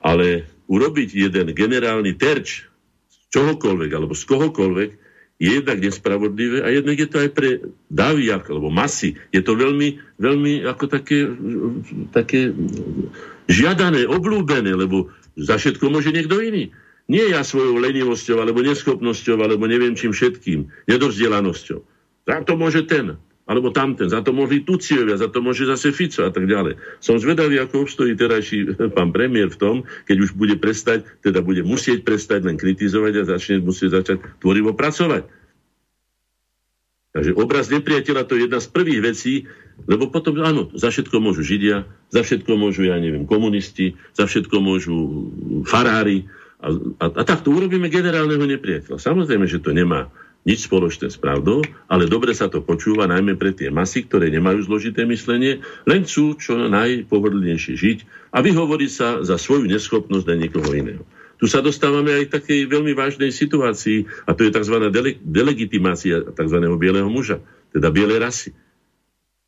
Ale 0.00 0.48
urobiť 0.66 1.08
jeden 1.12 1.52
generálny 1.52 2.16
terč 2.16 2.64
z 3.12 3.16
čohokoľvek 3.36 3.90
alebo 3.92 4.16
z 4.16 4.24
kohokoľvek 4.28 4.90
je 5.36 5.60
jednak 5.60 5.78
nespravodlivé 5.84 6.64
a 6.64 6.72
jednak 6.72 6.96
je 6.96 7.08
to 7.12 7.20
aj 7.20 7.30
pre 7.36 7.60
davy 7.92 8.32
alebo 8.32 8.72
masy. 8.72 9.20
Je 9.36 9.44
to 9.44 9.52
veľmi, 9.52 10.00
veľmi 10.16 10.64
ako 10.64 10.84
také, 10.88 11.28
také 12.16 12.56
žiadané, 13.44 14.08
oblúbené, 14.08 14.72
lebo 14.72 15.12
za 15.36 15.60
všetko 15.60 15.92
môže 15.92 16.16
niekto 16.16 16.40
iný. 16.40 16.72
Nie 17.06 17.30
ja 17.30 17.46
svojou 17.46 17.78
lenivosťou, 17.78 18.42
alebo 18.42 18.66
neschopnosťou, 18.66 19.38
alebo 19.38 19.70
neviem 19.70 19.94
čím 19.94 20.10
všetkým, 20.10 20.66
nedozdelanosťou. 20.90 21.80
Za 22.26 22.42
to 22.42 22.58
môže 22.58 22.82
ten, 22.90 23.14
alebo 23.46 23.70
tamten, 23.70 24.10
za 24.10 24.26
to 24.26 24.34
môže 24.34 24.66
Tuciovia, 24.66 25.14
za 25.14 25.30
to 25.30 25.38
môže 25.38 25.70
zase 25.70 25.94
Fico 25.94 26.26
a 26.26 26.34
tak 26.34 26.50
ďalej. 26.50 26.82
Som 26.98 27.22
zvedavý, 27.22 27.62
ako 27.62 27.86
obstojí 27.86 28.18
terajší 28.18 28.74
pán 28.98 29.14
premiér 29.14 29.54
v 29.54 29.60
tom, 29.62 29.76
keď 30.10 30.16
už 30.26 30.30
bude 30.34 30.58
prestať, 30.58 31.06
teda 31.22 31.46
bude 31.46 31.62
musieť 31.62 32.02
prestať 32.02 32.42
len 32.42 32.58
kritizovať 32.58 33.22
a 33.22 33.30
začne 33.38 33.62
musieť 33.62 34.02
začať 34.02 34.18
tvorivo 34.42 34.74
pracovať. 34.74 35.30
Takže 37.14 37.32
obraz 37.32 37.72
nepriateľa 37.72 38.28
to 38.28 38.36
je 38.36 38.44
jedna 38.44 38.60
z 38.60 38.68
prvých 38.68 39.00
vecí, 39.00 39.34
lebo 39.88 40.12
potom, 40.12 40.36
áno, 40.42 40.68
za 40.76 40.92
všetko 40.92 41.16
môžu 41.16 41.46
Židia, 41.46 41.88
za 42.12 42.20
všetko 42.20 42.60
môžu, 42.60 42.84
ja 42.84 42.98
neviem, 43.00 43.24
komunisti, 43.24 43.96
za 44.12 44.28
všetko 44.28 44.60
môžu 44.60 45.32
farári, 45.64 46.28
a, 46.66 46.68
a, 46.98 47.06
a 47.06 47.22
takto 47.22 47.54
urobíme 47.54 47.86
generálneho 47.86 48.42
nepriateľa. 48.42 48.98
Samozrejme, 48.98 49.46
že 49.46 49.62
to 49.62 49.70
nemá 49.70 50.10
nič 50.46 50.70
spoločné 50.70 51.10
s 51.10 51.18
pravdou, 51.18 51.62
ale 51.90 52.06
dobre 52.06 52.30
sa 52.30 52.46
to 52.46 52.62
počúva 52.62 53.10
najmä 53.10 53.34
pre 53.34 53.50
tie 53.50 53.70
masy, 53.70 54.06
ktoré 54.06 54.30
nemajú 54.30 54.62
zložité 54.66 55.02
myslenie, 55.02 55.62
len 55.86 56.06
chcú 56.06 56.38
čo 56.38 56.54
najpohodlnejšie 56.70 57.74
žiť 57.74 57.98
a 58.30 58.42
vyhovoriť 58.42 58.90
sa 58.90 59.08
za 59.26 59.38
svoju 59.38 59.66
neschopnosť 59.66 60.26
na 60.26 60.36
niekoho 60.38 60.70
iného. 60.70 61.02
Tu 61.36 61.50
sa 61.50 61.60
dostávame 61.60 62.16
aj 62.16 62.30
k 62.30 62.34
takej 62.40 62.60
veľmi 62.70 62.96
vážnej 62.96 63.28
situácii 63.28 64.08
a 64.24 64.32
to 64.32 64.46
je 64.46 64.54
tzv. 64.54 64.88
Dele- 64.88 65.20
delegitimácia 65.20 66.22
tzv. 66.32 66.58
bieleho 66.78 67.10
muža, 67.10 67.42
teda 67.74 67.90
bielej 67.90 68.22
rasy 68.22 68.50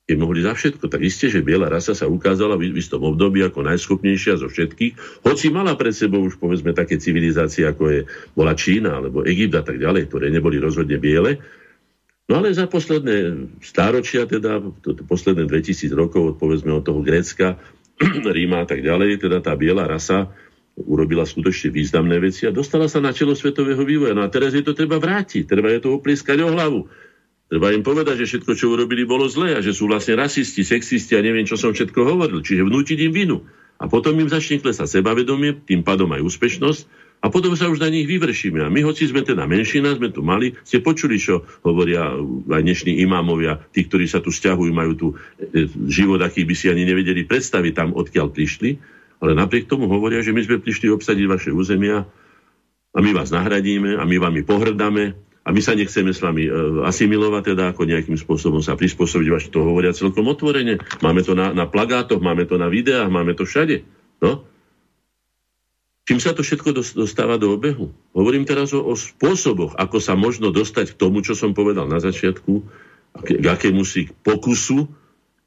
keď 0.08 0.16
mohli 0.16 0.40
za 0.40 0.56
všetko. 0.56 0.88
Tak 0.88 1.04
isté, 1.04 1.28
že 1.28 1.44
biela 1.44 1.68
rasa 1.68 1.92
sa 1.92 2.08
ukázala 2.08 2.56
v 2.56 2.72
istom 2.72 3.04
období 3.04 3.44
ako 3.44 3.60
najschopnejšia 3.68 4.40
zo 4.40 4.48
všetkých, 4.48 5.20
hoci 5.20 5.52
mala 5.52 5.76
pred 5.76 5.92
sebou 5.92 6.24
už 6.24 6.40
povedzme 6.40 6.72
také 6.72 6.96
civilizácie, 6.96 7.68
ako 7.68 7.84
je, 7.92 8.00
bola 8.32 8.56
Čína 8.56 9.04
alebo 9.04 9.28
Egypt 9.28 9.60
a 9.60 9.64
tak 9.68 9.76
ďalej, 9.76 10.08
ktoré 10.08 10.32
neboli 10.32 10.56
rozhodne 10.56 10.96
biele. 10.96 11.44
No 12.24 12.40
ale 12.40 12.56
za 12.56 12.64
posledné 12.64 13.48
stáročia, 13.60 14.24
teda 14.24 14.64
to, 14.80 14.96
to 14.96 15.04
posledné 15.04 15.44
2000 15.44 15.92
rokov, 15.92 16.40
povedzme 16.40 16.72
od 16.72 16.88
toho 16.88 17.04
Grécka, 17.04 17.60
Ríma 18.36 18.64
a 18.64 18.66
tak 18.68 18.80
ďalej, 18.80 19.20
teda 19.28 19.44
tá 19.44 19.52
biela 19.60 19.84
rasa 19.84 20.32
urobila 20.78 21.26
skutočne 21.26 21.74
významné 21.74 22.16
veci 22.22 22.46
a 22.46 22.54
dostala 22.54 22.86
sa 22.86 23.02
na 23.02 23.10
čelo 23.10 23.34
svetového 23.34 23.82
vývoja. 23.82 24.14
No 24.14 24.24
a 24.24 24.32
teraz 24.32 24.54
je 24.54 24.62
to 24.62 24.72
treba 24.72 24.96
vrátiť, 25.02 25.44
treba 25.44 25.74
je 25.74 25.82
to 25.82 25.90
oplieskať 25.92 26.38
o 26.46 26.54
hlavu. 26.54 26.86
Treba 27.48 27.72
im 27.72 27.80
povedať, 27.80 28.24
že 28.24 28.28
všetko, 28.28 28.52
čo 28.60 28.76
urobili, 28.76 29.08
bolo 29.08 29.24
zlé 29.24 29.56
a 29.56 29.64
že 29.64 29.72
sú 29.72 29.88
vlastne 29.88 30.20
rasisti, 30.20 30.60
sexisti 30.60 31.16
a 31.16 31.24
neviem, 31.24 31.48
čo 31.48 31.56
som 31.56 31.72
všetko 31.72 31.96
hovoril. 32.04 32.44
Čiže 32.44 32.68
vnútiť 32.68 33.08
im 33.08 33.12
vinu. 33.12 33.36
A 33.80 33.88
potom 33.88 34.12
im 34.20 34.28
začne 34.28 34.60
klesať 34.60 35.00
sebavedomie, 35.00 35.64
tým 35.64 35.80
pádom 35.80 36.12
aj 36.12 36.20
úspešnosť 36.28 36.82
a 37.18 37.32
potom 37.32 37.56
sa 37.56 37.72
už 37.72 37.80
na 37.80 37.88
nich 37.88 38.04
vyvršíme. 38.04 38.62
A 38.62 38.68
my, 38.68 38.84
hoci 38.84 39.08
sme 39.08 39.24
teda 39.24 39.48
menšina, 39.48 39.96
sme 39.96 40.12
tu 40.12 40.20
mali, 40.20 40.54
ste 40.62 40.84
počuli, 40.84 41.16
čo 41.16 41.46
hovoria 41.64 42.14
aj 42.52 42.62
dnešní 42.62 43.00
imámovia, 43.00 43.58
tí, 43.74 43.88
ktorí 43.88 44.04
sa 44.06 44.22
tu 44.22 44.28
stiahujú, 44.28 44.70
majú 44.70 44.92
tu 44.94 45.06
e, 45.14 45.66
život, 45.90 46.22
aký 46.22 46.46
by 46.46 46.54
si 46.54 46.70
ani 46.70 46.84
nevedeli 46.84 47.26
predstaviť 47.26 47.72
tam, 47.74 47.88
odkiaľ 47.96 48.28
prišli. 48.30 48.78
Ale 49.18 49.34
napriek 49.34 49.66
tomu 49.66 49.90
hovoria, 49.90 50.22
že 50.22 50.30
my 50.30 50.46
sme 50.46 50.62
prišli 50.62 50.92
obsadiť 50.94 51.26
vaše 51.26 51.50
územia 51.50 52.06
a 52.94 52.98
my 53.02 53.10
vás 53.10 53.34
nahradíme 53.34 53.98
a 53.98 54.02
my 54.06 54.16
vami 54.22 54.46
pohrdáme 54.46 55.27
a 55.48 55.52
my 55.56 55.64
sa 55.64 55.72
nechceme 55.72 56.12
s 56.12 56.20
vami 56.20 56.44
e, 56.44 56.52
asimilovať, 56.84 57.56
teda 57.56 57.72
ako 57.72 57.88
nejakým 57.88 58.20
spôsobom 58.20 58.60
sa 58.60 58.76
prispôsobiť, 58.76 59.28
vaši 59.32 59.48
to 59.48 59.64
hovoria 59.64 59.96
celkom 59.96 60.28
otvorene. 60.28 60.76
Máme 61.00 61.24
to 61.24 61.32
na, 61.32 61.56
na 61.56 61.64
plagátoch, 61.64 62.20
máme 62.20 62.44
to 62.44 62.60
na 62.60 62.68
videách, 62.68 63.08
máme 63.08 63.32
to 63.32 63.48
všade. 63.48 63.80
No? 64.20 64.44
Čím 66.04 66.20
sa 66.20 66.36
to 66.36 66.44
všetko 66.44 66.76
dostáva 66.76 67.40
do 67.40 67.56
obehu? 67.56 67.96
Hovorím 68.12 68.44
teraz 68.44 68.76
o, 68.76 68.84
o 68.84 68.92
spôsoboch, 68.92 69.72
ako 69.80 69.96
sa 70.04 70.12
možno 70.12 70.52
dostať 70.52 70.92
k 70.92 70.98
tomu, 71.00 71.24
čo 71.24 71.32
som 71.32 71.56
povedal 71.56 71.88
na 71.88 71.96
začiatku, 71.96 72.52
k 73.24 73.44
akému 73.48 73.88
si 73.88 74.12
pokusu, 74.20 74.84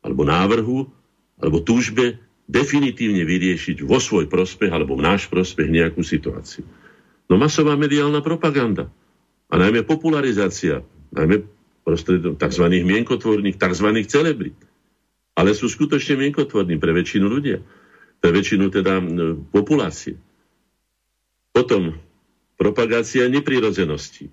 alebo 0.01 0.25
návrhu, 0.25 0.89
alebo 1.37 1.61
túžbe 1.61 2.17
definitívne 2.49 3.21
vyriešiť 3.21 3.85
vo 3.85 4.01
svoj 4.01 4.25
prospech 4.25 4.73
alebo 4.73 4.97
v 4.97 5.05
náš 5.05 5.29
prospech 5.29 5.69
nejakú 5.69 6.01
situáciu. 6.01 6.65
No 7.29 7.37
masová 7.37 7.77
mediálna 7.77 8.25
propaganda 8.25 8.89
a 9.51 9.55
najmä 9.59 9.83
popularizácia, 9.83 10.79
najmä 11.11 11.43
prostredom 11.83 12.39
tzv. 12.39 12.65
mienkotvorných, 12.71 13.59
tzv. 13.59 13.87
celebrit. 14.07 14.55
Ale 15.35 15.51
sú 15.51 15.67
skutočne 15.67 16.19
mienkotvorní 16.19 16.79
pre 16.79 16.91
väčšinu 16.95 17.27
ľudia, 17.27 17.59
pre 18.23 18.29
väčšinu 18.31 18.71
teda 18.71 19.03
populácie. 19.51 20.15
Potom 21.51 21.99
propagácia 22.55 23.27
neprirodzenosti, 23.27 24.31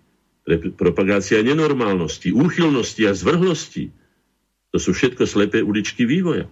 propagácia 0.78 1.42
nenormálnosti, 1.42 2.30
úchylnosti 2.30 3.02
a 3.08 3.12
zvrhlosti. 3.14 3.90
To 4.70 4.76
sú 4.76 4.92
všetko 4.94 5.24
slepé 5.24 5.64
uličky 5.64 6.04
vývoja. 6.04 6.46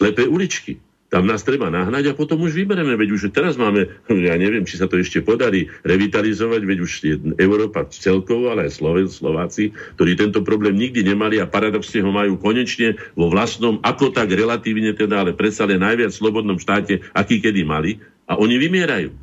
Slepé 0.00 0.24
uličky. 0.26 0.80
Tam 1.06 1.22
nás 1.22 1.46
treba 1.46 1.70
nahnať 1.70 2.10
a 2.10 2.18
potom 2.18 2.42
už 2.42 2.58
vybereme, 2.58 2.98
veď 2.98 3.14
už 3.14 3.22
teraz 3.30 3.54
máme, 3.54 3.86
ja 4.28 4.34
neviem, 4.34 4.66
či 4.66 4.74
sa 4.74 4.90
to 4.90 4.98
ešte 4.98 5.22
podarí 5.22 5.70
revitalizovať, 5.86 6.60
veď 6.66 6.78
už 6.82 6.92
Európa 7.38 7.86
celkovo, 7.86 8.50
ale 8.50 8.66
aj 8.66 8.82
Sloven, 8.82 9.06
Slováci, 9.06 9.70
ktorí 9.94 10.18
tento 10.18 10.42
problém 10.42 10.74
nikdy 10.74 11.06
nemali 11.06 11.38
a 11.38 11.46
paradoxne 11.46 12.02
ho 12.02 12.10
majú 12.10 12.42
konečne 12.42 12.98
vo 13.14 13.30
vlastnom, 13.30 13.78
ako 13.86 14.10
tak 14.10 14.34
relatívne 14.34 14.92
teda, 14.98 15.22
ale 15.22 15.32
predsa 15.38 15.62
len 15.62 15.78
najviac 15.78 16.10
slobodnom 16.10 16.58
štáte, 16.58 17.06
aký 17.14 17.38
kedy 17.38 17.62
mali 17.62 18.02
a 18.26 18.34
oni 18.34 18.58
vymierajú. 18.58 19.14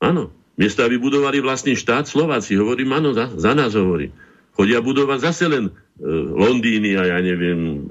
Áno, 0.00 0.30
miesto, 0.54 0.86
aby 0.86 0.96
budovali 0.96 1.42
vlastný 1.42 1.74
štát, 1.74 2.06
Slováci, 2.06 2.54
hovorím, 2.54 2.94
áno, 2.96 3.10
za, 3.12 3.28
za 3.34 3.52
nás 3.52 3.74
hovorí. 3.74 4.14
Chodia 4.54 4.78
budovať 4.78 5.18
zase 5.26 5.44
len 5.50 5.68
e, 5.68 5.72
Londýny 6.34 6.94
a 6.98 7.16
ja 7.16 7.18
neviem, 7.22 7.86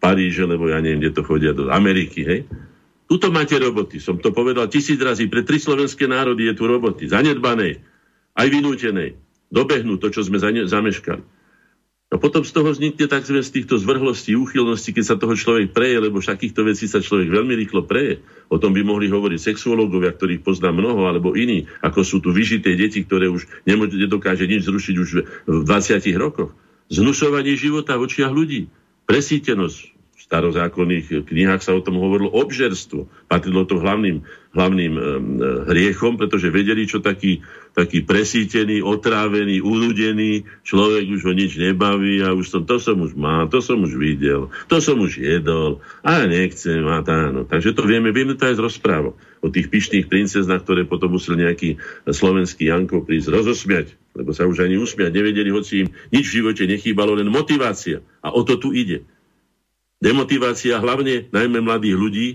Paríže, 0.00 0.48
lebo 0.48 0.72
ja 0.72 0.80
neviem, 0.80 1.04
kde 1.04 1.12
to 1.12 1.22
chodia, 1.22 1.52
do 1.52 1.68
Ameriky, 1.68 2.24
hej. 2.24 2.40
Tuto 3.04 3.28
máte 3.28 3.60
roboty, 3.60 4.00
som 4.00 4.16
to 4.16 4.32
povedal 4.32 4.70
tisíc 4.72 4.96
razy, 4.96 5.28
pre 5.28 5.44
tri 5.44 5.60
slovenské 5.60 6.08
národy 6.08 6.48
je 6.48 6.54
tu 6.56 6.64
roboty, 6.64 7.04
zanedbanej, 7.04 7.84
aj 8.32 8.46
vynútenej, 8.48 9.20
dobehnú 9.52 10.00
to, 10.00 10.08
čo 10.08 10.24
sme 10.24 10.40
zameškali. 10.40 11.20
A 12.10 12.18
potom 12.18 12.42
z 12.42 12.50
toho 12.50 12.74
vznikne 12.74 13.06
tzv. 13.06 13.38
z 13.38 13.54
týchto 13.54 13.78
zvrhlostí, 13.78 14.34
úchylností, 14.34 14.90
keď 14.90 15.04
sa 15.06 15.14
toho 15.14 15.38
človek 15.38 15.70
preje, 15.70 16.02
lebo 16.02 16.18
takýchto 16.18 16.66
vecí 16.66 16.90
sa 16.90 16.98
človek 16.98 17.30
veľmi 17.30 17.54
rýchlo 17.54 17.86
preje. 17.86 18.26
O 18.50 18.58
tom 18.58 18.74
by 18.74 18.82
mohli 18.82 19.06
hovoriť 19.06 19.38
sexuológovia, 19.38 20.10
ktorých 20.18 20.42
poznám 20.42 20.82
mnoho, 20.82 21.06
alebo 21.06 21.38
iní, 21.38 21.70
ako 21.86 22.02
sú 22.02 22.18
tu 22.18 22.34
vyžité 22.34 22.74
deti, 22.74 23.06
ktoré 23.06 23.30
už 23.30 23.46
nedokáže 23.62 24.50
nič 24.50 24.66
zrušiť 24.66 24.94
už 24.98 25.08
v 25.46 25.62
20 25.62 26.02
rokoch. 26.18 26.50
Znušovanie 26.90 27.54
života 27.54 27.94
v 27.94 28.10
očiach 28.10 28.34
ľudí 28.34 28.66
presítenosť. 29.10 29.78
V 29.90 30.20
starozákonných 30.30 31.26
knihách 31.26 31.58
sa 31.58 31.74
o 31.74 31.82
tom 31.82 31.98
hovorilo 31.98 32.30
obžerstvo. 32.30 33.10
Patrilo 33.26 33.66
to 33.66 33.82
hlavným, 33.82 34.22
hlavným 34.54 34.94
e, 34.94 35.02
hriechom, 35.66 36.14
pretože 36.14 36.54
vedeli, 36.54 36.86
čo 36.86 37.02
taký, 37.02 37.42
taký 37.74 38.06
presítený, 38.06 38.78
otrávený, 38.78 39.58
unudený 39.58 40.46
človek 40.62 41.10
už 41.10 41.26
ho 41.26 41.32
nič 41.34 41.58
nebaví 41.58 42.22
a 42.22 42.30
už 42.30 42.46
som, 42.46 42.62
to 42.62 42.78
som 42.78 43.02
už 43.02 43.18
mal, 43.18 43.50
to 43.50 43.58
som 43.58 43.82
už 43.82 43.98
videl, 43.98 44.54
to 44.70 44.78
som 44.78 45.02
už 45.02 45.18
jedol 45.18 45.82
a 46.06 46.22
nechcem 46.30 46.86
a 46.86 47.02
táno. 47.02 47.42
Takže 47.42 47.74
to 47.74 47.82
vieme, 47.82 48.14
vieme 48.14 48.38
to 48.38 48.46
aj 48.46 48.54
z 48.54 48.62
rozprávok 48.62 49.18
o 49.42 49.48
tých 49.50 49.66
pyšných 49.66 50.06
princeznách, 50.06 50.62
ktoré 50.62 50.86
potom 50.86 51.16
musel 51.16 51.34
nejaký 51.34 51.80
slovenský 52.06 52.70
Janko 52.70 53.02
prísť 53.02 53.34
rozosmiať, 53.34 53.98
lebo 54.14 54.34
sa 54.34 54.46
už 54.46 54.66
ani 54.66 54.76
usmiať 54.76 55.14
nevedeli, 55.14 55.50
hoci 55.54 55.86
im 55.86 55.88
nič 56.10 56.30
v 56.30 56.36
živote 56.42 56.64
nechýbalo, 56.66 57.14
len 57.14 57.30
motivácia. 57.30 58.02
A 58.20 58.34
o 58.34 58.42
to 58.42 58.58
tu 58.58 58.74
ide. 58.74 59.06
Demotivácia 60.00 60.80
hlavne 60.80 61.28
najmä 61.30 61.60
mladých 61.60 61.96
ľudí 61.96 62.28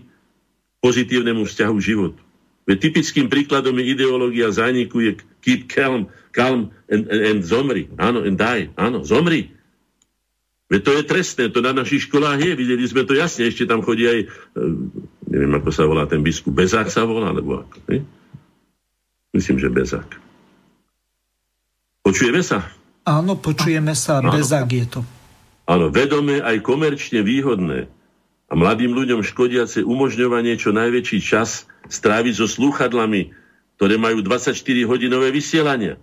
pozitívnemu 0.79 1.43
vzťahu 1.43 1.75
životu. 1.81 2.21
Veď 2.65 2.89
typickým 2.89 3.29
príkladom 3.29 3.77
je 3.77 3.85
ideológia 3.93 4.49
zániku 4.49 5.01
je 5.01 5.11
keep 5.41 5.69
calm, 5.69 6.09
calm 6.33 6.73
and, 6.89 7.05
and, 7.09 7.21
and 7.21 7.39
zomri. 7.45 7.89
Áno, 7.97 8.25
and 8.25 8.37
die. 8.37 8.73
Áno, 8.73 9.05
zomri. 9.05 9.53
Veď 10.65 10.81
to 10.81 10.91
je 10.97 11.03
trestné, 11.05 11.43
to 11.53 11.61
na 11.61 11.77
našich 11.77 12.09
školách 12.09 12.41
je, 12.41 12.51
videli 12.57 12.81
sme 12.89 13.05
to 13.05 13.13
jasne, 13.13 13.45
ešte 13.45 13.69
tam 13.69 13.85
chodí 13.85 14.09
aj, 14.09 14.19
e, 14.25 14.27
neviem 15.29 15.53
ako 15.61 15.69
sa 15.69 15.85
volá 15.85 16.09
ten 16.09 16.25
biskup, 16.25 16.57
Bezák 16.57 16.89
sa 16.89 17.05
volá, 17.05 17.29
alebo 17.29 17.61
ako, 17.61 17.77
ne? 17.85 18.01
Myslím, 19.29 19.61
že 19.61 19.69
Bezák. 19.69 20.24
Počujeme 22.05 22.45
sa? 22.45 22.61
Áno, 23.01 23.33
počujeme 23.33 23.97
sa, 23.97 24.21
Áno. 24.21 24.29
Bezák 24.29 24.69
je 24.69 24.85
to. 24.85 25.01
Áno, 25.65 25.89
vedomé 25.89 26.37
aj 26.45 26.61
komerčne 26.61 27.25
výhodné 27.25 27.89
a 28.45 28.53
mladým 28.53 28.93
ľuďom 28.93 29.25
škodiace 29.25 29.81
umožňovanie 29.81 30.53
čo 30.61 30.69
najväčší 30.69 31.19
čas 31.25 31.65
stráviť 31.89 32.33
so 32.37 32.45
slúchadlami, 32.45 33.33
ktoré 33.81 33.97
majú 33.97 34.21
24-hodinové 34.21 35.33
vysielania. 35.33 35.97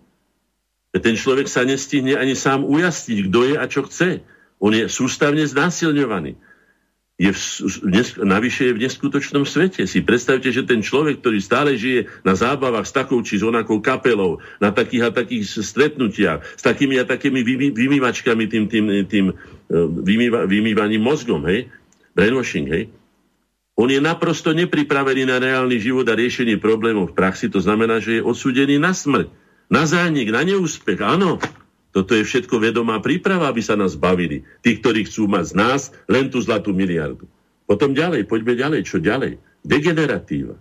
Ten 0.91 1.15
človek 1.15 1.47
sa 1.47 1.62
nestihne 1.62 2.19
ani 2.19 2.35
sám 2.35 2.66
ujasniť, 2.66 3.19
kto 3.31 3.39
je 3.49 3.55
a 3.55 3.65
čo 3.70 3.87
chce. 3.87 4.27
On 4.59 4.74
je 4.74 4.91
sústavne 4.91 5.47
znásilňovaný. 5.47 6.35
Je 7.23 7.31
v, 7.31 7.39
navyše 8.27 8.66
je 8.66 8.74
v 8.74 8.82
neskutočnom 8.82 9.47
svete. 9.47 9.86
Si 9.86 10.03
predstavte, 10.03 10.51
že 10.51 10.66
ten 10.66 10.82
človek, 10.82 11.23
ktorý 11.23 11.39
stále 11.39 11.78
žije 11.78 12.11
na 12.27 12.35
zábavách 12.35 12.82
s 12.82 12.90
takou 12.90 13.23
či 13.23 13.39
s 13.39 13.47
onakou 13.47 13.78
kapelou, 13.78 14.43
na 14.59 14.74
takých 14.74 15.07
a 15.07 15.11
takých 15.15 15.62
stretnutiach, 15.62 16.43
s 16.59 16.62
takými 16.66 16.99
a 16.99 17.07
takými 17.07 17.47
vymývačkami, 17.70 18.51
tým, 18.51 18.65
tým, 18.66 18.85
tým 19.07 19.27
e, 19.31 19.35
vymýva, 20.03 20.51
vymývaním 20.51 20.99
mozgom, 20.99 21.47
hej? 21.47 21.70
brainwashing, 22.19 22.66
hej? 22.66 22.90
On 23.78 23.86
je 23.86 24.03
naprosto 24.03 24.51
nepripravený 24.51 25.23
na 25.23 25.39
reálny 25.39 25.78
život 25.78 26.05
a 26.11 26.19
riešenie 26.19 26.59
problémov 26.59 27.15
v 27.15 27.16
praxi, 27.23 27.47
to 27.47 27.62
znamená, 27.62 28.03
že 28.03 28.19
je 28.19 28.27
odsúdený 28.27 28.82
na 28.82 28.93
smrť, 28.93 29.31
na 29.70 29.86
zánik, 29.86 30.28
na 30.35 30.43
neúspech, 30.43 30.99
áno. 30.99 31.39
Toto 31.93 32.16
je 32.16 32.24
všetko 32.24 32.56
vedomá 32.56 32.98
príprava, 33.05 33.52
aby 33.52 33.60
sa 33.60 33.77
nás 33.77 33.94
bavili. 34.01 34.43
Tí, 34.64 34.81
ktorí 34.81 35.05
chcú 35.05 35.28
mať 35.28 35.52
z 35.52 35.55
nás 35.55 35.81
len 36.09 36.32
tú 36.32 36.40
zlatú 36.40 36.73
miliardu. 36.73 37.28
Potom 37.69 37.93
ďalej, 37.93 38.24
poďme 38.24 38.56
ďalej. 38.56 38.81
Čo 38.89 38.98
ďalej? 38.98 39.36
Degeneratíva. 39.60 40.56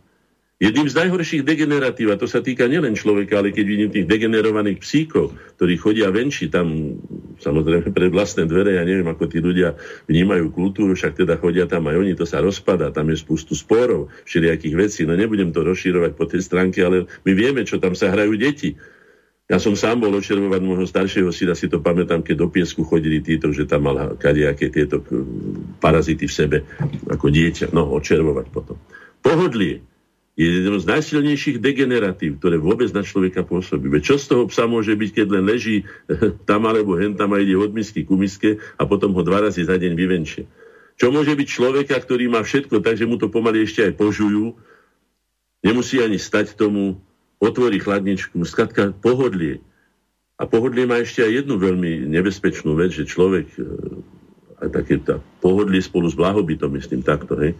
Jedným 0.61 0.85
z 0.85 0.93
najhorších 0.93 1.41
degeneratív, 1.41 2.13
a 2.13 2.21
to 2.21 2.29
sa 2.29 2.37
týka 2.37 2.69
nielen 2.69 2.93
človeka, 2.93 3.41
ale 3.41 3.49
keď 3.49 3.65
vidím 3.65 3.89
tých 3.89 4.05
degenerovaných 4.05 4.77
psíkov, 4.77 5.33
ktorí 5.57 5.73
chodia 5.81 6.13
venči 6.13 6.53
tam, 6.53 7.01
samozrejme 7.41 7.89
pred 7.97 8.13
vlastné 8.13 8.45
dvere, 8.45 8.77
ja 8.77 8.85
neviem, 8.85 9.09
ako 9.09 9.25
tí 9.25 9.41
ľudia 9.41 9.73
vnímajú 10.05 10.53
kultúru, 10.53 10.93
však 10.93 11.17
teda 11.25 11.41
chodia 11.41 11.65
tam 11.65 11.89
aj 11.89 11.97
oni, 11.97 12.13
to 12.13 12.29
sa 12.29 12.45
rozpada, 12.45 12.93
tam 12.93 13.09
je 13.09 13.17
spustu 13.17 13.57
sporov, 13.57 14.13
všelijakých 14.29 14.75
vecí, 14.77 15.01
no 15.09 15.17
nebudem 15.17 15.49
to 15.49 15.65
rozširovať 15.65 16.13
po 16.13 16.29
tej 16.29 16.45
stránke, 16.45 16.77
ale 16.85 17.09
my 17.25 17.31
vieme, 17.33 17.65
čo 17.65 17.81
tam 17.81 17.97
sa 17.97 18.13
hrajú 18.13 18.37
deti. 18.37 18.77
Ja 19.51 19.59
som 19.59 19.75
sám 19.75 19.99
bol 19.99 20.15
očervovať 20.15 20.63
môjho 20.63 20.87
staršieho 20.87 21.27
syna, 21.35 21.59
si 21.59 21.67
to 21.67 21.83
pamätám, 21.83 22.23
keď 22.23 22.39
do 22.39 22.47
piesku 22.47 22.87
chodili 22.87 23.19
títo, 23.19 23.51
že 23.51 23.67
tam 23.67 23.83
mal 23.83 24.15
kadejaké 24.15 24.71
tieto 24.71 25.03
parazity 25.83 26.23
v 26.23 26.31
sebe 26.31 26.57
ako 27.11 27.27
dieťa. 27.27 27.75
No, 27.75 27.91
očervovať 27.91 28.47
potom. 28.47 28.79
Pohodlie 29.19 29.83
je 30.39 30.47
jedno 30.47 30.79
z 30.79 30.87
najsilnejších 30.87 31.59
degeneratív, 31.59 32.39
ktoré 32.39 32.55
vôbec 32.55 32.87
na 32.95 33.03
človeka 33.03 33.43
pôsobí. 33.43 33.91
Veď 33.91 34.01
čo 34.01 34.15
z 34.15 34.25
toho 34.31 34.43
psa 34.47 34.71
môže 34.71 34.95
byť, 34.95 35.19
keď 35.19 35.27
len 35.27 35.43
leží 35.43 35.83
tam 36.49 36.63
alebo 36.63 36.95
hen 36.95 37.19
tam 37.19 37.35
a 37.35 37.43
ide 37.43 37.59
od 37.59 37.75
misky 37.75 38.07
ku 38.07 38.15
miske 38.15 38.55
a 38.79 38.87
potom 38.87 39.11
ho 39.11 39.19
dva 39.19 39.51
razy 39.51 39.67
za 39.67 39.75
deň 39.75 39.99
vyvenčie. 39.99 40.47
Čo 40.95 41.11
môže 41.11 41.35
byť 41.35 41.47
človeka, 41.51 41.99
ktorý 41.99 42.31
má 42.31 42.39
všetko, 42.39 42.79
takže 42.79 43.03
mu 43.03 43.19
to 43.19 43.27
pomaly 43.27 43.67
ešte 43.67 43.83
aj 43.83 43.99
požujú, 43.99 44.55
nemusí 45.59 45.99
ani 45.99 46.15
stať 46.15 46.55
tomu, 46.55 47.03
otvorí 47.41 47.81
chladničku, 47.81 48.37
skratka 48.45 48.93
pohodlie. 49.01 49.59
A 50.37 50.45
pohodlie 50.45 50.85
má 50.85 51.01
ešte 51.01 51.25
aj 51.25 51.43
jednu 51.43 51.57
veľmi 51.57 52.05
nebezpečnú 52.05 52.77
vec, 52.77 52.93
že 52.93 53.09
človek, 53.09 53.49
e, 53.57 53.61
aj 54.61 54.69
také 54.69 55.01
tá 55.01 55.17
pohodlie 55.41 55.81
spolu 55.81 56.09
s 56.09 56.17
blahobytom, 56.17 56.69
myslím 56.77 57.01
takto, 57.01 57.33
hej, 57.41 57.57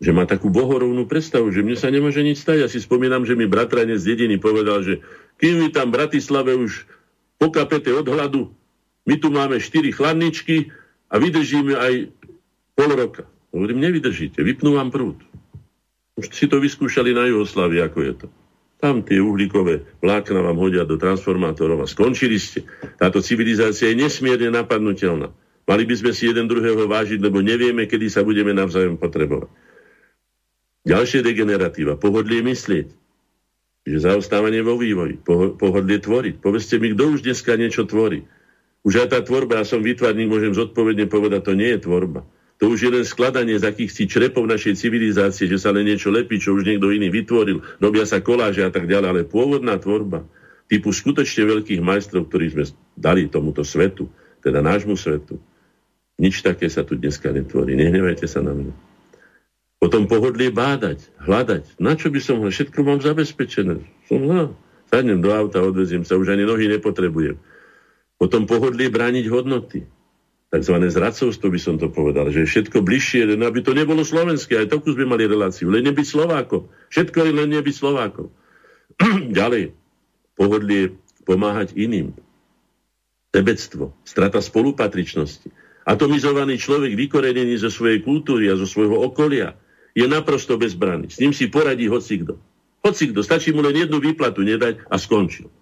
že 0.00 0.10
má 0.16 0.24
takú 0.24 0.48
bohorovnú 0.48 1.04
predstavu, 1.04 1.52
že 1.52 1.60
mne 1.60 1.76
sa 1.76 1.92
nemôže 1.92 2.24
nič 2.24 2.40
stať. 2.40 2.64
Ja 2.64 2.68
si 2.72 2.80
spomínam, 2.80 3.28
že 3.28 3.36
mi 3.36 3.44
bratranec 3.44 4.00
z 4.00 4.16
dediny 4.16 4.40
povedal, 4.40 4.80
že 4.80 5.04
kým 5.36 5.60
vy 5.60 5.68
tam 5.76 5.92
v 5.92 5.96
Bratislave 6.00 6.56
už 6.56 6.88
pokapete 7.36 7.92
od 7.92 8.06
hladu, 8.08 8.48
my 9.08 9.14
tu 9.16 9.32
máme 9.32 9.56
štyri 9.56 9.88
chladničky 9.88 10.68
a 11.08 11.16
vydržíme 11.16 11.72
aj 11.74 12.12
pol 12.76 12.90
roka. 12.92 13.24
Hovorím, 13.50 13.80
nevydržíte, 13.80 14.44
vypnú 14.44 14.76
vám 14.76 14.92
prúd. 14.92 15.16
Už 16.20 16.28
si 16.28 16.44
to 16.44 16.60
vyskúšali 16.60 17.16
na 17.16 17.24
Jugoslávii, 17.24 17.80
ako 17.80 17.98
je 18.04 18.12
to. 18.20 18.26
Tam 18.78 19.02
tie 19.02 19.18
uhlíkové 19.18 19.82
vlákna 19.98 20.38
vám 20.38 20.58
hodia 20.58 20.86
do 20.86 20.94
transformátorov 20.94 21.82
a 21.82 21.90
skončili 21.90 22.38
ste. 22.38 22.62
Táto 22.94 23.18
civilizácia 23.18 23.90
je 23.90 23.98
nesmierne 23.98 24.54
napadnutelná. 24.54 25.34
Mali 25.66 25.82
by 25.84 25.94
sme 25.98 26.12
si 26.14 26.30
jeden 26.30 26.46
druhého 26.46 26.86
vážiť, 26.86 27.18
lebo 27.18 27.42
nevieme, 27.42 27.90
kedy 27.90 28.06
sa 28.06 28.22
budeme 28.22 28.54
navzájom 28.54 28.96
potrebovať. 28.96 29.50
Ďalšie 30.86 31.20
degeneratíva, 31.26 31.98
pohodlie 31.98 32.40
myslieť. 32.40 32.88
Čiže 33.84 33.98
zaostávanie 33.98 34.62
vo 34.62 34.78
vývoji, 34.78 35.20
pohodlie 35.58 35.98
tvoriť. 35.98 36.40
Povedzte 36.40 36.78
mi, 36.78 36.94
kto 36.94 37.18
už 37.18 37.26
dneska 37.26 37.58
niečo 37.58 37.84
tvorí. 37.84 38.24
Už 38.86 39.04
aj 39.04 39.08
tá 39.10 39.20
tvorba, 39.20 39.60
ja 39.60 39.66
som 39.66 39.82
výtvarník, 39.82 40.30
môžem 40.30 40.54
zodpovedne 40.54 41.10
povedať, 41.10 41.40
to 41.44 41.52
nie 41.58 41.74
je 41.76 41.82
tvorba. 41.82 42.22
To 42.58 42.74
už 42.74 42.78
je 42.82 42.90
len 42.90 43.06
skladanie 43.06 43.54
z 43.54 43.70
akýchsi 43.70 44.10
črepov 44.10 44.42
našej 44.50 44.74
civilizácie, 44.82 45.46
že 45.46 45.62
sa 45.62 45.70
len 45.70 45.86
niečo 45.86 46.10
lepí, 46.10 46.42
čo 46.42 46.58
už 46.58 46.66
niekto 46.66 46.90
iný 46.90 47.06
vytvoril, 47.06 47.62
robia 47.78 48.02
sa 48.02 48.18
koláže 48.18 48.66
a 48.66 48.70
tak 48.70 48.90
ďalej, 48.90 49.08
ale 49.08 49.22
pôvodná 49.30 49.78
tvorba 49.78 50.26
typu 50.66 50.90
skutočne 50.90 51.46
veľkých 51.46 51.78
majstrov, 51.78 52.26
ktorých 52.26 52.52
sme 52.58 52.64
dali 52.98 53.30
tomuto 53.30 53.62
svetu, 53.62 54.10
teda 54.42 54.58
nášmu 54.58 54.98
svetu, 54.98 55.38
nič 56.18 56.42
také 56.42 56.66
sa 56.66 56.82
tu 56.82 56.98
dneska 56.98 57.30
netvorí. 57.30 57.78
Nehnevajte 57.78 58.26
sa 58.26 58.42
na 58.42 58.50
mňa. 58.50 58.74
Potom 59.78 60.10
pohodlie 60.10 60.50
bádať, 60.50 61.06
hľadať. 61.22 61.78
Na 61.78 61.94
čo 61.94 62.10
by 62.10 62.18
som 62.18 62.42
ho? 62.42 62.50
Všetko 62.50 62.82
mám 62.82 62.98
zabezpečené. 62.98 63.78
Som 64.10 64.26
no, 64.26 64.58
sadnem 64.90 65.22
do 65.22 65.30
auta, 65.30 65.62
odveziem 65.62 66.02
sa, 66.02 66.18
už 66.18 66.34
ani 66.34 66.42
nohy 66.42 66.66
nepotrebujem. 66.66 67.38
Potom 68.18 68.50
pohodlie 68.50 68.90
brániť 68.90 69.30
hodnoty 69.30 69.86
tzv. 70.48 70.74
zradcovstvo 70.80 71.46
by 71.52 71.60
som 71.60 71.76
to 71.76 71.92
povedal, 71.92 72.32
že 72.32 72.48
všetko 72.48 72.80
bližšie, 72.80 73.36
len 73.36 73.44
aby 73.44 73.60
to 73.60 73.76
nebolo 73.76 74.00
slovenské, 74.00 74.64
aj 74.64 74.72
takú 74.72 74.96
sme 74.96 75.04
mali 75.04 75.28
reláciu, 75.28 75.68
len 75.68 75.84
nebyť 75.84 76.06
Slovákom. 76.08 76.72
Všetko 76.88 77.18
je 77.28 77.32
len 77.36 77.48
nebyť 77.52 77.74
Slovákom. 77.76 78.32
Ďalej, 79.38 79.76
pohodlie 80.34 80.96
pomáhať 81.28 81.76
iným. 81.76 82.16
Sebectvo, 83.28 83.92
strata 84.08 84.40
spolupatričnosti. 84.40 85.52
Atomizovaný 85.84 86.56
človek 86.56 86.96
vykorenený 86.96 87.60
zo 87.60 87.68
svojej 87.68 88.00
kultúry 88.00 88.48
a 88.48 88.56
zo 88.56 88.64
svojho 88.64 88.96
okolia 89.04 89.56
je 89.92 90.04
naprosto 90.08 90.56
bezbranný. 90.56 91.12
S 91.12 91.20
ním 91.20 91.36
si 91.36 91.48
poradí 91.48 91.88
hocikdo. 91.88 92.40
Hocikdo, 92.80 93.20
stačí 93.20 93.52
mu 93.52 93.60
len 93.60 93.76
jednu 93.76 94.00
výplatu 94.00 94.40
nedať 94.40 94.84
a 94.88 94.96
skončil. 94.96 95.52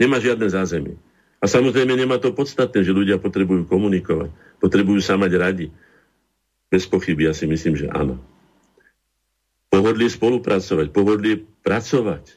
Nemá 0.00 0.16
žiadne 0.16 0.48
zázemie. 0.48 0.96
A 1.40 1.48
samozrejme 1.48 1.96
nemá 1.96 2.20
to 2.20 2.36
podstatné, 2.36 2.84
že 2.84 2.92
ľudia 2.92 3.16
potrebujú 3.16 3.64
komunikovať, 3.64 4.28
potrebujú 4.60 5.00
sa 5.00 5.16
mať 5.16 5.32
radi. 5.40 5.66
Bez 6.68 6.84
pochyby 6.84 7.26
ja 7.26 7.32
si 7.32 7.48
myslím, 7.48 7.80
že 7.80 7.88
áno. 7.88 8.20
Pohodlie 9.72 10.12
spolupracovať, 10.12 10.92
pohodlie 10.92 11.40
pracovať. 11.64 12.36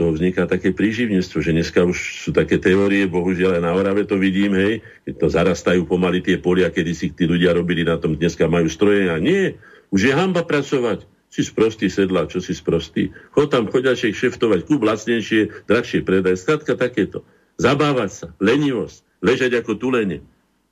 To 0.00 0.10
vzniká 0.10 0.48
také 0.48 0.72
príživníctvo, 0.74 1.38
že 1.38 1.54
dneska 1.54 1.84
už 1.86 2.26
sú 2.26 2.30
také 2.34 2.58
teórie, 2.58 3.06
bohužiaľ 3.06 3.60
aj 3.60 3.62
na 3.62 3.72
Orave 3.76 4.08
to 4.08 4.16
vidím, 4.16 4.56
hej, 4.56 4.80
keď 5.06 5.14
to 5.20 5.26
zarastajú 5.28 5.84
pomaly 5.86 6.24
tie 6.24 6.40
polia, 6.40 6.72
kedy 6.72 6.92
si 6.96 7.06
tí 7.12 7.28
ľudia 7.28 7.52
robili 7.54 7.84
na 7.84 8.00
tom, 8.00 8.16
dneska 8.16 8.48
majú 8.48 8.66
stroje 8.66 9.12
a 9.12 9.20
nie, 9.20 9.54
už 9.92 10.10
je 10.10 10.12
hamba 10.16 10.42
pracovať. 10.42 11.06
Si 11.30 11.46
sprostý 11.46 11.86
sedla, 11.86 12.26
čo 12.26 12.42
si 12.42 12.58
sprostý. 12.58 13.14
Chod 13.30 13.54
tam 13.54 13.70
chodaček 13.70 14.18
šeftovať, 14.18 14.66
kúp 14.66 14.82
lacnejšie, 14.82 15.70
drahšie 15.70 16.02
predaj, 16.02 16.42
skladka 16.42 16.74
takéto 16.74 17.22
zabávať 17.60 18.10
sa, 18.10 18.26
lenivosť, 18.40 19.04
ležať 19.20 19.60
ako 19.60 19.76
tulene. 19.76 20.24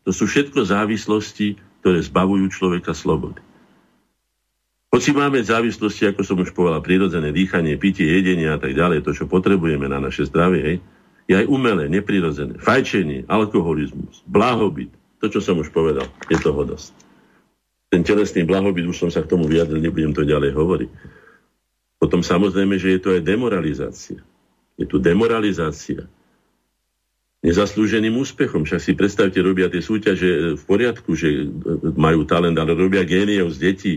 To 0.09 0.11
sú 0.17 0.25
všetko 0.25 0.65
závislosti, 0.65 1.61
ktoré 1.85 2.01
zbavujú 2.01 2.49
človeka 2.49 2.97
slobody. 2.97 3.45
Hoci 4.89 5.13
máme 5.13 5.45
závislosti, 5.45 6.09
ako 6.09 6.25
som 6.25 6.41
už 6.41 6.57
povedal, 6.57 6.81
prirodzené 6.81 7.29
dýchanie, 7.29 7.77
pitie, 7.77 8.09
jedenie 8.09 8.49
a 8.49 8.57
tak 8.57 8.73
ďalej, 8.73 9.05
to, 9.05 9.13
čo 9.13 9.29
potrebujeme 9.29 9.85
na 9.85 10.01
naše 10.01 10.25
zdravie, 10.25 10.81
je 11.29 11.35
aj 11.37 11.45
umelé, 11.45 11.93
neprirodzené. 11.93 12.57
Fajčenie, 12.57 13.29
alkoholizmus, 13.29 14.25
blahobyt, 14.25 14.89
to, 15.21 15.29
čo 15.29 15.45
som 15.45 15.61
už 15.61 15.69
povedal, 15.77 16.09
je 16.33 16.41
toho 16.41 16.65
dosť. 16.65 16.97
Ten 17.93 18.01
telesný 18.01 18.49
blahobyt, 18.49 18.89
už 18.89 18.97
som 18.97 19.11
sa 19.13 19.21
k 19.21 19.29
tomu 19.29 19.45
vyjadril, 19.45 19.85
nebudem 19.85 20.17
to 20.17 20.25
ďalej 20.25 20.57
hovoriť. 20.57 20.91
Potom 22.01 22.25
samozrejme, 22.25 22.81
že 22.81 22.97
je 22.97 23.01
to 23.05 23.13
aj 23.13 23.29
demoralizácia. 23.29 24.25
Je 24.81 24.89
tu 24.89 24.97
demoralizácia 24.97 26.09
nezaslúženým 27.39 28.19
úspechom. 28.19 28.67
Však 28.67 28.81
si 28.83 28.93
predstavte, 28.99 29.39
robia 29.39 29.71
tie 29.71 29.79
súťaže 29.79 30.59
v 30.59 30.63
poriadku, 30.67 31.15
že 31.15 31.47
majú 31.95 32.27
talent, 32.27 32.59
ale 32.59 32.75
robia 32.75 33.07
géniov 33.07 33.55
z 33.55 33.59
detí. 33.63 33.95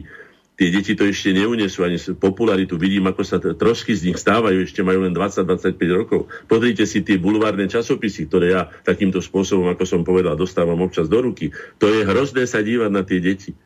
Tie 0.61 0.69
deti 0.69 0.93
to 0.93 1.09
ešte 1.09 1.33
neunesú, 1.33 1.81
ani 1.81 1.97
popularitu. 2.21 2.77
Vidím, 2.77 3.09
ako 3.09 3.25
sa 3.25 3.41
trošky 3.41 3.97
z 3.97 4.13
nich 4.13 4.19
stávajú, 4.21 4.61
ešte 4.61 4.85
majú 4.85 5.09
len 5.09 5.13
20-25 5.15 5.73
rokov. 5.89 6.29
Pozrite 6.45 6.85
si 6.85 7.01
tie 7.01 7.17
bulvárne 7.17 7.65
časopisy, 7.65 8.29
ktoré 8.29 8.53
ja 8.53 8.69
takýmto 8.85 9.25
spôsobom, 9.25 9.73
ako 9.73 9.89
som 9.89 10.05
povedal, 10.05 10.37
dostávam 10.37 10.77
občas 10.85 11.09
do 11.09 11.17
ruky. 11.17 11.49
To 11.81 11.89
je 11.89 12.05
hrozné 12.05 12.45
sa 12.45 12.61
dívať 12.61 12.91
na 12.93 13.01
tie 13.01 13.17
deti. 13.17 13.57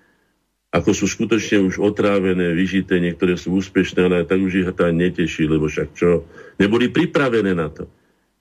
Ako 0.71 0.95
sú 0.95 1.07
skutočne 1.07 1.67
už 1.67 1.83
otrávené, 1.83 2.55
vyžité, 2.55 3.03
niektoré 3.03 3.35
sú 3.35 3.59
úspešné, 3.59 3.99
ale 4.07 4.27
tak 4.27 4.39
už 4.39 4.63
ich 4.63 4.67
to 4.71 4.87
neteší, 4.87 5.51
lebo 5.51 5.67
však 5.67 5.91
čo? 5.95 6.23
Neboli 6.59 6.91
pripravené 6.91 7.51
na 7.51 7.67
to. 7.71 7.91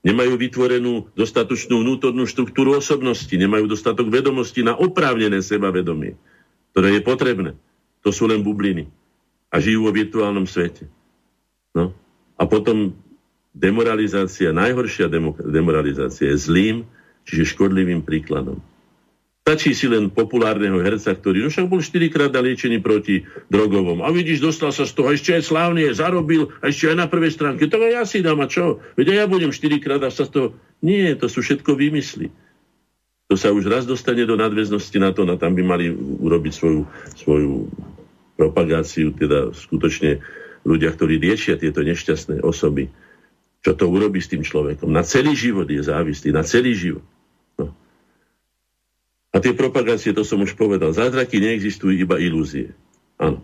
Nemajú 0.05 0.37
vytvorenú 0.37 1.09
dostatočnú 1.17 1.81
vnútornú 1.81 2.29
štruktúru 2.29 2.77
osobnosti, 2.77 3.33
nemajú 3.33 3.65
dostatok 3.65 4.13
vedomostí 4.13 4.61
na 4.61 4.77
oprávnené 4.77 5.41
sebavedomie, 5.41 6.13
ktoré 6.71 6.93
je 6.93 7.01
potrebné. 7.01 7.51
To 8.05 8.13
sú 8.13 8.29
len 8.29 8.45
bubliny. 8.45 8.85
A 9.49 9.57
žijú 9.57 9.89
vo 9.89 9.91
virtuálnom 9.91 10.45
svete. 10.45 10.85
No. 11.73 11.89
A 12.37 12.45
potom 12.45 12.93
demoralizácia, 13.49 14.53
najhoršia 14.53 15.09
demoralizácia 15.41 16.29
je 16.29 16.37
zlým, 16.37 16.85
čiže 17.25 17.57
škodlivým 17.57 18.05
príkladom. 18.05 18.61
Stačí 19.45 19.77
si 19.77 19.85
len 19.85 20.09
populárneho 20.09 20.81
herca, 20.81 21.13
ktorý 21.13 21.45
no 21.45 21.53
však 21.53 21.69
bol 21.69 21.77
4 21.77 22.09
krát 22.09 22.33
na 22.33 22.41
liečení 22.41 22.81
proti 22.81 23.29
drogovom. 23.45 24.01
A 24.01 24.09
vidíš, 24.09 24.41
dostal 24.41 24.73
sa 24.73 24.89
z 24.89 24.97
toho, 24.97 25.13
ešte 25.13 25.37
aj 25.37 25.45
slávne, 25.45 25.85
zarobil, 25.93 26.49
a 26.65 26.73
ešte 26.73 26.89
aj 26.89 26.97
na 26.97 27.05
prvej 27.05 27.37
stránke. 27.37 27.69
To 27.69 27.77
ja 27.77 28.01
si 28.09 28.25
dám, 28.25 28.41
a 28.41 28.49
čo? 28.49 28.81
Veď 28.97 29.21
ja 29.21 29.29
budem 29.29 29.53
4 29.53 29.77
krát 29.85 30.01
a 30.01 30.09
sa 30.09 30.25
z 30.25 30.33
toho... 30.33 30.47
Nie, 30.81 31.13
to 31.13 31.29
sú 31.29 31.45
všetko 31.45 31.77
výmysly. 31.77 32.33
To 33.29 33.37
sa 33.37 33.53
už 33.53 33.69
raz 33.69 33.85
dostane 33.85 34.25
do 34.25 34.33
nadväznosti 34.33 34.97
na 34.97 35.13
to, 35.13 35.29
na 35.29 35.37
tam 35.37 35.53
by 35.53 35.61
mali 35.61 35.93
urobiť 35.93 36.53
svoju, 36.57 36.81
svoju 37.13 37.69
propagáciu, 38.41 39.13
teda 39.13 39.53
skutočne 39.53 40.25
ľudia, 40.65 40.89
ktorí 40.89 41.21
liečia 41.21 41.53
tieto 41.53 41.85
nešťastné 41.85 42.41
osoby. 42.41 42.89
Čo 43.61 43.77
to 43.77 43.93
urobí 43.93 44.25
s 44.25 44.29
tým 44.33 44.41
človekom? 44.41 44.89
Na 44.89 45.05
celý 45.05 45.37
život 45.37 45.69
je 45.69 45.85
závislý, 45.85 46.33
na 46.33 46.41
celý 46.41 46.73
život. 46.73 47.05
A 49.35 49.43
tie 49.43 49.51
propagácie, 49.51 50.15
to 50.15 50.23
som 50.23 50.39
už 50.39 50.55
povedal, 50.55 50.95
zázraky 50.95 51.43
neexistujú, 51.43 51.91
iba 51.91 52.15
ilúzie. 52.15 52.71
Áno. 53.19 53.43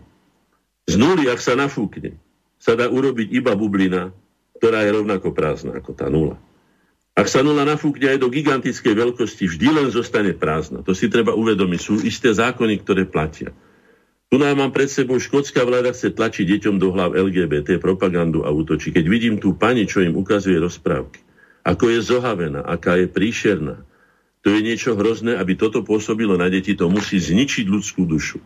Z 0.88 0.96
nuly, 0.96 1.28
ak 1.28 1.36
sa 1.36 1.52
nafúkne, 1.52 2.16
sa 2.56 2.72
dá 2.72 2.88
urobiť 2.88 3.28
iba 3.28 3.52
bublina, 3.52 4.08
ktorá 4.56 4.88
je 4.88 4.90
rovnako 4.96 5.36
prázdna 5.36 5.76
ako 5.76 5.92
tá 5.92 6.08
nula. 6.08 6.40
Ak 7.12 7.28
sa 7.28 7.44
nula 7.44 7.68
nafúkne 7.68 8.08
aj 8.08 8.24
do 8.24 8.32
gigantickej 8.32 8.94
veľkosti, 8.96 9.44
vždy 9.44 9.68
len 9.68 9.88
zostane 9.92 10.32
prázdna. 10.32 10.80
To 10.80 10.96
si 10.96 11.12
treba 11.12 11.36
uvedomiť. 11.36 11.80
Sú 11.84 12.00
isté 12.00 12.32
zákony, 12.32 12.80
ktoré 12.80 13.04
platia. 13.04 13.52
Tu 14.32 14.40
nám 14.40 14.56
mám 14.56 14.72
pred 14.72 14.88
sebou 14.88 15.20
škótska 15.20 15.60
vláda 15.60 15.92
chce 15.92 16.16
tlačiť 16.16 16.56
deťom 16.56 16.80
do 16.80 16.88
hlav 16.88 17.12
LGBT 17.12 17.76
propagandu 17.76 18.48
a 18.48 18.48
útočí. 18.48 18.88
Keď 18.88 19.04
vidím 19.04 19.36
tú 19.36 19.52
pani, 19.52 19.84
čo 19.84 20.00
im 20.00 20.16
ukazuje 20.16 20.56
rozprávky, 20.56 21.20
ako 21.68 21.84
je 21.92 22.00
zohavená, 22.00 22.64
aká 22.64 22.96
je 22.96 23.12
príšerná, 23.12 23.84
to 24.42 24.50
je 24.50 24.60
niečo 24.60 24.98
hrozné, 24.98 25.38
aby 25.38 25.54
toto 25.54 25.86
pôsobilo 25.86 26.34
na 26.34 26.50
deti, 26.50 26.74
to 26.74 26.90
musí 26.90 27.22
zničiť 27.22 27.66
ľudskú 27.70 28.02
dušu. 28.02 28.42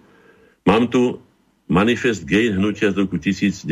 Mám 0.68 0.92
tu 0.92 1.24
manifest 1.66 2.28
gay 2.28 2.52
hnutia 2.52 2.92
z 2.92 3.00
roku 3.00 3.16
1987. 3.16 3.66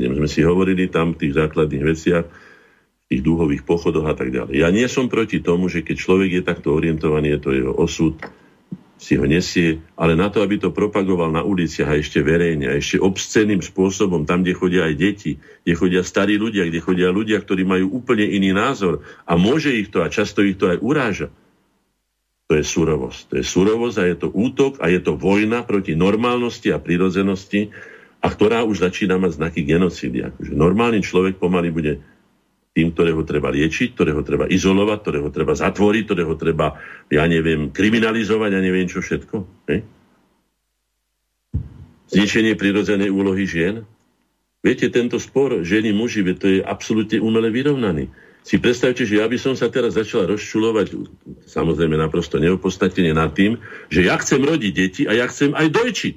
Sme 0.00 0.28
si 0.28 0.40
hovorili 0.40 0.88
tam 0.88 1.12
v 1.12 1.26
tých 1.26 1.36
základných 1.36 1.84
veciach, 1.84 2.24
v 2.24 3.04
tých 3.12 3.22
dúhových 3.22 3.62
pochodoch 3.68 4.08
a 4.08 4.14
tak 4.16 4.32
ďalej. 4.32 4.64
Ja 4.64 4.72
nie 4.72 4.88
som 4.88 5.12
proti 5.12 5.44
tomu, 5.44 5.68
že 5.68 5.84
keď 5.84 5.96
človek 6.00 6.30
je 6.40 6.42
takto 6.42 6.72
orientovaný, 6.72 7.36
je 7.36 7.40
to 7.42 7.50
jeho 7.52 7.72
osud, 7.76 8.16
si 9.00 9.16
ho 9.16 9.24
nesie, 9.24 9.80
ale 9.96 10.12
na 10.12 10.28
to, 10.28 10.44
aby 10.44 10.60
to 10.60 10.76
propagoval 10.76 11.32
na 11.32 11.40
uliciach 11.40 11.88
a 11.88 11.96
ešte 11.96 12.20
verejne 12.20 12.68
a 12.68 12.76
ešte 12.76 13.00
obsceným 13.00 13.64
spôsobom, 13.64 14.28
tam, 14.28 14.44
kde 14.44 14.52
chodia 14.52 14.84
aj 14.84 14.94
deti, 15.00 15.40
kde 15.64 15.72
chodia 15.72 16.02
starí 16.04 16.36
ľudia, 16.36 16.68
kde 16.68 16.84
chodia 16.84 17.08
ľudia, 17.08 17.40
ktorí 17.40 17.64
majú 17.64 17.96
úplne 17.96 18.28
iný 18.28 18.52
názor 18.52 19.00
a 19.24 19.40
môže 19.40 19.72
ich 19.72 19.88
to 19.88 20.04
a 20.04 20.12
často 20.12 20.44
ich 20.44 20.60
to 20.60 20.68
aj 20.68 20.84
uráža. 20.84 21.32
To 22.52 22.60
je 22.60 22.64
surovosť. 22.66 23.20
To 23.32 23.34
je 23.40 23.44
surovosť 23.46 23.96
a 23.96 24.04
je 24.04 24.16
to 24.20 24.28
útok 24.28 24.84
a 24.84 24.92
je 24.92 25.00
to 25.00 25.16
vojna 25.16 25.64
proti 25.64 25.96
normálnosti 25.96 26.68
a 26.68 26.82
prírodzenosti 26.82 27.72
a 28.20 28.28
ktorá 28.28 28.68
už 28.68 28.84
začína 28.84 29.16
mať 29.16 29.40
znaky 29.40 29.64
genocídy. 29.64 30.28
Akože 30.28 30.52
normálny 30.52 31.00
človek 31.00 31.40
pomaly 31.40 31.72
bude 31.72 32.04
tým, 32.80 32.96
ktorého 32.96 33.20
treba 33.28 33.52
liečiť, 33.52 33.92
ktorého 33.92 34.24
treba 34.24 34.48
izolovať, 34.48 34.98
ktorého 35.04 35.28
treba 35.28 35.52
zatvoriť, 35.52 36.02
ktorého 36.08 36.32
treba, 36.40 36.80
ja 37.12 37.28
neviem, 37.28 37.68
kriminalizovať 37.68 38.50
a 38.56 38.64
neviem 38.64 38.88
čo 38.88 39.04
všetko. 39.04 39.36
Ne? 39.68 39.84
Zničenie 42.08 42.56
prirodzenej 42.56 43.12
úlohy 43.12 43.44
žien. 43.44 43.84
Viete, 44.64 44.88
tento 44.88 45.20
spor 45.20 45.60
ženy 45.60 45.92
muži, 45.92 46.24
to 46.40 46.48
je 46.48 46.64
absolútne 46.64 47.20
umele 47.20 47.52
vyrovnaný. 47.52 48.08
Si 48.40 48.56
predstavte, 48.56 49.04
že 49.04 49.20
ja 49.20 49.28
by 49.28 49.36
som 49.36 49.52
sa 49.52 49.68
teraz 49.68 50.00
začal 50.00 50.24
rozčulovať, 50.32 50.96
samozrejme 51.44 52.00
naprosto 52.00 52.40
neopostatene 52.40 53.12
nad 53.12 53.36
tým, 53.36 53.60
že 53.92 54.08
ja 54.08 54.16
chcem 54.16 54.40
rodiť 54.40 54.72
deti 54.72 55.02
a 55.04 55.12
ja 55.12 55.28
chcem 55.28 55.52
aj 55.52 55.68
dojčiť. 55.68 56.14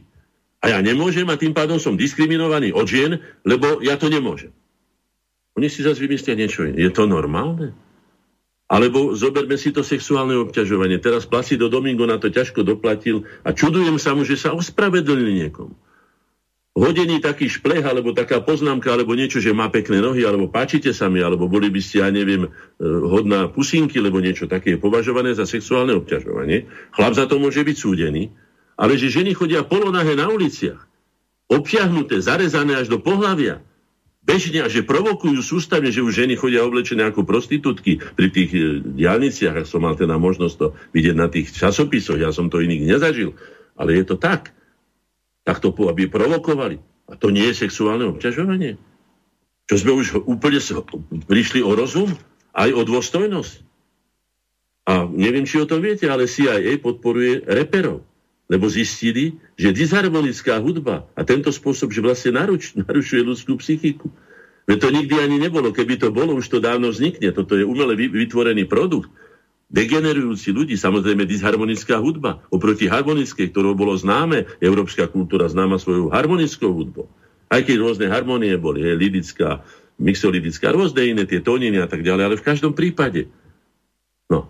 A 0.64 0.72
ja 0.72 0.80
nemôžem 0.80 1.28
a 1.28 1.36
tým 1.36 1.52
pádom 1.52 1.76
som 1.76 2.00
diskriminovaný 2.00 2.72
od 2.72 2.88
žien, 2.88 3.20
lebo 3.44 3.84
ja 3.84 4.00
to 4.00 4.08
nemôžem. 4.08 4.56
Oni 5.54 5.70
si 5.70 5.86
zase 5.86 6.02
vymyslia 6.02 6.34
niečo. 6.34 6.66
Je 6.66 6.90
to 6.90 7.06
normálne? 7.06 7.78
Alebo 8.66 9.14
zoberme 9.14 9.54
si 9.54 9.70
to 9.70 9.86
sexuálne 9.86 10.34
obťažovanie. 10.50 10.98
Teraz 10.98 11.30
Placido 11.30 11.70
Domingo 11.70 12.10
na 12.10 12.18
to 12.18 12.34
ťažko 12.34 12.66
doplatil 12.66 13.22
a 13.46 13.54
čudujem 13.54 14.02
sa 14.02 14.18
mu, 14.18 14.26
že 14.26 14.34
sa 14.34 14.56
ospravedlnili 14.58 15.46
niekomu. 15.46 15.78
Hodený 16.74 17.22
taký 17.22 17.54
šplech, 17.54 17.86
alebo 17.86 18.18
taká 18.18 18.42
poznámka, 18.42 18.90
alebo 18.90 19.14
niečo, 19.14 19.38
že 19.38 19.54
má 19.54 19.70
pekné 19.70 20.02
nohy, 20.02 20.26
alebo 20.26 20.50
páčite 20.50 20.90
sa 20.90 21.06
mi, 21.06 21.22
alebo 21.22 21.46
boli 21.46 21.70
by 21.70 21.78
ste, 21.78 22.02
ja 22.02 22.10
neviem, 22.10 22.50
e, 22.50 22.52
hodná 22.82 23.46
pusinky, 23.46 24.02
lebo 24.02 24.18
niečo 24.18 24.50
také 24.50 24.74
je 24.74 24.82
považované 24.82 25.38
za 25.38 25.46
sexuálne 25.46 25.94
obťažovanie. 25.94 26.66
Chlap 26.98 27.14
za 27.14 27.30
to 27.30 27.38
môže 27.38 27.62
byť 27.62 27.78
súdený, 27.78 28.34
ale 28.74 28.98
že 28.98 29.14
ženy 29.14 29.38
chodia 29.38 29.62
polonahe 29.62 30.18
na 30.18 30.34
uliciach, 30.34 30.82
obťahnuté, 31.46 32.18
zarezané 32.26 32.74
až 32.82 32.90
do 32.90 32.98
pohlavia, 32.98 33.62
bežne 34.24 34.64
a 34.64 34.72
že 34.72 34.88
provokujú 34.88 35.40
sústavne, 35.44 35.92
že 35.92 36.04
už 36.04 36.24
ženy 36.24 36.40
chodia 36.40 36.64
oblečené 36.64 37.04
ako 37.08 37.28
prostitútky 37.28 38.00
pri 38.00 38.28
tých 38.32 38.52
e, 38.56 38.62
diálniciach, 38.84 39.64
ak 39.64 39.68
som 39.68 39.84
mal 39.84 40.00
teda 40.00 40.16
možnosť 40.16 40.56
to 40.56 40.68
vidieť 40.96 41.16
na 41.16 41.28
tých 41.28 41.52
časopisoch, 41.52 42.18
ja 42.18 42.32
som 42.32 42.48
to 42.48 42.64
iných 42.64 42.88
nezažil, 42.88 43.36
ale 43.76 44.00
je 44.00 44.04
to 44.08 44.16
tak. 44.16 44.56
Tak 45.44 45.60
to, 45.60 45.76
aby 45.76 46.08
provokovali. 46.08 46.80
A 47.12 47.20
to 47.20 47.36
nie 47.36 47.52
je 47.52 47.68
sexuálne 47.68 48.08
obťažovanie. 48.16 48.80
Čo 49.68 49.76
sme 49.76 49.92
už 49.92 50.24
úplne 50.24 50.64
prišli 51.28 51.60
o 51.60 51.76
rozum, 51.76 52.16
aj 52.56 52.70
o 52.72 52.82
dôstojnosť. 52.88 53.54
A 54.88 55.08
neviem, 55.08 55.44
či 55.44 55.60
o 55.60 55.68
tom 55.68 55.84
viete, 55.84 56.08
ale 56.08 56.32
CIA 56.32 56.80
podporuje 56.80 57.44
reperov 57.44 58.08
lebo 58.52 58.68
zistili, 58.68 59.40
že 59.56 59.72
disharmonická 59.72 60.60
hudba 60.60 61.08
a 61.16 61.24
tento 61.24 61.50
spôsob, 61.50 61.96
že 61.96 62.04
vlastne 62.04 62.36
naruč, 62.36 62.76
narušuje 62.84 63.22
ľudskú 63.24 63.56
psychiku. 63.60 64.12
Veď 64.64 64.78
to 64.80 64.90
nikdy 64.96 65.16
ani 65.20 65.38
nebolo. 65.44 65.76
Keby 65.76 66.00
to 66.00 66.08
bolo, 66.16 66.40
už 66.40 66.48
to 66.48 66.64
dávno 66.64 66.88
vznikne. 66.88 67.36
Toto 67.36 67.60
je 67.60 67.68
umele 67.68 68.00
vytvorený 68.00 68.64
produkt. 68.64 69.12
Degenerujúci 69.74 70.54
ľudí, 70.56 70.80
samozrejme 70.80 71.28
disharmonická 71.28 72.00
hudba. 72.00 72.46
Oproti 72.48 72.88
harmonickej, 72.88 73.52
ktorou 73.52 73.76
bolo 73.76 73.92
známe, 73.98 74.48
európska 74.64 75.10
kultúra 75.12 75.50
známa 75.52 75.82
svojou 75.82 76.14
harmonickou 76.14 76.72
hudbou. 76.72 77.12
Aj 77.52 77.60
keď 77.60 77.76
rôzne 77.82 78.08
harmonie 78.08 78.56
boli, 78.56 78.86
je, 78.86 78.94
lidická, 78.96 79.66
mixolidická, 80.00 80.72
rôzne 80.72 81.12
iné 81.12 81.24
tie 81.28 81.44
tóniny 81.44 81.82
a 81.84 81.90
tak 81.90 82.06
ďalej, 82.06 82.24
ale 82.24 82.36
v 82.40 82.46
každom 82.46 82.78
prípade. 82.78 83.28
No, 84.30 84.48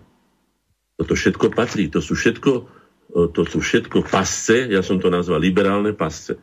toto 1.00 1.18
všetko 1.18 1.50
patrí, 1.56 1.90
to 1.90 1.98
sú 2.04 2.14
všetko 2.14 2.68
to 3.12 3.42
sú 3.46 3.62
všetko 3.62 4.06
pasce, 4.06 4.70
ja 4.72 4.82
som 4.82 4.98
to 4.98 5.12
nazval 5.12 5.38
liberálne 5.38 5.94
pasce. 5.94 6.34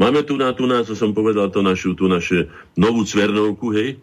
Máme 0.00 0.24
tu 0.24 0.40
na, 0.40 0.54
tu 0.56 0.64
na, 0.64 0.80
co 0.80 0.96
som 0.96 1.12
povedal, 1.12 1.52
to 1.52 1.60
našu, 1.60 1.92
tu 1.92 2.08
naše 2.08 2.48
novú 2.78 3.04
cvernovku, 3.04 3.68
hej. 3.76 4.00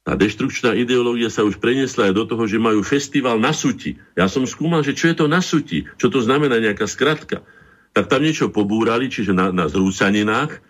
Tá 0.00 0.16
deštrukčná 0.16 0.72
ideológia 0.72 1.28
sa 1.28 1.44
už 1.44 1.60
preniesla 1.60 2.08
aj 2.08 2.14
do 2.16 2.24
toho, 2.24 2.48
že 2.48 2.56
majú 2.56 2.80
festival 2.80 3.36
na 3.36 3.52
suti. 3.52 4.00
Ja 4.16 4.32
som 4.32 4.48
skúmal, 4.48 4.80
že 4.80 4.96
čo 4.96 5.12
je 5.12 5.16
to 5.20 5.26
na 5.28 5.44
suti, 5.44 5.84
čo 6.00 6.08
to 6.08 6.24
znamená 6.24 6.56
nejaká 6.56 6.88
skratka. 6.88 7.44
Tak 7.92 8.08
tam 8.08 8.24
niečo 8.24 8.48
pobúrali, 8.48 9.12
čiže 9.12 9.36
na, 9.36 9.52
na 9.52 9.68
zrúcaninách, 9.68 10.64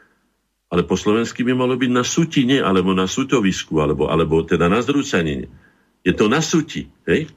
ale 0.71 0.83
po 0.83 0.99
slovensky 0.99 1.47
by 1.47 1.55
malo 1.55 1.79
byť 1.79 1.91
na 1.95 2.03
sutine, 2.03 2.59
alebo 2.59 2.91
na 2.91 3.07
sutovisku, 3.07 3.79
alebo, 3.79 4.11
alebo 4.11 4.43
teda 4.43 4.67
na 4.67 4.83
zrúcanine. 4.83 5.47
Je 6.03 6.11
to 6.11 6.27
na 6.27 6.43
suti, 6.43 6.91
hej? 7.07 7.31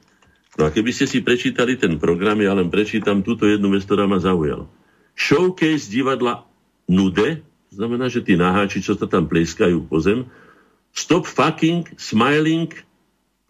No 0.54 0.66
a 0.66 0.70
keby 0.70 0.94
ste 0.94 1.10
si 1.10 1.18
prečítali 1.18 1.74
ten 1.74 1.98
program, 1.98 2.38
ja 2.38 2.54
len 2.54 2.70
prečítam 2.70 3.26
túto 3.26 3.46
jednu 3.50 3.74
vec, 3.74 3.82
ktorá 3.82 4.06
ma 4.06 4.22
zaujala. 4.22 4.70
Showcase 5.18 5.90
divadla 5.90 6.46
Nude, 6.86 7.42
znamená, 7.74 8.06
že 8.06 8.22
tí 8.22 8.38
naháči, 8.38 8.78
čo 8.78 8.94
sa 8.94 9.10
tam 9.10 9.26
pleskajú 9.26 9.86
po 9.90 9.98
zem, 9.98 10.30
Stop 10.94 11.26
fucking, 11.26 11.98
smiling, 11.98 12.70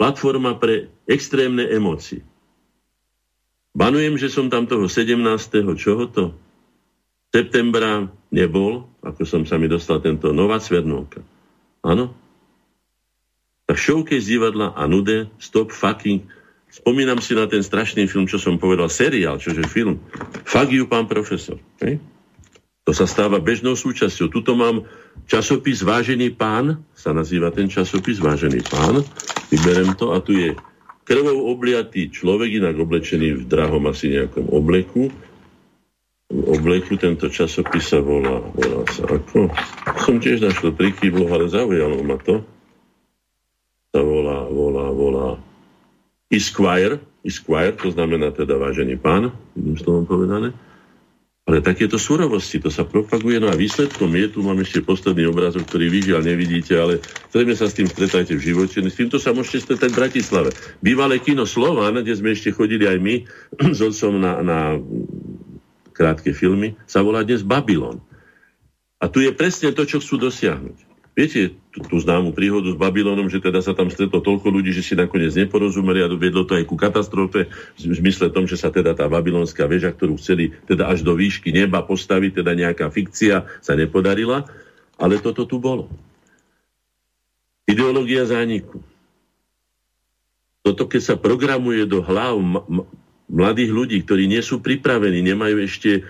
platforma 0.00 0.56
pre 0.56 0.88
extrémne 1.04 1.68
emócie. 1.68 2.24
Banujem, 3.76 4.16
že 4.16 4.32
som 4.32 4.48
tam 4.48 4.64
toho 4.64 4.88
17. 4.88 5.20
čoho 5.76 6.08
to? 6.08 6.32
Septembra 7.28 8.08
nebol, 8.32 8.88
ako 9.04 9.28
som 9.28 9.42
sa 9.44 9.60
mi 9.60 9.68
dostal 9.68 10.00
tento 10.00 10.32
Nová 10.32 10.56
Cvernovka. 10.56 11.20
Áno? 11.84 12.16
Tak 13.68 13.76
showcase 13.76 14.24
divadla 14.24 14.72
a 14.72 14.88
nude, 14.88 15.28
stop 15.36 15.68
fucking, 15.68 16.24
Spomínam 16.74 17.22
si 17.22 17.38
na 17.38 17.46
ten 17.46 17.62
strašný 17.62 18.10
film, 18.10 18.26
čo 18.26 18.42
som 18.42 18.58
povedal, 18.58 18.90
seriál, 18.90 19.38
čože 19.38 19.62
film. 19.70 20.02
Fakt 20.42 20.74
ju, 20.74 20.90
pán 20.90 21.06
profesor. 21.06 21.62
Okay? 21.78 22.02
To 22.82 22.90
sa 22.90 23.06
stáva 23.06 23.38
bežnou 23.38 23.78
súčasťou. 23.78 24.26
Tuto 24.26 24.58
mám 24.58 24.82
časopis 25.30 25.86
Vážený 25.86 26.34
pán, 26.34 26.82
sa 26.98 27.14
nazýva 27.14 27.54
ten 27.54 27.70
časopis 27.70 28.18
Vážený 28.18 28.66
pán. 28.66 29.06
Vyberem 29.54 29.94
to 29.94 30.10
a 30.10 30.18
tu 30.18 30.34
je 30.34 30.50
krvou 31.06 31.46
obliatý 31.46 32.10
človek, 32.10 32.58
inak 32.58 32.74
oblečený 32.74 33.38
v 33.38 33.42
drahom 33.46 33.86
asi 33.86 34.10
nejakom 34.10 34.50
obleku. 34.50 35.14
V 36.26 36.42
obleku 36.50 36.98
tento 36.98 37.30
časopis 37.30 37.86
sa 37.86 38.02
volá, 38.02 38.42
volá 38.50 38.82
sa 38.90 39.06
ako? 39.06 39.46
Som 40.02 40.18
tiež 40.18 40.42
našiel 40.42 40.74
prikývlo, 40.74 41.30
ale 41.30 41.46
zaujalo 41.46 42.02
ma 42.02 42.18
to. 42.18 42.42
Sa 43.94 44.02
volá, 44.02 44.42
volá, 44.50 44.90
volá 44.90 45.53
Esquire, 46.32 47.00
Esquire, 47.24 47.76
to 47.76 47.92
znamená 47.92 48.32
teda 48.32 48.56
vážený 48.60 49.00
pán, 49.00 49.32
jedným 49.56 49.78
slovom 49.80 50.04
povedané. 50.04 50.52
Ale 51.44 51.60
takéto 51.60 52.00
surovosti, 52.00 52.56
to 52.56 52.72
sa 52.72 52.88
propaguje. 52.88 53.36
No 53.36 53.52
a 53.52 53.56
výsledkom 53.56 54.08
je, 54.16 54.32
tu 54.32 54.40
mám 54.40 54.56
ešte 54.64 54.80
posledný 54.80 55.28
obrázok, 55.28 55.68
ktorý 55.68 55.92
vy 55.92 56.00
žiaľ 56.08 56.22
nevidíte, 56.24 56.72
ale 56.72 57.04
zrejme 57.28 57.52
sa 57.52 57.68
s 57.68 57.76
tým 57.76 57.84
stretajte 57.84 58.32
v 58.32 58.44
živote. 58.48 58.80
S 58.80 58.96
týmto 58.96 59.20
sa 59.20 59.36
môžete 59.36 59.68
stretať 59.68 59.92
v 59.92 60.00
Bratislave. 60.00 60.50
Bývalé 60.80 61.20
kino 61.20 61.44
Slovan, 61.44 62.00
kde 62.00 62.16
sme 62.16 62.32
ešte 62.32 62.48
chodili 62.48 62.88
aj 62.88 62.96
my 62.96 63.14
s 63.76 63.80
otcom 63.84 64.16
na, 64.16 64.40
na 64.40 64.58
krátke 65.92 66.32
filmy, 66.32 66.80
sa 66.88 67.04
volá 67.04 67.20
dnes 67.20 67.44
Babylon. 67.44 68.00
A 69.04 69.12
tu 69.12 69.20
je 69.20 69.28
presne 69.36 69.68
to, 69.76 69.84
čo 69.84 70.00
chcú 70.00 70.16
dosiahnuť. 70.16 70.76
Viete 71.14 71.54
tú, 71.70 71.78
tú 71.86 71.96
známu 72.02 72.34
príhodu 72.34 72.74
s 72.74 72.78
Babylonom, 72.78 73.30
že 73.30 73.38
teda 73.38 73.62
sa 73.62 73.70
tam 73.70 73.86
stretlo 73.86 74.18
toľko 74.18 74.50
ľudí, 74.50 74.74
že 74.74 74.82
si 74.82 74.98
nakoniec 74.98 75.30
neporozumeli 75.38 76.02
a 76.02 76.10
viedlo 76.10 76.42
to 76.42 76.58
aj 76.58 76.66
ku 76.66 76.74
katastrofe 76.74 77.46
v 77.78 77.94
zmysle 77.94 78.34
tom, 78.34 78.50
že 78.50 78.58
sa 78.58 78.74
teda 78.74 78.98
tá 78.98 79.06
babylonská 79.06 79.70
väža, 79.70 79.94
ktorú 79.94 80.18
chceli 80.18 80.50
teda 80.66 80.90
až 80.90 81.06
do 81.06 81.14
výšky 81.14 81.54
neba 81.54 81.86
postaviť, 81.86 82.42
teda 82.42 82.58
nejaká 82.58 82.90
fikcia, 82.90 83.46
sa 83.62 83.72
nepodarila. 83.78 84.50
Ale 84.98 85.22
toto 85.22 85.46
tu 85.46 85.62
bolo. 85.62 85.86
Ideológia 87.70 88.26
zániku. 88.26 88.82
Toto, 90.66 90.90
keď 90.90 91.14
sa 91.14 91.14
programuje 91.14 91.86
do 91.86 92.02
hlav 92.02 92.34
mladých 93.30 93.70
ľudí, 93.70 93.96
ktorí 94.02 94.26
nie 94.26 94.42
sú 94.42 94.58
pripravení, 94.58 95.22
nemajú 95.22 95.62
ešte, 95.62 96.02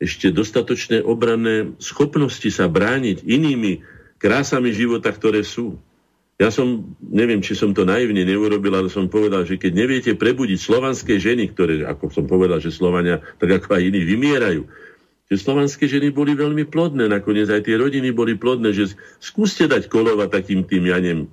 ešte 0.00 0.32
dostatočné 0.32 1.04
obranné 1.04 1.76
schopnosti 1.76 2.48
sa 2.48 2.64
brániť 2.64 3.28
inými 3.28 3.97
krásami 4.18 4.74
života, 4.74 5.08
ktoré 5.14 5.46
sú. 5.46 5.78
Ja 6.38 6.54
som, 6.54 6.94
neviem, 7.02 7.42
či 7.42 7.58
som 7.58 7.74
to 7.74 7.82
naivne 7.82 8.22
neurobil, 8.22 8.70
ale 8.70 8.86
som 8.86 9.10
povedal, 9.10 9.42
že 9.42 9.58
keď 9.58 9.72
neviete 9.74 10.12
prebudiť 10.14 10.58
slovanské 10.58 11.18
ženy, 11.18 11.50
ktoré, 11.50 11.82
ako 11.82 12.14
som 12.14 12.30
povedal, 12.30 12.62
že 12.62 12.70
Slovania, 12.70 13.18
tak 13.42 13.58
ako 13.58 13.74
aj 13.74 13.82
iní, 13.82 14.06
vymierajú, 14.06 14.62
že 15.26 15.34
slovanské 15.34 15.90
ženy 15.90 16.14
boli 16.14 16.38
veľmi 16.38 16.62
plodné, 16.70 17.10
nakoniec 17.10 17.50
aj 17.50 17.66
tie 17.66 17.74
rodiny 17.74 18.14
boli 18.14 18.38
plodné, 18.38 18.70
že 18.70 18.94
skúste 19.18 19.66
dať 19.66 19.90
kolova 19.90 20.30
takým 20.30 20.62
tým, 20.62 20.86
ja 20.86 21.02
neviem, 21.02 21.26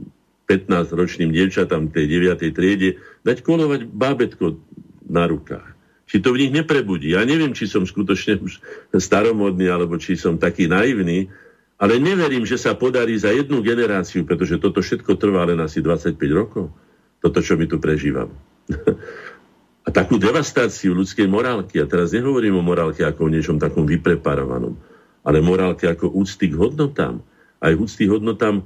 15-ročným 0.50 1.34
dievčatám 1.34 1.90
tej 1.90 2.06
9. 2.22 2.54
triede, 2.54 3.02
dať 3.26 3.42
kolovať 3.42 3.90
bábetko 3.90 4.58
na 5.06 5.26
rukách. 5.30 5.74
či 6.06 6.22
to 6.22 6.34
v 6.34 6.46
nich 6.46 6.54
neprebudí. 6.54 7.18
Ja 7.18 7.26
neviem, 7.26 7.58
či 7.58 7.66
som 7.66 7.86
skutočne 7.86 8.38
už 8.38 8.62
staromodný, 8.94 9.70
alebo 9.70 9.98
či 9.98 10.14
som 10.14 10.38
taký 10.38 10.70
naivný, 10.70 11.34
ale 11.76 12.00
neverím, 12.00 12.48
že 12.48 12.56
sa 12.56 12.72
podarí 12.72 13.20
za 13.20 13.36
jednu 13.36 13.60
generáciu, 13.60 14.24
pretože 14.24 14.56
toto 14.64 14.80
všetko 14.80 15.20
trvá 15.20 15.44
len 15.44 15.60
asi 15.60 15.84
25 15.84 16.16
rokov. 16.32 16.72
Toto, 17.20 17.44
čo 17.44 17.60
my 17.60 17.68
tu 17.68 17.84
prežívame. 17.84 18.32
a 19.86 19.90
takú 19.92 20.16
devastáciu 20.16 20.96
ľudskej 20.96 21.28
morálky, 21.28 21.84
a 21.84 21.86
teraz 21.86 22.16
nehovorím 22.16 22.58
o 22.58 22.64
morálke 22.64 23.04
ako 23.04 23.28
o 23.28 23.34
niečom 23.34 23.60
takom 23.60 23.84
vypreparovanom, 23.84 24.80
ale 25.28 25.44
morálke 25.44 25.86
ako 25.86 26.16
úcty 26.16 26.50
k 26.50 26.56
hodnotám, 26.56 27.20
aj 27.60 27.74
úcty 27.76 28.08
hodnotám 28.08 28.62
e, 28.62 28.64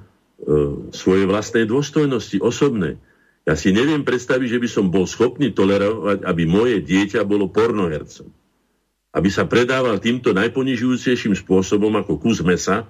svojej 0.94 1.26
vlastnej 1.26 1.66
dôstojnosti, 1.66 2.40
osobnej. 2.40 3.02
Ja 3.44 3.58
si 3.58 3.74
neviem 3.74 4.06
predstaviť, 4.06 4.48
že 4.48 4.62
by 4.62 4.70
som 4.70 4.86
bol 4.94 5.10
schopný 5.10 5.50
tolerovať, 5.50 6.22
aby 6.24 6.44
moje 6.46 6.86
dieťa 6.86 7.26
bolo 7.26 7.50
pornohercom 7.50 8.30
aby 9.20 9.28
sa 9.28 9.44
predával 9.44 10.00
týmto 10.00 10.32
najponižujúcejším 10.32 11.36
spôsobom 11.36 11.92
ako 12.00 12.16
kus 12.24 12.40
mesa 12.40 12.88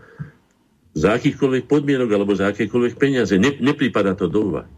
za 0.94 1.18
akýchkoľvek 1.18 1.66
podmienok 1.66 2.10
alebo 2.14 2.38
za 2.38 2.54
akékoľvek 2.54 3.02
peniaze. 3.02 3.34
Ne, 3.42 3.58
nepripada 3.58 4.14
to 4.14 4.30
do 4.30 4.54
úvahy. 4.54 4.70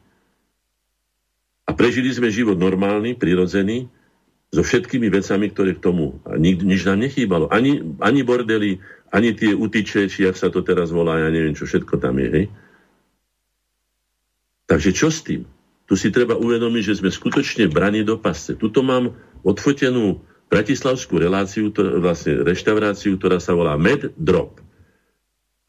A 1.68 1.76
prežili 1.76 2.08
sme 2.16 2.32
život 2.32 2.56
normálny, 2.56 3.20
prirodzený, 3.20 3.92
so 4.52 4.64
všetkými 4.64 5.08
vecami, 5.08 5.48
ktoré 5.52 5.80
k 5.80 5.84
tomu. 5.84 6.20
A 6.28 6.36
nik, 6.36 6.60
nič 6.60 6.84
nám 6.84 7.00
nechýbalo. 7.00 7.48
Ani, 7.48 7.80
ani 8.04 8.22
bordely, 8.24 8.84
ani 9.08 9.32
tie 9.32 9.56
utiče, 9.56 10.12
či 10.12 10.28
jak 10.28 10.36
sa 10.36 10.52
to 10.52 10.60
teraz 10.60 10.92
volá, 10.92 11.24
ja 11.24 11.32
neviem, 11.32 11.56
čo 11.56 11.64
všetko 11.64 11.96
tam 12.00 12.20
je. 12.20 12.28
Hej? 12.32 12.46
Takže 14.68 14.92
čo 14.92 15.08
s 15.08 15.24
tým? 15.24 15.48
Tu 15.88 16.00
si 16.00 16.12
treba 16.12 16.36
uvedomiť, 16.36 16.84
že 16.84 16.98
sme 17.00 17.12
skutočne 17.12 17.72
brani 17.72 18.04
do 18.04 18.20
pasce. 18.20 18.56
Tuto 18.56 18.84
mám 18.84 19.16
odfotenú 19.44 20.20
bratislavskú 20.52 21.16
reláciu, 21.16 21.72
vlastne 22.04 22.44
reštauráciu, 22.44 23.16
ktorá 23.16 23.40
sa 23.40 23.56
volá 23.56 23.80
Med 23.80 24.12
Drop. 24.20 24.60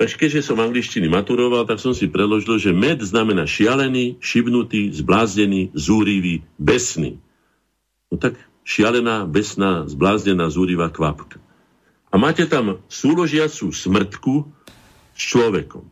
Takže 0.02 0.18
keďže 0.18 0.50
som 0.50 0.58
angličtiny 0.58 1.06
maturoval, 1.06 1.62
tak 1.62 1.78
som 1.78 1.94
si 1.94 2.10
preložil, 2.10 2.58
že 2.58 2.74
med 2.74 2.98
znamená 2.98 3.46
šialený, 3.46 4.18
šibnutý, 4.18 4.90
zbláznený, 4.90 5.70
zúrivý, 5.78 6.42
besný. 6.58 7.22
No 8.10 8.18
tak 8.18 8.34
šialená, 8.66 9.30
besná, 9.30 9.86
zbláznená, 9.86 10.50
zúrivá 10.50 10.90
kvapka. 10.90 11.38
A 12.10 12.18
máte 12.18 12.50
tam 12.50 12.82
súložiacu 12.90 13.70
smrtku 13.70 14.50
s 15.14 15.22
človekom. 15.22 15.86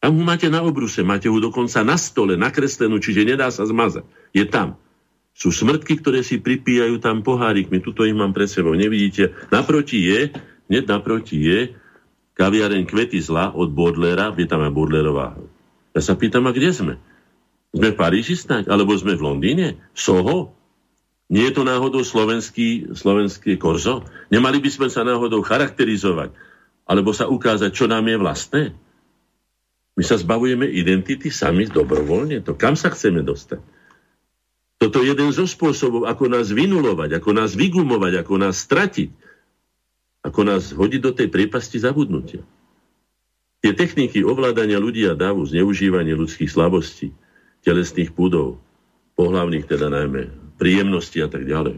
Tam 0.00 0.16
ho 0.16 0.24
máte 0.24 0.48
na 0.48 0.64
obruse, 0.64 1.04
máte 1.04 1.28
ho 1.28 1.36
dokonca 1.36 1.84
na 1.84 2.00
stole, 2.00 2.40
nakreslenú, 2.40 2.96
čiže 2.96 3.28
nedá 3.28 3.52
sa 3.52 3.68
zmazať. 3.68 4.08
Je 4.32 4.48
tam. 4.48 4.80
Sú 5.32 5.54
smrtky, 5.54 6.00
ktoré 6.00 6.20
si 6.20 6.42
pripíjajú 6.42 7.00
tam 7.00 7.24
pohárikmi. 7.24 7.80
Tuto 7.80 8.04
ich 8.04 8.16
mám 8.16 8.36
pred 8.36 8.50
sebou. 8.50 8.76
Nevidíte? 8.76 9.32
Naproti 9.48 9.98
je, 10.04 10.20
hneď 10.68 10.84
naproti 10.90 11.38
je 11.40 11.58
kaviareň 12.40 12.88
Kvety 12.88 13.20
zla 13.20 13.52
od 13.52 13.68
Bordlera, 13.68 14.32
je 14.32 14.48
tam 14.48 14.64
aj 14.64 14.72
Bordlerová. 14.72 15.36
Ja 15.92 16.00
sa 16.00 16.16
pýtam, 16.16 16.48
a 16.48 16.56
kde 16.56 16.72
sme? 16.72 16.94
Sme 17.76 17.92
v 17.92 18.00
Paríži 18.00 18.32
snať? 18.32 18.72
Alebo 18.72 18.96
sme 18.96 19.12
v 19.12 19.24
Londýne? 19.28 19.66
Soho? 19.92 20.56
Nie 21.30 21.52
je 21.52 21.60
to 21.60 21.62
náhodou 21.62 22.02
slovenský, 22.02 22.96
slovenský 22.96 23.60
korzo? 23.60 24.02
Nemali 24.32 24.58
by 24.58 24.70
sme 24.72 24.88
sa 24.90 25.06
náhodou 25.06 25.44
charakterizovať? 25.44 26.34
Alebo 26.88 27.14
sa 27.14 27.30
ukázať, 27.30 27.70
čo 27.70 27.86
nám 27.86 28.08
je 28.10 28.16
vlastné? 28.18 28.62
My 29.94 30.02
sa 30.02 30.18
zbavujeme 30.18 30.66
identity 30.66 31.30
sami 31.30 31.70
dobrovoľne. 31.70 32.42
To 32.48 32.58
kam 32.58 32.74
sa 32.74 32.90
chceme 32.90 33.22
dostať? 33.22 33.62
Toto 34.80 35.04
je 35.04 35.12
jeden 35.12 35.28
zo 35.28 35.44
spôsobov, 35.44 36.08
ako 36.08 36.32
nás 36.32 36.48
vynulovať, 36.48 37.20
ako 37.20 37.36
nás 37.36 37.52
vygumovať, 37.52 38.24
ako 38.24 38.34
nás 38.40 38.64
stratiť, 38.64 39.12
ako 40.24 40.40
nás 40.40 40.72
hodiť 40.72 41.00
do 41.04 41.12
tej 41.12 41.28
priepasti 41.28 41.76
zabudnutia. 41.76 42.40
Tie 43.60 43.76
techniky 43.76 44.24
ovládania 44.24 44.80
ľudí 44.80 45.04
a 45.04 45.12
dávu, 45.12 45.44
zneužívanie 45.44 46.16
ľudských 46.16 46.48
slabostí, 46.48 47.12
telesných 47.60 48.16
púdov, 48.16 48.56
pohlavných 49.20 49.68
teda 49.68 49.92
najmä, 49.92 50.32
príjemnosti 50.56 51.20
a 51.20 51.28
tak 51.28 51.44
ďalej. 51.44 51.76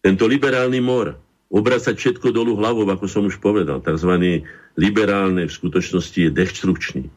Tento 0.00 0.24
liberálny 0.24 0.80
mor, 0.80 1.20
obracať 1.52 2.00
všetko 2.00 2.32
dolu 2.32 2.56
hlavou, 2.56 2.88
ako 2.88 3.04
som 3.12 3.28
už 3.28 3.44
povedal, 3.44 3.84
tzv. 3.84 4.40
liberálne 4.80 5.44
v 5.44 5.52
skutočnosti 5.52 6.16
je 6.16 6.30
deštrukčný. 6.32 7.12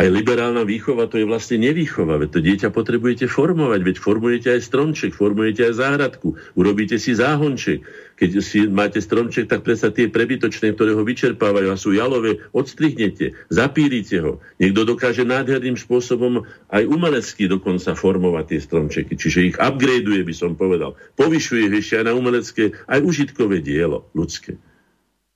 Aj 0.00 0.08
liberálna 0.08 0.64
výchova 0.64 1.12
to 1.12 1.20
je 1.20 1.28
vlastne 1.28 1.60
nevýchova, 1.60 2.16
veď 2.16 2.28
to 2.32 2.40
dieťa 2.40 2.68
potrebujete 2.72 3.28
formovať, 3.28 3.84
veď 3.84 3.96
formujete 4.00 4.48
aj 4.48 4.64
stromček, 4.64 5.12
formujete 5.12 5.68
aj 5.68 5.76
záhradku, 5.76 6.40
urobíte 6.56 6.96
si 6.96 7.12
záhonček. 7.12 7.84
Keď 8.16 8.30
si 8.40 8.64
máte 8.64 8.96
stromček, 8.96 9.52
tak 9.52 9.60
predsa 9.60 9.92
tie 9.92 10.08
prebytočné, 10.08 10.72
ktoré 10.72 10.96
ho 10.96 11.04
vyčerpávajú 11.04 11.68
a 11.68 11.76
sú 11.76 11.92
jalové, 11.92 12.40
odstrihnete, 12.56 13.36
zapírite 13.52 14.24
ho. 14.24 14.40
Niekto 14.56 14.88
dokáže 14.88 15.28
nádherným 15.28 15.76
spôsobom 15.76 16.48
aj 16.72 16.88
umelecky 16.88 17.44
dokonca 17.44 17.92
formovať 17.92 18.56
tie 18.56 18.60
stromčeky, 18.64 19.20
čiže 19.20 19.52
ich 19.52 19.56
upgradeuje, 19.60 20.24
by 20.24 20.32
som 20.32 20.56
povedal. 20.56 20.96
Povyšuje 21.20 21.76
ešte 21.76 22.00
aj 22.00 22.04
na 22.08 22.16
umelecké, 22.16 22.72
aj 22.88 23.04
užitkové 23.04 23.60
dielo 23.60 24.08
ľudské. 24.16 24.56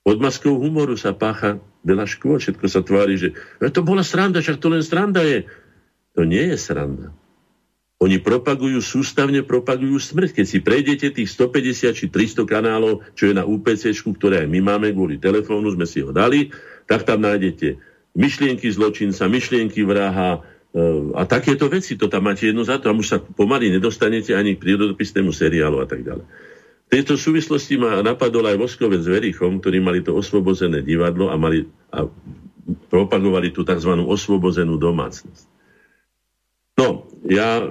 Pod 0.01 0.17
maskou 0.17 0.57
humoru 0.57 0.97
sa 0.97 1.13
pácha 1.13 1.61
veľa 1.85 2.09
škôl, 2.09 2.41
všetko 2.41 2.65
sa 2.65 2.81
tvári, 2.81 3.15
že 3.15 3.29
to 3.61 3.85
bola 3.85 4.01
sranda, 4.01 4.41
však 4.41 4.57
to 4.57 4.73
len 4.73 4.81
sranda 4.81 5.21
je. 5.21 5.45
To 6.17 6.25
nie 6.25 6.51
je 6.51 6.57
sranda. 6.57 7.13
Oni 8.03 8.19
propagujú, 8.19 8.83
sústavne 8.83 9.39
propagujú 9.39 9.95
smrť. 9.95 10.35
Keď 10.35 10.45
si 10.45 10.59
prejdete 10.59 11.07
tých 11.15 11.31
150 11.31 11.95
či 11.95 12.05
300 12.11 12.43
kanálov, 12.43 13.07
čo 13.15 13.31
je 13.31 13.33
na 13.37 13.47
UPC, 13.47 13.95
ktoré 13.95 14.43
aj 14.43 14.49
my 14.51 14.59
máme 14.59 14.91
kvôli 14.91 15.15
telefónu, 15.15 15.71
sme 15.71 15.87
si 15.87 16.03
ho 16.03 16.11
dali, 16.11 16.51
tak 16.91 17.07
tam 17.07 17.23
nájdete 17.23 17.79
myšlienky 18.15 18.67
zločinca, 18.67 19.31
myšlienky 19.31 19.87
vraha, 19.87 20.39
e, 20.75 20.79
a 21.15 21.23
takéto 21.23 21.71
veci, 21.71 21.95
to 21.95 22.11
tam 22.11 22.27
máte 22.27 22.51
jedno 22.51 22.67
za 22.67 22.83
to 22.83 22.91
a 22.91 22.95
už 22.95 23.07
sa 23.07 23.17
pomaly 23.19 23.71
nedostanete 23.71 24.35
ani 24.35 24.55
k 24.55 24.63
prírodopisnému 24.63 25.31
seriálu 25.31 25.79
a 25.79 25.87
tak 25.87 26.03
ďalej. 26.03 26.25
V 26.85 26.89
tejto 26.93 27.17
súvislosti 27.17 27.81
ma 27.81 28.05
napadol 28.05 28.45
aj 28.45 28.61
Voskovec 28.61 29.01
s 29.01 29.09
Verichom, 29.09 29.57
ktorí 29.57 29.81
mali 29.81 30.05
to 30.05 30.13
osvobozené 30.13 30.85
divadlo 30.85 31.33
a, 31.33 31.35
mali, 31.35 31.65
a 31.89 32.05
propagovali 32.93 33.49
tú 33.49 33.65
tzv. 33.65 33.89
osvobozenú 34.05 34.77
domácnosť. 34.77 35.45
No, 36.77 37.09
ja 37.25 37.65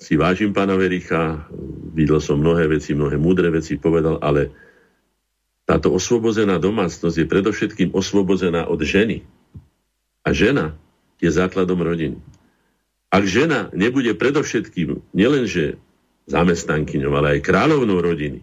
si 0.00 0.14
vážim 0.16 0.54
pána 0.54 0.78
Vericha, 0.78 1.44
videl 1.92 2.22
som 2.22 2.38
mnohé 2.38 2.70
veci, 2.70 2.94
mnohé 2.94 3.18
múdre 3.18 3.50
veci 3.50 3.76
povedal, 3.76 4.22
ale 4.22 4.54
táto 5.68 5.92
osvobozená 5.92 6.58
domácnosť 6.58 7.16
je 7.20 7.30
predovšetkým 7.30 7.88
osvobozená 7.94 8.66
od 8.66 8.80
ženy. 8.82 9.22
A 10.24 10.34
žena 10.34 10.74
je 11.20 11.28
základom 11.28 11.78
rodiny. 11.78 12.18
Ak 13.10 13.26
žena 13.26 13.68
nebude 13.74 14.14
predovšetkým 14.14 15.14
nielenže 15.14 15.76
zamestnankyňou, 16.30 17.12
ale 17.14 17.38
aj 17.38 17.46
kráľovnou 17.46 17.98
rodiny, 17.98 18.40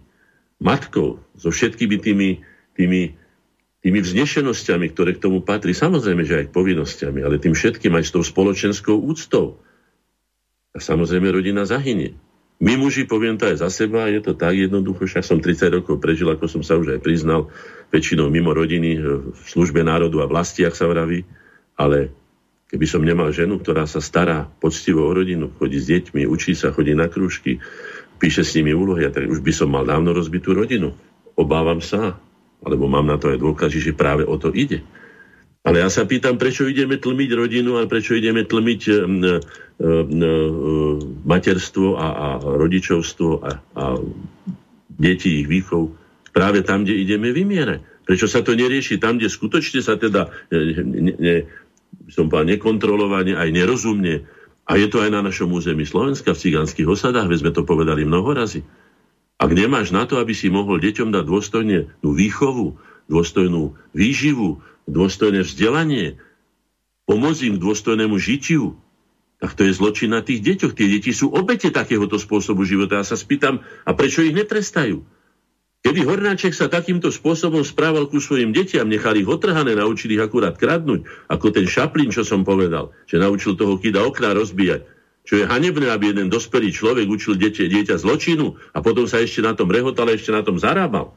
matkou, 0.57 1.21
so 1.37 1.49
všetkými 1.53 1.97
tými, 2.01 2.29
tými, 2.73 3.01
tými 3.85 3.99
vznešenosťami, 4.01 4.85
ktoré 4.93 5.17
k 5.17 5.23
tomu 5.23 5.45
patrí, 5.45 5.73
samozrejme, 5.73 6.25
že 6.25 6.45
aj 6.45 6.53
povinnosťami, 6.53 7.19
ale 7.21 7.37
tým 7.37 7.53
všetkým 7.53 7.93
aj 7.93 8.03
s 8.09 8.13
tou 8.13 8.23
spoločenskou 8.25 8.97
úctou. 8.97 9.61
A 10.73 10.81
samozrejme 10.81 11.29
rodina 11.29 11.65
zahynie. 11.65 12.17
My 12.57 12.73
muži, 12.73 13.05
poviem 13.05 13.37
to 13.37 13.45
aj 13.45 13.61
za 13.61 13.69
seba, 13.69 14.09
je 14.09 14.17
to 14.17 14.33
tak 14.33 14.57
jednoducho, 14.57 15.05
však 15.05 15.21
som 15.21 15.37
30 15.37 15.77
rokov 15.77 16.01
prežil, 16.01 16.25
ako 16.25 16.49
som 16.49 16.65
sa 16.65 16.73
už 16.73 16.97
aj 16.97 17.05
priznal, 17.05 17.53
väčšinou 17.93 18.33
mimo 18.33 18.49
rodiny, 18.49 18.97
v 19.29 19.45
službe 19.45 19.85
národu 19.85 20.25
a 20.25 20.29
vlasti, 20.29 20.65
ak 20.65 20.73
sa 20.73 20.89
vraví, 20.89 21.21
ale 21.77 22.09
keby 22.73 22.85
som 22.89 23.05
nemal 23.05 23.29
ženu, 23.29 23.61
ktorá 23.61 23.85
sa 23.85 24.01
stará 24.01 24.49
poctivo 24.57 25.05
o 25.05 25.13
rodinu, 25.13 25.53
chodí 25.53 25.77
s 25.77 25.85
deťmi, 25.85 26.25
učí 26.25 26.57
sa, 26.57 26.73
chodí 26.73 26.97
na 26.97 27.05
krúžky, 27.05 27.61
píše 28.17 28.43
s 28.43 28.57
nimi 28.57 28.73
úlohy, 28.73 29.07
a 29.07 29.13
tak 29.13 29.29
už 29.29 29.41
by 29.45 29.53
som 29.53 29.69
mal 29.71 29.85
dávno 29.85 30.11
rozbitú 30.11 30.57
rodinu. 30.57 30.93
Obávam 31.37 31.79
sa, 31.79 32.17
alebo 32.65 32.89
mám 32.89 33.05
na 33.05 33.21
to 33.21 33.29
aj 33.29 33.37
dôkazy, 33.37 33.79
že 33.79 33.97
práve 33.97 34.25
o 34.25 34.35
to 34.35 34.49
ide. 34.51 34.81
Ale 35.67 35.83
ja 35.83 35.89
sa 35.91 36.07
pýtam, 36.07 36.39
prečo 36.39 36.63
ideme 36.63 36.95
tlmiť 36.95 37.29
rodinu 37.35 37.75
a 37.75 37.91
prečo 37.91 38.15
ideme 38.15 38.47
tlmiť 38.47 38.81
e, 38.87 38.91
e, 38.93 38.95
e, 38.95 40.31
materstvo 41.27 41.99
a, 41.99 42.07
a 42.07 42.27
rodičovstvo 42.39 43.29
a, 43.43 43.49
a 43.75 43.85
deti, 44.95 45.43
ich 45.43 45.47
výchov 45.51 45.91
práve 46.31 46.63
tam, 46.63 46.87
kde 46.87 46.95
ideme 46.95 47.35
vymierať. 47.35 48.07
Prečo 48.07 48.31
sa 48.31 48.39
to 48.39 48.55
nerieši 48.55 48.95
tam, 48.95 49.19
kde 49.19 49.27
skutočne 49.27 49.83
sa 49.83 49.99
teda 49.99 50.31
ne, 50.55 51.13
ne, 51.19 51.35
som 52.07 52.31
povedal, 52.31 52.55
nekontrolovane, 52.55 53.35
aj 53.35 53.49
nerozumne 53.51 54.23
a 54.67 54.75
je 54.75 54.87
to 54.91 54.99
aj 54.99 55.09
na 55.15 55.23
našom 55.23 55.47
území 55.55 55.87
Slovenska, 55.87 56.35
v 56.35 56.41
cigánskych 56.43 56.85
osadách, 56.85 57.31
veď 57.31 57.39
sme 57.39 57.55
to 57.55 57.63
povedali 57.63 58.03
mnoho 58.03 58.35
razy. 58.35 58.67
Ak 59.39 59.55
nemáš 59.55 59.95
na 59.95 60.03
to, 60.03 60.19
aby 60.19 60.35
si 60.35 60.51
mohol 60.51 60.83
deťom 60.83 61.15
dať 61.15 61.23
dôstojne 61.23 61.77
výchovu, 62.03 62.75
dôstojnú 63.07 63.79
výživu, 63.95 64.59
dôstojné 64.89 65.47
vzdelanie, 65.47 66.19
pomôcť 67.07 67.41
im 67.47 67.55
k 67.55 67.63
dôstojnému 67.63 68.19
žitiu, 68.19 68.75
tak 69.37 69.53
to 69.53 69.69
je 69.69 69.77
zločin 69.77 70.11
na 70.11 70.25
tých 70.25 70.41
deťoch. 70.43 70.73
Tie 70.73 70.89
deti 70.89 71.13
sú 71.13 71.29
obete 71.31 71.69
takéhoto 71.69 72.17
spôsobu 72.17 72.65
života. 72.65 72.99
Ja 72.99 73.05
sa 73.05 73.15
spýtam, 73.15 73.61
a 73.85 73.91
prečo 73.93 74.25
ich 74.25 74.33
netrestajú? 74.33 75.05
Keby 75.85 76.01
Hornáček 76.03 76.57
sa 76.57 76.67
takýmto 76.67 77.13
spôsobom 77.13 77.61
správal 77.61 78.09
ku 78.09 78.17
svojim 78.17 78.49
detiam, 78.49 78.89
nechali 78.89 79.21
ich 79.21 79.29
otrhané, 79.29 79.77
naučili 79.77 80.17
ich 80.17 80.23
akurát 80.25 80.57
kradnúť, 80.57 81.05
ako 81.29 81.45
ten 81.53 81.69
Šaplín, 81.69 82.09
čo 82.09 82.25
som 82.25 82.41
povedal, 82.41 82.91
že 83.05 83.21
naučil 83.21 83.53
toho 83.53 83.77
kida 83.77 84.01
okná 84.03 84.33
rozbíjať, 84.33 84.83
čo 85.27 85.33
je 85.37 85.45
hanebné, 85.45 85.91
aby 85.91 86.15
jeden 86.15 86.27
dospelý 86.33 86.73
človek 86.73 87.07
učil 87.07 87.37
dieťa, 87.37 87.67
dieťa 87.69 87.95
zločinu 87.99 88.57
a 88.73 88.81
potom 88.81 89.05
sa 89.05 89.21
ešte 89.21 89.43
na 89.45 89.53
tom 89.53 89.69
rehotal 89.69 90.09
a 90.09 90.15
ešte 90.17 90.33
na 90.33 90.41
tom 90.41 90.57
zarábal. 90.57 91.13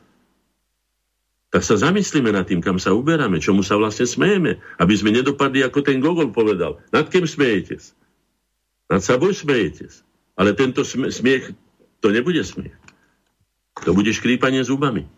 Tak 1.51 1.67
sa 1.67 1.75
zamyslíme 1.75 2.31
nad 2.31 2.47
tým, 2.47 2.63
kam 2.63 2.79
sa 2.79 2.95
uberáme, 2.95 3.43
čomu 3.43 3.67
sa 3.67 3.75
vlastne 3.75 4.07
smejeme, 4.07 4.63
aby 4.79 4.95
sme 4.95 5.11
nedopadli, 5.11 5.67
ako 5.67 5.83
ten 5.83 5.99
Gogol 5.99 6.31
povedal. 6.31 6.79
Nad 6.95 7.11
kým 7.11 7.27
smejete? 7.27 7.83
Nad 8.87 9.03
sebou 9.03 9.35
smejete. 9.35 9.91
Ale 10.39 10.55
tento 10.55 10.87
smiech, 10.87 11.51
to 11.99 12.15
nebude 12.15 12.47
smiech. 12.47 12.75
To 13.89 13.97
bude 13.97 14.13
škrípanie 14.13 14.61
zubami. 14.65 15.09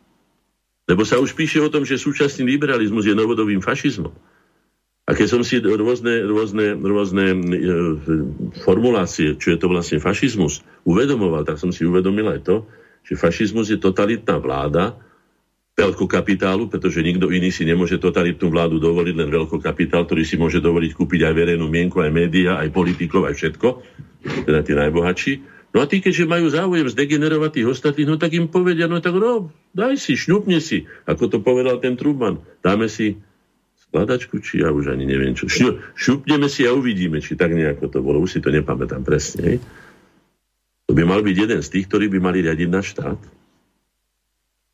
Lebo 0.87 1.07
sa 1.07 1.23
už 1.23 1.35
píše 1.39 1.63
o 1.63 1.71
tom, 1.71 1.87
že 1.87 1.99
súčasný 1.99 2.47
liberalizmus 2.47 3.07
je 3.07 3.15
novodobým 3.15 3.63
fašizmom. 3.63 4.13
A 5.03 5.19
keď 5.19 5.27
som 5.35 5.43
si 5.43 5.59
rôzne, 5.59 6.23
rôzne, 6.31 6.79
rôzne 6.79 7.27
e, 7.35 7.39
formulácie, 8.63 9.35
čo 9.35 9.51
je 9.51 9.59
to 9.59 9.67
vlastne 9.67 9.99
fašizmus, 9.99 10.63
uvedomoval, 10.87 11.43
tak 11.43 11.59
som 11.59 11.75
si 11.75 11.83
uvedomil 11.83 12.31
aj 12.31 12.41
to, 12.47 12.57
že 13.03 13.19
fašizmus 13.19 13.75
je 13.75 13.83
totalitná 13.83 14.39
vláda 14.39 14.95
veľkokapitálu, 15.75 16.71
pretože 16.71 17.03
nikto 17.03 17.33
iný 17.35 17.51
si 17.51 17.67
nemôže 17.67 17.99
totalitnú 17.99 18.53
vládu 18.53 18.79
dovoliť, 18.79 19.15
len 19.17 19.31
veľkokapitál, 19.33 20.07
ktorý 20.07 20.23
si 20.23 20.39
môže 20.39 20.63
dovoliť 20.63 20.93
kúpiť 20.95 21.21
aj 21.27 21.35
verejnú 21.35 21.67
mienku, 21.67 21.99
aj 21.99 22.13
médiá, 22.13 22.61
aj 22.61 22.71
politikov, 22.71 23.27
aj 23.27 23.35
všetko, 23.41 23.69
teda 24.47 24.61
tí 24.63 24.73
najbohatší. 24.77 25.33
No 25.73 25.81
a 25.81 25.89
tí, 25.89 26.05
keďže 26.05 26.29
majú 26.29 26.53
záujem 26.53 26.85
zdegenerovať 26.85 27.51
tých 27.57 27.69
ostatných, 27.73 28.09
no 28.13 28.21
tak 28.21 28.37
im 28.37 28.53
povedia, 28.53 28.85
no 28.93 29.01
tak 29.01 29.17
no, 29.17 29.49
daj 29.73 29.97
si, 29.97 30.21
šňupne 30.21 30.61
si, 30.61 30.85
ako 31.09 31.33
to 31.33 31.39
povedal 31.41 31.81
ten 31.81 31.97
Truman. 31.97 32.45
Dáme 32.61 32.93
si 32.93 33.17
skladačku, 33.89 34.45
či 34.45 34.61
ja 34.61 34.69
už 34.69 34.93
ani 34.93 35.09
neviem 35.09 35.33
čo. 35.33 35.49
šupneme 35.97 36.49
si 36.53 36.69
a 36.69 36.77
uvidíme, 36.77 37.25
či 37.25 37.41
tak 37.41 37.57
nejako 37.57 37.89
to 37.89 37.99
bolo. 38.05 38.21
Už 38.21 38.37
si 38.37 38.41
to 38.45 38.53
nepamätám 38.53 39.01
presne. 39.01 39.65
To 40.89 40.93
by 40.93 41.09
mal 41.09 41.25
byť 41.25 41.37
jeden 41.37 41.61
z 41.65 41.69
tých, 41.73 41.89
ktorí 41.89 42.13
by 42.13 42.19
mali 42.21 42.45
riadiť 42.45 42.69
na 42.69 42.85
štát. 42.85 43.21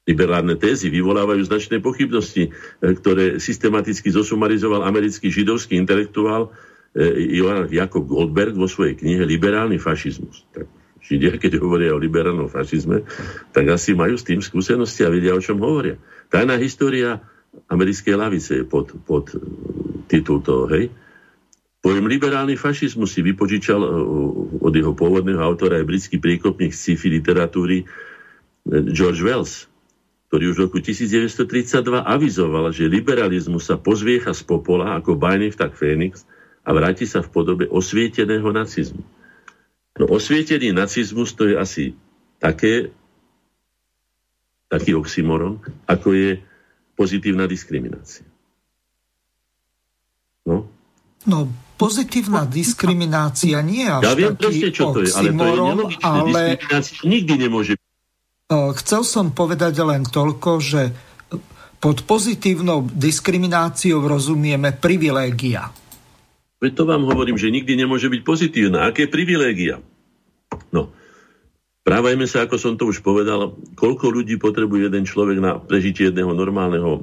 Liberálne 0.08 0.56
tézy 0.58 0.88
vyvolávajú 0.88 1.42
značné 1.46 1.84
pochybnosti, 1.84 2.48
e, 2.48 2.50
ktoré 2.80 3.36
systematicky 3.36 4.08
zosumarizoval 4.08 4.82
americký 4.82 5.28
židovský 5.28 5.76
intelektuál 5.76 6.48
e, 6.96 7.38
Johan 7.38 7.68
Jakob 7.68 8.08
Goldberg 8.08 8.56
vo 8.56 8.64
svojej 8.64 8.96
knihe 8.96 9.20
Liberálny 9.28 9.76
fašizmus. 9.76 10.48
Tak 10.56 10.77
Židia, 11.08 11.40
keď 11.40 11.56
hovoria 11.56 11.96
o 11.96 12.02
liberálnom 12.02 12.52
fašizme, 12.52 13.08
tak 13.56 13.64
asi 13.72 13.96
majú 13.96 14.20
s 14.20 14.28
tým 14.28 14.44
skúsenosti 14.44 15.08
a 15.08 15.08
vedia, 15.08 15.32
o 15.32 15.40
čom 15.40 15.56
hovoria. 15.56 15.96
Tajná 16.28 16.60
história 16.60 17.24
americkej 17.72 18.12
lavice 18.12 18.60
je 18.60 18.64
pod, 18.68 18.92
pod 19.08 19.32
uh, 19.32 19.40
titul 20.04 20.44
toho, 20.44 20.68
hej. 20.68 20.92
Pojem 21.80 22.04
liberálny 22.04 22.60
fašizmus 22.60 23.16
si 23.16 23.24
vypožičal 23.24 23.80
uh, 23.80 23.88
od 24.60 24.72
jeho 24.76 24.92
pôvodného 24.92 25.40
autora 25.40 25.80
aj 25.80 25.88
britský 25.88 26.20
priekopník 26.20 26.76
sci-fi 26.76 27.08
literatúry 27.08 27.88
uh, 27.88 28.84
George 28.92 29.24
Wells, 29.24 29.64
ktorý 30.28 30.52
už 30.52 30.56
v 30.60 30.64
roku 30.68 30.78
1932 30.84 32.04
avizoval, 32.04 32.68
že 32.68 32.84
liberalizmus 32.84 33.64
sa 33.64 33.80
pozviecha 33.80 34.36
z 34.36 34.44
popola 34.44 35.00
ako 35.00 35.16
bajný 35.16 35.56
vtak 35.56 35.72
Fénix 35.72 36.28
a 36.68 36.76
vráti 36.76 37.08
sa 37.08 37.24
v 37.24 37.32
podobe 37.32 37.64
osvieteného 37.64 38.52
nacizmu. 38.52 39.00
No 39.98 40.06
osvietený 40.06 40.70
nacizmus 40.70 41.34
to 41.34 41.50
je 41.50 41.54
asi 41.58 41.84
také, 42.38 42.94
taký 44.70 44.94
oxymoron, 44.94 45.58
ako 45.90 46.14
je 46.14 46.30
pozitívna 46.94 47.50
diskriminácia. 47.50 48.26
No? 50.46 50.70
No, 51.26 51.50
pozitívna 51.74 52.46
diskriminácia 52.46 53.58
nie 53.60 53.84
je 53.84 53.90
až 53.90 54.02
Ja 54.06 54.14
viem 54.14 54.34
presne, 54.38 54.68
čo 54.70 54.94
to 54.94 55.02
je, 55.02 55.10
ale 55.12 55.34
to 55.34 55.44
je 55.44 55.54
nelogičné. 55.58 56.06
Ale... 56.06 56.40
Diskriminácia 56.54 56.94
nikdy 57.04 57.34
nemôže 57.36 57.74
Chcel 58.48 59.04
som 59.04 59.36
povedať 59.36 59.76
len 59.84 60.08
toľko, 60.08 60.50
že 60.56 60.88
pod 61.84 62.08
pozitívnou 62.08 62.88
diskrimináciou 62.88 64.00
rozumieme 64.00 64.72
privilégia. 64.72 65.68
Veď 66.58 66.72
to 66.74 66.84
vám 66.90 67.06
hovorím, 67.06 67.38
že 67.38 67.54
nikdy 67.54 67.78
nemôže 67.78 68.10
byť 68.10 68.22
pozitívna. 68.26 68.90
Aké 68.90 69.06
privilégia? 69.06 69.78
No, 70.74 70.90
právajme 71.86 72.26
sa, 72.26 72.42
ako 72.44 72.56
som 72.58 72.74
to 72.74 72.90
už 72.90 73.00
povedal, 73.06 73.54
koľko 73.78 74.10
ľudí 74.10 74.42
potrebuje 74.42 74.90
jeden 74.90 75.06
človek 75.06 75.38
na 75.38 75.62
prežitie 75.62 76.10
jedného 76.10 76.34
normálneho 76.34 76.98
e, 76.98 77.00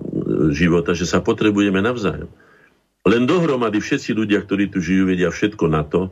života, 0.52 0.92
že 0.92 1.08
sa 1.08 1.24
potrebujeme 1.24 1.80
navzájom. 1.80 2.28
Len 3.06 3.24
dohromady 3.24 3.80
všetci 3.80 4.12
ľudia, 4.12 4.44
ktorí 4.44 4.68
tu 4.74 4.84
žijú, 4.84 5.08
vedia 5.08 5.32
všetko 5.32 5.66
na 5.72 5.86
to, 5.88 6.12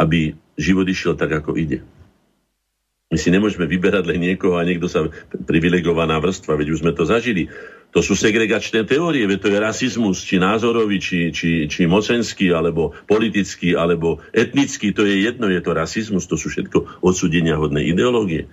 aby 0.00 0.34
život 0.58 0.88
išiel 0.88 1.14
tak, 1.14 1.30
ako 1.30 1.54
ide. 1.54 1.84
My 3.10 3.18
si 3.18 3.34
nemôžeme 3.34 3.66
vyberať 3.66 4.06
len 4.06 4.22
niekoho 4.22 4.54
a 4.54 4.62
niekto 4.62 4.86
sa 4.86 5.10
privilegovaná 5.34 6.22
vrstva, 6.22 6.54
veď 6.54 6.78
už 6.78 6.86
sme 6.86 6.94
to 6.94 7.02
zažili. 7.02 7.50
To 7.90 8.06
sú 8.06 8.14
segregačné 8.14 8.86
teórie, 8.86 9.26
veď 9.26 9.38
to 9.42 9.48
je 9.50 9.58
rasizmus, 9.58 10.22
či 10.22 10.38
názorový, 10.38 11.02
či, 11.02 11.34
či, 11.34 11.66
či 11.66 11.90
mocenský, 11.90 12.54
alebo 12.54 12.94
politický, 13.10 13.74
alebo 13.74 14.22
etnický, 14.30 14.94
to 14.94 15.02
je 15.02 15.26
jedno, 15.26 15.50
je 15.50 15.58
to 15.58 15.74
rasizmus, 15.74 16.30
to 16.30 16.38
sú 16.38 16.54
všetko 16.54 17.02
odsudenia 17.02 17.58
hodné 17.58 17.82
ideológie. 17.82 18.46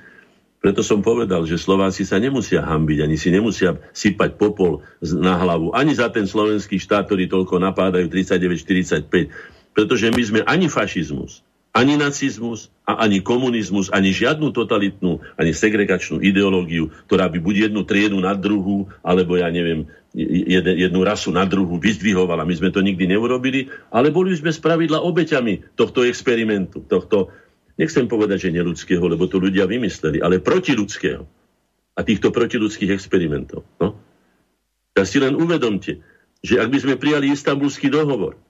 Preto 0.57 0.81
som 0.81 1.05
povedal, 1.05 1.45
že 1.45 1.61
Slováci 1.61 2.01
sa 2.01 2.17
nemusia 2.17 2.65
hambiť, 2.65 3.05
ani 3.05 3.13
si 3.13 3.29
nemusia 3.29 3.77
sypať 3.93 4.41
popol 4.41 4.81
na 5.05 5.37
hlavu, 5.37 5.69
ani 5.77 5.93
za 5.93 6.09
ten 6.09 6.25
slovenský 6.25 6.81
štát, 6.81 7.05
ktorý 7.05 7.29
toľko 7.29 7.61
napádajú 7.61 8.09
39-45, 8.09 9.05
pretože 9.77 10.09
my 10.09 10.23
sme 10.25 10.41
ani 10.49 10.65
fašizmus, 10.65 11.45
ani 11.77 11.93
nacizmus 11.93 12.73
a 12.89 13.05
ani 13.05 13.21
komunizmus, 13.21 13.93
ani 13.93 14.09
žiadnu 14.09 14.49
totalitnú, 14.49 15.21
ani 15.37 15.53
segregačnú 15.53 16.17
ideológiu, 16.25 16.89
ktorá 17.05 17.29
by 17.29 17.37
buď 17.37 17.69
jednu 17.69 17.85
triedu 17.85 18.17
na 18.17 18.33
druhú, 18.33 18.89
alebo 19.05 19.37
ja 19.37 19.53
neviem, 19.53 19.85
jednu 20.57 21.05
rasu 21.05 21.29
na 21.29 21.45
druhú 21.45 21.77
vyzdvihovala. 21.77 22.49
My 22.49 22.57
sme 22.57 22.73
to 22.73 22.81
nikdy 22.81 23.05
neurobili, 23.05 23.69
ale 23.93 24.09
boli 24.09 24.33
sme 24.33 24.49
spravidla 24.49 25.05
obeťami 25.05 25.77
tohto 25.77 26.01
experimentu, 26.01 26.81
tohto, 26.81 27.29
nechcem 27.77 28.09
povedať, 28.09 28.49
že 28.49 28.57
neludského, 28.57 29.05
lebo 29.05 29.29
to 29.29 29.37
ľudia 29.37 29.69
vymysleli, 29.69 30.17
ale 30.17 30.41
protiludského 30.41 31.21
a 31.93 31.99
týchto 32.01 32.33
protiludských 32.33 32.89
experimentov. 32.89 33.61
No? 33.77 34.01
Tak 34.97 35.05
si 35.05 35.21
len 35.21 35.37
uvedomte, 35.37 36.01
že 36.41 36.57
ak 36.57 36.73
by 36.73 36.77
sme 36.81 36.95
prijali 36.97 37.29
istambulský 37.29 37.93
dohovor, 37.93 38.41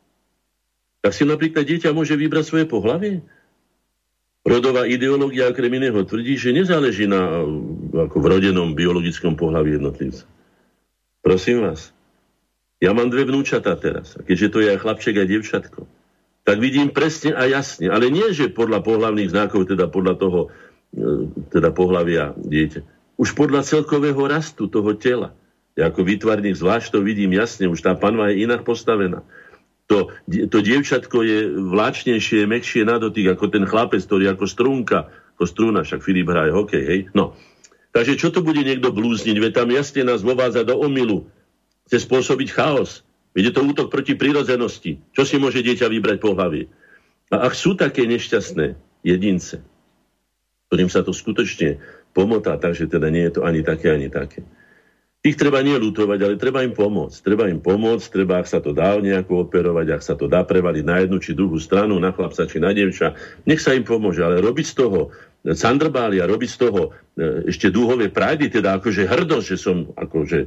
tak 1.02 1.12
si 1.14 1.24
napríklad 1.24 1.64
dieťa 1.64 1.94
môže 1.94 2.18
vybrať 2.18 2.46
svoje 2.46 2.66
pohlavie. 2.66 3.22
Rodová 4.48 4.88
ideológia 4.88 5.52
okrem 5.52 5.76
iného 5.76 6.00
tvrdí, 6.08 6.40
že 6.40 6.56
nezáleží 6.56 7.04
na 7.04 7.44
ako 8.08 8.16
v 8.16 8.26
rodenom 8.32 8.72
biologickom 8.72 9.36
pohľavi 9.36 9.76
jednotlivca. 9.76 10.24
Prosím 11.20 11.68
vás, 11.68 11.92
ja 12.80 12.96
mám 12.96 13.12
dve 13.12 13.28
vnúčatá 13.28 13.76
teraz, 13.76 14.16
a 14.16 14.24
keďže 14.24 14.48
to 14.48 14.58
je 14.64 14.72
aj 14.72 14.80
chlapček, 14.80 15.20
aj 15.20 15.28
devčatko, 15.28 15.82
tak 16.48 16.64
vidím 16.64 16.88
presne 16.96 17.36
a 17.36 17.44
jasne, 17.44 17.92
ale 17.92 18.08
nie, 18.08 18.24
že 18.32 18.48
podľa 18.48 18.80
pohľavných 18.80 19.36
znakov, 19.36 19.68
teda 19.68 19.92
podľa 19.92 20.16
toho, 20.16 20.40
e, 20.96 21.28
teda 21.52 21.76
pohľavia 21.76 22.32
dieťa, 22.40 22.80
už 23.20 23.36
podľa 23.36 23.68
celkového 23.68 24.24
rastu 24.32 24.72
toho 24.72 24.96
tela. 24.96 25.36
Ja 25.76 25.92
ako 25.92 26.08
výtvarník 26.08 26.56
zvlášť 26.56 26.96
to 26.96 27.00
vidím 27.04 27.36
jasne, 27.36 27.68
už 27.68 27.84
tá 27.84 27.92
panva 28.00 28.32
je 28.32 28.48
inak 28.48 28.64
postavená 28.64 29.28
to, 29.88 30.12
to 30.28 30.58
dievčatko 30.60 31.24
je 31.24 31.48
vláčnejšie, 31.56 32.44
mekšie 32.44 32.84
na 32.84 33.00
dotyk 33.00 33.32
ako 33.32 33.46
ten 33.48 33.64
chlapec, 33.64 34.04
ktorý 34.04 34.36
ako 34.36 34.46
strúnka, 34.46 35.08
ako 35.40 35.44
strúna, 35.48 35.88
však 35.88 36.04
Filip 36.04 36.28
hraje 36.28 36.52
hokej, 36.52 36.84
hej. 36.84 37.00
No. 37.16 37.34
Takže 37.96 38.20
čo 38.20 38.30
to 38.30 38.44
bude 38.44 38.60
niekto 38.62 38.92
blúzniť? 38.92 39.40
Veď 39.40 39.52
tam 39.64 39.72
jasne 39.72 40.04
nás 40.04 40.22
vovádza 40.22 40.68
do 40.68 40.76
omilu. 40.76 41.32
Chce 41.88 42.04
spôsobiť 42.04 42.52
chaos. 42.52 43.08
Veď 43.32 43.50
je 43.50 43.54
to 43.56 43.62
útok 43.64 43.88
proti 43.88 44.14
prírodzenosti. 44.20 45.00
Čo 45.16 45.24
si 45.24 45.40
môže 45.40 45.64
dieťa 45.64 45.88
vybrať 45.88 46.18
po 46.20 46.36
hlavie? 46.36 46.68
A 47.32 47.48
ak 47.48 47.56
sú 47.56 47.80
také 47.80 48.04
nešťastné 48.04 48.76
jedince, 49.08 49.64
ktorým 50.68 50.92
sa 50.92 51.00
to 51.00 51.16
skutočne 51.16 51.80
pomotá, 52.12 52.60
takže 52.60 52.92
teda 52.92 53.08
nie 53.08 53.24
je 53.32 53.40
to 53.40 53.42
ani 53.48 53.64
také, 53.64 53.96
ani 53.96 54.12
také, 54.12 54.44
Tých 55.18 55.34
treba 55.36 55.66
nie 55.66 55.76
lutovať, 55.76 56.20
ale 56.24 56.36
treba 56.38 56.62
im 56.62 56.78
pomôcť. 56.78 57.18
Treba 57.26 57.50
im 57.50 57.58
pomôcť, 57.58 58.06
treba, 58.14 58.38
ak 58.38 58.48
sa 58.48 58.62
to 58.62 58.72
dá 58.72 58.96
nejako 59.02 59.50
operovať, 59.50 59.88
ak 59.98 60.02
sa 60.06 60.14
to 60.14 60.30
dá 60.30 60.46
prevaliť 60.46 60.86
na 60.86 61.04
jednu 61.04 61.18
či 61.18 61.34
druhú 61.34 61.58
stranu, 61.58 61.98
na 61.98 62.14
chlapca 62.14 62.46
či 62.46 62.62
na 62.62 62.70
dievča, 62.72 63.18
nech 63.50 63.60
sa 63.60 63.74
im 63.74 63.82
pomôže, 63.84 64.22
ale 64.22 64.40
robiť 64.40 64.66
z 64.72 64.76
toho 64.78 65.00
Sandrbália, 65.48 66.30
robiť 66.30 66.50
z 66.50 66.58
toho 66.60 66.82
e, 67.18 67.50
ešte 67.50 67.74
dúhové 67.74 68.14
prajdy, 68.14 68.52
teda 68.52 68.78
akože 68.78 69.10
hrdosť, 69.10 69.48
že 69.48 69.58
som 69.58 69.90
akože 69.96 70.40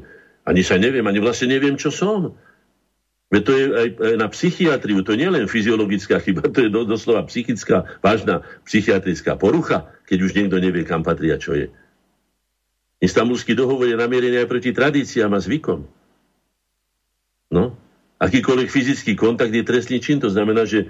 ani 0.45 0.63
sa 0.65 0.77
neviem, 0.81 1.05
ani 1.05 1.21
vlastne 1.21 1.51
neviem, 1.51 1.77
čo 1.77 1.93
som. 1.93 2.37
Veď 3.31 3.43
to 3.47 3.53
je 3.55 3.65
aj, 3.71 3.89
na 4.19 4.27
psychiatriu, 4.27 5.07
to 5.07 5.15
nie 5.15 5.31
je 5.31 5.37
len 5.39 5.47
fyziologická 5.47 6.19
chyba, 6.19 6.51
to 6.51 6.67
je 6.67 6.71
do, 6.71 6.83
doslova 6.83 7.23
psychická, 7.31 7.87
vážna 8.03 8.43
psychiatrická 8.67 9.39
porucha, 9.39 9.87
keď 10.11 10.19
už 10.27 10.35
niekto 10.35 10.59
nevie, 10.59 10.83
kam 10.83 11.07
patrí 11.07 11.31
a 11.31 11.39
čo 11.39 11.55
je. 11.55 11.71
Istanbulský 13.01 13.57
dohovor 13.57 13.89
je 13.89 13.97
namierený 13.97 14.45
aj 14.45 14.49
proti 14.49 14.71
tradíciám 14.77 15.33
a 15.33 15.41
zvykom. 15.41 15.81
No, 17.51 17.75
akýkoľvek 18.21 18.69
fyzický 18.69 19.17
kontakt 19.17 19.51
je 19.51 19.65
trestný 19.65 19.99
čin, 19.99 20.21
to 20.21 20.29
znamená, 20.29 20.69
že 20.69 20.85
e, 20.85 20.87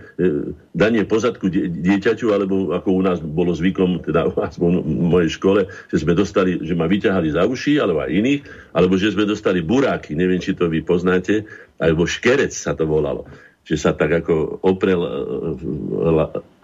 danie 0.74 1.06
pozadku 1.06 1.46
die, 1.46 1.70
dieťaťu, 1.70 2.34
alebo 2.34 2.74
ako 2.74 2.88
u 2.90 3.02
nás 3.06 3.22
bolo 3.22 3.54
zvykom, 3.54 4.02
teda 4.02 4.26
aspoň 4.34 4.82
v 4.82 5.04
mojej 5.06 5.30
škole, 5.38 5.60
že 5.88 6.02
sme 6.02 6.18
dostali, 6.18 6.58
že 6.58 6.74
ma 6.74 6.90
vyťahali 6.90 7.30
za 7.30 7.46
uši, 7.46 7.78
alebo 7.78 8.02
aj 8.02 8.10
iných, 8.10 8.40
alebo 8.74 8.98
že 8.98 9.14
sme 9.14 9.24
dostali 9.24 9.62
buráky, 9.62 10.18
neviem, 10.18 10.42
či 10.42 10.58
to 10.58 10.66
vy 10.66 10.82
poznáte, 10.82 11.46
alebo 11.78 12.04
škerec 12.04 12.50
sa 12.50 12.74
to 12.74 12.84
volalo 12.84 13.30
že 13.64 13.76
sa 13.76 13.94
tak 13.94 14.24
ako 14.24 14.64
oprel 14.64 15.00
e, 15.04 15.10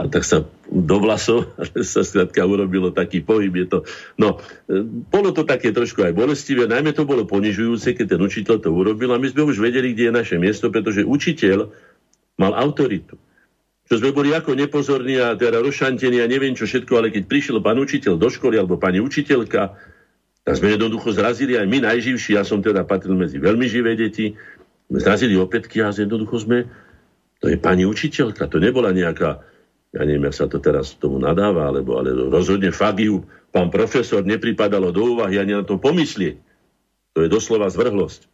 a 0.00 0.02
tak 0.08 0.24
sa 0.26 0.42
do 0.66 0.96
vlasov 0.98 1.54
sa 1.94 2.02
skrátka 2.02 2.42
urobilo 2.42 2.90
taký 2.90 3.22
pohyb. 3.22 3.52
Je 3.62 3.66
to, 3.68 3.78
no, 4.18 4.40
e, 4.66 4.82
bolo 5.12 5.30
to 5.30 5.46
také 5.46 5.70
trošku 5.70 6.02
aj 6.02 6.16
bolestivé, 6.16 6.66
najmä 6.66 6.96
to 6.96 7.06
bolo 7.06 7.28
ponižujúce, 7.28 7.94
keď 7.94 8.16
ten 8.16 8.20
učiteľ 8.20 8.56
to 8.58 8.70
urobil 8.72 9.12
a 9.14 9.20
my 9.20 9.28
sme 9.28 9.46
už 9.46 9.60
vedeli, 9.60 9.92
kde 9.92 10.10
je 10.10 10.18
naše 10.18 10.36
miesto, 10.40 10.72
pretože 10.72 11.06
učiteľ 11.06 11.70
mal 12.40 12.52
autoritu. 12.56 13.16
Čo 13.86 14.02
sme 14.02 14.10
boli 14.10 14.34
ako 14.34 14.58
nepozorní 14.58 15.22
a 15.22 15.38
teda 15.38 15.62
rozšantení 15.62 16.18
a 16.18 16.26
neviem 16.26 16.58
čo 16.58 16.66
všetko, 16.66 16.92
ale 16.98 17.14
keď 17.14 17.30
prišiel 17.30 17.62
pán 17.62 17.78
učiteľ 17.78 18.18
do 18.18 18.26
školy 18.26 18.58
alebo 18.58 18.82
pani 18.82 18.98
učiteľka, 18.98 19.78
tak 20.42 20.54
sme 20.58 20.74
jednoducho 20.74 21.14
zrazili 21.14 21.54
aj 21.54 21.66
my 21.70 21.78
najživší, 21.86 22.34
ja 22.34 22.42
som 22.42 22.58
teda 22.58 22.82
patril 22.82 23.14
medzi 23.14 23.38
veľmi 23.38 23.66
živé 23.66 23.94
deti, 23.94 24.34
zrazili 24.90 25.38
opätky 25.38 25.82
a 25.82 25.94
jednoducho 25.94 26.38
sme 26.42 26.66
to 27.40 27.52
je 27.52 27.56
pani 27.60 27.84
učiteľka, 27.84 28.48
to 28.48 28.56
nebola 28.56 28.90
nejaká, 28.96 29.44
ja 29.92 30.02
neviem, 30.04 30.26
jak 30.28 30.36
sa 30.36 30.46
to 30.48 30.58
teraz 30.60 30.96
tomu 30.96 31.20
nadáva, 31.20 31.68
alebo, 31.68 32.00
ale 32.00 32.12
rozhodne 32.32 32.72
fagiu 32.72 33.24
pán 33.52 33.72
profesor 33.72 34.24
nepripadalo 34.24 34.92
do 34.92 35.16
úvahy 35.16 35.40
ani 35.40 35.56
na 35.56 35.64
to 35.64 35.80
pomyslieť. 35.80 36.36
To 37.16 37.24
je 37.24 37.32
doslova 37.32 37.72
zvrhlosť. 37.72 38.28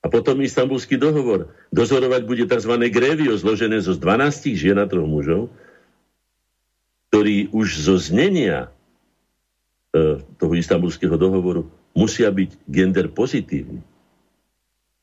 A 0.00 0.08
potom 0.08 0.40
istambulský 0.40 0.96
dohovor. 0.96 1.52
Dozorovať 1.68 2.24
bude 2.24 2.44
tzv. 2.48 2.72
grévio, 2.88 3.36
zložené 3.36 3.84
zo 3.84 3.92
12 3.92 4.56
žien 4.56 4.80
a 4.80 4.88
troch 4.88 5.04
mužov, 5.04 5.52
ktorí 7.12 7.52
už 7.52 7.84
zo 7.84 8.00
znenia 8.00 8.72
e, 9.92 10.24
toho 10.40 10.52
istambulského 10.56 11.20
dohovoru 11.20 11.68
musia 11.92 12.32
byť 12.32 12.64
gender 12.64 13.12
pozitívni. 13.12 13.84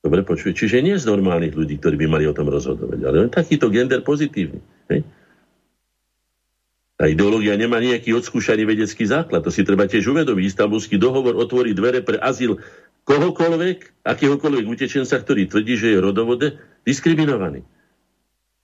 Dobre 0.07 0.23
počuje. 0.23 0.55
Čiže 0.55 0.79
nie 0.79 0.95
z 0.95 1.03
normálnych 1.03 1.51
ľudí, 1.51 1.83
ktorí 1.83 1.99
by 1.99 2.07
mali 2.07 2.23
o 2.23 2.31
tom 2.31 2.47
rozhodovať, 2.47 3.03
ale 3.03 3.27
len 3.27 3.31
takýto 3.31 3.67
gender 3.67 3.99
pozitívny. 4.07 4.63
Hej? 4.87 5.03
Tá 6.95 7.11
ideológia 7.11 7.59
nemá 7.59 7.83
nejaký 7.83 8.15
odskúšaný 8.15 8.63
vedecký 8.63 9.03
základ. 9.03 9.43
To 9.43 9.51
si 9.51 9.67
treba 9.67 9.83
tiež 9.83 10.07
uvedomiť. 10.07 10.47
Istanbulský 10.47 10.95
dohovor 10.95 11.35
otvorí 11.35 11.75
dvere 11.75 12.07
pre 12.07 12.23
azyl 12.23 12.55
kohokoľvek, 13.03 14.07
akéhokoľvek 14.07 14.65
utečenca, 14.71 15.19
ktorý 15.19 15.51
tvrdí, 15.51 15.75
že 15.75 15.91
je 15.91 15.99
rodovode 15.99 16.55
diskriminovaný. 16.87 17.67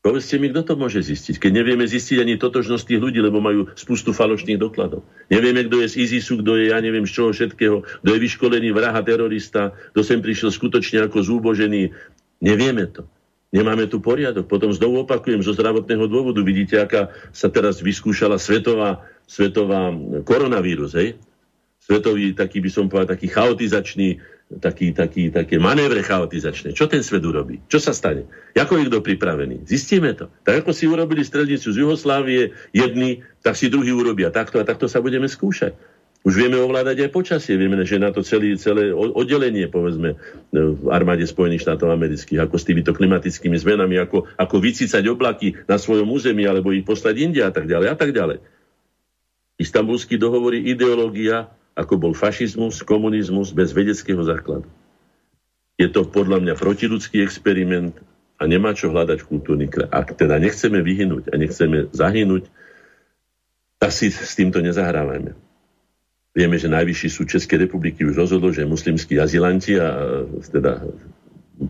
Povedzte 0.04 0.36
mi, 0.36 0.52
kto 0.52 0.68
to 0.68 0.74
môže 0.76 1.00
zistiť, 1.00 1.40
keď 1.40 1.64
nevieme 1.64 1.88
zistiť 1.88 2.20
ani 2.20 2.36
totožnosť 2.36 2.92
tých 2.92 3.00
ľudí, 3.00 3.24
lebo 3.24 3.40
majú 3.40 3.72
spustu 3.72 4.12
falošných 4.12 4.60
dokladov. 4.60 5.08
Nevieme, 5.32 5.64
kto 5.64 5.80
je 5.80 5.96
z 5.96 5.96
ISISu, 6.04 6.44
kto 6.44 6.60
je, 6.60 6.76
ja 6.76 6.84
neviem, 6.84 7.08
z 7.08 7.16
čoho 7.16 7.32
všetkého, 7.32 7.88
kto 8.04 8.10
je 8.12 8.20
vyškolený 8.20 8.76
vraha 8.76 9.00
terorista, 9.00 9.72
kto 9.96 10.04
sem 10.04 10.20
prišiel 10.20 10.52
skutočne 10.52 11.08
ako 11.08 11.24
zúbožený. 11.24 11.96
Nevieme 12.44 12.92
to. 12.92 13.08
Nemáme 13.56 13.88
tu 13.88 14.04
poriadok. 14.04 14.44
Potom 14.44 14.76
znovu 14.76 15.08
opakujem, 15.08 15.40
zo 15.40 15.56
zdravotného 15.56 16.04
dôvodu 16.12 16.44
vidíte, 16.44 16.84
aká 16.84 17.08
sa 17.32 17.48
teraz 17.48 17.80
vyskúšala 17.80 18.36
svetová, 18.36 19.08
svetová 19.24 19.88
koronavírus. 20.28 21.00
Hej? 21.00 21.16
Svetový, 21.80 22.36
taký 22.36 22.60
by 22.60 22.70
som 22.74 22.92
povedal, 22.92 23.16
taký 23.16 23.32
chaotizačný 23.32 24.20
taký, 24.60 24.94
taký, 24.94 25.30
také 25.34 25.58
manévre 25.58 26.02
chaotizačné. 26.04 26.74
Čo 26.74 26.90
ten 26.92 27.02
svet 27.02 27.24
urobí? 27.24 27.62
Čo 27.70 27.80
sa 27.80 27.94
stane? 27.96 28.30
Ako 28.54 28.78
je 28.78 28.90
kto 28.90 29.00
pripravený? 29.02 29.66
Zistíme 29.66 30.14
to. 30.14 30.30
Tak 30.44 30.66
ako 30.66 30.72
si 30.76 30.86
urobili 30.86 31.26
strelnicu 31.26 31.72
z 31.72 31.78
Jugoslávie 31.80 32.54
jedni, 32.74 33.26
tak 33.42 33.58
si 33.58 33.72
druhý 33.72 33.94
urobia 33.94 34.30
takto 34.30 34.62
a 34.62 34.68
takto 34.68 34.86
sa 34.86 35.02
budeme 35.02 35.26
skúšať. 35.26 35.74
Už 36.24 36.40
vieme 36.40 36.56
ovládať 36.56 37.04
aj 37.04 37.12
počasie, 37.12 37.60
vieme, 37.60 37.76
že 37.84 38.00
na 38.00 38.08
to 38.08 38.24
celé, 38.24 38.56
celé 38.56 38.96
oddelenie, 38.96 39.68
povedzme, 39.68 40.16
v 40.56 40.88
armáde 40.88 41.28
Spojených 41.28 41.68
štátov 41.68 41.92
amerických, 41.92 42.48
ako 42.48 42.56
s 42.56 42.64
týmito 42.64 42.96
klimatickými 42.96 43.60
zmenami, 43.60 44.00
ako, 44.00 44.32
ako 44.40 44.56
vycícať 44.56 45.04
oblaky 45.12 45.52
na 45.68 45.76
svojom 45.76 46.08
území, 46.08 46.48
alebo 46.48 46.72
ich 46.72 46.88
poslať 46.88 47.20
India 47.20 47.52
a 47.52 47.54
tak 47.54 47.68
ďalej 47.68 47.88
a 47.92 47.96
tak 48.00 48.16
ďalej. 48.16 48.40
Istambulský 49.60 50.16
dohovor 50.16 50.56
ideológia, 50.56 51.52
ako 51.74 51.94
bol 51.98 52.14
fašizmus, 52.14 52.86
komunizmus 52.86 53.50
bez 53.54 53.74
vedeckého 53.74 54.22
základu. 54.22 54.70
Je 55.78 55.90
to 55.90 56.06
podľa 56.06 56.46
mňa 56.46 56.54
protiludský 56.54 57.26
experiment 57.26 57.98
a 58.38 58.46
nemá 58.46 58.78
čo 58.78 58.94
hľadať 58.94 59.26
v 59.26 59.30
kultúrny 59.30 59.66
kraj. 59.70 59.90
Ak 59.90 60.14
teda 60.14 60.38
nechceme 60.38 60.86
vyhnúť 60.86 61.34
a 61.34 61.36
nechceme 61.38 61.90
zahynúť, 61.90 62.46
tak 63.82 63.92
si 63.92 64.14
s 64.14 64.38
týmto 64.38 64.62
nezahrávajme. 64.62 65.34
Vieme, 66.34 66.58
že 66.58 66.70
najvyšší 66.70 67.10
súd 67.14 67.28
Českej 67.30 67.70
republiky 67.70 68.06
už 68.06 68.18
rozhodol, 68.18 68.54
že 68.54 68.66
muslimskí 68.66 69.22
azilanti 69.22 69.78
a 69.78 70.22
teda 70.50 70.82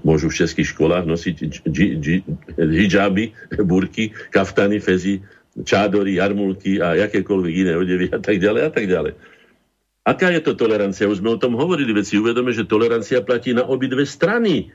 môžu 0.03 0.31
v 0.31 0.39
českých 0.43 0.71
školách 0.71 1.03
nosiť 1.03 1.35
hijaby, 2.55 3.35
burky, 3.67 4.15
kaftany, 4.31 4.79
fezy, 4.79 5.19
čádory, 5.61 6.15
jarmulky 6.17 6.79
a 6.79 6.95
jakékoľvek 6.95 7.53
iné 7.53 7.73
odevy 7.75 8.07
a 8.09 8.19
tak 8.23 8.39
ďalej 8.39 8.61
a 8.63 8.71
tak 8.71 8.85
ďalej. 8.87 9.13
Aká 10.03 10.27
je 10.35 10.43
to 10.43 10.51
tolerancia? 10.59 11.07
Už 11.07 11.23
sme 11.23 11.31
o 11.31 11.39
tom 11.39 11.55
hovorili, 11.55 11.95
veď 11.95 12.05
si 12.05 12.15
uvedome, 12.19 12.51
že 12.51 12.67
tolerancia 12.67 13.23
platí 13.23 13.55
na 13.55 13.63
obidve 13.63 14.03
strany. 14.03 14.67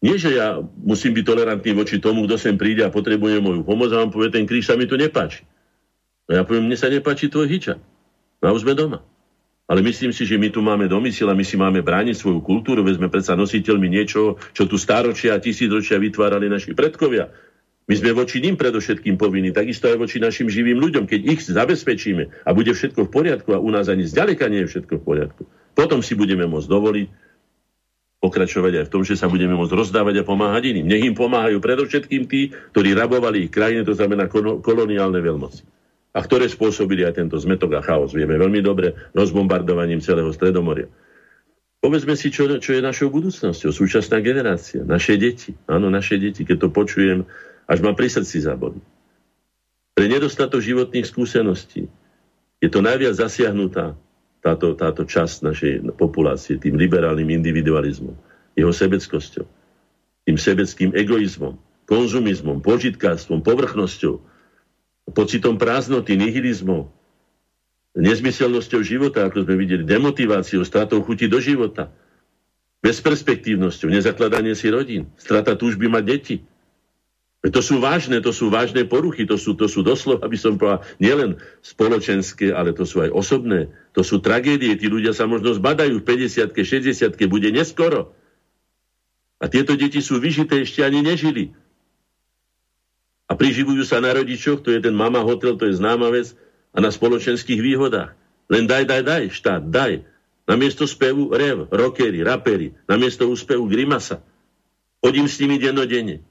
Nie, 0.00 0.16
že 0.16 0.36
ja 0.36 0.60
musím 0.80 1.12
byť 1.16 1.24
tolerantný 1.24 1.76
voči 1.76 2.00
tomu, 2.00 2.24
kto 2.24 2.40
sem 2.40 2.56
príde 2.56 2.84
a 2.84 2.92
potrebuje 2.92 3.40
moju 3.44 3.60
pomoc 3.64 3.92
a 3.92 4.00
vám 4.00 4.12
povie, 4.12 4.32
ten 4.32 4.48
kríž 4.48 4.68
sa 4.68 4.80
mi 4.80 4.88
tu 4.88 4.96
nepáči. 4.96 5.44
No 6.24 6.40
ja 6.40 6.42
poviem, 6.44 6.68
mne 6.68 6.76
sa 6.76 6.88
nepáči 6.88 7.28
tvoj 7.28 7.48
hyča. 7.48 7.76
No 8.40 8.44
a 8.48 8.50
už 8.56 8.64
sme 8.64 8.72
doma. 8.72 9.04
Ale 9.64 9.80
myslím 9.80 10.12
si, 10.12 10.28
že 10.28 10.36
my 10.36 10.52
tu 10.52 10.60
máme 10.60 10.88
domysel 10.88 11.32
a 11.32 11.36
my 11.36 11.44
si 11.44 11.56
máme 11.56 11.80
brániť 11.80 12.20
svoju 12.20 12.44
kultúru, 12.44 12.84
veď 12.84 13.00
sme 13.00 13.08
predsa 13.08 13.32
nositeľmi 13.32 13.88
niečo, 13.88 14.36
čo 14.52 14.68
tu 14.68 14.76
stáročia 14.76 15.36
a 15.36 15.40
tisícročia 15.40 15.96
vytvárali 15.96 16.52
naši 16.52 16.76
predkovia. 16.76 17.32
My 17.84 17.94
sme 18.00 18.16
voči 18.16 18.40
ním 18.40 18.56
predovšetkým 18.56 19.20
povinní, 19.20 19.52
takisto 19.52 19.92
aj 19.92 20.00
voči 20.00 20.16
našim 20.16 20.48
živým 20.48 20.80
ľuďom. 20.80 21.04
Keď 21.04 21.20
ich 21.20 21.40
zabezpečíme 21.44 22.32
a 22.48 22.50
bude 22.56 22.72
všetko 22.72 23.04
v 23.04 23.12
poriadku 23.12 23.52
a 23.52 23.60
u 23.60 23.68
nás 23.68 23.92
ani 23.92 24.08
zďaleka 24.08 24.48
nie 24.48 24.64
je 24.64 24.72
všetko 24.72 25.00
v 25.00 25.04
poriadku, 25.04 25.42
potom 25.76 26.00
si 26.00 26.16
budeme 26.16 26.48
môcť 26.48 26.68
dovoliť 26.70 27.08
pokračovať 28.24 28.72
aj 28.80 28.84
v 28.88 28.92
tom, 28.92 29.02
že 29.04 29.20
sa 29.20 29.28
budeme 29.28 29.52
môcť 29.52 29.76
rozdávať 29.76 30.24
a 30.24 30.24
pomáhať 30.24 30.72
iným. 30.72 30.88
Nech 30.88 31.04
im 31.04 31.12
pomáhajú 31.12 31.60
predovšetkým 31.60 32.24
tí, 32.24 32.56
ktorí 32.72 32.96
rabovali 32.96 33.44
ich 33.44 33.52
krajine, 33.52 33.84
to 33.84 33.92
znamená 33.92 34.32
koloniálne 34.64 35.20
veľmoci. 35.20 35.68
A 36.16 36.24
ktoré 36.24 36.48
spôsobili 36.48 37.04
aj 37.04 37.20
tento 37.20 37.36
zmetok 37.36 37.76
a 37.76 37.80
chaos. 37.84 38.16
Vieme 38.16 38.40
veľmi 38.40 38.64
dobre 38.64 38.96
rozbombardovaním 39.12 40.00
celého 40.00 40.32
Stredomoria. 40.32 40.88
Povedzme 41.84 42.16
si, 42.16 42.32
čo, 42.32 42.48
čo 42.48 42.70
je 42.72 42.80
našou 42.80 43.12
budúcnosťou, 43.12 43.68
súčasná 43.68 44.24
generácia, 44.24 44.80
naše 44.88 45.20
deti. 45.20 45.52
Áno, 45.68 45.92
naše 45.92 46.16
deti, 46.16 46.48
keď 46.48 46.64
to 46.64 46.68
počujem, 46.72 47.28
až 47.64 47.78
ma 47.80 47.96
pri 47.96 48.08
srdci 48.12 48.44
zaboli. 48.44 48.80
Pre 49.94 50.06
nedostatok 50.10 50.60
životných 50.60 51.06
skúseností 51.06 51.86
je 52.58 52.68
to 52.68 52.80
najviac 52.82 53.14
zasiahnutá 53.14 53.94
táto, 54.44 54.76
táto 54.76 55.08
časť 55.08 55.36
našej 55.46 55.72
populácie 55.96 56.60
tým 56.60 56.76
liberálnym 56.76 57.30
individualizmom, 57.32 58.12
jeho 58.58 58.72
sebeckosťou, 58.72 59.46
tým 60.28 60.36
sebeckým 60.36 60.90
egoizmom, 60.92 61.56
konzumizmom, 61.88 62.60
požitkárstvom, 62.60 63.40
povrchnosťou, 63.40 64.20
pocitom 65.12 65.56
prázdnoty, 65.56 66.16
nihilizmom, 66.16 66.88
nezmyselnosťou 67.94 68.80
života, 68.82 69.28
ako 69.28 69.46
sme 69.46 69.54
videli, 69.54 69.86
demotiváciou, 69.86 70.66
stratou 70.66 71.00
chuti 71.06 71.30
do 71.30 71.38
života, 71.38 71.92
bezperspektívnosťou, 72.84 73.88
nezakladanie 73.88 74.52
si 74.52 74.68
rodín, 74.68 75.08
strata 75.16 75.56
túžby 75.56 75.88
mať 75.88 76.04
deti, 76.04 76.36
to 77.52 77.60
sú 77.60 77.76
vážne, 77.76 78.24
to 78.24 78.32
sú 78.32 78.48
vážne 78.48 78.88
poruchy, 78.88 79.28
to 79.28 79.36
sú, 79.36 79.52
to 79.52 79.68
sú 79.68 79.84
doslova, 79.84 80.24
aby 80.24 80.40
som 80.40 80.56
povedal, 80.56 80.80
nielen 80.96 81.36
spoločenské, 81.60 82.56
ale 82.56 82.72
to 82.72 82.88
sú 82.88 83.04
aj 83.04 83.12
osobné. 83.12 83.68
To 83.92 84.00
sú 84.00 84.24
tragédie, 84.24 84.72
tí 84.80 84.88
ľudia 84.88 85.12
sa 85.12 85.28
možno 85.28 85.52
zbadajú 85.52 86.00
v 86.00 86.06
50 86.08 86.56
60 86.56 87.20
bude 87.28 87.52
neskoro. 87.52 88.16
A 89.36 89.52
tieto 89.52 89.76
deti 89.76 90.00
sú 90.00 90.16
vyžité, 90.16 90.64
ešte 90.64 90.80
ani 90.80 91.04
nežili. 91.04 91.52
A 93.28 93.36
priživujú 93.36 93.84
sa 93.84 94.00
na 94.00 94.16
rodičoch, 94.16 94.64
to 94.64 94.72
je 94.72 94.80
ten 94.80 94.96
mama 94.96 95.20
hotel, 95.20 95.60
to 95.60 95.68
je 95.68 95.76
známa 95.76 96.08
vec, 96.08 96.32
a 96.72 96.80
na 96.80 96.88
spoločenských 96.88 97.60
výhodách. 97.60 98.16
Len 98.48 98.64
daj, 98.64 98.88
daj, 98.88 99.02
daj, 99.04 99.24
štát, 99.36 99.62
daj. 99.68 100.04
Namiesto 100.48 100.88
spevu 100.88 101.32
rev, 101.32 101.68
rockery, 101.68 102.24
rapery, 102.24 102.72
namiesto 102.88 103.28
úspevu 103.28 103.68
grimasa. 103.68 104.24
Chodím 105.04 105.28
s 105.28 105.40
nimi 105.40 105.56
dennodenne. 105.60 106.24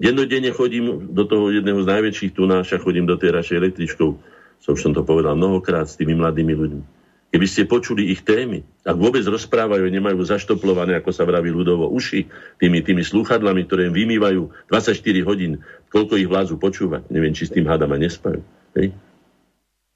Dennodenne 0.00 0.48
chodím 0.56 1.12
do 1.12 1.28
toho 1.28 1.52
jedného 1.52 1.84
z 1.84 1.90
najväčších 1.92 2.32
tunáša, 2.32 2.80
chodím 2.80 3.04
do 3.04 3.20
tej 3.20 3.36
rašej 3.36 3.60
električkou. 3.60 4.16
Som 4.64 4.74
som 4.80 4.96
to 4.96 5.04
povedal 5.04 5.36
mnohokrát 5.36 5.84
s 5.84 6.00
tými 6.00 6.16
mladými 6.16 6.56
ľuďmi. 6.56 6.84
Keby 7.30 7.46
ste 7.46 7.68
počuli 7.68 8.10
ich 8.10 8.26
témy, 8.26 8.66
ak 8.82 8.96
vôbec 8.98 9.22
rozprávajú, 9.22 9.86
nemajú 9.86 10.18
zaštoplované, 10.26 10.98
ako 10.98 11.14
sa 11.14 11.22
vraví 11.22 11.54
ľudovo, 11.54 11.86
uši 11.86 12.26
tými, 12.58 12.82
tými 12.82 13.06
slúchadlami, 13.06 13.70
ktoré 13.70 13.86
im 13.86 13.94
vymývajú 13.94 14.66
24 14.66 14.98
hodín, 15.22 15.62
koľko 15.94 16.18
ich 16.18 16.26
vlázu 16.26 16.58
počúvať. 16.58 17.06
Neviem, 17.06 17.30
či 17.30 17.46
s 17.46 17.54
tým 17.54 17.70
hádam 17.70 17.94
nespajú. 17.94 18.42
Hej? 18.74 18.90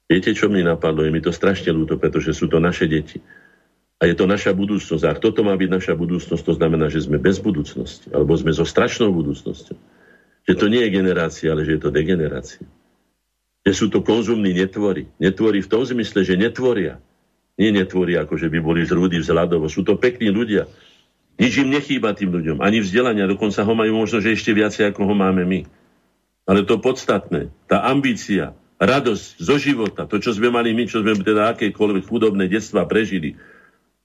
Viete, 0.07 0.31
čo 0.31 0.47
mi 0.47 0.63
napadlo? 0.63 1.03
Je 1.03 1.11
mi 1.11 1.19
to 1.19 1.35
strašne 1.35 1.75
ľúto, 1.75 1.99
pretože 1.99 2.31
sú 2.31 2.47
to 2.47 2.61
naše 2.61 2.87
deti. 2.87 3.19
A 3.99 4.07
je 4.07 4.15
to 4.15 4.29
naša 4.29 4.55
budúcnosť. 4.55 5.03
A 5.03 5.11
ak 5.11 5.19
toto 5.19 5.43
má 5.43 5.57
byť 5.59 5.69
naša 5.71 5.93
budúcnosť, 5.97 6.43
to 6.45 6.53
znamená, 6.55 6.87
že 6.87 7.03
sme 7.03 7.19
bez 7.19 7.43
budúcnosti. 7.43 8.07
Alebo 8.15 8.31
sme 8.37 8.55
so 8.55 8.63
strašnou 8.63 9.11
budúcnosťou. 9.11 9.75
Že 10.45 10.53
to 10.55 10.65
nie 10.69 10.81
je 10.85 10.93
generácia, 10.93 11.49
ale 11.49 11.65
že 11.65 11.77
je 11.77 11.81
to 11.81 11.89
degenerácia. 11.89 12.65
Že 13.65 13.71
sú 13.73 13.85
to 13.89 14.05
konzumní 14.05 14.53
netvory. 14.53 15.09
Netvory 15.17 15.65
v 15.65 15.71
tom 15.71 15.81
zmysle, 15.81 16.21
že 16.21 16.37
netvoria 16.37 17.01
nie 17.55 17.71
netvorí, 17.71 18.19
ako 18.19 18.35
že 18.35 18.51
by 18.51 18.59
boli 18.59 18.83
z 18.83 18.91
rúdy 18.93 19.17
vzhľadovo. 19.23 19.71
Sú 19.71 19.87
to 19.87 19.95
pekní 19.95 20.27
ľudia. 20.27 20.67
Nič 21.39 21.59
im 21.59 21.71
nechýba 21.71 22.11
tým 22.15 22.31
ľuďom. 22.31 22.59
Ani 22.59 22.83
vzdelania. 22.83 23.27
Dokonca 23.27 23.63
ho 23.63 23.73
majú 23.75 24.05
možno, 24.05 24.19
že 24.19 24.35
ešte 24.35 24.51
viacej, 24.51 24.91
ako 24.91 25.07
ho 25.07 25.15
máme 25.15 25.43
my. 25.47 25.63
Ale 26.45 26.67
to 26.67 26.77
podstatné, 26.77 27.49
tá 27.65 27.87
ambícia, 27.89 28.53
radosť 28.75 29.39
zo 29.39 29.55
života, 29.55 30.03
to, 30.03 30.19
čo 30.19 30.35
sme 30.35 30.51
mali 30.51 30.75
my, 30.75 30.83
čo 30.85 30.99
sme 30.99 31.15
teda 31.15 31.55
akékoľvek 31.55 32.03
chudobné 32.05 32.51
detstva 32.51 32.83
prežili, 32.83 33.39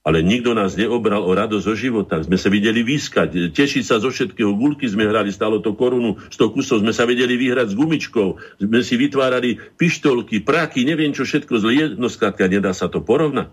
ale 0.01 0.25
nikto 0.25 0.57
nás 0.57 0.81
neobral 0.81 1.21
o 1.21 1.33
radosť 1.37 1.65
zo 1.65 1.75
života. 1.77 2.17
Sme 2.25 2.41
sa 2.41 2.49
videli 2.49 2.81
výskať, 2.81 3.53
tešiť 3.53 3.85
sa 3.85 4.01
zo 4.01 4.09
všetkého. 4.09 4.49
Gulky 4.57 4.89
sme 4.89 5.05
hrali, 5.05 5.29
stalo 5.29 5.61
to 5.61 5.77
korunu, 5.77 6.17
100 6.33 6.57
kusov. 6.57 6.81
Sme 6.81 6.97
sa 6.97 7.05
vedeli 7.05 7.37
vyhrať 7.37 7.73
s 7.73 7.79
gumičkou. 7.79 8.29
Sme 8.65 8.81
si 8.81 8.97
vytvárali 8.97 9.61
pištolky, 9.77 10.41
praky, 10.41 10.89
neviem 10.89 11.13
čo 11.13 11.29
všetko. 11.29 11.53
Zle 11.61 11.73
jedno 11.77 12.09
skrátka, 12.09 12.49
nedá 12.49 12.73
sa 12.73 12.89
to 12.89 13.05
porovnať. 13.05 13.53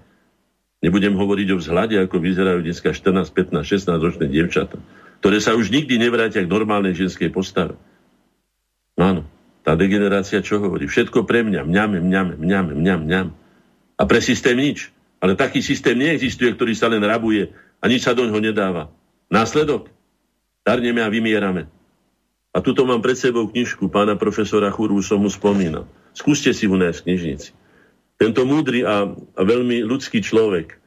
Nebudem 0.80 1.20
hovoriť 1.20 1.48
o 1.52 1.60
vzhľade, 1.60 2.00
ako 2.00 2.16
vyzerajú 2.22 2.64
dneska 2.64 2.96
14, 2.96 3.28
15, 3.34 3.66
16 3.66 3.98
ročné 3.98 4.26
dievčatá, 4.32 4.78
ktoré 5.20 5.44
sa 5.44 5.58
už 5.58 5.74
nikdy 5.74 6.00
nevrátia 6.00 6.46
k 6.46 6.54
normálnej 6.54 6.96
ženskej 6.96 7.34
postave. 7.34 7.76
Áno, 8.96 9.28
tá 9.68 9.76
degenerácia 9.76 10.40
čo 10.40 10.64
hovorí? 10.64 10.88
Všetko 10.88 11.28
pre 11.28 11.44
mňa, 11.44 11.68
mňam, 11.68 11.92
mňam, 12.08 12.28
mňam, 12.40 12.66
mňam, 12.72 13.00
mňam. 13.04 13.28
A 13.98 14.04
pre 14.06 14.22
systém 14.24 14.56
nič. 14.56 14.96
Ale 15.28 15.36
taký 15.36 15.60
systém 15.60 16.00
neexistuje, 16.00 16.56
ktorý 16.56 16.72
sa 16.72 16.88
len 16.88 17.04
rabuje 17.04 17.52
a 17.84 17.92
nič 17.92 18.08
sa 18.08 18.16
do 18.16 18.24
ňoho 18.24 18.40
nedáva. 18.40 18.88
Následok? 19.28 19.92
Starneme 20.64 21.04
a 21.04 21.12
vymierame. 21.12 21.68
A 22.56 22.64
tuto 22.64 22.88
mám 22.88 23.04
pred 23.04 23.20
sebou 23.20 23.44
knižku 23.52 23.92
pána 23.92 24.16
profesora 24.16 24.72
Churu, 24.72 25.04
som 25.04 25.20
mu 25.20 25.28
spomínal. 25.28 25.84
Skúste 26.16 26.56
si 26.56 26.64
ju 26.64 26.80
nájsť 26.80 27.00
v 27.04 27.06
knižnici. 27.12 27.50
Tento 28.16 28.48
múdry 28.48 28.88
a, 28.88 29.12
a 29.12 29.42
veľmi 29.44 29.84
ľudský 29.84 30.24
človek 30.24 30.80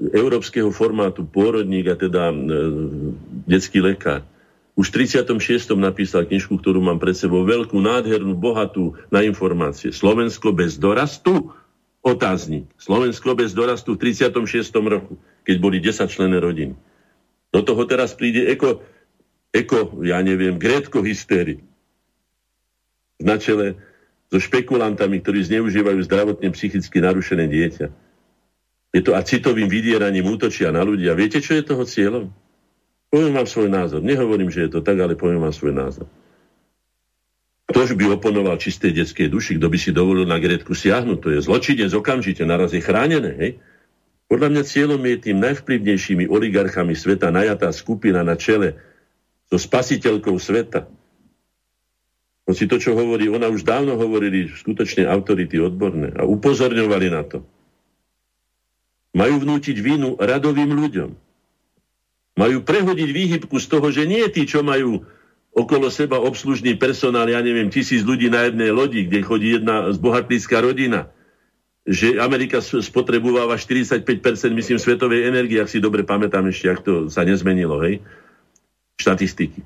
európskeho 0.00 0.72
formátu, 0.72 1.28
pôrodník 1.28 1.84
a 1.92 2.00
teda 2.00 2.32
e, 2.32 2.36
detský 3.44 3.84
lekár, 3.84 4.24
už 4.74 4.88
v 4.88 5.04
36. 5.04 5.76
napísal 5.76 6.24
knižku, 6.24 6.58
ktorú 6.58 6.80
mám 6.80 6.96
pred 6.96 7.12
sebou, 7.12 7.44
veľkú, 7.44 7.76
nádhernú, 7.76 8.34
bohatú 8.34 8.96
na 9.12 9.20
informácie. 9.20 9.92
Slovensko 9.92 10.50
bez 10.56 10.80
dorastu 10.80 11.52
Otáznik. 12.04 12.68
Slovensko 12.76 13.32
bez 13.32 13.56
dorastu 13.56 13.96
v 13.96 14.12
36. 14.12 14.44
roku, 14.84 15.16
keď 15.48 15.56
boli 15.56 15.80
10 15.80 16.04
člené 16.12 16.36
rodiny. 16.36 16.76
Do 17.48 17.64
toho 17.64 17.88
teraz 17.88 18.12
príde 18.12 18.44
eko, 18.44 18.84
eko 19.56 20.04
ja 20.04 20.20
neviem, 20.20 20.60
grétko 20.60 21.00
hystéri. 21.00 21.64
Na 23.16 23.40
čele 23.40 23.80
so 24.28 24.36
špekulantami, 24.36 25.24
ktorí 25.24 25.48
zneužívajú 25.48 26.04
zdravotne 26.04 26.52
psychicky 26.52 27.00
narušené 27.00 27.48
dieťa. 27.48 27.86
Je 28.94 29.00
to 29.00 29.16
a 29.16 29.24
citovým 29.24 29.72
vydieraním 29.72 30.28
útočia 30.28 30.68
na 30.76 30.84
ľudia. 30.84 31.16
Viete, 31.16 31.40
čo 31.40 31.56
je 31.56 31.64
toho 31.64 31.88
cieľom? 31.88 32.28
Poviem 33.08 33.32
vám 33.32 33.48
svoj 33.48 33.72
názor. 33.72 34.04
Nehovorím, 34.04 34.52
že 34.52 34.68
je 34.68 34.76
to 34.76 34.84
tak, 34.84 35.00
ale 35.00 35.16
poviem 35.16 35.40
vám 35.40 35.56
svoj 35.56 35.72
názor. 35.72 36.06
Kto 37.74 37.90
by 37.90 38.06
oponoval 38.14 38.54
čistej 38.54 38.94
detskej 38.94 39.26
duši, 39.26 39.58
kto 39.58 39.66
by 39.66 39.74
si 39.74 39.90
dovolil 39.90 40.30
na 40.30 40.38
Gretku 40.38 40.78
siahnuť, 40.78 41.18
to 41.18 41.28
je 41.34 41.42
zločinec 41.42 41.90
okamžite, 41.90 42.46
naraz 42.46 42.70
je 42.70 42.78
chránené. 42.78 43.34
Hej? 43.34 43.50
Podľa 44.30 44.48
mňa 44.54 44.62
cieľom 44.62 45.02
je 45.02 45.16
tým 45.18 45.42
najvplyvnejšími 45.42 46.30
oligarchami 46.30 46.94
sveta 46.94 47.34
najatá 47.34 47.74
skupina 47.74 48.22
na 48.22 48.38
čele 48.38 48.78
so 49.50 49.58
spasiteľkou 49.58 50.38
sveta. 50.38 50.86
Hoci 52.46 52.70
to, 52.70 52.78
čo 52.78 52.94
hovorí, 52.94 53.26
ona 53.26 53.50
už 53.50 53.66
dávno 53.66 53.98
hovorili 53.98 54.54
skutočne 54.54 55.10
autority 55.10 55.58
odborné 55.58 56.14
a 56.14 56.22
upozorňovali 56.22 57.08
na 57.10 57.26
to. 57.26 57.42
Majú 59.18 59.42
vnútiť 59.42 59.76
vínu 59.82 60.14
radovým 60.22 60.70
ľuďom. 60.70 61.10
Majú 62.38 62.56
prehodiť 62.62 63.10
výhybku 63.10 63.58
z 63.58 63.66
toho, 63.66 63.90
že 63.90 64.06
nie 64.06 64.22
tí, 64.30 64.46
čo 64.46 64.62
majú 64.62 65.02
okolo 65.54 65.86
seba 65.86 66.18
obslužný 66.18 66.74
personál, 66.74 67.30
ja 67.30 67.38
neviem, 67.38 67.70
tisíc 67.70 68.02
ľudí 68.02 68.26
na 68.26 68.50
jednej 68.50 68.74
lodi, 68.74 69.06
kde 69.06 69.22
chodí 69.22 69.48
jedna 69.54 69.94
zbohatlícká 69.94 70.58
rodina, 70.58 71.08
že 71.86 72.18
Amerika 72.18 72.58
spotrebováva 72.60 73.54
45%, 73.54 74.02
myslím, 74.50 74.78
svetovej 74.82 75.30
energie, 75.30 75.62
ak 75.62 75.70
si 75.70 75.78
dobre 75.78 76.02
pamätám 76.02 76.50
ešte, 76.50 76.66
ak 76.66 76.80
to 76.82 76.92
sa 77.06 77.22
nezmenilo, 77.22 77.78
hej? 77.86 78.02
Štatistiky. 78.98 79.62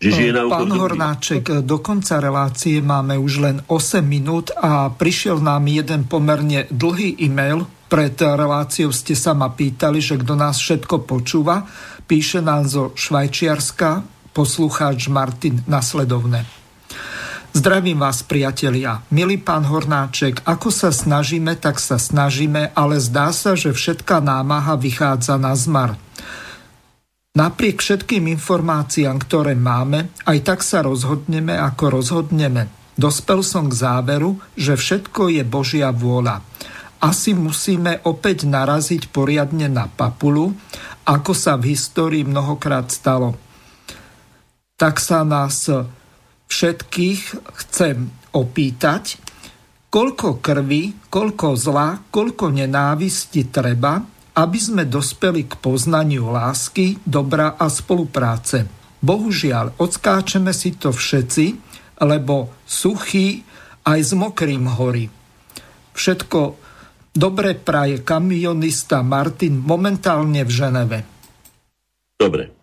Že 0.00 0.10
žije 0.16 0.30
na 0.32 0.48
Pán 0.48 0.72
Hornáček, 0.72 1.60
do 1.60 1.76
konca 1.84 2.24
relácie 2.24 2.80
máme 2.80 3.20
už 3.20 3.32
len 3.44 3.56
8 3.68 4.00
minút 4.00 4.48
a 4.56 4.88
prišiel 4.88 5.44
nám 5.44 5.68
jeden 5.68 6.08
pomerne 6.08 6.64
dlhý 6.72 7.20
e-mail. 7.20 7.68
Pred 7.92 8.16
reláciou 8.16 8.96
ste 8.96 9.12
sa 9.12 9.36
ma 9.36 9.52
pýtali, 9.52 10.00
že 10.00 10.16
kto 10.16 10.40
nás 10.40 10.56
všetko 10.56 11.04
počúva. 11.04 11.68
Píše 12.08 12.40
nám 12.40 12.64
zo 12.64 12.96
Švajčiarska, 12.96 14.19
poslucháč 14.30 15.10
Martin 15.10 15.62
nasledovne. 15.66 16.46
Zdravím 17.50 17.98
vás, 17.98 18.22
priatelia. 18.22 19.02
Milý 19.10 19.42
pán 19.42 19.66
Hornáček, 19.66 20.46
ako 20.46 20.70
sa 20.70 20.94
snažíme, 20.94 21.58
tak 21.58 21.82
sa 21.82 21.98
snažíme, 21.98 22.70
ale 22.78 23.02
zdá 23.02 23.34
sa, 23.34 23.58
že 23.58 23.74
všetká 23.74 24.22
námaha 24.22 24.78
vychádza 24.78 25.34
na 25.34 25.50
zmar. 25.58 25.98
Napriek 27.34 27.82
všetkým 27.82 28.30
informáciám, 28.30 29.18
ktoré 29.18 29.58
máme, 29.58 30.14
aj 30.30 30.38
tak 30.46 30.60
sa 30.62 30.86
rozhodneme, 30.86 31.58
ako 31.58 31.98
rozhodneme. 31.98 32.70
Dospel 32.94 33.42
som 33.42 33.66
k 33.66 33.74
záveru, 33.74 34.38
že 34.54 34.78
všetko 34.78 35.34
je 35.34 35.42
Božia 35.42 35.90
vôľa. 35.90 36.46
Asi 37.02 37.34
musíme 37.34 37.98
opäť 38.06 38.46
naraziť 38.46 39.10
poriadne 39.10 39.66
na 39.66 39.90
papulu, 39.90 40.54
ako 41.02 41.32
sa 41.34 41.58
v 41.58 41.74
histórii 41.74 42.22
mnohokrát 42.22 42.86
stalo 42.94 43.49
tak 44.80 44.96
sa 44.96 45.28
nás 45.28 45.68
všetkých 46.48 47.22
chcem 47.52 48.08
opýtať, 48.32 49.20
koľko 49.92 50.40
krvi, 50.40 51.12
koľko 51.12 51.52
zla, 51.60 52.00
koľko 52.08 52.48
nenávisti 52.48 53.52
treba, 53.52 54.00
aby 54.40 54.58
sme 54.58 54.88
dospeli 54.88 55.44
k 55.44 55.60
poznaniu 55.60 56.32
lásky, 56.32 56.96
dobra 57.04 57.60
a 57.60 57.68
spolupráce. 57.68 58.64
Bohužiaľ, 59.04 59.76
odskáčeme 59.76 60.56
si 60.56 60.80
to 60.80 60.96
všetci, 60.96 61.46
lebo 62.00 62.64
suchý 62.64 63.44
aj 63.84 64.00
s 64.00 64.12
mokrým 64.16 64.64
horí. 64.64 65.12
Všetko 65.92 66.40
dobre 67.12 67.52
praje 67.58 68.00
kamionista 68.00 69.04
Martin 69.04 69.60
momentálne 69.60 70.40
v 70.46 70.50
Ženeve. 70.50 70.98
Dobre, 72.16 72.59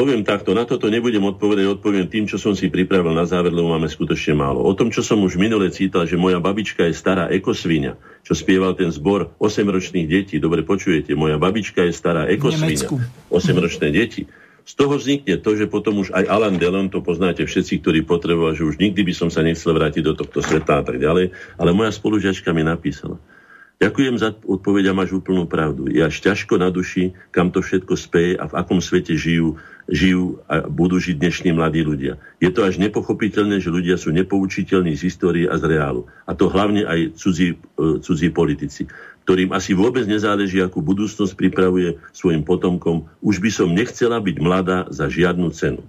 Poviem 0.00 0.24
takto, 0.24 0.56
na 0.56 0.64
toto 0.64 0.88
nebudem 0.88 1.20
odpovedať, 1.28 1.76
odpoviem 1.76 2.08
tým, 2.08 2.24
čo 2.24 2.40
som 2.40 2.56
si 2.56 2.72
pripravil 2.72 3.12
na 3.12 3.28
záver, 3.28 3.52
lebo 3.52 3.68
máme 3.68 3.84
skutočne 3.84 4.32
málo. 4.32 4.64
O 4.64 4.72
tom, 4.72 4.88
čo 4.88 5.04
som 5.04 5.20
už 5.20 5.36
minule 5.36 5.68
cítal, 5.68 6.08
že 6.08 6.16
moja 6.16 6.40
babička 6.40 6.88
je 6.88 6.96
stará 6.96 7.28
ekosvíňa, 7.28 8.24
čo 8.24 8.32
spieval 8.32 8.72
ten 8.72 8.88
zbor 8.88 9.36
8-ročných 9.36 10.08
detí. 10.08 10.40
Dobre 10.40 10.64
počujete, 10.64 11.12
moja 11.12 11.36
babička 11.36 11.84
je 11.84 11.92
stará 11.92 12.24
ekosvíňa, 12.32 12.88
8-ročné 13.28 13.92
deti. 13.92 14.24
Z 14.64 14.72
toho 14.72 14.96
vznikne 14.96 15.36
to, 15.36 15.52
že 15.52 15.68
potom 15.68 16.00
už 16.00 16.16
aj 16.16 16.24
Alan 16.32 16.56
Delon, 16.56 16.88
to 16.88 17.04
poznáte 17.04 17.44
všetci, 17.44 17.84
ktorí 17.84 18.00
potrebovali, 18.08 18.56
že 18.56 18.64
už 18.64 18.80
nikdy 18.80 19.04
by 19.04 19.12
som 19.12 19.28
sa 19.28 19.44
nechcel 19.44 19.76
vrátiť 19.76 20.00
do 20.00 20.16
tohto 20.16 20.40
sveta 20.40 20.80
a 20.80 20.82
tak 20.86 20.96
ďalej. 20.96 21.36
Ale 21.60 21.76
moja 21.76 21.92
spolužiačka 21.92 22.56
mi 22.56 22.64
napísala. 22.64 23.20
Ďakujem 23.80 24.20
za 24.20 24.36
odpoveď 24.44 24.92
a 24.92 24.98
máš 25.00 25.16
úplnú 25.16 25.48
pravdu. 25.48 25.88
Je 25.88 26.04
až 26.04 26.20
ťažko 26.20 26.60
na 26.60 26.68
duši, 26.68 27.16
kam 27.32 27.48
to 27.48 27.64
všetko 27.64 27.96
speje 27.96 28.36
a 28.36 28.44
v 28.44 28.52
akom 28.60 28.76
svete 28.76 29.16
žijú, 29.16 29.56
žijú 29.88 30.36
a 30.52 30.68
budú 30.68 31.00
žiť 31.00 31.16
dnešní 31.16 31.50
mladí 31.56 31.80
ľudia. 31.80 32.20
Je 32.44 32.52
to 32.52 32.60
až 32.60 32.76
nepochopiteľné, 32.76 33.56
že 33.56 33.72
ľudia 33.72 33.96
sú 33.96 34.12
nepoučiteľní 34.12 35.00
z 35.00 35.08
histórie 35.08 35.48
a 35.48 35.56
z 35.56 35.64
reálu. 35.72 36.04
A 36.28 36.36
to 36.36 36.52
hlavne 36.52 36.84
aj 36.84 37.16
cudzí, 37.16 37.56
e, 37.56 38.04
cudzí 38.04 38.28
politici. 38.28 38.84
ktorým 39.20 39.54
asi 39.54 39.78
vôbec 39.78 40.10
nezáleží, 40.10 40.58
akú 40.58 40.82
budúcnosť 40.82 41.38
pripravuje 41.38 42.02
svojim 42.10 42.42
potomkom, 42.42 43.06
už 43.22 43.38
by 43.38 43.50
som 43.52 43.68
nechcela 43.70 44.18
byť 44.18 44.36
mladá 44.42 44.90
za 44.90 45.06
žiadnu 45.06 45.54
cenu. 45.54 45.86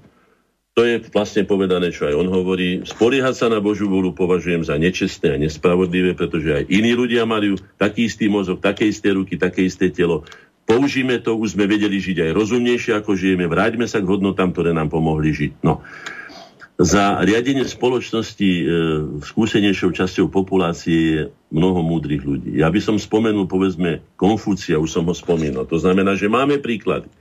To 0.80 0.88
je 0.88 1.04
vlastne 1.12 1.44
povedané, 1.44 1.92
čo 1.92 2.08
aj 2.08 2.16
on 2.16 2.32
hovorí. 2.32 2.88
Spoliehať 2.88 3.36
sa 3.36 3.48
na 3.52 3.60
Božiu 3.60 3.92
vôľu 3.92 4.16
považujem 4.16 4.64
za 4.64 4.80
nečestné 4.80 5.36
a 5.36 5.42
nespravodlivé, 5.42 6.16
pretože 6.16 6.48
aj 6.48 6.64
iní 6.72 6.96
ľudia 6.96 7.28
majú 7.28 7.60
taký 7.76 8.08
istý 8.08 8.32
mozog, 8.32 8.64
také 8.64 8.88
isté 8.88 9.12
ruky, 9.12 9.36
také 9.36 9.68
isté 9.68 9.92
telo. 9.92 10.24
Použíme 10.64 11.20
to, 11.20 11.36
už 11.36 11.60
sme 11.60 11.68
vedeli 11.68 12.00
žiť 12.00 12.24
aj 12.24 12.32
rozumnejšie, 12.32 12.96
ako 12.96 13.20
žijeme. 13.20 13.52
Vráťme 13.52 13.84
sa 13.84 14.00
k 14.00 14.08
hodnotám, 14.08 14.56
ktoré 14.56 14.72
nám 14.72 14.88
pomohli 14.88 15.36
žiť. 15.36 15.60
No. 15.60 15.84
Za 16.80 17.20
riadenie 17.20 17.68
spoločnosti 17.68 18.50
e, 18.50 18.64
skúsenejšou 19.28 19.92
časťou 19.92 20.32
populácie 20.32 20.98
je 20.98 21.22
mnoho 21.52 21.84
múdrych 21.84 22.24
ľudí. 22.24 22.56
Ja 22.56 22.72
by 22.72 22.80
som 22.80 22.96
spomenul, 22.96 23.52
povedzme, 23.52 24.08
Konfúcia, 24.16 24.80
už 24.80 24.88
som 24.88 25.04
ho 25.04 25.12
spomínal. 25.12 25.68
To 25.68 25.76
znamená, 25.76 26.16
že 26.16 26.32
máme 26.32 26.64
príklady. 26.64 27.12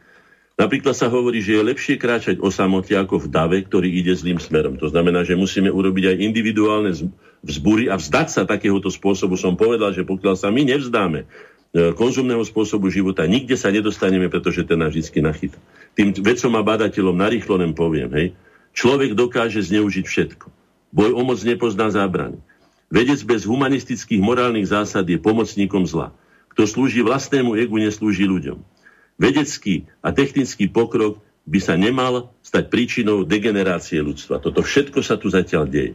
Napríklad 0.60 0.92
sa 0.92 1.08
hovorí, 1.08 1.40
že 1.40 1.56
je 1.56 1.68
lepšie 1.72 1.96
kráčať 1.96 2.36
o 2.44 2.52
samote 2.52 2.92
ako 2.92 3.24
v 3.24 3.26
dave, 3.32 3.58
ktorý 3.64 3.88
ide 3.88 4.12
zlým 4.12 4.36
smerom. 4.36 4.76
To 4.76 4.92
znamená, 4.92 5.24
že 5.24 5.32
musíme 5.32 5.72
urobiť 5.72 6.12
aj 6.12 6.16
individuálne 6.20 6.92
vzbury 7.40 7.88
a 7.88 7.96
vzdať 7.96 8.28
sa 8.28 8.42
takéhoto 8.44 8.92
spôsobu. 8.92 9.40
Som 9.40 9.56
povedal, 9.56 9.96
že 9.96 10.04
pokiaľ 10.04 10.36
sa 10.36 10.52
my 10.52 10.68
nevzdáme 10.68 11.24
e, 11.24 11.26
konzumného 11.96 12.44
spôsobu 12.44 12.92
života, 12.92 13.24
nikde 13.24 13.56
sa 13.56 13.72
nedostaneme, 13.72 14.28
pretože 14.28 14.68
ten 14.68 14.76
nás 14.76 14.92
vždy 14.92 15.24
nachytá. 15.24 15.56
Tým 15.96 16.12
vedcom 16.20 16.52
a 16.52 16.60
badateľom 16.60 17.16
narýchlo 17.16 17.56
len 17.56 17.72
poviem, 17.72 18.12
hej, 18.12 18.26
človek 18.76 19.16
dokáže 19.16 19.64
zneužiť 19.64 20.04
všetko. 20.04 20.52
Boj 20.92 21.16
o 21.16 21.24
moc 21.24 21.40
nepozná 21.40 21.88
zábrany. 21.88 22.36
Vedec 22.92 23.24
bez 23.24 23.48
humanistických 23.48 24.20
morálnych 24.20 24.68
zásad 24.68 25.08
je 25.08 25.16
pomocníkom 25.16 25.88
zla. 25.88 26.12
Kto 26.52 26.68
slúži 26.68 27.00
vlastnému 27.00 27.56
egu, 27.56 27.80
neslúži 27.80 28.28
ľuďom. 28.28 28.60
Vedecký 29.20 29.84
a 30.00 30.16
technický 30.16 30.72
pokrok 30.72 31.20
by 31.44 31.60
sa 31.60 31.76
nemal 31.76 32.32
stať 32.40 32.72
príčinou 32.72 33.28
degenerácie 33.28 34.00
ľudstva. 34.00 34.40
Toto 34.40 34.64
všetko 34.64 35.04
sa 35.04 35.20
tu 35.20 35.28
zatiaľ 35.28 35.68
deje. 35.68 35.92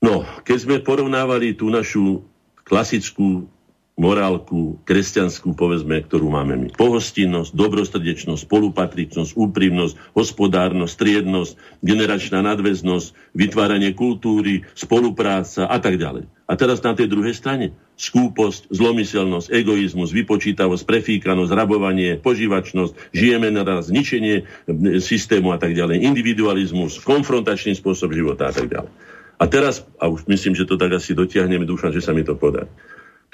No, 0.00 0.24
keď 0.44 0.58
sme 0.64 0.76
porovnávali 0.80 1.52
tú 1.52 1.68
našu 1.68 2.24
klasickú 2.64 3.44
morálku 3.94 4.82
kresťanskú, 4.82 5.54
povedzme, 5.54 6.02
ktorú 6.02 6.26
máme 6.26 6.58
my. 6.58 6.68
Pohostinnosť, 6.74 7.54
dobrostrdečnosť, 7.54 8.42
spolupatričnosť, 8.42 9.38
úprimnosť, 9.38 9.94
hospodárnosť, 10.18 10.92
striednosť, 10.98 11.52
generačná 11.78 12.42
nadväznosť, 12.42 13.14
vytváranie 13.38 13.94
kultúry, 13.94 14.66
spolupráca 14.74 15.70
a 15.70 15.78
tak 15.78 16.02
ďalej. 16.02 16.26
A 16.44 16.52
teraz 16.58 16.82
na 16.82 16.92
tej 16.92 17.06
druhej 17.06 17.38
strane 17.38 17.72
skúposť, 17.94 18.74
zlomyselnosť, 18.74 19.54
egoizmus, 19.54 20.10
vypočítavosť, 20.10 20.82
prefíkanosť, 20.82 21.54
rabovanie, 21.54 22.18
požívačnosť, 22.18 23.14
žijeme 23.14 23.54
naraz, 23.54 23.94
zničenie 23.94 24.42
systému 24.98 25.54
a 25.54 25.58
tak 25.62 25.78
ďalej, 25.78 26.02
individualizmus, 26.02 26.98
konfrontačný 27.06 27.78
spôsob 27.78 28.10
života 28.10 28.50
a 28.50 28.52
tak 28.52 28.66
ďalej. 28.66 28.90
A 29.38 29.44
teraz, 29.46 29.86
a 29.98 30.10
už 30.10 30.26
myslím, 30.26 30.58
že 30.58 30.66
to 30.66 30.74
tak 30.74 30.94
asi 30.94 31.14
dotiahneme, 31.14 31.66
dúfam, 31.66 31.94
že 31.94 32.02
sa 32.02 32.10
mi 32.10 32.26
to 32.26 32.34
podarí. 32.34 32.70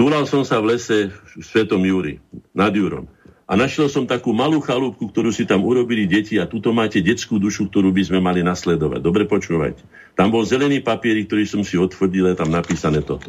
Túlal 0.01 0.25
som 0.25 0.49
sa 0.49 0.65
v 0.65 0.73
lese 0.73 1.13
v 1.13 1.45
Svetom 1.45 1.85
Júri, 1.85 2.25
nad 2.57 2.73
Júrom. 2.73 3.05
A 3.45 3.53
našiel 3.53 3.93
som 3.93 4.09
takú 4.09 4.33
malú 4.33 4.57
chalúbku, 4.65 5.13
ktorú 5.13 5.29
si 5.29 5.45
tam 5.45 5.61
urobili 5.61 6.09
deti 6.09 6.41
a 6.41 6.49
tuto 6.49 6.73
máte 6.73 7.05
detskú 7.05 7.37
dušu, 7.37 7.69
ktorú 7.69 7.93
by 7.93 8.09
sme 8.09 8.17
mali 8.17 8.41
nasledovať. 8.41 8.97
Dobre 9.05 9.29
počúvajte. 9.29 9.85
Tam 10.17 10.33
bol 10.33 10.49
zelený 10.49 10.81
papierik, 10.81 11.29
ktorý 11.29 11.45
som 11.45 11.61
si 11.61 11.77
otvrdil, 11.77 12.33
je 12.33 12.37
tam 12.41 12.49
napísané 12.49 13.05
toto. 13.05 13.29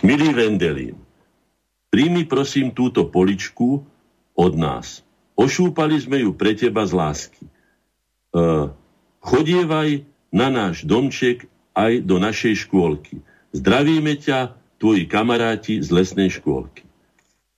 Milý 0.00 0.32
Vendelín, 0.32 0.96
príjmi 1.92 2.24
prosím 2.24 2.72
túto 2.72 3.04
poličku 3.04 3.84
od 4.32 4.52
nás. 4.56 5.04
Ošúpali 5.36 6.00
sme 6.00 6.24
ju 6.24 6.32
pre 6.32 6.56
teba 6.56 6.88
z 6.88 6.96
lásky. 6.96 7.44
Uh, 8.32 8.72
chodievaj 9.20 10.08
na 10.32 10.48
náš 10.48 10.80
domček 10.88 11.44
aj 11.76 12.00
do 12.08 12.16
našej 12.16 12.64
škôlky. 12.64 13.20
Zdravíme 13.52 14.16
ťa, 14.16 14.59
tvoji 14.80 15.04
kamaráti 15.04 15.84
z 15.84 15.92
lesnej 15.92 16.32
škôlky. 16.32 16.88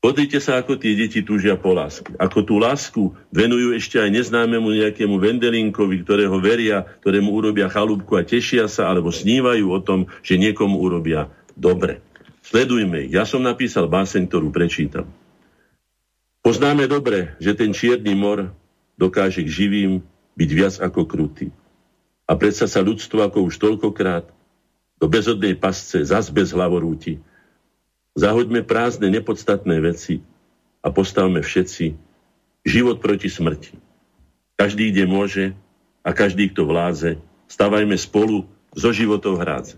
Pozrite 0.02 0.42
sa, 0.42 0.58
ako 0.58 0.82
tie 0.82 0.98
deti 0.98 1.22
túžia 1.22 1.54
po 1.54 1.70
láske. 1.70 2.10
Ako 2.18 2.42
tú 2.42 2.58
lásku 2.58 3.14
venujú 3.30 3.70
ešte 3.78 4.02
aj 4.02 4.10
neznámemu 4.10 4.82
nejakému 4.82 5.14
vendelinkovi, 5.14 6.02
ktorého 6.02 6.42
veria, 6.42 6.82
ktorému 7.06 7.30
urobia 7.30 7.70
chalúbku 7.70 8.18
a 8.18 8.26
tešia 8.26 8.66
sa, 8.66 8.90
alebo 8.90 9.14
snívajú 9.14 9.70
o 9.70 9.78
tom, 9.78 10.10
že 10.26 10.42
niekomu 10.42 10.82
urobia 10.82 11.30
dobre. 11.54 12.02
Sledujme 12.42 13.06
ich. 13.06 13.14
Ja 13.14 13.22
som 13.22 13.46
napísal 13.46 13.86
báseň, 13.86 14.26
ktorú 14.26 14.50
prečítam. 14.50 15.06
Poznáme 16.42 16.90
dobre, 16.90 17.38
že 17.38 17.54
ten 17.54 17.70
čierny 17.70 18.18
mor 18.18 18.50
dokáže 18.98 19.46
k 19.46 19.54
živým 19.54 20.02
byť 20.34 20.50
viac 20.50 20.74
ako 20.82 21.06
krutý. 21.06 21.54
A 22.26 22.34
predsa 22.34 22.66
sa 22.66 22.82
ľudstvo 22.82 23.22
ako 23.22 23.46
už 23.46 23.54
toľkokrát 23.62 24.26
do 25.02 25.10
bezodnej 25.10 25.58
pasce, 25.58 26.06
zas 26.06 26.30
bez 26.30 26.54
hlavorúti. 26.54 27.18
Zahoďme 28.14 28.62
prázdne, 28.62 29.10
nepodstatné 29.10 29.82
veci 29.82 30.22
a 30.78 30.94
postavme 30.94 31.42
všetci 31.42 31.98
život 32.62 33.02
proti 33.02 33.26
smrti. 33.26 33.74
Každý, 34.54 34.94
kde 34.94 35.04
môže 35.10 35.44
a 36.06 36.14
každý, 36.14 36.54
kto 36.54 36.70
vláze, 36.70 37.18
stavajme 37.50 37.98
spolu 37.98 38.46
zo 38.78 38.94
životov 38.94 39.42
hrádze. 39.42 39.74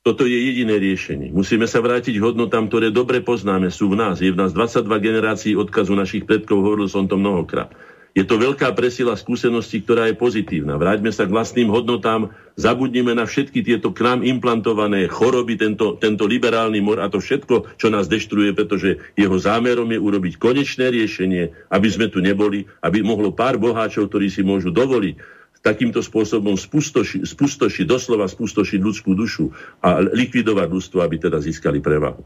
Toto 0.00 0.24
je 0.24 0.34
jediné 0.34 0.80
riešenie. 0.80 1.28
Musíme 1.30 1.68
sa 1.68 1.84
vrátiť 1.84 2.16
hodnotám, 2.16 2.72
ktoré 2.72 2.88
dobre 2.88 3.20
poznáme, 3.20 3.68
sú 3.68 3.92
v 3.92 4.00
nás. 4.00 4.18
Je 4.18 4.32
v 4.32 4.40
nás 4.40 4.50
22 4.56 4.88
generácií 4.98 5.52
odkazu 5.54 5.92
našich 5.92 6.24
predkov, 6.24 6.64
hovoril 6.64 6.88
som 6.88 7.04
to 7.04 7.20
mnohokrát. 7.20 7.70
Je 8.12 8.28
to 8.28 8.36
veľká 8.36 8.76
presila 8.76 9.16
skúsenosti, 9.16 9.80
ktorá 9.80 10.04
je 10.12 10.20
pozitívna. 10.20 10.76
Vráťme 10.76 11.08
sa 11.08 11.24
k 11.24 11.32
vlastným 11.32 11.72
hodnotám, 11.72 12.28
zabudnime 12.60 13.16
na 13.16 13.24
všetky 13.24 13.64
tieto 13.64 13.88
k 13.88 14.04
nám 14.04 14.20
implantované 14.20 15.08
choroby, 15.08 15.56
tento, 15.56 15.96
tento 15.96 16.28
liberálny 16.28 16.84
mor 16.84 17.00
a 17.00 17.08
to 17.08 17.24
všetko, 17.24 17.72
čo 17.80 17.88
nás 17.88 18.12
deštruje, 18.12 18.52
pretože 18.52 19.00
jeho 19.16 19.32
zámerom 19.40 19.88
je 19.88 19.96
urobiť 19.96 20.36
konečné 20.36 20.92
riešenie, 20.92 21.72
aby 21.72 21.88
sme 21.88 22.12
tu 22.12 22.20
neboli, 22.20 22.68
aby 22.84 23.00
mohlo 23.00 23.32
pár 23.32 23.56
boháčov, 23.56 24.12
ktorí 24.12 24.28
si 24.28 24.44
môžu 24.44 24.68
dovoliť 24.68 25.40
takýmto 25.64 26.04
spôsobom 26.04 26.58
spustošiť, 26.58 27.22
spustoši, 27.24 27.88
doslova 27.88 28.28
spustošiť 28.28 28.80
ľudskú 28.82 29.16
dušu 29.16 29.54
a 29.80 30.04
likvidovať 30.04 30.68
ľudstvo, 30.68 31.00
aby 31.00 31.16
teda 31.16 31.38
získali 31.38 31.78
prevahu. 31.80 32.20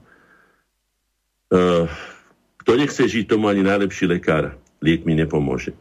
Uh, 1.47 1.87
kto 2.59 2.73
nechce 2.75 3.07
žiť, 3.07 3.31
tomu 3.31 3.47
ani 3.47 3.63
najlepší 3.63 4.11
lekár 4.11 4.57
liek 4.87 5.03
mi 5.03 5.19
nepomôže. 5.19 5.75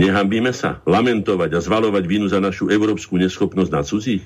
Nehambíme 0.00 0.56
sa 0.56 0.80
lamentovať 0.88 1.50
a 1.52 1.60
zvalovať 1.60 2.04
vinu 2.08 2.24
za 2.24 2.40
našu 2.40 2.72
európsku 2.72 3.20
neschopnosť 3.20 3.70
na 3.70 3.82
cudzích? 3.84 4.24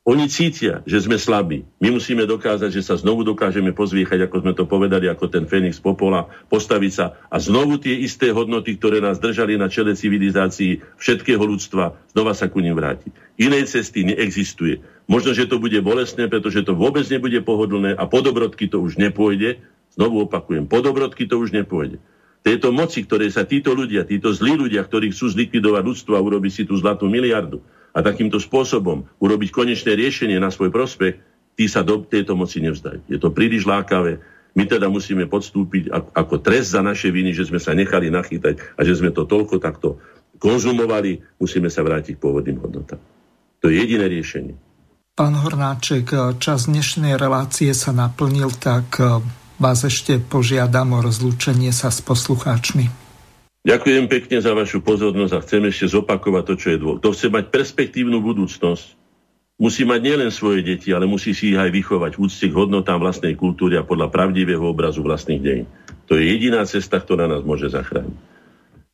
Oni 0.00 0.32
cítia, 0.32 0.80
že 0.88 1.04
sme 1.04 1.20
slabí. 1.20 1.68
My 1.76 1.92
musíme 1.92 2.24
dokázať, 2.24 2.72
že 2.72 2.80
sa 2.80 2.96
znovu 2.96 3.20
dokážeme 3.20 3.76
pozviechať, 3.76 4.24
ako 4.24 4.36
sme 4.40 4.52
to 4.56 4.64
povedali, 4.64 5.12
ako 5.12 5.28
ten 5.28 5.44
Fénix 5.44 5.76
Popola, 5.76 6.24
postaviť 6.48 6.92
sa 6.94 7.20
a 7.28 7.36
znovu 7.36 7.76
tie 7.76 8.00
isté 8.00 8.32
hodnoty, 8.32 8.80
ktoré 8.80 9.04
nás 9.04 9.20
držali 9.20 9.60
na 9.60 9.68
čele 9.68 9.92
civilizácií 9.92 10.80
všetkého 10.96 11.44
ľudstva, 11.44 12.00
znova 12.16 12.32
sa 12.32 12.48
ku 12.48 12.64
nim 12.64 12.72
vrátiť. 12.72 13.12
Inej 13.36 13.68
cesty 13.76 14.08
neexistuje. 14.08 14.80
Možno, 15.04 15.36
že 15.36 15.44
to 15.44 15.60
bude 15.60 15.76
bolestné, 15.84 16.32
pretože 16.32 16.64
to 16.64 16.72
vôbec 16.72 17.04
nebude 17.12 17.36
pohodlné 17.44 17.92
a 17.92 18.08
po 18.08 18.24
dobrodky 18.24 18.72
to 18.72 18.80
už 18.80 18.96
nepôjde. 18.96 19.60
Znovu 20.00 20.24
opakujem, 20.24 20.64
po 20.64 20.80
dobrodky 20.80 21.28
to 21.28 21.36
už 21.36 21.52
nepôjde 21.52 22.00
tejto 22.40 22.72
moci, 22.72 23.04
ktoré 23.04 23.28
sa 23.28 23.44
títo 23.44 23.76
ľudia, 23.76 24.08
títo 24.08 24.32
zlí 24.32 24.56
ľudia, 24.56 24.84
ktorí 24.84 25.12
chcú 25.12 25.28
zlikvidovať 25.32 25.82
ľudstvo 25.84 26.12
a 26.16 26.24
urobiť 26.24 26.52
si 26.52 26.62
tú 26.64 26.76
zlatú 26.76 27.06
miliardu 27.06 27.60
a 27.92 28.00
takýmto 28.00 28.38
spôsobom 28.38 29.04
urobiť 29.18 29.50
konečné 29.50 29.92
riešenie 29.98 30.38
na 30.38 30.48
svoj 30.48 30.70
prospech, 30.70 31.18
tí 31.58 31.64
sa 31.68 31.84
do 31.84 32.00
tejto 32.00 32.38
moci 32.38 32.62
nevzdajú. 32.64 33.04
Je 33.10 33.18
to 33.20 33.34
príliš 33.34 33.66
lákavé. 33.68 34.22
My 34.56 34.66
teda 34.66 34.90
musíme 34.90 35.30
podstúpiť 35.30 35.92
ako 35.92 36.42
trest 36.42 36.74
za 36.74 36.82
naše 36.82 37.12
viny, 37.12 37.30
že 37.36 37.46
sme 37.46 37.62
sa 37.62 37.70
nechali 37.76 38.10
nachytať 38.10 38.78
a 38.78 38.80
že 38.82 38.98
sme 38.98 39.14
to 39.14 39.28
toľko 39.28 39.62
takto 39.62 40.00
konzumovali, 40.40 41.20
musíme 41.36 41.68
sa 41.68 41.84
vrátiť 41.84 42.16
k 42.16 42.22
pôvodným 42.22 42.58
hodnotám. 42.58 42.98
To 43.60 43.68
je 43.68 43.76
jediné 43.76 44.08
riešenie. 44.08 44.56
Pán 45.12 45.36
Hornáček, 45.36 46.40
čas 46.40 46.64
dnešnej 46.64 47.20
relácie 47.20 47.76
sa 47.76 47.92
naplnil, 47.92 48.48
tak 48.56 48.96
vás 49.60 49.84
ešte 49.84 50.16
požiadam 50.16 50.96
o 50.96 51.04
rozlúčenie 51.04 51.70
sa 51.70 51.92
s 51.92 52.00
poslucháčmi. 52.00 52.88
Ďakujem 53.60 54.08
pekne 54.08 54.40
za 54.40 54.56
vašu 54.56 54.80
pozornosť 54.80 55.32
a 55.36 55.42
chcem 55.44 55.62
ešte 55.68 55.92
zopakovať 55.92 56.44
to, 56.48 56.54
čo 56.56 56.68
je 56.72 56.78
dôležité. 56.80 57.00
Kto 57.04 57.10
chce 57.12 57.26
mať 57.28 57.44
perspektívnu 57.52 58.18
budúcnosť, 58.24 58.86
musí 59.60 59.84
mať 59.84 60.00
nielen 60.00 60.32
svoje 60.32 60.64
deti, 60.64 60.96
ale 60.96 61.04
musí 61.04 61.36
si 61.36 61.52
ich 61.52 61.60
aj 61.60 61.68
vychovať 61.68 62.16
v 62.16 62.20
úcte 62.24 62.46
k 62.48 62.56
hodnotám 62.56 62.96
vlastnej 62.96 63.36
kultúry 63.36 63.76
a 63.76 63.84
podľa 63.84 64.08
pravdivého 64.08 64.64
obrazu 64.64 65.04
vlastných 65.04 65.44
dejín. 65.44 65.68
To 66.08 66.16
je 66.16 66.24
jediná 66.24 66.64
cesta, 66.64 66.96
ktorá 66.96 67.28
nás 67.28 67.44
môže 67.44 67.68
zachrániť. 67.68 68.16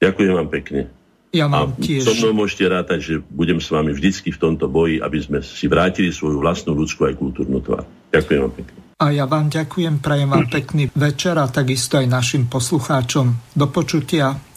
Ďakujem 0.02 0.32
vám 0.34 0.50
pekne. 0.50 0.90
Ja 1.36 1.52
mám 1.52 1.76
a 1.76 1.84
tiež... 1.84 2.08
so 2.08 2.16
mnou 2.16 2.48
môžete 2.48 2.64
rátať, 2.64 2.98
že 3.04 3.14
budem 3.20 3.60
s 3.60 3.68
vami 3.68 3.92
vždycky 3.92 4.32
v 4.32 4.40
tomto 4.40 4.72
boji, 4.72 5.04
aby 5.04 5.18
sme 5.20 5.38
si 5.44 5.68
vrátili 5.68 6.08
svoju 6.08 6.40
vlastnú 6.40 6.72
ľudskú 6.72 7.04
aj 7.04 7.14
kultúrnu 7.20 7.60
tvár. 7.60 7.84
Ďakujem 8.08 8.40
vám 8.40 8.54
pekne. 8.56 8.78
A 8.96 9.12
ja 9.12 9.28
vám 9.28 9.52
ďakujem, 9.52 10.00
prajem 10.00 10.32
vám 10.32 10.48
pekný 10.48 10.88
večer 10.96 11.36
a 11.36 11.44
takisto 11.52 12.00
aj 12.00 12.08
našim 12.08 12.48
poslucháčom. 12.48 13.52
Do 13.52 13.68
počutia 13.68 14.32